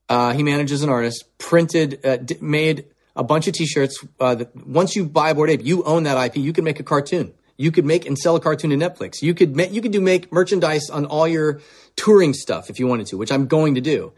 Uh, 0.07 0.33
he 0.33 0.41
manages 0.41 0.81
an 0.81 0.89
artist, 0.89 1.25
printed, 1.37 2.03
uh, 2.03 2.17
d- 2.17 2.37
made 2.41 2.85
a 3.15 3.23
bunch 3.23 3.47
of 3.47 3.53
T-shirts. 3.53 4.03
Uh, 4.19 4.35
that 4.35 4.55
once 4.67 4.95
you 4.95 5.05
buy 5.05 5.29
a 5.31 5.35
Bored 5.35 5.49
Ape, 5.51 5.63
you 5.63 5.83
own 5.83 6.03
that 6.03 6.17
IP. 6.25 6.37
You 6.37 6.53
can 6.53 6.63
make 6.63 6.79
a 6.79 6.83
cartoon. 6.83 7.33
You 7.57 7.71
could 7.71 7.85
make 7.85 8.05
and 8.05 8.17
sell 8.17 8.35
a 8.35 8.39
cartoon 8.39 8.69
to 8.71 8.77
Netflix. 8.77 9.21
You 9.21 9.33
could 9.33 9.55
make, 9.55 9.71
you 9.73 9.81
could 9.81 9.91
do 9.91 9.99
make 9.99 10.31
merchandise 10.31 10.89
on 10.89 11.05
all 11.05 11.27
your 11.27 11.59
touring 11.95 12.33
stuff 12.33 12.69
if 12.69 12.79
you 12.79 12.87
wanted 12.87 13.07
to, 13.07 13.17
which 13.17 13.31
I'm 13.31 13.47
going 13.47 13.75
to 13.75 13.81
do. 13.81 14.13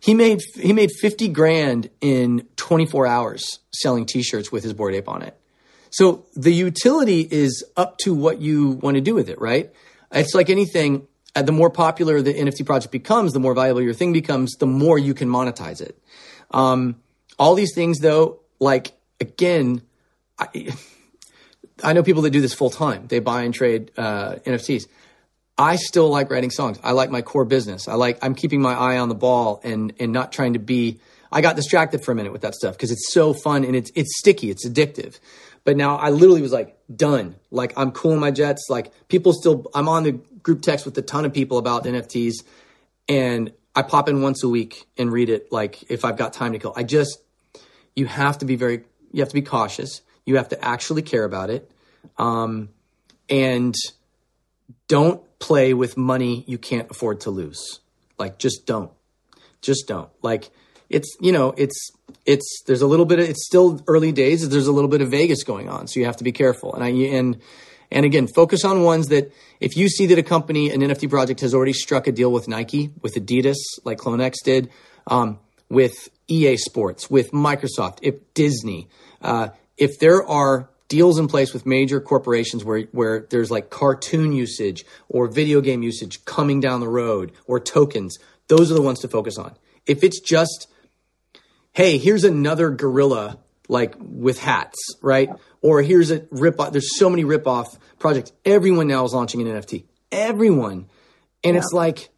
He 0.00 0.14
made 0.14 0.40
he 0.54 0.72
made 0.72 0.90
50 1.00 1.28
grand 1.28 1.90
in 2.00 2.46
24 2.56 3.06
hours 3.06 3.58
selling 3.72 4.06
T-shirts 4.06 4.52
with 4.52 4.62
his 4.62 4.72
Bored 4.72 4.94
Ape 4.94 5.08
on 5.08 5.22
it. 5.22 5.38
So 5.90 6.26
the 6.34 6.52
utility 6.52 7.26
is 7.30 7.64
up 7.76 7.98
to 7.98 8.14
what 8.14 8.40
you 8.40 8.70
want 8.70 8.96
to 8.96 9.00
do 9.00 9.14
with 9.14 9.28
it, 9.28 9.40
right? 9.40 9.72
It's 10.12 10.34
like 10.34 10.50
anything. 10.50 11.06
uh, 11.34 11.42
The 11.42 11.52
more 11.52 11.70
popular 11.70 12.20
the 12.22 12.34
NFT 12.34 12.64
project 12.66 12.92
becomes, 12.92 13.32
the 13.32 13.40
more 13.40 13.54
valuable 13.54 13.82
your 13.82 13.94
thing 13.94 14.12
becomes, 14.12 14.54
the 14.56 14.66
more 14.66 14.98
you 14.98 15.14
can 15.14 15.28
monetize 15.28 15.80
it. 15.80 15.98
Um, 16.50 16.96
all 17.38 17.54
these 17.54 17.74
things, 17.74 17.98
though, 18.00 18.40
like 18.60 18.92
again, 19.20 19.82
I, 20.38 20.72
I 21.82 21.92
know 21.92 22.02
people 22.02 22.22
that 22.22 22.30
do 22.30 22.40
this 22.40 22.54
full 22.54 22.70
time. 22.70 23.06
They 23.06 23.18
buy 23.20 23.42
and 23.42 23.54
trade 23.54 23.90
uh, 23.96 24.36
NFTs. 24.44 24.86
I 25.58 25.76
still 25.76 26.08
like 26.08 26.30
writing 26.30 26.50
songs. 26.50 26.78
I 26.84 26.92
like 26.92 27.10
my 27.10 27.20
core 27.20 27.44
business. 27.44 27.88
I 27.88 27.94
like 27.94 28.18
I'm 28.22 28.34
keeping 28.34 28.62
my 28.62 28.74
eye 28.74 28.98
on 28.98 29.08
the 29.08 29.14
ball 29.14 29.60
and 29.64 29.92
and 29.98 30.12
not 30.12 30.32
trying 30.32 30.52
to 30.52 30.60
be. 30.60 31.00
I 31.30 31.42
got 31.42 31.56
distracted 31.56 32.04
for 32.04 32.12
a 32.12 32.14
minute 32.14 32.32
with 32.32 32.42
that 32.42 32.54
stuff 32.54 32.74
because 32.74 32.90
it's 32.90 33.12
so 33.12 33.34
fun 33.34 33.64
and 33.64 33.74
it's 33.74 33.90
it's 33.94 34.16
sticky. 34.18 34.50
It's 34.50 34.66
addictive. 34.66 35.18
But 35.64 35.76
now 35.76 35.96
I 35.96 36.10
literally 36.10 36.40
was 36.40 36.52
like 36.52 36.78
done. 36.94 37.34
Like 37.50 37.72
I'm 37.76 37.90
cooling 37.90 38.20
my 38.20 38.30
jets. 38.30 38.68
Like 38.70 38.92
people 39.08 39.32
still. 39.32 39.66
I'm 39.74 39.88
on 39.88 40.04
the 40.04 40.12
group 40.12 40.62
text 40.62 40.86
with 40.86 40.96
a 40.96 41.02
ton 41.02 41.24
of 41.24 41.34
people 41.34 41.58
about 41.58 41.84
NFTs, 41.84 42.34
and 43.08 43.52
I 43.74 43.82
pop 43.82 44.08
in 44.08 44.22
once 44.22 44.44
a 44.44 44.48
week 44.48 44.86
and 44.96 45.12
read 45.12 45.28
it. 45.28 45.50
Like 45.50 45.90
if 45.90 46.04
I've 46.04 46.16
got 46.16 46.32
time 46.32 46.52
to 46.52 46.58
kill. 46.58 46.72
I 46.76 46.84
just 46.84 47.18
you 47.96 48.06
have 48.06 48.38
to 48.38 48.44
be 48.44 48.54
very. 48.54 48.84
You 49.10 49.22
have 49.22 49.28
to 49.28 49.34
be 49.34 49.42
cautious. 49.42 50.02
You 50.24 50.36
have 50.36 50.50
to 50.50 50.64
actually 50.64 51.02
care 51.02 51.24
about 51.24 51.50
it. 51.50 51.70
Um, 52.16 52.68
and 53.28 53.74
don't 54.88 55.22
play 55.38 55.74
with 55.74 55.96
money 55.96 56.44
you 56.46 56.58
can't 56.58 56.90
afford 56.90 57.20
to 57.20 57.30
lose. 57.30 57.80
Like 58.18 58.38
just 58.38 58.66
don't. 58.66 58.90
Just 59.60 59.86
don't. 59.86 60.10
Like 60.22 60.50
it's 60.90 61.16
you 61.20 61.32
know, 61.32 61.54
it's 61.56 61.90
it's 62.26 62.62
there's 62.66 62.82
a 62.82 62.86
little 62.86 63.06
bit 63.06 63.18
of 63.18 63.28
it's 63.28 63.46
still 63.46 63.82
early 63.86 64.12
days, 64.12 64.48
there's 64.48 64.66
a 64.66 64.72
little 64.72 64.90
bit 64.90 65.00
of 65.00 65.10
Vegas 65.10 65.44
going 65.44 65.68
on, 65.68 65.86
so 65.86 66.00
you 66.00 66.06
have 66.06 66.16
to 66.16 66.24
be 66.24 66.32
careful. 66.32 66.74
And 66.74 66.82
I 66.82 66.88
and 66.88 67.40
and 67.90 68.04
again, 68.04 68.26
focus 68.26 68.64
on 68.64 68.82
ones 68.82 69.08
that 69.08 69.32
if 69.60 69.76
you 69.76 69.88
see 69.88 70.06
that 70.06 70.18
a 70.18 70.22
company, 70.22 70.70
an 70.70 70.80
NFT 70.80 71.08
project 71.08 71.40
has 71.40 71.54
already 71.54 71.72
struck 71.72 72.06
a 72.06 72.12
deal 72.12 72.30
with 72.30 72.48
Nike, 72.48 72.90
with 73.02 73.14
Adidas, 73.14 73.56
like 73.84 73.98
CloneX 73.98 74.34
did, 74.44 74.70
um, 75.06 75.38
with 75.70 76.08
EA 76.28 76.56
Sports, 76.56 77.10
with 77.10 77.30
Microsoft, 77.32 77.98
if 78.02 78.16
Disney, 78.34 78.88
uh, 79.22 79.48
if 79.76 79.98
there 80.00 80.26
are 80.26 80.68
deals 80.88 81.18
in 81.18 81.28
place 81.28 81.52
with 81.52 81.66
major 81.66 82.00
corporations 82.00 82.64
where 82.64 82.82
where 82.92 83.26
there's 83.30 83.50
like 83.50 83.70
cartoon 83.70 84.32
usage 84.32 84.84
or 85.08 85.28
video 85.28 85.60
game 85.60 85.82
usage 85.82 86.24
coming 86.24 86.60
down 86.60 86.80
the 86.80 86.88
road 86.88 87.32
or 87.46 87.60
tokens, 87.60 88.18
those 88.48 88.70
are 88.70 88.74
the 88.74 88.82
ones 88.82 89.00
to 89.00 89.08
focus 89.08 89.38
on. 89.38 89.54
If 89.86 90.02
it's 90.02 90.20
just, 90.20 90.68
hey, 91.72 91.98
here's 91.98 92.24
another 92.24 92.70
gorilla 92.70 93.38
like 93.68 93.94
with 93.98 94.38
hats, 94.38 94.78
right? 95.02 95.30
Or 95.60 95.82
here's 95.82 96.10
a 96.10 96.26
rip 96.30 96.58
off. 96.58 96.72
There's 96.72 96.98
so 96.98 97.10
many 97.10 97.24
rip 97.24 97.46
off 97.46 97.78
projects. 97.98 98.32
Everyone 98.44 98.88
now 98.88 99.04
is 99.04 99.12
launching 99.12 99.46
an 99.46 99.48
NFT. 99.48 99.84
Everyone. 100.10 100.86
And 101.44 101.56
it's 101.56 101.72
like, 101.72 102.08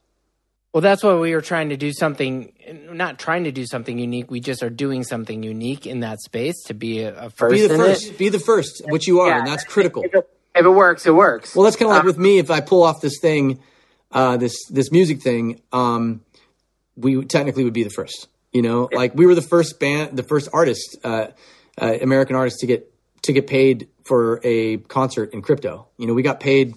Well, 0.72 0.80
that's 0.82 1.02
why 1.02 1.14
we 1.16 1.32
are 1.32 1.40
trying 1.40 1.70
to 1.70 1.76
do 1.76 1.92
something, 1.92 2.52
not 2.92 3.18
trying 3.18 3.44
to 3.44 3.50
do 3.52 3.66
something 3.66 3.98
unique. 3.98 4.30
We 4.30 4.38
just 4.38 4.62
are 4.62 4.70
doing 4.70 5.02
something 5.02 5.42
unique 5.42 5.84
in 5.84 6.00
that 6.00 6.20
space 6.20 6.62
to 6.66 6.74
be 6.74 7.00
a, 7.00 7.24
a 7.26 7.30
first. 7.30 7.52
be 7.54 7.66
the 7.66 7.74
in 7.74 7.80
first, 7.80 8.06
It. 8.10 8.18
be 8.18 8.28
the 8.28 8.38
first, 8.38 8.82
which 8.86 9.08
you 9.08 9.20
are, 9.20 9.28
Yeah. 9.30 9.38
and 9.40 9.46
that's 9.48 9.64
critical. 9.64 10.04
If 10.04 10.14
it, 10.14 10.30
if 10.54 10.64
it 10.64 10.70
works, 10.70 11.06
it 11.06 11.14
works. 11.14 11.56
Well, 11.56 11.64
that's 11.64 11.74
kind 11.76 11.90
of 11.90 11.96
like 11.96 12.04
with 12.04 12.18
me. 12.18 12.38
If 12.38 12.52
I 12.52 12.60
pull 12.60 12.84
off 12.84 13.00
this 13.00 13.18
thing, 13.20 13.60
uh, 14.12 14.36
this 14.36 14.54
this 14.68 14.92
music 14.92 15.22
thing, 15.22 15.60
um, 15.72 16.20
we 16.96 17.24
technically 17.24 17.64
would 17.64 17.72
be 17.72 17.82
the 17.82 17.90
first. 17.90 18.28
You 18.52 18.62
know, 18.62 18.88
like 18.92 19.14
we 19.14 19.26
were 19.26 19.34
the 19.34 19.42
first 19.42 19.80
band, 19.80 20.16
the 20.16 20.22
first 20.24 20.48
artist, 20.52 20.96
uh, 21.02 21.28
uh, 21.80 21.94
American 22.00 22.36
artist 22.36 22.60
to 22.60 22.66
get 22.66 22.92
to 23.22 23.32
get 23.32 23.48
paid 23.48 23.88
for 24.04 24.40
a 24.44 24.76
concert 24.78 25.32
in 25.34 25.42
crypto. 25.42 25.88
You 25.98 26.06
know, 26.06 26.14
we 26.14 26.22
got 26.22 26.38
paid. 26.38 26.74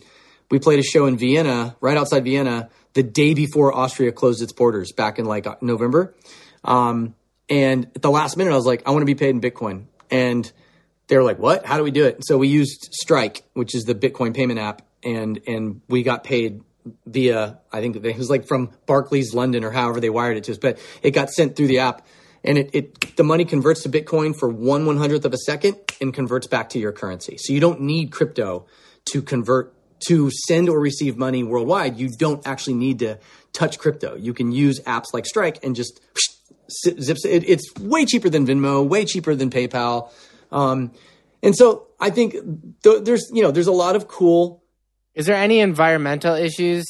We 0.49 0.57
played 0.59 0.79
a 0.79 0.83
show 0.83 1.05
in 1.05 1.17
Vienna, 1.17 1.75
right 1.81 1.97
outside 1.97 2.23
Vienna, 2.23 2.69
the 2.93 3.03
day 3.03 3.33
before 3.33 3.73
Austria 3.73 4.11
closed 4.11 4.41
its 4.41 4.53
borders 4.53 4.91
back 4.91 5.19
in 5.19 5.25
like 5.25 5.61
November. 5.61 6.15
Um, 6.63 7.15
and 7.49 7.85
at 7.95 8.01
the 8.01 8.11
last 8.11 8.37
minute, 8.37 8.51
I 8.51 8.55
was 8.55 8.65
like, 8.65 8.83
I 8.85 8.91
want 8.91 9.01
to 9.01 9.05
be 9.05 9.15
paid 9.15 9.29
in 9.29 9.41
Bitcoin. 9.41 9.85
And 10.09 10.51
they 11.07 11.17
were 11.17 11.23
like, 11.23 11.39
"What? 11.39 11.65
How 11.65 11.77
do 11.77 11.83
we 11.83 11.91
do 11.91 12.05
it?" 12.05 12.25
So 12.25 12.37
we 12.37 12.47
used 12.47 12.89
Strike, 12.91 13.43
which 13.53 13.75
is 13.75 13.83
the 13.83 13.95
Bitcoin 13.95 14.33
payment 14.33 14.59
app, 14.59 14.81
and 15.03 15.39
and 15.47 15.81
we 15.87 16.03
got 16.03 16.23
paid 16.23 16.61
via 17.05 17.59
I 17.71 17.81
think 17.81 17.95
it 17.95 18.17
was 18.17 18.29
like 18.29 18.47
from 18.47 18.71
Barclays 18.85 19.33
London 19.33 19.63
or 19.63 19.71
however 19.71 19.99
they 19.99 20.09
wired 20.09 20.37
it 20.37 20.45
to 20.45 20.53
us, 20.53 20.57
but 20.57 20.79
it 21.01 21.11
got 21.11 21.29
sent 21.29 21.55
through 21.55 21.67
the 21.67 21.79
app, 21.79 22.05
and 22.43 22.57
it, 22.57 22.69
it 22.73 23.15
the 23.17 23.23
money 23.23 23.45
converts 23.45 23.83
to 23.83 23.89
Bitcoin 23.89 24.37
for 24.37 24.49
one 24.49 24.85
one 24.85 24.97
hundredth 24.97 25.25
of 25.25 25.33
a 25.33 25.37
second 25.37 25.77
and 25.99 26.13
converts 26.13 26.47
back 26.47 26.69
to 26.69 26.79
your 26.79 26.91
currency. 26.91 27.37
So 27.37 27.53
you 27.53 27.59
don't 27.59 27.81
need 27.81 28.11
crypto 28.11 28.65
to 29.11 29.21
convert 29.21 29.73
to 30.07 30.29
send 30.31 30.69
or 30.69 30.79
receive 30.79 31.17
money 31.17 31.43
worldwide. 31.43 31.97
You 31.97 32.09
don't 32.09 32.45
actually 32.45 32.75
need 32.75 32.99
to 32.99 33.19
touch 33.51 33.79
crypto. 33.79 34.15
You 34.15 34.33
can 34.33 34.51
use 34.51 34.79
apps 34.81 35.13
like 35.13 35.25
Strike 35.25 35.63
and 35.63 35.75
just 35.75 36.01
zips 36.69 37.25
it. 37.25 37.43
It's 37.47 37.73
way 37.79 38.05
cheaper 38.05 38.29
than 38.29 38.47
Venmo, 38.47 38.87
way 38.87 39.05
cheaper 39.05 39.35
than 39.35 39.49
PayPal. 39.49 40.11
Um, 40.51 40.91
and 41.41 41.55
so 41.55 41.87
I 41.99 42.09
think 42.09 42.33
th- 42.83 43.03
there's, 43.03 43.29
you 43.33 43.43
know, 43.43 43.51
there's 43.51 43.67
a 43.67 43.71
lot 43.71 43.95
of 43.95 44.07
cool. 44.07 44.63
Is 45.13 45.25
there 45.27 45.35
any 45.35 45.59
environmental 45.59 46.35
issues? 46.35 46.85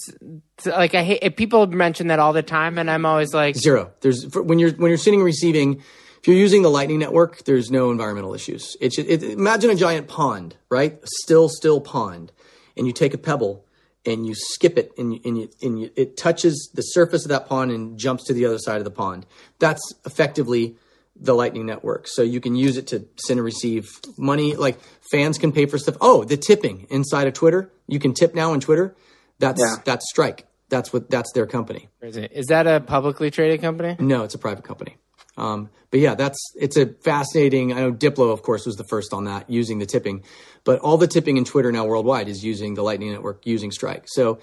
Like 0.65 0.95
I 0.95 1.03
hate 1.03 1.35
people 1.35 1.67
mention 1.67 2.07
that 2.07 2.19
all 2.19 2.31
the 2.31 2.43
time, 2.43 2.77
and 2.77 2.89
I'm 2.89 3.05
always 3.05 3.33
like 3.33 3.55
Zero. 3.55 3.91
There's 3.99 4.25
for, 4.31 4.41
when 4.41 4.59
you're 4.59 4.71
when 4.71 4.89
you're 4.89 4.97
sending 4.97 5.23
receiving. 5.23 5.81
If 6.19 6.29
you're 6.29 6.37
using 6.37 6.61
the 6.61 6.69
Lightning 6.69 6.99
Network, 6.99 7.43
there's 7.43 7.69
no 7.69 7.91
environmental 7.91 8.33
issues. 8.33 8.77
It's 8.79 8.97
it, 8.97 9.23
imagine 9.23 9.71
a 9.71 9.75
giant 9.75 10.07
pond, 10.07 10.55
right? 10.69 10.97
Still, 11.03 11.49
still 11.49 11.81
pond, 11.81 12.31
and 12.77 12.87
you 12.87 12.93
take 12.93 13.13
a 13.13 13.17
pebble 13.17 13.65
and 14.05 14.25
you 14.25 14.33
skip 14.35 14.77
it, 14.77 14.91
and 14.97 15.13
you, 15.13 15.19
and, 15.23 15.37
you, 15.37 15.49
and 15.61 15.79
you, 15.79 15.89
it 15.95 16.17
touches 16.17 16.69
the 16.73 16.81
surface 16.81 17.23
of 17.23 17.29
that 17.29 17.47
pond 17.47 17.71
and 17.71 17.97
jumps 17.97 18.25
to 18.25 18.33
the 18.33 18.45
other 18.45 18.57
side 18.59 18.77
of 18.79 18.83
the 18.83 18.91
pond. 18.91 19.25
That's 19.59 19.81
effectively 20.05 20.75
the 21.15 21.33
Lightning 21.33 21.65
Network. 21.65 22.07
So 22.07 22.21
you 22.21 22.41
can 22.41 22.55
use 22.55 22.75
it 22.75 22.87
to 22.87 23.05
send 23.15 23.37
and 23.39 23.45
receive 23.45 23.87
money. 24.17 24.55
Like 24.55 24.77
fans 25.11 25.37
can 25.37 25.51
pay 25.53 25.67
for 25.67 25.77
stuff. 25.77 25.95
Oh, 26.01 26.23
the 26.25 26.35
tipping 26.35 26.85
inside 26.89 27.27
of 27.27 27.33
Twitter. 27.33 27.71
You 27.87 27.99
can 27.99 28.13
tip 28.13 28.33
now 28.35 28.51
on 28.51 28.59
Twitter. 28.59 28.95
That's 29.39 29.61
Yeah. 29.61 29.75
that's 29.85 30.09
Strike. 30.09 30.47
That's 30.69 30.91
what 30.91 31.09
that's 31.09 31.31
their 31.33 31.45
company. 31.45 31.87
Is 32.01 32.47
that 32.47 32.65
a 32.67 32.79
publicly 32.81 33.29
traded 33.31 33.61
company? 33.61 33.95
No, 33.99 34.23
it's 34.23 34.33
a 34.33 34.39
private 34.39 34.63
company. 34.63 34.97
Um, 35.37 35.69
but 35.89 35.99
yeah, 35.99 36.15
that's 36.15 36.39
it's 36.55 36.77
a 36.77 36.87
fascinating. 36.87 37.73
I 37.73 37.81
know 37.81 37.93
Diplo, 37.93 38.31
of 38.31 38.41
course, 38.43 38.65
was 38.65 38.75
the 38.75 38.83
first 38.83 39.13
on 39.13 39.25
that 39.25 39.49
using 39.49 39.79
the 39.79 39.85
tipping, 39.85 40.23
but 40.63 40.79
all 40.79 40.97
the 40.97 41.07
tipping 41.07 41.37
in 41.37 41.45
Twitter 41.45 41.71
now 41.71 41.85
worldwide 41.85 42.27
is 42.27 42.43
using 42.43 42.75
the 42.75 42.83
Lightning 42.83 43.11
Network 43.11 43.45
using 43.45 43.71
Strike. 43.71 44.03
So 44.07 44.39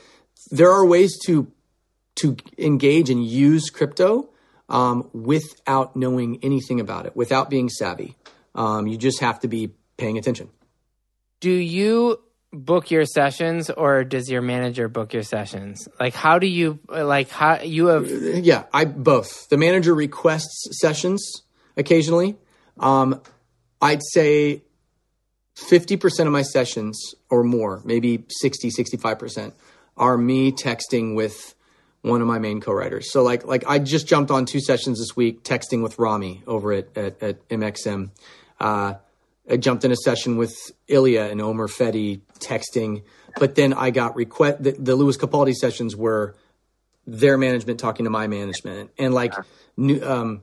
there 0.51 0.71
are 0.71 0.85
ways 0.85 1.19
to 1.27 1.51
to 2.17 2.37
engage 2.59 3.09
and 3.09 3.25
use 3.25 3.71
crypto 3.71 4.31
um, 4.69 5.09
without 5.13 5.97
knowing 5.97 6.39
anything 6.43 6.81
about 6.81 7.07
it, 7.07 7.17
without 7.17 7.51
being 7.51 7.69
savvy. 7.69 8.17
Um, 8.55 8.87
you 8.87 8.97
just 8.97 9.21
have 9.21 9.41
to 9.41 9.49
be 9.49 9.73
paying 9.97 10.19
attention. 10.19 10.51
Do 11.41 11.51
you 11.51 12.21
book 12.53 12.91
your 12.91 13.05
sessions, 13.05 13.71
or 13.71 14.05
does 14.05 14.31
your 14.31 14.43
manager 14.43 14.89
book 14.89 15.13
your 15.13 15.23
sessions? 15.23 15.89
Like, 15.99 16.15
how 16.15 16.39
do 16.39 16.47
you 16.47 16.79
like 16.89 17.31
how 17.31 17.61
you 17.61 17.87
have? 17.87 18.09
Yeah, 18.09 18.65
I 18.73 18.85
both. 18.85 19.49
The 19.49 19.57
manager 19.57 19.95
requests 19.95 20.69
sessions 20.81 21.43
occasionally. 21.77 22.37
Um, 22.79 23.21
I'd 23.81 24.03
say 24.13 24.63
50% 25.57 26.27
of 26.27 26.33
my 26.33 26.43
sessions 26.43 27.15
or 27.29 27.45
more, 27.45 27.81
maybe 27.85 28.25
60, 28.29 28.71
65% 28.71 29.53
are 29.97 30.17
me 30.17 30.53
texting 30.53 31.15
with 31.15 31.55
one 32.03 32.21
of 32.21 32.27
my 32.27 32.39
main 32.39 32.61
co-writers. 32.61 33.13
So 33.13 33.23
like 33.23 33.47
like 33.47 33.65
I 33.67 33.79
just 33.79 34.07
jumped 34.07 34.31
on 34.31 34.47
two 34.47 34.61
sessions 34.61 34.99
this 34.99 35.15
week 35.15 35.43
texting 35.45 35.83
with 35.83 35.99
Rami 35.99 36.43
over 36.47 36.73
at 36.73 36.97
at, 36.97 37.23
at 37.23 37.49
MXM. 37.49 38.11
Uh, 38.59 38.95
I 39.51 39.57
jumped 39.57 39.85
in 39.85 39.93
a 39.93 39.97
session 39.97 40.37
with 40.37 40.55
Ilya 40.89 41.23
and 41.23 41.41
Omer 41.41 41.69
Fedi 41.69 42.21
texting, 42.39 43.03
but 43.37 43.55
then 43.55 43.73
I 43.73 43.91
got 43.91 44.17
request 44.17 44.63
the, 44.63 44.73
the 44.73 44.95
Lewis 44.95 45.17
Capaldi 45.17 45.55
sessions 45.55 45.97
were 45.97 46.37
their 47.07 47.37
management 47.37 47.81
talking 47.81 48.05
to 48.05 48.11
my 48.11 48.27
management. 48.27 48.91
And 48.99 49.13
like 49.13 49.35
um 50.05 50.43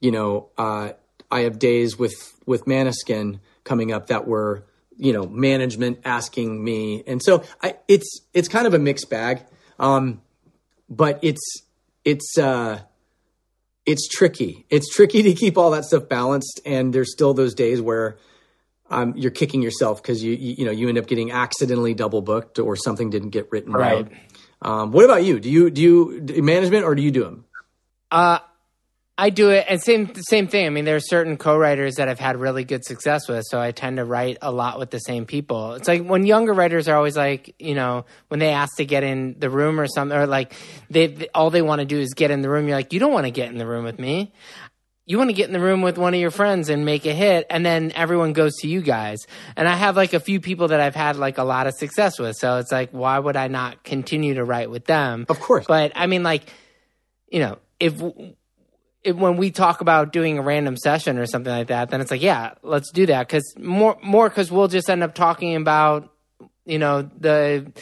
you 0.00 0.10
know 0.10 0.48
uh 0.56 0.92
i 1.30 1.40
have 1.40 1.58
days 1.58 1.98
with 1.98 2.14
with 2.46 2.64
Måneskin 2.64 3.40
coming 3.64 3.92
up 3.92 4.06
that 4.06 4.26
were 4.26 4.64
you 4.98 5.12
know 5.12 5.26
management 5.26 6.00
asking 6.04 6.62
me, 6.62 7.02
and 7.06 7.22
so 7.22 7.44
I, 7.62 7.76
it's 7.86 8.20
it's 8.34 8.48
kind 8.48 8.66
of 8.66 8.74
a 8.74 8.78
mixed 8.78 9.08
bag, 9.08 9.44
um, 9.78 10.20
but 10.90 11.20
it's 11.22 11.62
it's 12.04 12.36
uh, 12.36 12.80
it's 13.86 14.08
tricky. 14.08 14.66
It's 14.68 14.92
tricky 14.94 15.22
to 15.22 15.34
keep 15.34 15.56
all 15.56 15.70
that 15.70 15.84
stuff 15.84 16.08
balanced, 16.08 16.60
and 16.66 16.92
there's 16.92 17.12
still 17.12 17.32
those 17.32 17.54
days 17.54 17.80
where 17.80 18.18
um, 18.90 19.14
you're 19.16 19.30
kicking 19.30 19.62
yourself 19.62 20.02
because 20.02 20.22
you, 20.22 20.32
you, 20.32 20.54
you 20.58 20.64
know 20.64 20.70
you 20.70 20.88
end 20.88 20.98
up 20.98 21.06
getting 21.06 21.30
accidentally 21.30 21.94
double 21.94 22.22
booked 22.22 22.58
or 22.58 22.76
something 22.76 23.10
didn't 23.10 23.30
get 23.30 23.50
written 23.50 23.72
right. 23.72 24.04
right. 24.04 24.12
Um, 24.60 24.90
what 24.92 25.04
about 25.04 25.24
you? 25.24 25.38
Do 25.38 25.50
you 25.50 25.70
do 25.70 25.80
you 25.80 26.20
do 26.20 26.42
management 26.42 26.84
or 26.84 26.94
do 26.94 27.02
you 27.02 27.10
do 27.10 27.24
them? 27.24 27.44
Uh, 28.10 28.38
I 29.20 29.30
do 29.30 29.50
it, 29.50 29.66
and 29.68 29.82
same 29.82 30.14
same 30.14 30.46
thing. 30.46 30.64
I 30.64 30.70
mean, 30.70 30.84
there 30.84 30.94
are 30.94 31.00
certain 31.00 31.36
co-writers 31.36 31.96
that 31.96 32.08
I've 32.08 32.20
had 32.20 32.36
really 32.36 32.62
good 32.62 32.84
success 32.84 33.28
with, 33.28 33.44
so 33.48 33.60
I 33.60 33.72
tend 33.72 33.96
to 33.96 34.04
write 34.04 34.38
a 34.40 34.52
lot 34.52 34.78
with 34.78 34.90
the 34.90 35.00
same 35.00 35.26
people. 35.26 35.74
It's 35.74 35.88
like 35.88 36.04
when 36.04 36.24
younger 36.24 36.52
writers 36.52 36.86
are 36.86 36.96
always 36.96 37.16
like, 37.16 37.52
you 37.58 37.74
know, 37.74 38.06
when 38.28 38.38
they 38.38 38.50
ask 38.50 38.76
to 38.76 38.84
get 38.84 39.02
in 39.02 39.36
the 39.36 39.50
room 39.50 39.80
or 39.80 39.88
something, 39.88 40.16
or 40.16 40.28
like 40.28 40.52
they, 40.88 41.08
they 41.08 41.28
all 41.34 41.50
they 41.50 41.62
want 41.62 41.80
to 41.80 41.84
do 41.84 41.98
is 41.98 42.14
get 42.14 42.30
in 42.30 42.42
the 42.42 42.48
room. 42.48 42.68
You're 42.68 42.76
like, 42.76 42.92
you 42.92 43.00
don't 43.00 43.12
want 43.12 43.26
to 43.26 43.32
get 43.32 43.50
in 43.50 43.58
the 43.58 43.66
room 43.66 43.84
with 43.84 43.98
me. 43.98 44.32
You 45.08 45.16
want 45.16 45.30
to 45.30 45.34
get 45.34 45.46
in 45.46 45.54
the 45.54 45.60
room 45.60 45.80
with 45.80 45.96
one 45.96 46.12
of 46.12 46.20
your 46.20 46.30
friends 46.30 46.68
and 46.68 46.84
make 46.84 47.06
a 47.06 47.14
hit, 47.14 47.46
and 47.48 47.64
then 47.64 47.92
everyone 47.94 48.34
goes 48.34 48.56
to 48.56 48.68
you 48.68 48.82
guys. 48.82 49.26
And 49.56 49.66
I 49.66 49.74
have 49.74 49.96
like 49.96 50.12
a 50.12 50.20
few 50.20 50.38
people 50.38 50.68
that 50.68 50.80
I've 50.80 50.94
had 50.94 51.16
like 51.16 51.38
a 51.38 51.44
lot 51.44 51.66
of 51.66 51.72
success 51.72 52.18
with, 52.18 52.36
so 52.36 52.58
it's 52.58 52.70
like, 52.70 52.90
why 52.90 53.18
would 53.18 53.34
I 53.34 53.48
not 53.48 53.82
continue 53.84 54.34
to 54.34 54.44
write 54.44 54.70
with 54.70 54.84
them? 54.84 55.24
Of 55.30 55.40
course, 55.40 55.64
but 55.66 55.92
I 55.94 56.08
mean, 56.08 56.22
like, 56.22 56.52
you 57.30 57.40
know, 57.40 57.56
if 57.80 58.02
it, 59.02 59.16
when 59.16 59.38
we 59.38 59.50
talk 59.50 59.80
about 59.80 60.12
doing 60.12 60.38
a 60.38 60.42
random 60.42 60.76
session 60.76 61.16
or 61.16 61.24
something 61.24 61.52
like 61.52 61.68
that, 61.68 61.88
then 61.88 62.02
it's 62.02 62.10
like, 62.10 62.22
yeah, 62.22 62.52
let's 62.62 62.92
do 62.92 63.06
that. 63.06 63.30
Cause 63.30 63.54
more, 63.58 63.96
more, 64.02 64.28
cause 64.28 64.52
we'll 64.52 64.68
just 64.68 64.90
end 64.90 65.02
up 65.02 65.14
talking 65.14 65.56
about, 65.56 66.12
you 66.66 66.78
know, 66.78 67.08
the, 67.18 67.72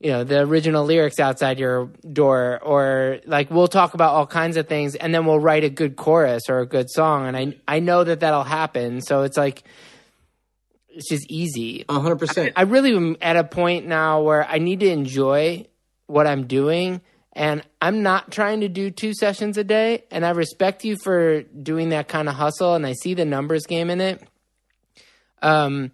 you 0.00 0.10
know, 0.10 0.22
the 0.22 0.40
original 0.40 0.84
lyrics 0.84 1.18
outside 1.18 1.58
your 1.58 1.86
door, 2.12 2.60
or 2.62 3.20
like 3.26 3.50
we'll 3.50 3.68
talk 3.68 3.94
about 3.94 4.14
all 4.14 4.26
kinds 4.26 4.56
of 4.56 4.68
things 4.68 4.94
and 4.94 5.12
then 5.12 5.26
we'll 5.26 5.40
write 5.40 5.64
a 5.64 5.70
good 5.70 5.96
chorus 5.96 6.42
or 6.48 6.60
a 6.60 6.66
good 6.66 6.88
song. 6.88 7.26
And 7.26 7.36
I, 7.36 7.56
I 7.66 7.80
know 7.80 8.04
that 8.04 8.20
that'll 8.20 8.44
happen. 8.44 9.00
So 9.00 9.22
it's 9.22 9.36
like, 9.36 9.64
it's 10.88 11.08
just 11.08 11.26
easy. 11.28 11.84
A 11.88 11.98
hundred 11.98 12.16
percent. 12.16 12.52
I 12.56 12.62
really 12.62 12.94
am 12.94 13.16
at 13.20 13.36
a 13.36 13.44
point 13.44 13.86
now 13.86 14.22
where 14.22 14.46
I 14.46 14.58
need 14.58 14.80
to 14.80 14.88
enjoy 14.88 15.66
what 16.06 16.26
I'm 16.26 16.46
doing 16.46 17.00
and 17.32 17.62
I'm 17.80 18.02
not 18.02 18.32
trying 18.32 18.62
to 18.62 18.68
do 18.68 18.90
two 18.90 19.14
sessions 19.14 19.58
a 19.58 19.64
day. 19.64 20.04
And 20.10 20.26
I 20.26 20.30
respect 20.30 20.84
you 20.84 20.96
for 21.04 21.42
doing 21.42 21.90
that 21.90 22.08
kind 22.08 22.28
of 22.28 22.34
hustle. 22.34 22.74
And 22.74 22.84
I 22.84 22.94
see 22.94 23.14
the 23.14 23.24
numbers 23.24 23.64
game 23.66 23.90
in 23.90 24.00
it. 24.00 24.20
Um, 25.40 25.92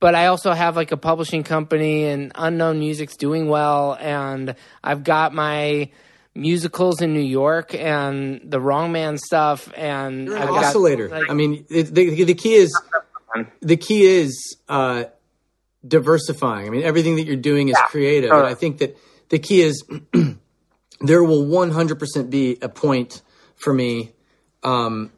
but 0.00 0.14
I 0.14 0.26
also 0.26 0.52
have 0.52 0.76
like 0.76 0.92
a 0.92 0.96
publishing 0.96 1.42
company 1.44 2.06
and 2.06 2.32
unknown 2.34 2.78
music's 2.78 3.16
doing 3.16 3.48
well. 3.48 3.96
And 4.00 4.54
I've 4.82 5.04
got 5.04 5.34
my 5.34 5.90
musicals 6.34 7.02
in 7.02 7.12
New 7.12 7.20
York 7.20 7.74
and 7.74 8.40
the 8.42 8.58
wrong 8.60 8.92
man 8.92 9.18
stuff. 9.18 9.70
And 9.76 10.26
You're 10.26 10.36
an 10.36 10.42
I've 10.42 10.50
oscillator. 10.50 11.08
Got, 11.08 11.20
like, 11.20 11.30
I 11.30 11.34
mean, 11.34 11.66
the, 11.68 11.82
the, 11.82 12.24
the, 12.24 12.34
key 12.34 12.54
is, 12.54 12.80
the 13.60 13.76
key 13.76 14.06
is, 14.06 14.56
uh, 14.70 15.04
diversifying. 15.86 16.66
I 16.66 16.70
mean, 16.70 16.82
everything 16.82 17.16
that 17.16 17.26
you're 17.26 17.36
doing 17.36 17.68
is 17.68 17.76
creative. 17.88 18.30
And 18.30 18.46
I 18.46 18.54
think 18.54 18.78
that 18.78 18.96
the 19.28 19.38
key 19.38 19.60
is, 19.60 19.84
there 21.00 21.22
will 21.22 21.44
100% 21.44 22.30
be 22.30 22.58
a 22.62 22.68
point 22.70 23.20
for 23.56 23.72
me 23.74 24.12
um, 24.62 25.12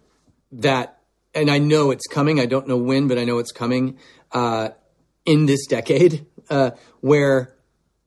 that, 0.50 0.98
and 1.34 1.50
I 1.50 1.58
know 1.58 1.92
it's 1.92 2.06
coming. 2.06 2.40
I 2.40 2.46
don't 2.46 2.68
know 2.68 2.76
when, 2.76 3.08
but 3.08 3.18
I 3.18 3.24
know 3.24 3.38
it's 3.38 3.52
coming 3.52 3.98
uh, 4.32 4.70
in 5.24 5.46
this 5.46 5.66
decade 5.66 6.26
uh, 6.50 6.72
where 7.00 7.54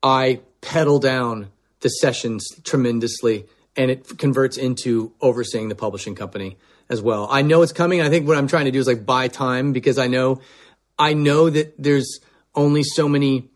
I 0.04 0.42
pedal 0.62 1.00
down 1.00 1.52
the 1.82 1.90
sessions 1.90 2.48
tremendously 2.64 3.46
and 3.76 3.92
it 3.92 4.18
converts 4.18 4.58
into 4.58 5.14
overseeing 5.22 5.70
the 5.70 5.76
publishing 5.76 6.16
company 6.16 6.58
as 6.90 7.02
well. 7.02 7.28
I 7.30 7.42
know 7.42 7.62
it's 7.62 7.74
coming. 7.74 8.02
I 8.02 8.10
think 8.10 8.28
what 8.28 8.38
I'm 8.38 8.48
trying 8.48 8.66
to 8.66 8.72
do 8.72 8.80
is 8.80 8.88
like 8.88 9.06
buy 9.06 9.28
time 9.28 9.74
because 9.74 9.98
I 9.98 10.08
know, 10.08 10.42
I 10.98 11.14
know 11.14 11.50
that 11.50 11.76
there's 11.78 12.20
only 12.54 12.84
so 12.84 13.10
many, 13.10 13.50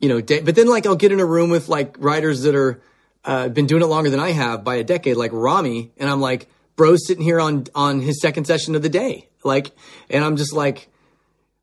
you 0.00 0.08
know, 0.08 0.20
day, 0.20 0.40
but 0.40 0.54
then 0.56 0.68
like 0.68 0.86
I'll 0.86 0.96
get 0.96 1.12
in 1.12 1.20
a 1.20 1.26
room 1.26 1.50
with 1.50 1.68
like 1.68 1.96
writers 1.98 2.42
that 2.42 2.54
are, 2.54 2.82
uh, 3.24 3.48
been 3.48 3.66
doing 3.66 3.82
it 3.82 3.86
longer 3.86 4.10
than 4.10 4.20
I 4.20 4.30
have 4.30 4.64
by 4.64 4.76
a 4.76 4.84
decade, 4.84 5.16
like 5.16 5.30
Rami, 5.32 5.92
and 5.98 6.08
I'm 6.08 6.20
like, 6.20 6.48
bro's 6.76 7.06
sitting 7.06 7.22
here 7.22 7.38
on 7.38 7.66
on 7.74 8.00
his 8.00 8.20
second 8.20 8.46
session 8.46 8.74
of 8.74 8.80
the 8.80 8.88
day, 8.88 9.28
like, 9.44 9.72
and 10.08 10.24
I'm 10.24 10.36
just 10.36 10.54
like, 10.54 10.88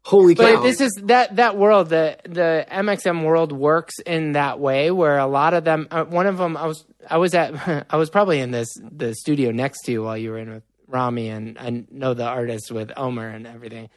holy 0.08 0.36
cow! 0.36 0.56
But 0.56 0.64
this 0.64 0.80
is 0.80 0.94
that 1.04 1.36
that 1.36 1.58
world, 1.58 1.90
the 1.90 2.18
the 2.24 2.66
MXM 2.72 3.24
world 3.24 3.52
works 3.52 4.00
in 4.06 4.32
that 4.34 4.60
way 4.60 4.90
where 4.90 5.18
a 5.18 5.28
lot 5.28 5.54
of 5.54 5.64
them. 5.64 5.88
Uh, 5.92 6.06
one 6.06 6.28
of 6.28 6.38
them, 6.38 6.56
I 6.56 6.66
was 6.66 6.86
I 7.10 7.18
was 7.18 7.34
at 7.34 7.86
I 7.90 7.98
was 7.98 8.10
probably 8.10 8.40
in 8.40 8.52
this 8.52 8.70
the 8.80 9.14
studio 9.14 9.52
next 9.52 9.82
to 9.84 9.92
you 9.92 10.04
while 10.04 10.18
you 10.18 10.32
were 10.32 10.40
in 10.40 10.50
with 10.52 10.64
Rami, 10.88 11.30
and 11.30 11.58
I 11.60 11.86
know 11.92 12.14
the 12.14 12.26
artist 12.26 12.72
with 12.72 12.92
Omer 12.96 13.28
and 13.28 13.46
everything. 13.46 13.90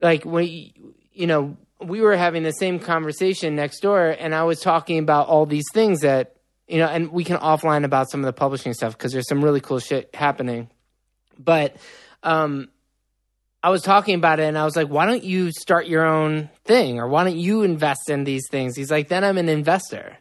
Like 0.00 0.24
we, 0.24 0.74
you 1.12 1.26
know, 1.26 1.56
we 1.80 2.00
were 2.00 2.16
having 2.16 2.42
the 2.42 2.52
same 2.52 2.78
conversation 2.78 3.56
next 3.56 3.80
door, 3.80 4.10
and 4.18 4.34
I 4.34 4.44
was 4.44 4.60
talking 4.60 4.98
about 4.98 5.28
all 5.28 5.46
these 5.46 5.66
things 5.72 6.00
that 6.00 6.36
you 6.68 6.78
know, 6.78 6.86
and 6.86 7.10
we 7.10 7.24
can 7.24 7.38
offline 7.38 7.84
about 7.84 8.10
some 8.10 8.20
of 8.20 8.26
the 8.26 8.32
publishing 8.32 8.72
stuff 8.72 8.96
because 8.96 9.12
there's 9.12 9.28
some 9.28 9.42
really 9.42 9.60
cool 9.60 9.80
shit 9.80 10.14
happening. 10.14 10.70
But 11.38 11.76
um, 12.22 12.68
I 13.64 13.70
was 13.70 13.80
talking 13.80 14.14
about 14.14 14.40
it 14.40 14.42
and 14.42 14.58
I 14.58 14.64
was 14.66 14.76
like, 14.76 14.88
why 14.88 15.06
don't 15.06 15.24
you 15.24 15.50
start 15.50 15.86
your 15.86 16.04
own 16.04 16.50
thing 16.66 17.00
or 17.00 17.08
why 17.08 17.24
don't 17.24 17.38
you 17.38 17.62
invest 17.62 18.10
in 18.10 18.24
these 18.24 18.46
things? 18.50 18.76
He's 18.76 18.90
like, 18.90 19.08
then 19.08 19.24
I'm 19.24 19.38
an 19.38 19.48
investor. 19.48 20.18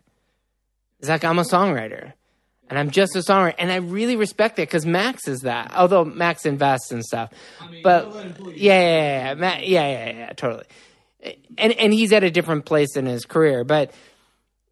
He's 0.97 1.09
like, 1.09 1.25
I'm 1.25 1.37
a 1.37 1.43
songwriter 1.43 2.13
and 2.69 2.79
I'm 2.79 2.89
just 2.89 3.17
a 3.17 3.19
songwriter. 3.19 3.55
And 3.57 3.69
I 3.69 3.75
really 3.75 4.15
respect 4.15 4.59
it 4.59 4.69
because 4.69 4.85
Max 4.85 5.27
is 5.27 5.41
that, 5.41 5.73
although 5.75 6.05
Max 6.05 6.45
invests 6.45 6.93
and 6.93 7.03
stuff. 7.03 7.33
I 7.59 7.67
mean, 7.69 7.83
but 7.83 8.55
yeah, 8.55 8.79
yeah, 8.79 9.33
yeah, 9.33 9.33
yeah, 9.35 9.59
yeah, 9.59 9.87
yeah, 9.89 10.17
yeah, 10.19 10.33
totally. 10.37 10.63
And, 11.57 11.73
and 11.73 11.93
he's 11.93 12.13
at 12.13 12.23
a 12.23 12.31
different 12.31 12.63
place 12.63 12.95
in 12.95 13.05
his 13.07 13.25
career. 13.25 13.65
But 13.65 13.91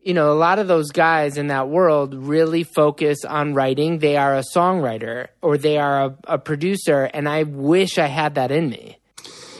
you 0.04 0.14
know, 0.14 0.32
a 0.32 0.34
lot 0.34 0.60
of 0.60 0.68
those 0.68 0.90
guys 0.92 1.38
in 1.38 1.48
that 1.48 1.70
world 1.70 2.16
really 2.16 2.64
focus 2.64 3.24
on 3.24 3.54
writing. 3.54 4.00
They 4.00 4.18
are 4.18 4.36
a 4.36 4.44
songwriter 4.56 5.28
or 5.42 5.58
they 5.58 5.78
are 5.78 6.06
a, 6.06 6.16
a, 6.26 6.38
producer, 6.40 7.04
and 7.14 7.30
I 7.30 7.44
wish 7.44 7.98
I 7.98 8.08
had 8.08 8.36
that 8.36 8.52
in 8.52 8.70
me. 8.70 8.98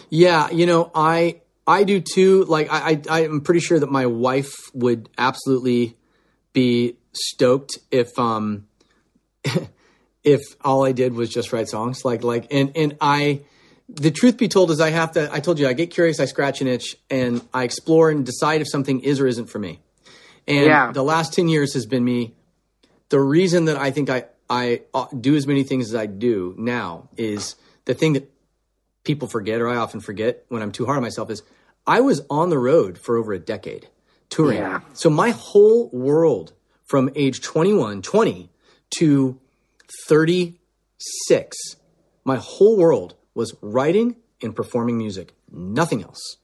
Yeah, 0.10 0.50
you 0.50 0.66
know, 0.66 0.92
I 0.96 1.42
I 1.68 1.84
do 1.84 2.02
too. 2.02 2.44
Like 2.46 2.70
I, 2.72 3.02
I 3.10 3.26
I'm 3.26 3.42
pretty 3.42 3.60
sure 3.60 3.80
that 3.80 3.92
my 3.92 4.08
wife 4.08 4.54
would 4.74 5.10
absolutely 5.18 5.96
be 6.54 6.98
stoked 7.14 7.78
if 7.92 8.18
um 8.18 8.68
if 10.24 10.42
all 10.62 10.84
I 10.86 10.92
did 10.92 11.14
was 11.14 11.30
just 11.30 11.54
write 11.54 11.70
songs. 11.70 12.04
Like 12.04 12.24
like 12.24 12.48
and 12.52 12.76
and 12.76 12.98
I 13.00 13.42
the 13.88 14.12
truth 14.12 14.38
be 14.38 14.48
told 14.48 14.72
is 14.72 14.82
I 14.82 14.90
have 14.90 15.12
to 15.14 15.32
I 15.32 15.40
told 15.40 15.60
you 15.60 15.68
I 15.68 15.74
get 15.74 15.92
curious, 15.92 16.20
I 16.20 16.26
scratch 16.26 16.62
an 16.62 16.68
itch, 16.68 16.98
and 17.10 17.42
I 17.54 17.64
explore 17.64 18.10
and 18.10 18.26
decide 18.26 18.62
if 18.62 18.70
something 18.70 19.02
is 19.02 19.20
or 19.20 19.28
isn't 19.28 19.48
for 19.48 19.60
me. 19.60 19.80
And 20.48 20.66
yeah. 20.66 20.92
the 20.92 21.04
last 21.04 21.34
10 21.34 21.48
years 21.48 21.74
has 21.74 21.86
been 21.86 22.04
me. 22.04 22.34
The 23.10 23.20
reason 23.20 23.66
that 23.66 23.78
I 23.78 23.92
think 23.92 24.10
I, 24.10 24.26
I 24.50 24.82
uh, 24.94 25.06
do 25.20 25.36
as 25.36 25.48
many 25.48 25.64
things 25.64 25.90
as 25.90 25.96
I 25.96 26.06
do 26.06 26.56
now 26.58 27.10
is 27.18 27.56
the 27.86 27.94
thing 27.94 28.14
that 28.14 28.32
people 29.04 29.28
forget, 29.28 29.62
or 29.62 29.68
I 29.68 29.76
often 29.76 30.00
forget 30.00 30.46
when 30.50 30.62
I'm 30.62 30.72
too 30.72 30.86
hard 30.86 30.98
on 30.98 31.04
myself, 31.04 31.30
is 31.30 31.44
I 31.86 32.02
was 32.02 32.22
on 32.30 32.50
the 32.50 32.60
road 32.60 32.98
for 32.98 33.18
over 33.18 33.34
a 33.34 33.40
decade 33.40 33.88
touring. 34.30 34.60
Yeah. 34.60 34.82
So 34.94 35.10
my 35.10 35.32
whole 35.32 35.90
world 35.90 36.54
from 36.86 37.10
age 37.16 37.42
21, 37.42 38.02
20 38.02 38.50
to 38.98 39.40
36, 40.08 41.58
my 42.24 42.38
whole 42.38 42.78
world 42.78 43.16
was 43.34 43.56
writing 43.62 44.16
and 44.42 44.56
performing 44.56 44.98
music, 44.98 45.34
nothing 45.52 46.04
else. 46.04 46.38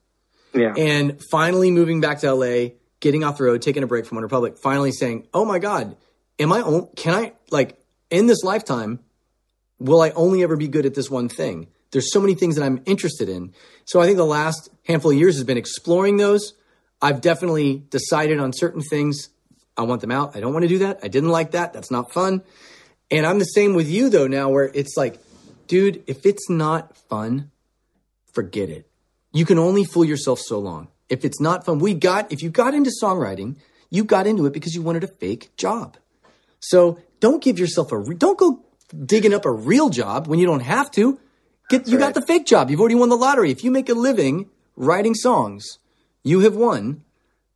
Yeah. 0.54 0.74
And 0.76 1.20
finally 1.30 1.70
moving 1.70 2.00
back 2.00 2.20
to 2.20 2.32
LA 2.32 2.70
getting 3.00 3.24
off 3.24 3.38
the 3.38 3.44
road, 3.44 3.62
taking 3.62 3.82
a 3.82 3.86
break 3.86 4.06
from 4.06 4.18
OneRepublic, 4.18 4.58
finally 4.58 4.92
saying, 4.92 5.26
"Oh 5.32 5.44
my 5.44 5.58
God, 5.58 5.96
am 6.38 6.52
I? 6.52 6.62
Can 6.96 7.14
I 7.14 7.32
like 7.50 7.78
in 8.10 8.26
this 8.26 8.42
lifetime? 8.42 9.00
Will 9.78 10.00
I 10.00 10.10
only 10.10 10.42
ever 10.42 10.56
be 10.56 10.68
good 10.68 10.86
at 10.86 10.94
this 10.94 11.10
one 11.10 11.28
thing?" 11.28 11.68
There's 11.90 12.12
so 12.12 12.20
many 12.20 12.34
things 12.34 12.56
that 12.56 12.64
I'm 12.64 12.82
interested 12.84 13.28
in. 13.28 13.54
So 13.86 14.00
I 14.00 14.04
think 14.04 14.18
the 14.18 14.24
last 14.24 14.68
handful 14.86 15.10
of 15.10 15.16
years 15.16 15.36
has 15.36 15.44
been 15.44 15.56
exploring 15.56 16.18
those. 16.18 16.52
I've 17.00 17.20
definitely 17.20 17.84
decided 17.90 18.38
on 18.38 18.52
certain 18.52 18.82
things. 18.82 19.30
I 19.76 19.82
want 19.82 20.00
them 20.00 20.10
out. 20.10 20.36
I 20.36 20.40
don't 20.40 20.52
want 20.52 20.64
to 20.64 20.68
do 20.68 20.78
that. 20.80 20.98
I 21.02 21.08
didn't 21.08 21.30
like 21.30 21.52
that. 21.52 21.72
That's 21.72 21.90
not 21.90 22.12
fun. 22.12 22.42
And 23.10 23.24
I'm 23.24 23.38
the 23.38 23.44
same 23.44 23.74
with 23.74 23.88
you 23.88 24.10
though 24.10 24.26
now 24.26 24.50
where 24.50 24.70
it's 24.74 24.96
like, 24.96 25.18
dude, 25.66 26.02
if 26.06 26.26
it's 26.26 26.50
not 26.50 26.96
fun, 26.96 27.50
forget 28.32 28.68
it. 28.68 28.90
You 29.32 29.46
can 29.46 29.58
only 29.58 29.84
fool 29.84 30.04
yourself 30.04 30.40
so 30.40 30.58
long 30.58 30.88
if 31.08 31.24
it's 31.24 31.40
not 31.40 31.64
fun, 31.64 31.78
we 31.78 31.94
got, 31.94 32.30
if 32.32 32.42
you 32.42 32.50
got 32.50 32.74
into 32.74 32.90
songwriting, 33.02 33.56
you 33.90 34.04
got 34.04 34.26
into 34.26 34.46
it 34.46 34.52
because 34.52 34.74
you 34.74 34.82
wanted 34.82 35.04
a 35.04 35.08
fake 35.08 35.54
job. 35.56 35.96
So 36.60 36.98
don't 37.20 37.42
give 37.42 37.58
yourself 37.58 37.92
a, 37.92 38.14
don't 38.14 38.38
go 38.38 38.64
digging 39.04 39.34
up 39.34 39.44
a 39.44 39.52
real 39.52 39.88
job 39.88 40.26
when 40.26 40.38
you 40.38 40.46
don't 40.46 40.60
have 40.60 40.90
to. 40.92 41.18
Get 41.68 41.86
you 41.86 41.98
got 41.98 42.14
the 42.14 42.22
fake 42.22 42.46
job. 42.46 42.70
You've 42.70 42.80
already 42.80 42.94
won 42.94 43.10
the 43.10 43.16
lottery. 43.16 43.50
If 43.50 43.62
you 43.62 43.70
make 43.70 43.90
a 43.90 43.94
living 43.94 44.48
writing 44.74 45.14
songs, 45.14 45.78
you 46.22 46.40
have 46.40 46.56
won 46.56 47.04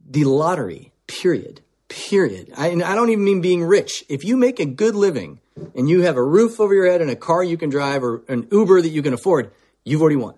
the 0.07 0.25
lottery. 0.25 0.93
Period. 1.07 1.63
Period. 1.89 2.53
I, 2.57 2.69
and 2.69 2.83
I 2.83 2.95
don't 2.95 3.09
even 3.09 3.25
mean 3.25 3.41
being 3.41 3.65
rich. 3.65 4.05
If 4.11 4.23
you 4.23 4.37
make 4.37 4.61
a 4.61 4.67
good 4.67 4.95
living 4.95 5.41
and 5.75 5.89
you 5.89 6.03
have 6.03 6.17
a 6.17 6.25
roof 6.25 6.61
over 6.61 6.75
your 6.75 6.87
head 6.87 7.01
and 7.01 7.11
a 7.11 7.17
car 7.17 7.43
you 7.43 7.57
can 7.57 7.71
drive 7.71 8.05
or 8.05 8.23
an 8.29 8.49
Uber 8.51 8.83
that 8.83 8.91
you 8.91 9.03
can 9.03 9.15
afford, 9.15 9.51
you've 9.83 10.03
already 10.03 10.17
won. 10.17 10.35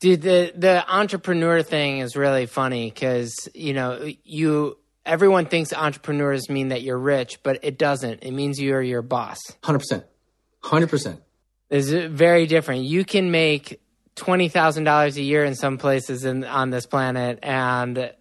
Dude, 0.00 0.22
the 0.22 0.52
the 0.54 0.84
entrepreneur 0.94 1.62
thing 1.62 1.98
is 1.98 2.16
really 2.16 2.46
funny 2.46 2.90
because 2.90 3.48
you 3.54 3.72
know 3.72 4.06
you 4.24 4.76
everyone 5.06 5.46
thinks 5.46 5.72
entrepreneurs 5.72 6.50
mean 6.50 6.68
that 6.68 6.82
you're 6.82 6.98
rich, 6.98 7.42
but 7.42 7.60
it 7.62 7.78
doesn't. 7.78 8.22
It 8.22 8.32
means 8.32 8.60
you're 8.60 8.82
your 8.82 9.02
boss. 9.02 9.38
Hundred 9.62 9.78
percent. 9.78 10.04
Hundred 10.62 10.90
percent. 10.90 11.22
It's 11.70 11.88
very 11.88 12.46
different. 12.46 12.84
You 12.84 13.04
can 13.04 13.30
make 13.30 13.80
twenty 14.16 14.48
thousand 14.48 14.84
dollars 14.84 15.16
a 15.16 15.22
year 15.22 15.44
in 15.44 15.54
some 15.54 15.78
places 15.78 16.24
in, 16.24 16.44
on 16.44 16.70
this 16.70 16.86
planet 16.86 17.38
and 17.42 18.12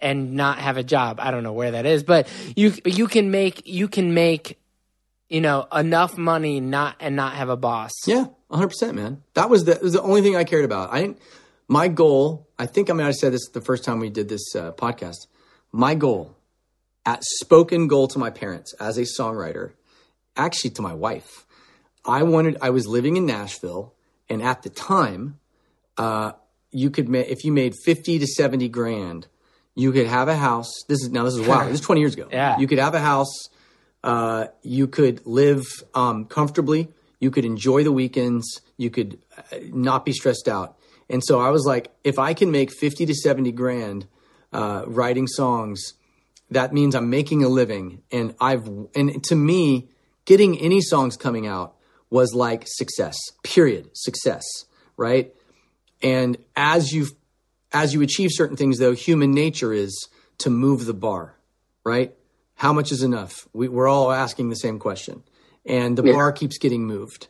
and 0.00 0.34
not 0.34 0.58
have 0.58 0.76
a 0.76 0.82
job. 0.82 1.18
I 1.20 1.30
don't 1.30 1.42
know 1.42 1.52
where 1.52 1.72
that 1.72 1.86
is, 1.86 2.02
but 2.02 2.28
you 2.56 2.74
you 2.84 3.06
can 3.06 3.30
make 3.30 3.66
you 3.66 3.88
can 3.88 4.14
make 4.14 4.58
you 5.28 5.40
know 5.40 5.66
enough 5.72 6.18
money 6.18 6.60
not 6.60 6.96
and 7.00 7.16
not 7.16 7.34
have 7.34 7.48
a 7.48 7.56
boss. 7.56 7.92
Yeah, 8.06 8.26
hundred 8.50 8.68
percent, 8.68 8.94
man. 8.94 9.22
That 9.34 9.50
was 9.50 9.64
the 9.64 9.78
was 9.82 9.92
the 9.92 10.02
only 10.02 10.22
thing 10.22 10.36
I 10.36 10.44
cared 10.44 10.64
about. 10.64 10.92
I 10.92 11.00
didn't. 11.02 11.18
My 11.68 11.88
goal. 11.88 12.48
I 12.58 12.66
think 12.66 12.90
I 12.90 12.92
mean 12.92 13.06
I 13.06 13.10
said 13.10 13.32
this 13.32 13.48
the 13.48 13.60
first 13.60 13.84
time 13.84 13.98
we 13.98 14.10
did 14.10 14.28
this 14.28 14.54
uh, 14.54 14.72
podcast. 14.72 15.26
My 15.72 15.94
goal, 15.94 16.36
at 17.04 17.22
spoken 17.22 17.88
goal 17.88 18.08
to 18.08 18.18
my 18.18 18.30
parents 18.30 18.72
as 18.80 18.98
a 18.98 19.02
songwriter, 19.02 19.72
actually 20.36 20.70
to 20.70 20.82
my 20.82 20.94
wife. 20.94 21.44
I 22.04 22.22
wanted. 22.22 22.56
I 22.62 22.70
was 22.70 22.86
living 22.86 23.16
in 23.16 23.26
Nashville, 23.26 23.94
and 24.28 24.40
at 24.42 24.62
the 24.62 24.70
time, 24.70 25.38
uh, 25.98 26.32
you 26.70 26.90
could 26.90 27.08
ma- 27.08 27.18
if 27.18 27.44
you 27.44 27.52
made 27.52 27.74
fifty 27.84 28.18
to 28.18 28.26
seventy 28.26 28.68
grand, 28.68 29.26
you 29.74 29.92
could 29.92 30.06
have 30.06 30.28
a 30.28 30.36
house. 30.36 30.70
This 30.88 31.02
is 31.02 31.10
now 31.10 31.24
this 31.24 31.34
is 31.34 31.46
wow. 31.46 31.64
this 31.64 31.80
is 31.80 31.80
twenty 31.80 32.00
years 32.00 32.14
ago. 32.14 32.28
Yeah. 32.32 32.58
you 32.58 32.66
could 32.66 32.78
have 32.78 32.94
a 32.94 33.00
house. 33.00 33.48
Uh, 34.04 34.46
you 34.62 34.86
could 34.86 35.26
live 35.26 35.64
um, 35.94 36.26
comfortably. 36.26 36.88
You 37.18 37.30
could 37.30 37.44
enjoy 37.44 37.82
the 37.82 37.92
weekends. 37.92 38.60
You 38.76 38.90
could 38.90 39.18
uh, 39.36 39.56
not 39.72 40.04
be 40.04 40.12
stressed 40.12 40.48
out. 40.48 40.76
And 41.08 41.22
so 41.24 41.40
I 41.40 41.50
was 41.50 41.64
like, 41.64 41.90
if 42.02 42.18
I 42.18 42.34
can 42.34 42.50
make 42.50 42.70
fifty 42.70 43.06
to 43.06 43.14
seventy 43.14 43.52
grand 43.52 44.06
uh, 44.52 44.84
writing 44.86 45.26
songs, 45.26 45.94
that 46.50 46.72
means 46.72 46.94
I'm 46.94 47.10
making 47.10 47.44
a 47.44 47.48
living. 47.48 48.02
And 48.10 48.34
I've 48.40 48.68
and 48.94 49.22
to 49.24 49.36
me, 49.36 49.88
getting 50.24 50.58
any 50.58 50.80
songs 50.80 51.16
coming 51.16 51.46
out 51.46 51.76
was 52.10 52.34
like 52.34 52.64
success. 52.66 53.16
Period. 53.42 53.90
Success. 53.94 54.44
Right. 54.96 55.34
And 56.02 56.36
as 56.54 56.92
you 56.92 57.06
as 57.72 57.94
you 57.94 58.02
achieve 58.02 58.30
certain 58.32 58.56
things, 58.56 58.78
though, 58.78 58.94
human 58.94 59.32
nature 59.32 59.72
is 59.72 60.08
to 60.38 60.50
move 60.50 60.86
the 60.86 60.94
bar. 60.94 61.36
Right. 61.84 62.14
How 62.56 62.72
much 62.72 62.90
is 62.90 63.02
enough? 63.02 63.46
We, 63.52 63.68
we're 63.68 63.86
all 63.86 64.10
asking 64.10 64.48
the 64.48 64.56
same 64.56 64.78
question, 64.78 65.22
and 65.66 65.96
the 65.98 66.04
Yeah. 66.04 66.12
bar 66.12 66.32
keeps 66.32 66.58
getting 66.58 66.84
moved. 66.86 67.28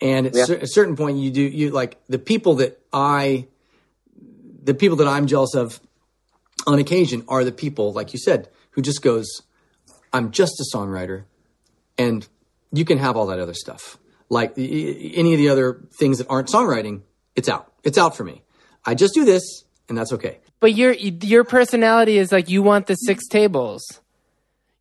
And 0.00 0.26
at 0.26 0.34
Yeah. 0.34 0.44
cer- 0.44 0.56
a 0.58 0.66
certain 0.66 0.96
point, 0.96 1.18
you 1.18 1.30
do 1.30 1.40
you 1.42 1.70
like 1.70 1.96
the 2.08 2.18
people 2.18 2.54
that 2.56 2.78
I, 2.92 3.46
the 4.62 4.74
people 4.74 4.96
that 4.98 5.06
I'm 5.08 5.26
jealous 5.26 5.54
of, 5.54 5.80
on 6.66 6.78
occasion, 6.78 7.24
are 7.28 7.44
the 7.44 7.52
people 7.52 7.92
like 7.92 8.12
you 8.12 8.18
said 8.18 8.48
who 8.72 8.82
just 8.82 9.00
goes, 9.02 9.26
"I'm 10.12 10.30
just 10.30 10.60
a 10.60 10.76
songwriter," 10.76 11.24
and 11.96 12.26
you 12.72 12.84
can 12.84 12.98
have 12.98 13.16
all 13.16 13.26
that 13.26 13.38
other 13.38 13.54
stuff, 13.54 13.96
like 14.28 14.56
y- 14.56 14.68
y- 14.70 15.12
any 15.14 15.32
of 15.32 15.38
the 15.38 15.48
other 15.48 15.80
things 15.98 16.18
that 16.18 16.26
aren't 16.28 16.48
songwriting. 16.48 17.02
It's 17.36 17.48
out. 17.48 17.72
It's 17.84 17.96
out 17.98 18.16
for 18.16 18.24
me. 18.24 18.42
I 18.84 18.94
just 18.94 19.14
do 19.14 19.24
this, 19.24 19.64
and 19.88 19.96
that's 19.96 20.12
okay. 20.12 20.38
But 20.60 20.74
your 20.74 20.92
your 20.92 21.44
personality 21.44 22.18
is 22.18 22.32
like 22.32 22.48
you 22.50 22.62
want 22.62 22.86
the 22.86 22.94
six 22.96 23.26
tables. 23.28 23.82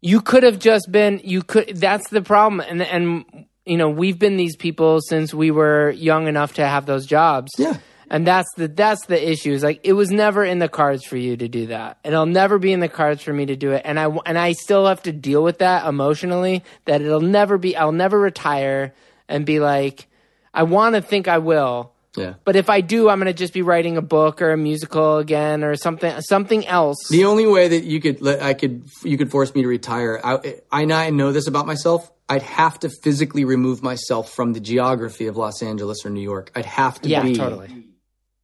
You 0.06 0.22
could 0.22 0.44
have 0.44 0.60
just 0.60 0.92
been 0.92 1.20
you 1.24 1.42
could 1.42 1.78
that's 1.78 2.10
the 2.10 2.22
problem 2.22 2.60
and 2.60 2.82
and 2.84 3.48
you 3.66 3.76
know 3.76 3.90
we've 3.90 4.20
been 4.20 4.38
these 4.38 4.56
people 4.56 5.00
since 5.02 5.34
we 5.34 5.50
were 5.50 5.90
young 5.90 6.28
enough 6.28 6.54
to 6.54 6.68
have 6.68 6.86
those 6.86 7.08
jobs. 7.08 7.52
Yeah. 7.58 7.78
And 8.08 8.26
that's 8.28 8.48
the 8.56 8.68
that's 8.68 9.04
the 9.08 9.32
issue. 9.32 9.52
Is 9.52 9.64
like 9.64 9.80
it 9.84 9.94
was 9.94 10.12
never 10.12 10.46
in 10.46 10.60
the 10.60 10.70
cards 10.70 11.04
for 11.06 11.18
you 11.18 11.36
to 11.38 11.48
do 11.48 11.66
that, 11.68 11.98
and 12.04 12.14
it'll 12.14 12.28
never 12.28 12.60
be 12.60 12.72
in 12.72 12.82
the 12.82 12.88
cards 12.88 13.24
for 13.24 13.34
me 13.34 13.48
to 13.48 13.56
do 13.56 13.72
it. 13.72 13.82
And 13.84 14.00
I 14.00 14.06
and 14.28 14.38
I 14.38 14.52
still 14.52 14.86
have 14.86 15.02
to 15.04 15.12
deal 15.12 15.42
with 15.42 15.58
that 15.58 15.88
emotionally. 15.88 16.64
That 16.86 17.02
it'll 17.02 17.20
never 17.22 17.58
be. 17.58 17.76
I'll 17.76 17.92
never 17.92 18.20
retire 18.20 18.94
and 19.28 19.44
be 19.44 19.60
like, 19.60 20.06
I 20.54 20.64
want 20.64 20.94
to 20.94 21.02
think 21.02 21.28
I 21.28 21.40
will, 21.40 21.95
Yeah. 22.18 22.36
but 22.44 22.56
if 22.56 22.70
I 22.70 22.82
do, 22.82 23.10
I'm 23.10 23.20
going 23.20 23.28
to 23.28 23.34
just 23.34 23.54
be 23.54 23.62
writing 23.62 23.98
a 23.98 24.02
book 24.02 24.42
or 24.42 24.52
a 24.52 24.58
musical 24.58 25.18
again 25.18 25.64
or 25.64 25.76
something 25.76 26.20
something 26.22 26.66
else. 26.68 27.08
The 27.10 27.26
only 27.26 27.46
way 27.48 27.68
that 27.68 27.84
you 27.84 28.00
could 28.00 28.22
let 28.22 28.42
I 28.42 28.54
could 28.54 28.88
you 29.04 29.18
could 29.18 29.32
force 29.32 29.54
me 29.54 29.62
to 29.64 29.68
retire, 29.68 30.20
I 30.24 30.56
I 30.72 30.86
now 30.86 31.10
know 31.10 31.32
this 31.32 31.48
about 31.48 31.66
myself. 31.68 32.12
I'd 32.28 32.42
have 32.42 32.80
to 32.80 32.90
physically 33.04 33.46
remove 33.46 33.84
myself 33.84 34.32
from 34.32 34.54
the 34.54 34.60
geography 34.60 35.28
of 35.28 35.38
Los 35.38 35.62
Angeles 35.62 36.06
or 36.06 36.10
New 36.10 36.22
York. 36.24 36.52
I'd 36.56 36.66
have 36.66 37.00
to 37.02 37.10
yeah, 37.10 37.22
be 37.22 37.36
totally. 37.36 37.70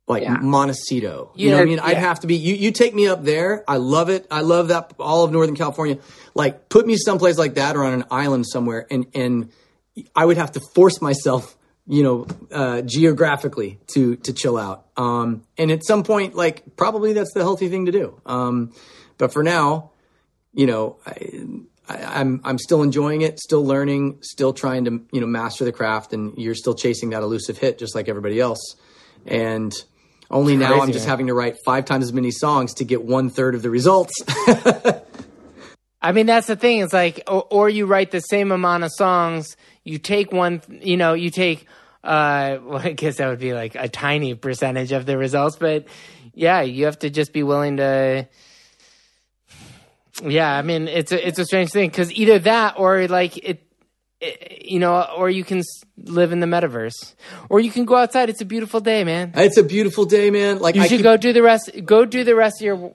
like 0.08 0.22
Yeah. 0.24 0.38
Montecito. 0.38 1.32
You 1.36 1.50
know 1.50 1.56
what 1.56 1.62
I 1.62 1.64
Yeah, 1.64 1.70
mean? 1.70 1.80
I'd 1.80 1.98
have 1.98 2.20
to 2.22 2.28
be 2.28 2.36
you 2.36 2.54
you 2.56 2.72
take 2.72 2.94
me 2.94 3.08
up 3.08 3.24
there. 3.24 3.64
I 3.68 3.78
love 3.78 4.10
it. 4.10 4.28
I 4.30 4.42
love 4.42 4.68
that 4.68 4.94
all 5.00 5.24
of 5.24 5.32
Northern 5.32 5.56
California. 5.56 5.98
Like 6.36 6.70
put 6.70 6.86
me 6.86 6.96
someplace 6.98 7.38
like 7.38 7.56
that 7.56 7.76
or 7.76 7.84
on 7.84 7.94
an 7.94 8.06
island 8.12 8.46
somewhere 8.48 8.86
and 8.92 9.06
and 9.16 9.50
I 10.16 10.26
would 10.26 10.38
have 10.38 10.52
to 10.54 10.62
force 10.74 11.02
myself, 11.02 11.58
you 11.88 12.04
know, 12.04 12.28
uh, 12.52 12.82
geographically 12.82 13.80
to 13.94 14.16
to 14.18 14.34
chill 14.34 14.58
out. 14.58 14.88
Um, 14.98 15.44
and 15.58 15.72
at 15.72 15.86
some 15.86 16.04
point, 16.04 16.36
like 16.36 16.76
probably 16.76 17.14
that's 17.14 17.34
the 17.34 17.42
healthy 17.42 17.70
thing 17.70 17.86
to 17.88 17.92
do. 17.92 18.22
Um, 18.26 18.74
but 19.18 19.34
for 19.34 19.44
now, 19.44 19.92
you 20.54 20.68
know, 20.68 20.98
I, 21.06 21.46
I, 21.90 22.20
I'm 22.20 22.42
I'm 22.44 22.58
still 22.58 22.84
enjoying 22.84 23.22
it, 23.22 23.40
still 23.40 23.66
learning, 23.66 24.20
still 24.22 24.54
trying 24.54 24.86
to 24.86 25.02
you 25.12 25.22
know 25.22 25.28
master 25.28 25.66
the 25.66 25.72
craft, 25.72 26.14
and 26.14 26.38
you're 26.38 26.56
still 26.56 26.76
chasing 26.76 27.12
that 27.12 27.24
elusive 27.24 27.58
hit 27.58 27.78
just 27.78 27.96
like 27.96 28.08
everybody 28.08 28.40
else. 28.40 28.76
And 29.26 29.74
only 30.30 30.56
now 30.56 30.82
I'm 30.82 30.92
just 30.92 31.06
having 31.06 31.28
to 31.28 31.34
write 31.34 31.58
five 31.66 31.86
times 31.86 32.06
as 32.06 32.14
many 32.14 32.32
songs 32.32 32.76
to 32.76 32.86
get 32.86 33.04
one 33.04 33.30
third 33.30 33.54
of 33.54 33.62
the 33.62 33.70
results. 33.70 34.14
I 36.02 36.14
mean, 36.14 36.26
that's 36.26 36.48
the 36.48 36.56
thing. 36.56 36.80
It's 36.80 36.94
like, 36.94 37.22
or, 37.28 37.46
or 37.52 37.70
you 37.70 37.86
write 37.86 38.12
the 38.12 38.22
same 38.22 38.52
amount 38.52 38.84
of 38.84 38.92
songs. 38.96 39.56
You 39.84 39.98
take 39.98 40.32
one, 40.32 40.62
you 40.70 40.98
know, 40.98 41.14
you 41.14 41.30
take. 41.30 41.66
Uh, 42.04 42.58
well, 42.64 42.80
I 42.80 42.92
guess 42.94 43.18
that 43.18 43.28
would 43.28 43.40
be 43.40 43.54
like 43.54 43.76
a 43.76 43.88
tiny 43.88 44.34
percentage 44.36 44.92
of 44.92 45.06
the 45.06 45.18
results, 45.18 45.56
but 45.58 45.86
yeah, 46.34 46.62
you 46.62 46.86
have 46.86 47.00
to 47.00 47.10
just 47.10 47.32
be 47.34 47.44
willing 47.44 47.78
to. 47.78 48.28
Yeah, 50.24 50.52
I 50.56 50.62
mean, 50.62 50.88
it's 50.88 51.12
a 51.12 51.28
it's 51.28 51.40
a 51.40 51.46
strange 51.46 51.72
thing 51.72 51.90
because 51.90 52.12
either 52.12 52.38
that 52.40 52.76
or 52.78 53.08
like 53.08 53.38
it, 53.38 53.64
it, 54.20 54.64
you 54.66 54.78
know, 54.80 55.02
or 55.18 55.30
you 55.30 55.44
can 55.44 55.62
live 55.98 56.32
in 56.32 56.40
the 56.42 56.46
metaverse, 56.48 57.16
or 57.50 57.60
you 57.60 57.72
can 57.72 57.86
go 57.86 57.96
outside. 57.96 58.30
It's 58.30 58.42
a 58.42 58.46
beautiful 58.46 58.82
day, 58.82 59.04
man. 59.04 59.32
it's 59.36 59.58
a 59.58 59.64
beautiful 59.64 60.06
day, 60.06 60.30
man. 60.30 60.60
Like 60.60 60.76
You 60.76 60.82
I 60.82 60.88
should 60.88 60.98
could- 60.98 61.04
go 61.04 61.18
do 61.18 61.34
the 61.34 61.42
rest. 61.42 61.72
Go 61.86 62.06
do 62.06 62.24
the 62.24 62.36
rest 62.36 62.62
of 62.62 62.66
your. 62.66 62.94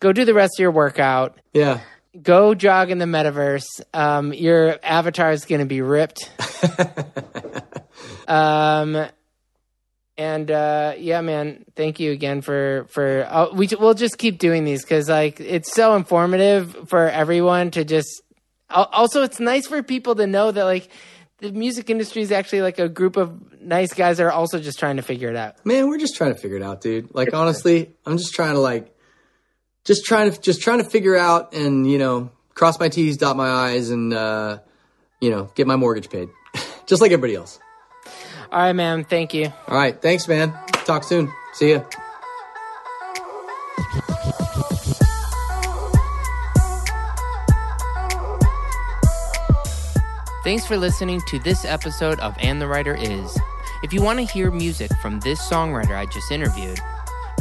Go 0.00 0.12
do 0.12 0.24
the 0.24 0.34
rest 0.34 0.54
of 0.58 0.60
your 0.62 0.70
workout. 0.72 1.38
Yeah. 1.54 1.80
Go 2.22 2.54
jog 2.54 2.90
in 2.90 2.98
the 2.98 3.04
metaverse. 3.04 3.66
Um, 3.92 4.32
your 4.32 4.78
avatar 4.82 5.32
is 5.32 5.44
going 5.44 5.60
to 5.60 5.66
be 5.66 5.80
ripped. 5.80 6.30
um, 8.28 9.06
and 10.18 10.50
uh, 10.50 10.94
yeah, 10.98 11.20
man, 11.20 11.64
thank 11.74 12.00
you 12.00 12.12
again 12.12 12.40
for 12.40 12.86
for. 12.88 13.26
Uh, 13.28 13.48
we 13.52 13.68
we'll 13.78 13.94
just 13.94 14.16
keep 14.16 14.38
doing 14.38 14.64
these 14.64 14.82
because 14.82 15.08
like 15.08 15.40
it's 15.40 15.72
so 15.74 15.94
informative 15.94 16.88
for 16.88 17.08
everyone 17.08 17.70
to 17.72 17.84
just. 17.84 18.22
Also, 18.68 19.22
it's 19.22 19.38
nice 19.38 19.66
for 19.66 19.82
people 19.82 20.16
to 20.16 20.26
know 20.26 20.50
that 20.50 20.64
like 20.64 20.88
the 21.38 21.52
music 21.52 21.90
industry 21.90 22.22
is 22.22 22.32
actually 22.32 22.62
like 22.62 22.78
a 22.78 22.88
group 22.88 23.16
of 23.16 23.60
nice 23.60 23.92
guys 23.92 24.16
that 24.16 24.24
are 24.24 24.32
also 24.32 24.58
just 24.58 24.78
trying 24.78 24.96
to 24.96 25.02
figure 25.02 25.28
it 25.28 25.36
out. 25.36 25.64
Man, 25.64 25.88
we're 25.88 25.98
just 25.98 26.16
trying 26.16 26.34
to 26.34 26.40
figure 26.40 26.56
it 26.56 26.62
out, 26.62 26.80
dude. 26.80 27.14
Like 27.14 27.34
honestly, 27.34 27.94
I'm 28.06 28.16
just 28.16 28.34
trying 28.34 28.54
to 28.54 28.60
like 28.60 28.95
just 29.86 30.04
trying 30.04 30.30
to 30.30 30.38
just 30.38 30.60
trying 30.60 30.78
to 30.78 30.84
figure 30.84 31.16
out 31.16 31.54
and, 31.54 31.90
you 31.90 31.96
know, 31.96 32.30
cross 32.54 32.78
my 32.78 32.88
T's, 32.88 33.16
dot 33.16 33.36
my 33.36 33.48
I's 33.48 33.88
and 33.90 34.12
uh, 34.12 34.58
you 35.20 35.30
know, 35.30 35.50
get 35.54 35.66
my 35.66 35.76
mortgage 35.76 36.10
paid. 36.10 36.28
just 36.86 37.00
like 37.00 37.12
everybody 37.12 37.36
else. 37.36 37.58
All 38.52 38.58
right, 38.58 38.72
man. 38.72 39.04
Thank 39.04 39.32
you. 39.32 39.52
All 39.68 39.76
right, 39.76 40.00
thanks, 40.00 40.28
man. 40.28 40.52
Talk 40.84 41.04
soon. 41.04 41.32
See 41.54 41.72
ya. 41.72 41.82
Thanks 50.44 50.64
for 50.64 50.76
listening 50.76 51.20
to 51.26 51.40
this 51.40 51.64
episode 51.64 52.20
of 52.20 52.36
And 52.38 52.62
the 52.62 52.68
Writer 52.68 52.94
Is. 52.94 53.36
If 53.82 53.92
you 53.92 54.00
want 54.00 54.20
to 54.20 54.24
hear 54.24 54.52
music 54.52 54.92
from 55.02 55.18
this 55.20 55.40
songwriter 55.40 55.96
I 55.96 56.06
just 56.06 56.30
interviewed, 56.30 56.78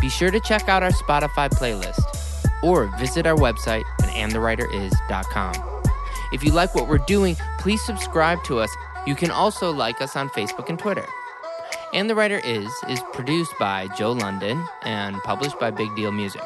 be 0.02 0.10
sure 0.10 0.32
to 0.32 0.40
check 0.40 0.68
out 0.68 0.82
our 0.82 0.90
Spotify 0.90 1.50
playlist 1.50 2.35
or 2.66 2.88
visit 2.98 3.28
our 3.28 3.36
website 3.38 3.84
at 4.02 4.10
andthewriteris.com. 4.10 5.54
If 6.34 6.44
you 6.44 6.52
like 6.52 6.74
what 6.74 6.88
we're 6.88 6.98
doing, 6.98 7.38
please 7.60 7.84
subscribe 7.86 8.44
to 8.46 8.60
us. 8.60 8.76
You 9.06 9.16
can 9.16 9.30
also 9.30 9.72
like 9.72 10.02
us 10.02 10.16
on 10.16 10.30
Facebook 10.30 10.70
and 10.70 10.80
Twitter. 10.80 11.06
And 11.94 12.10
the 12.10 12.16
Writer 12.16 12.42
Is 12.44 12.72
is 12.90 13.00
produced 13.14 13.54
by 13.60 13.88
Joe 13.98 14.12
London 14.14 14.66
and 14.84 15.16
published 15.24 15.60
by 15.60 15.72
Big 15.72 15.96
Deal 15.96 16.12
Music. 16.12 16.42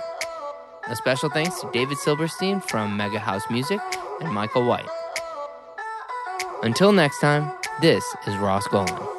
A 0.88 0.96
special 0.96 1.30
thanks 1.30 1.62
to 1.62 1.70
David 1.72 1.98
Silverstein 1.98 2.60
from 2.60 2.98
Mega 2.98 3.20
House 3.20 3.44
Music 3.50 3.80
and 4.22 4.34
Michael 4.34 4.66
White. 4.66 4.90
Until 6.62 6.92
next 6.92 7.20
time, 7.20 7.52
this 7.82 8.04
is 8.28 8.36
Ross 8.38 8.68
Golan. 8.68 9.19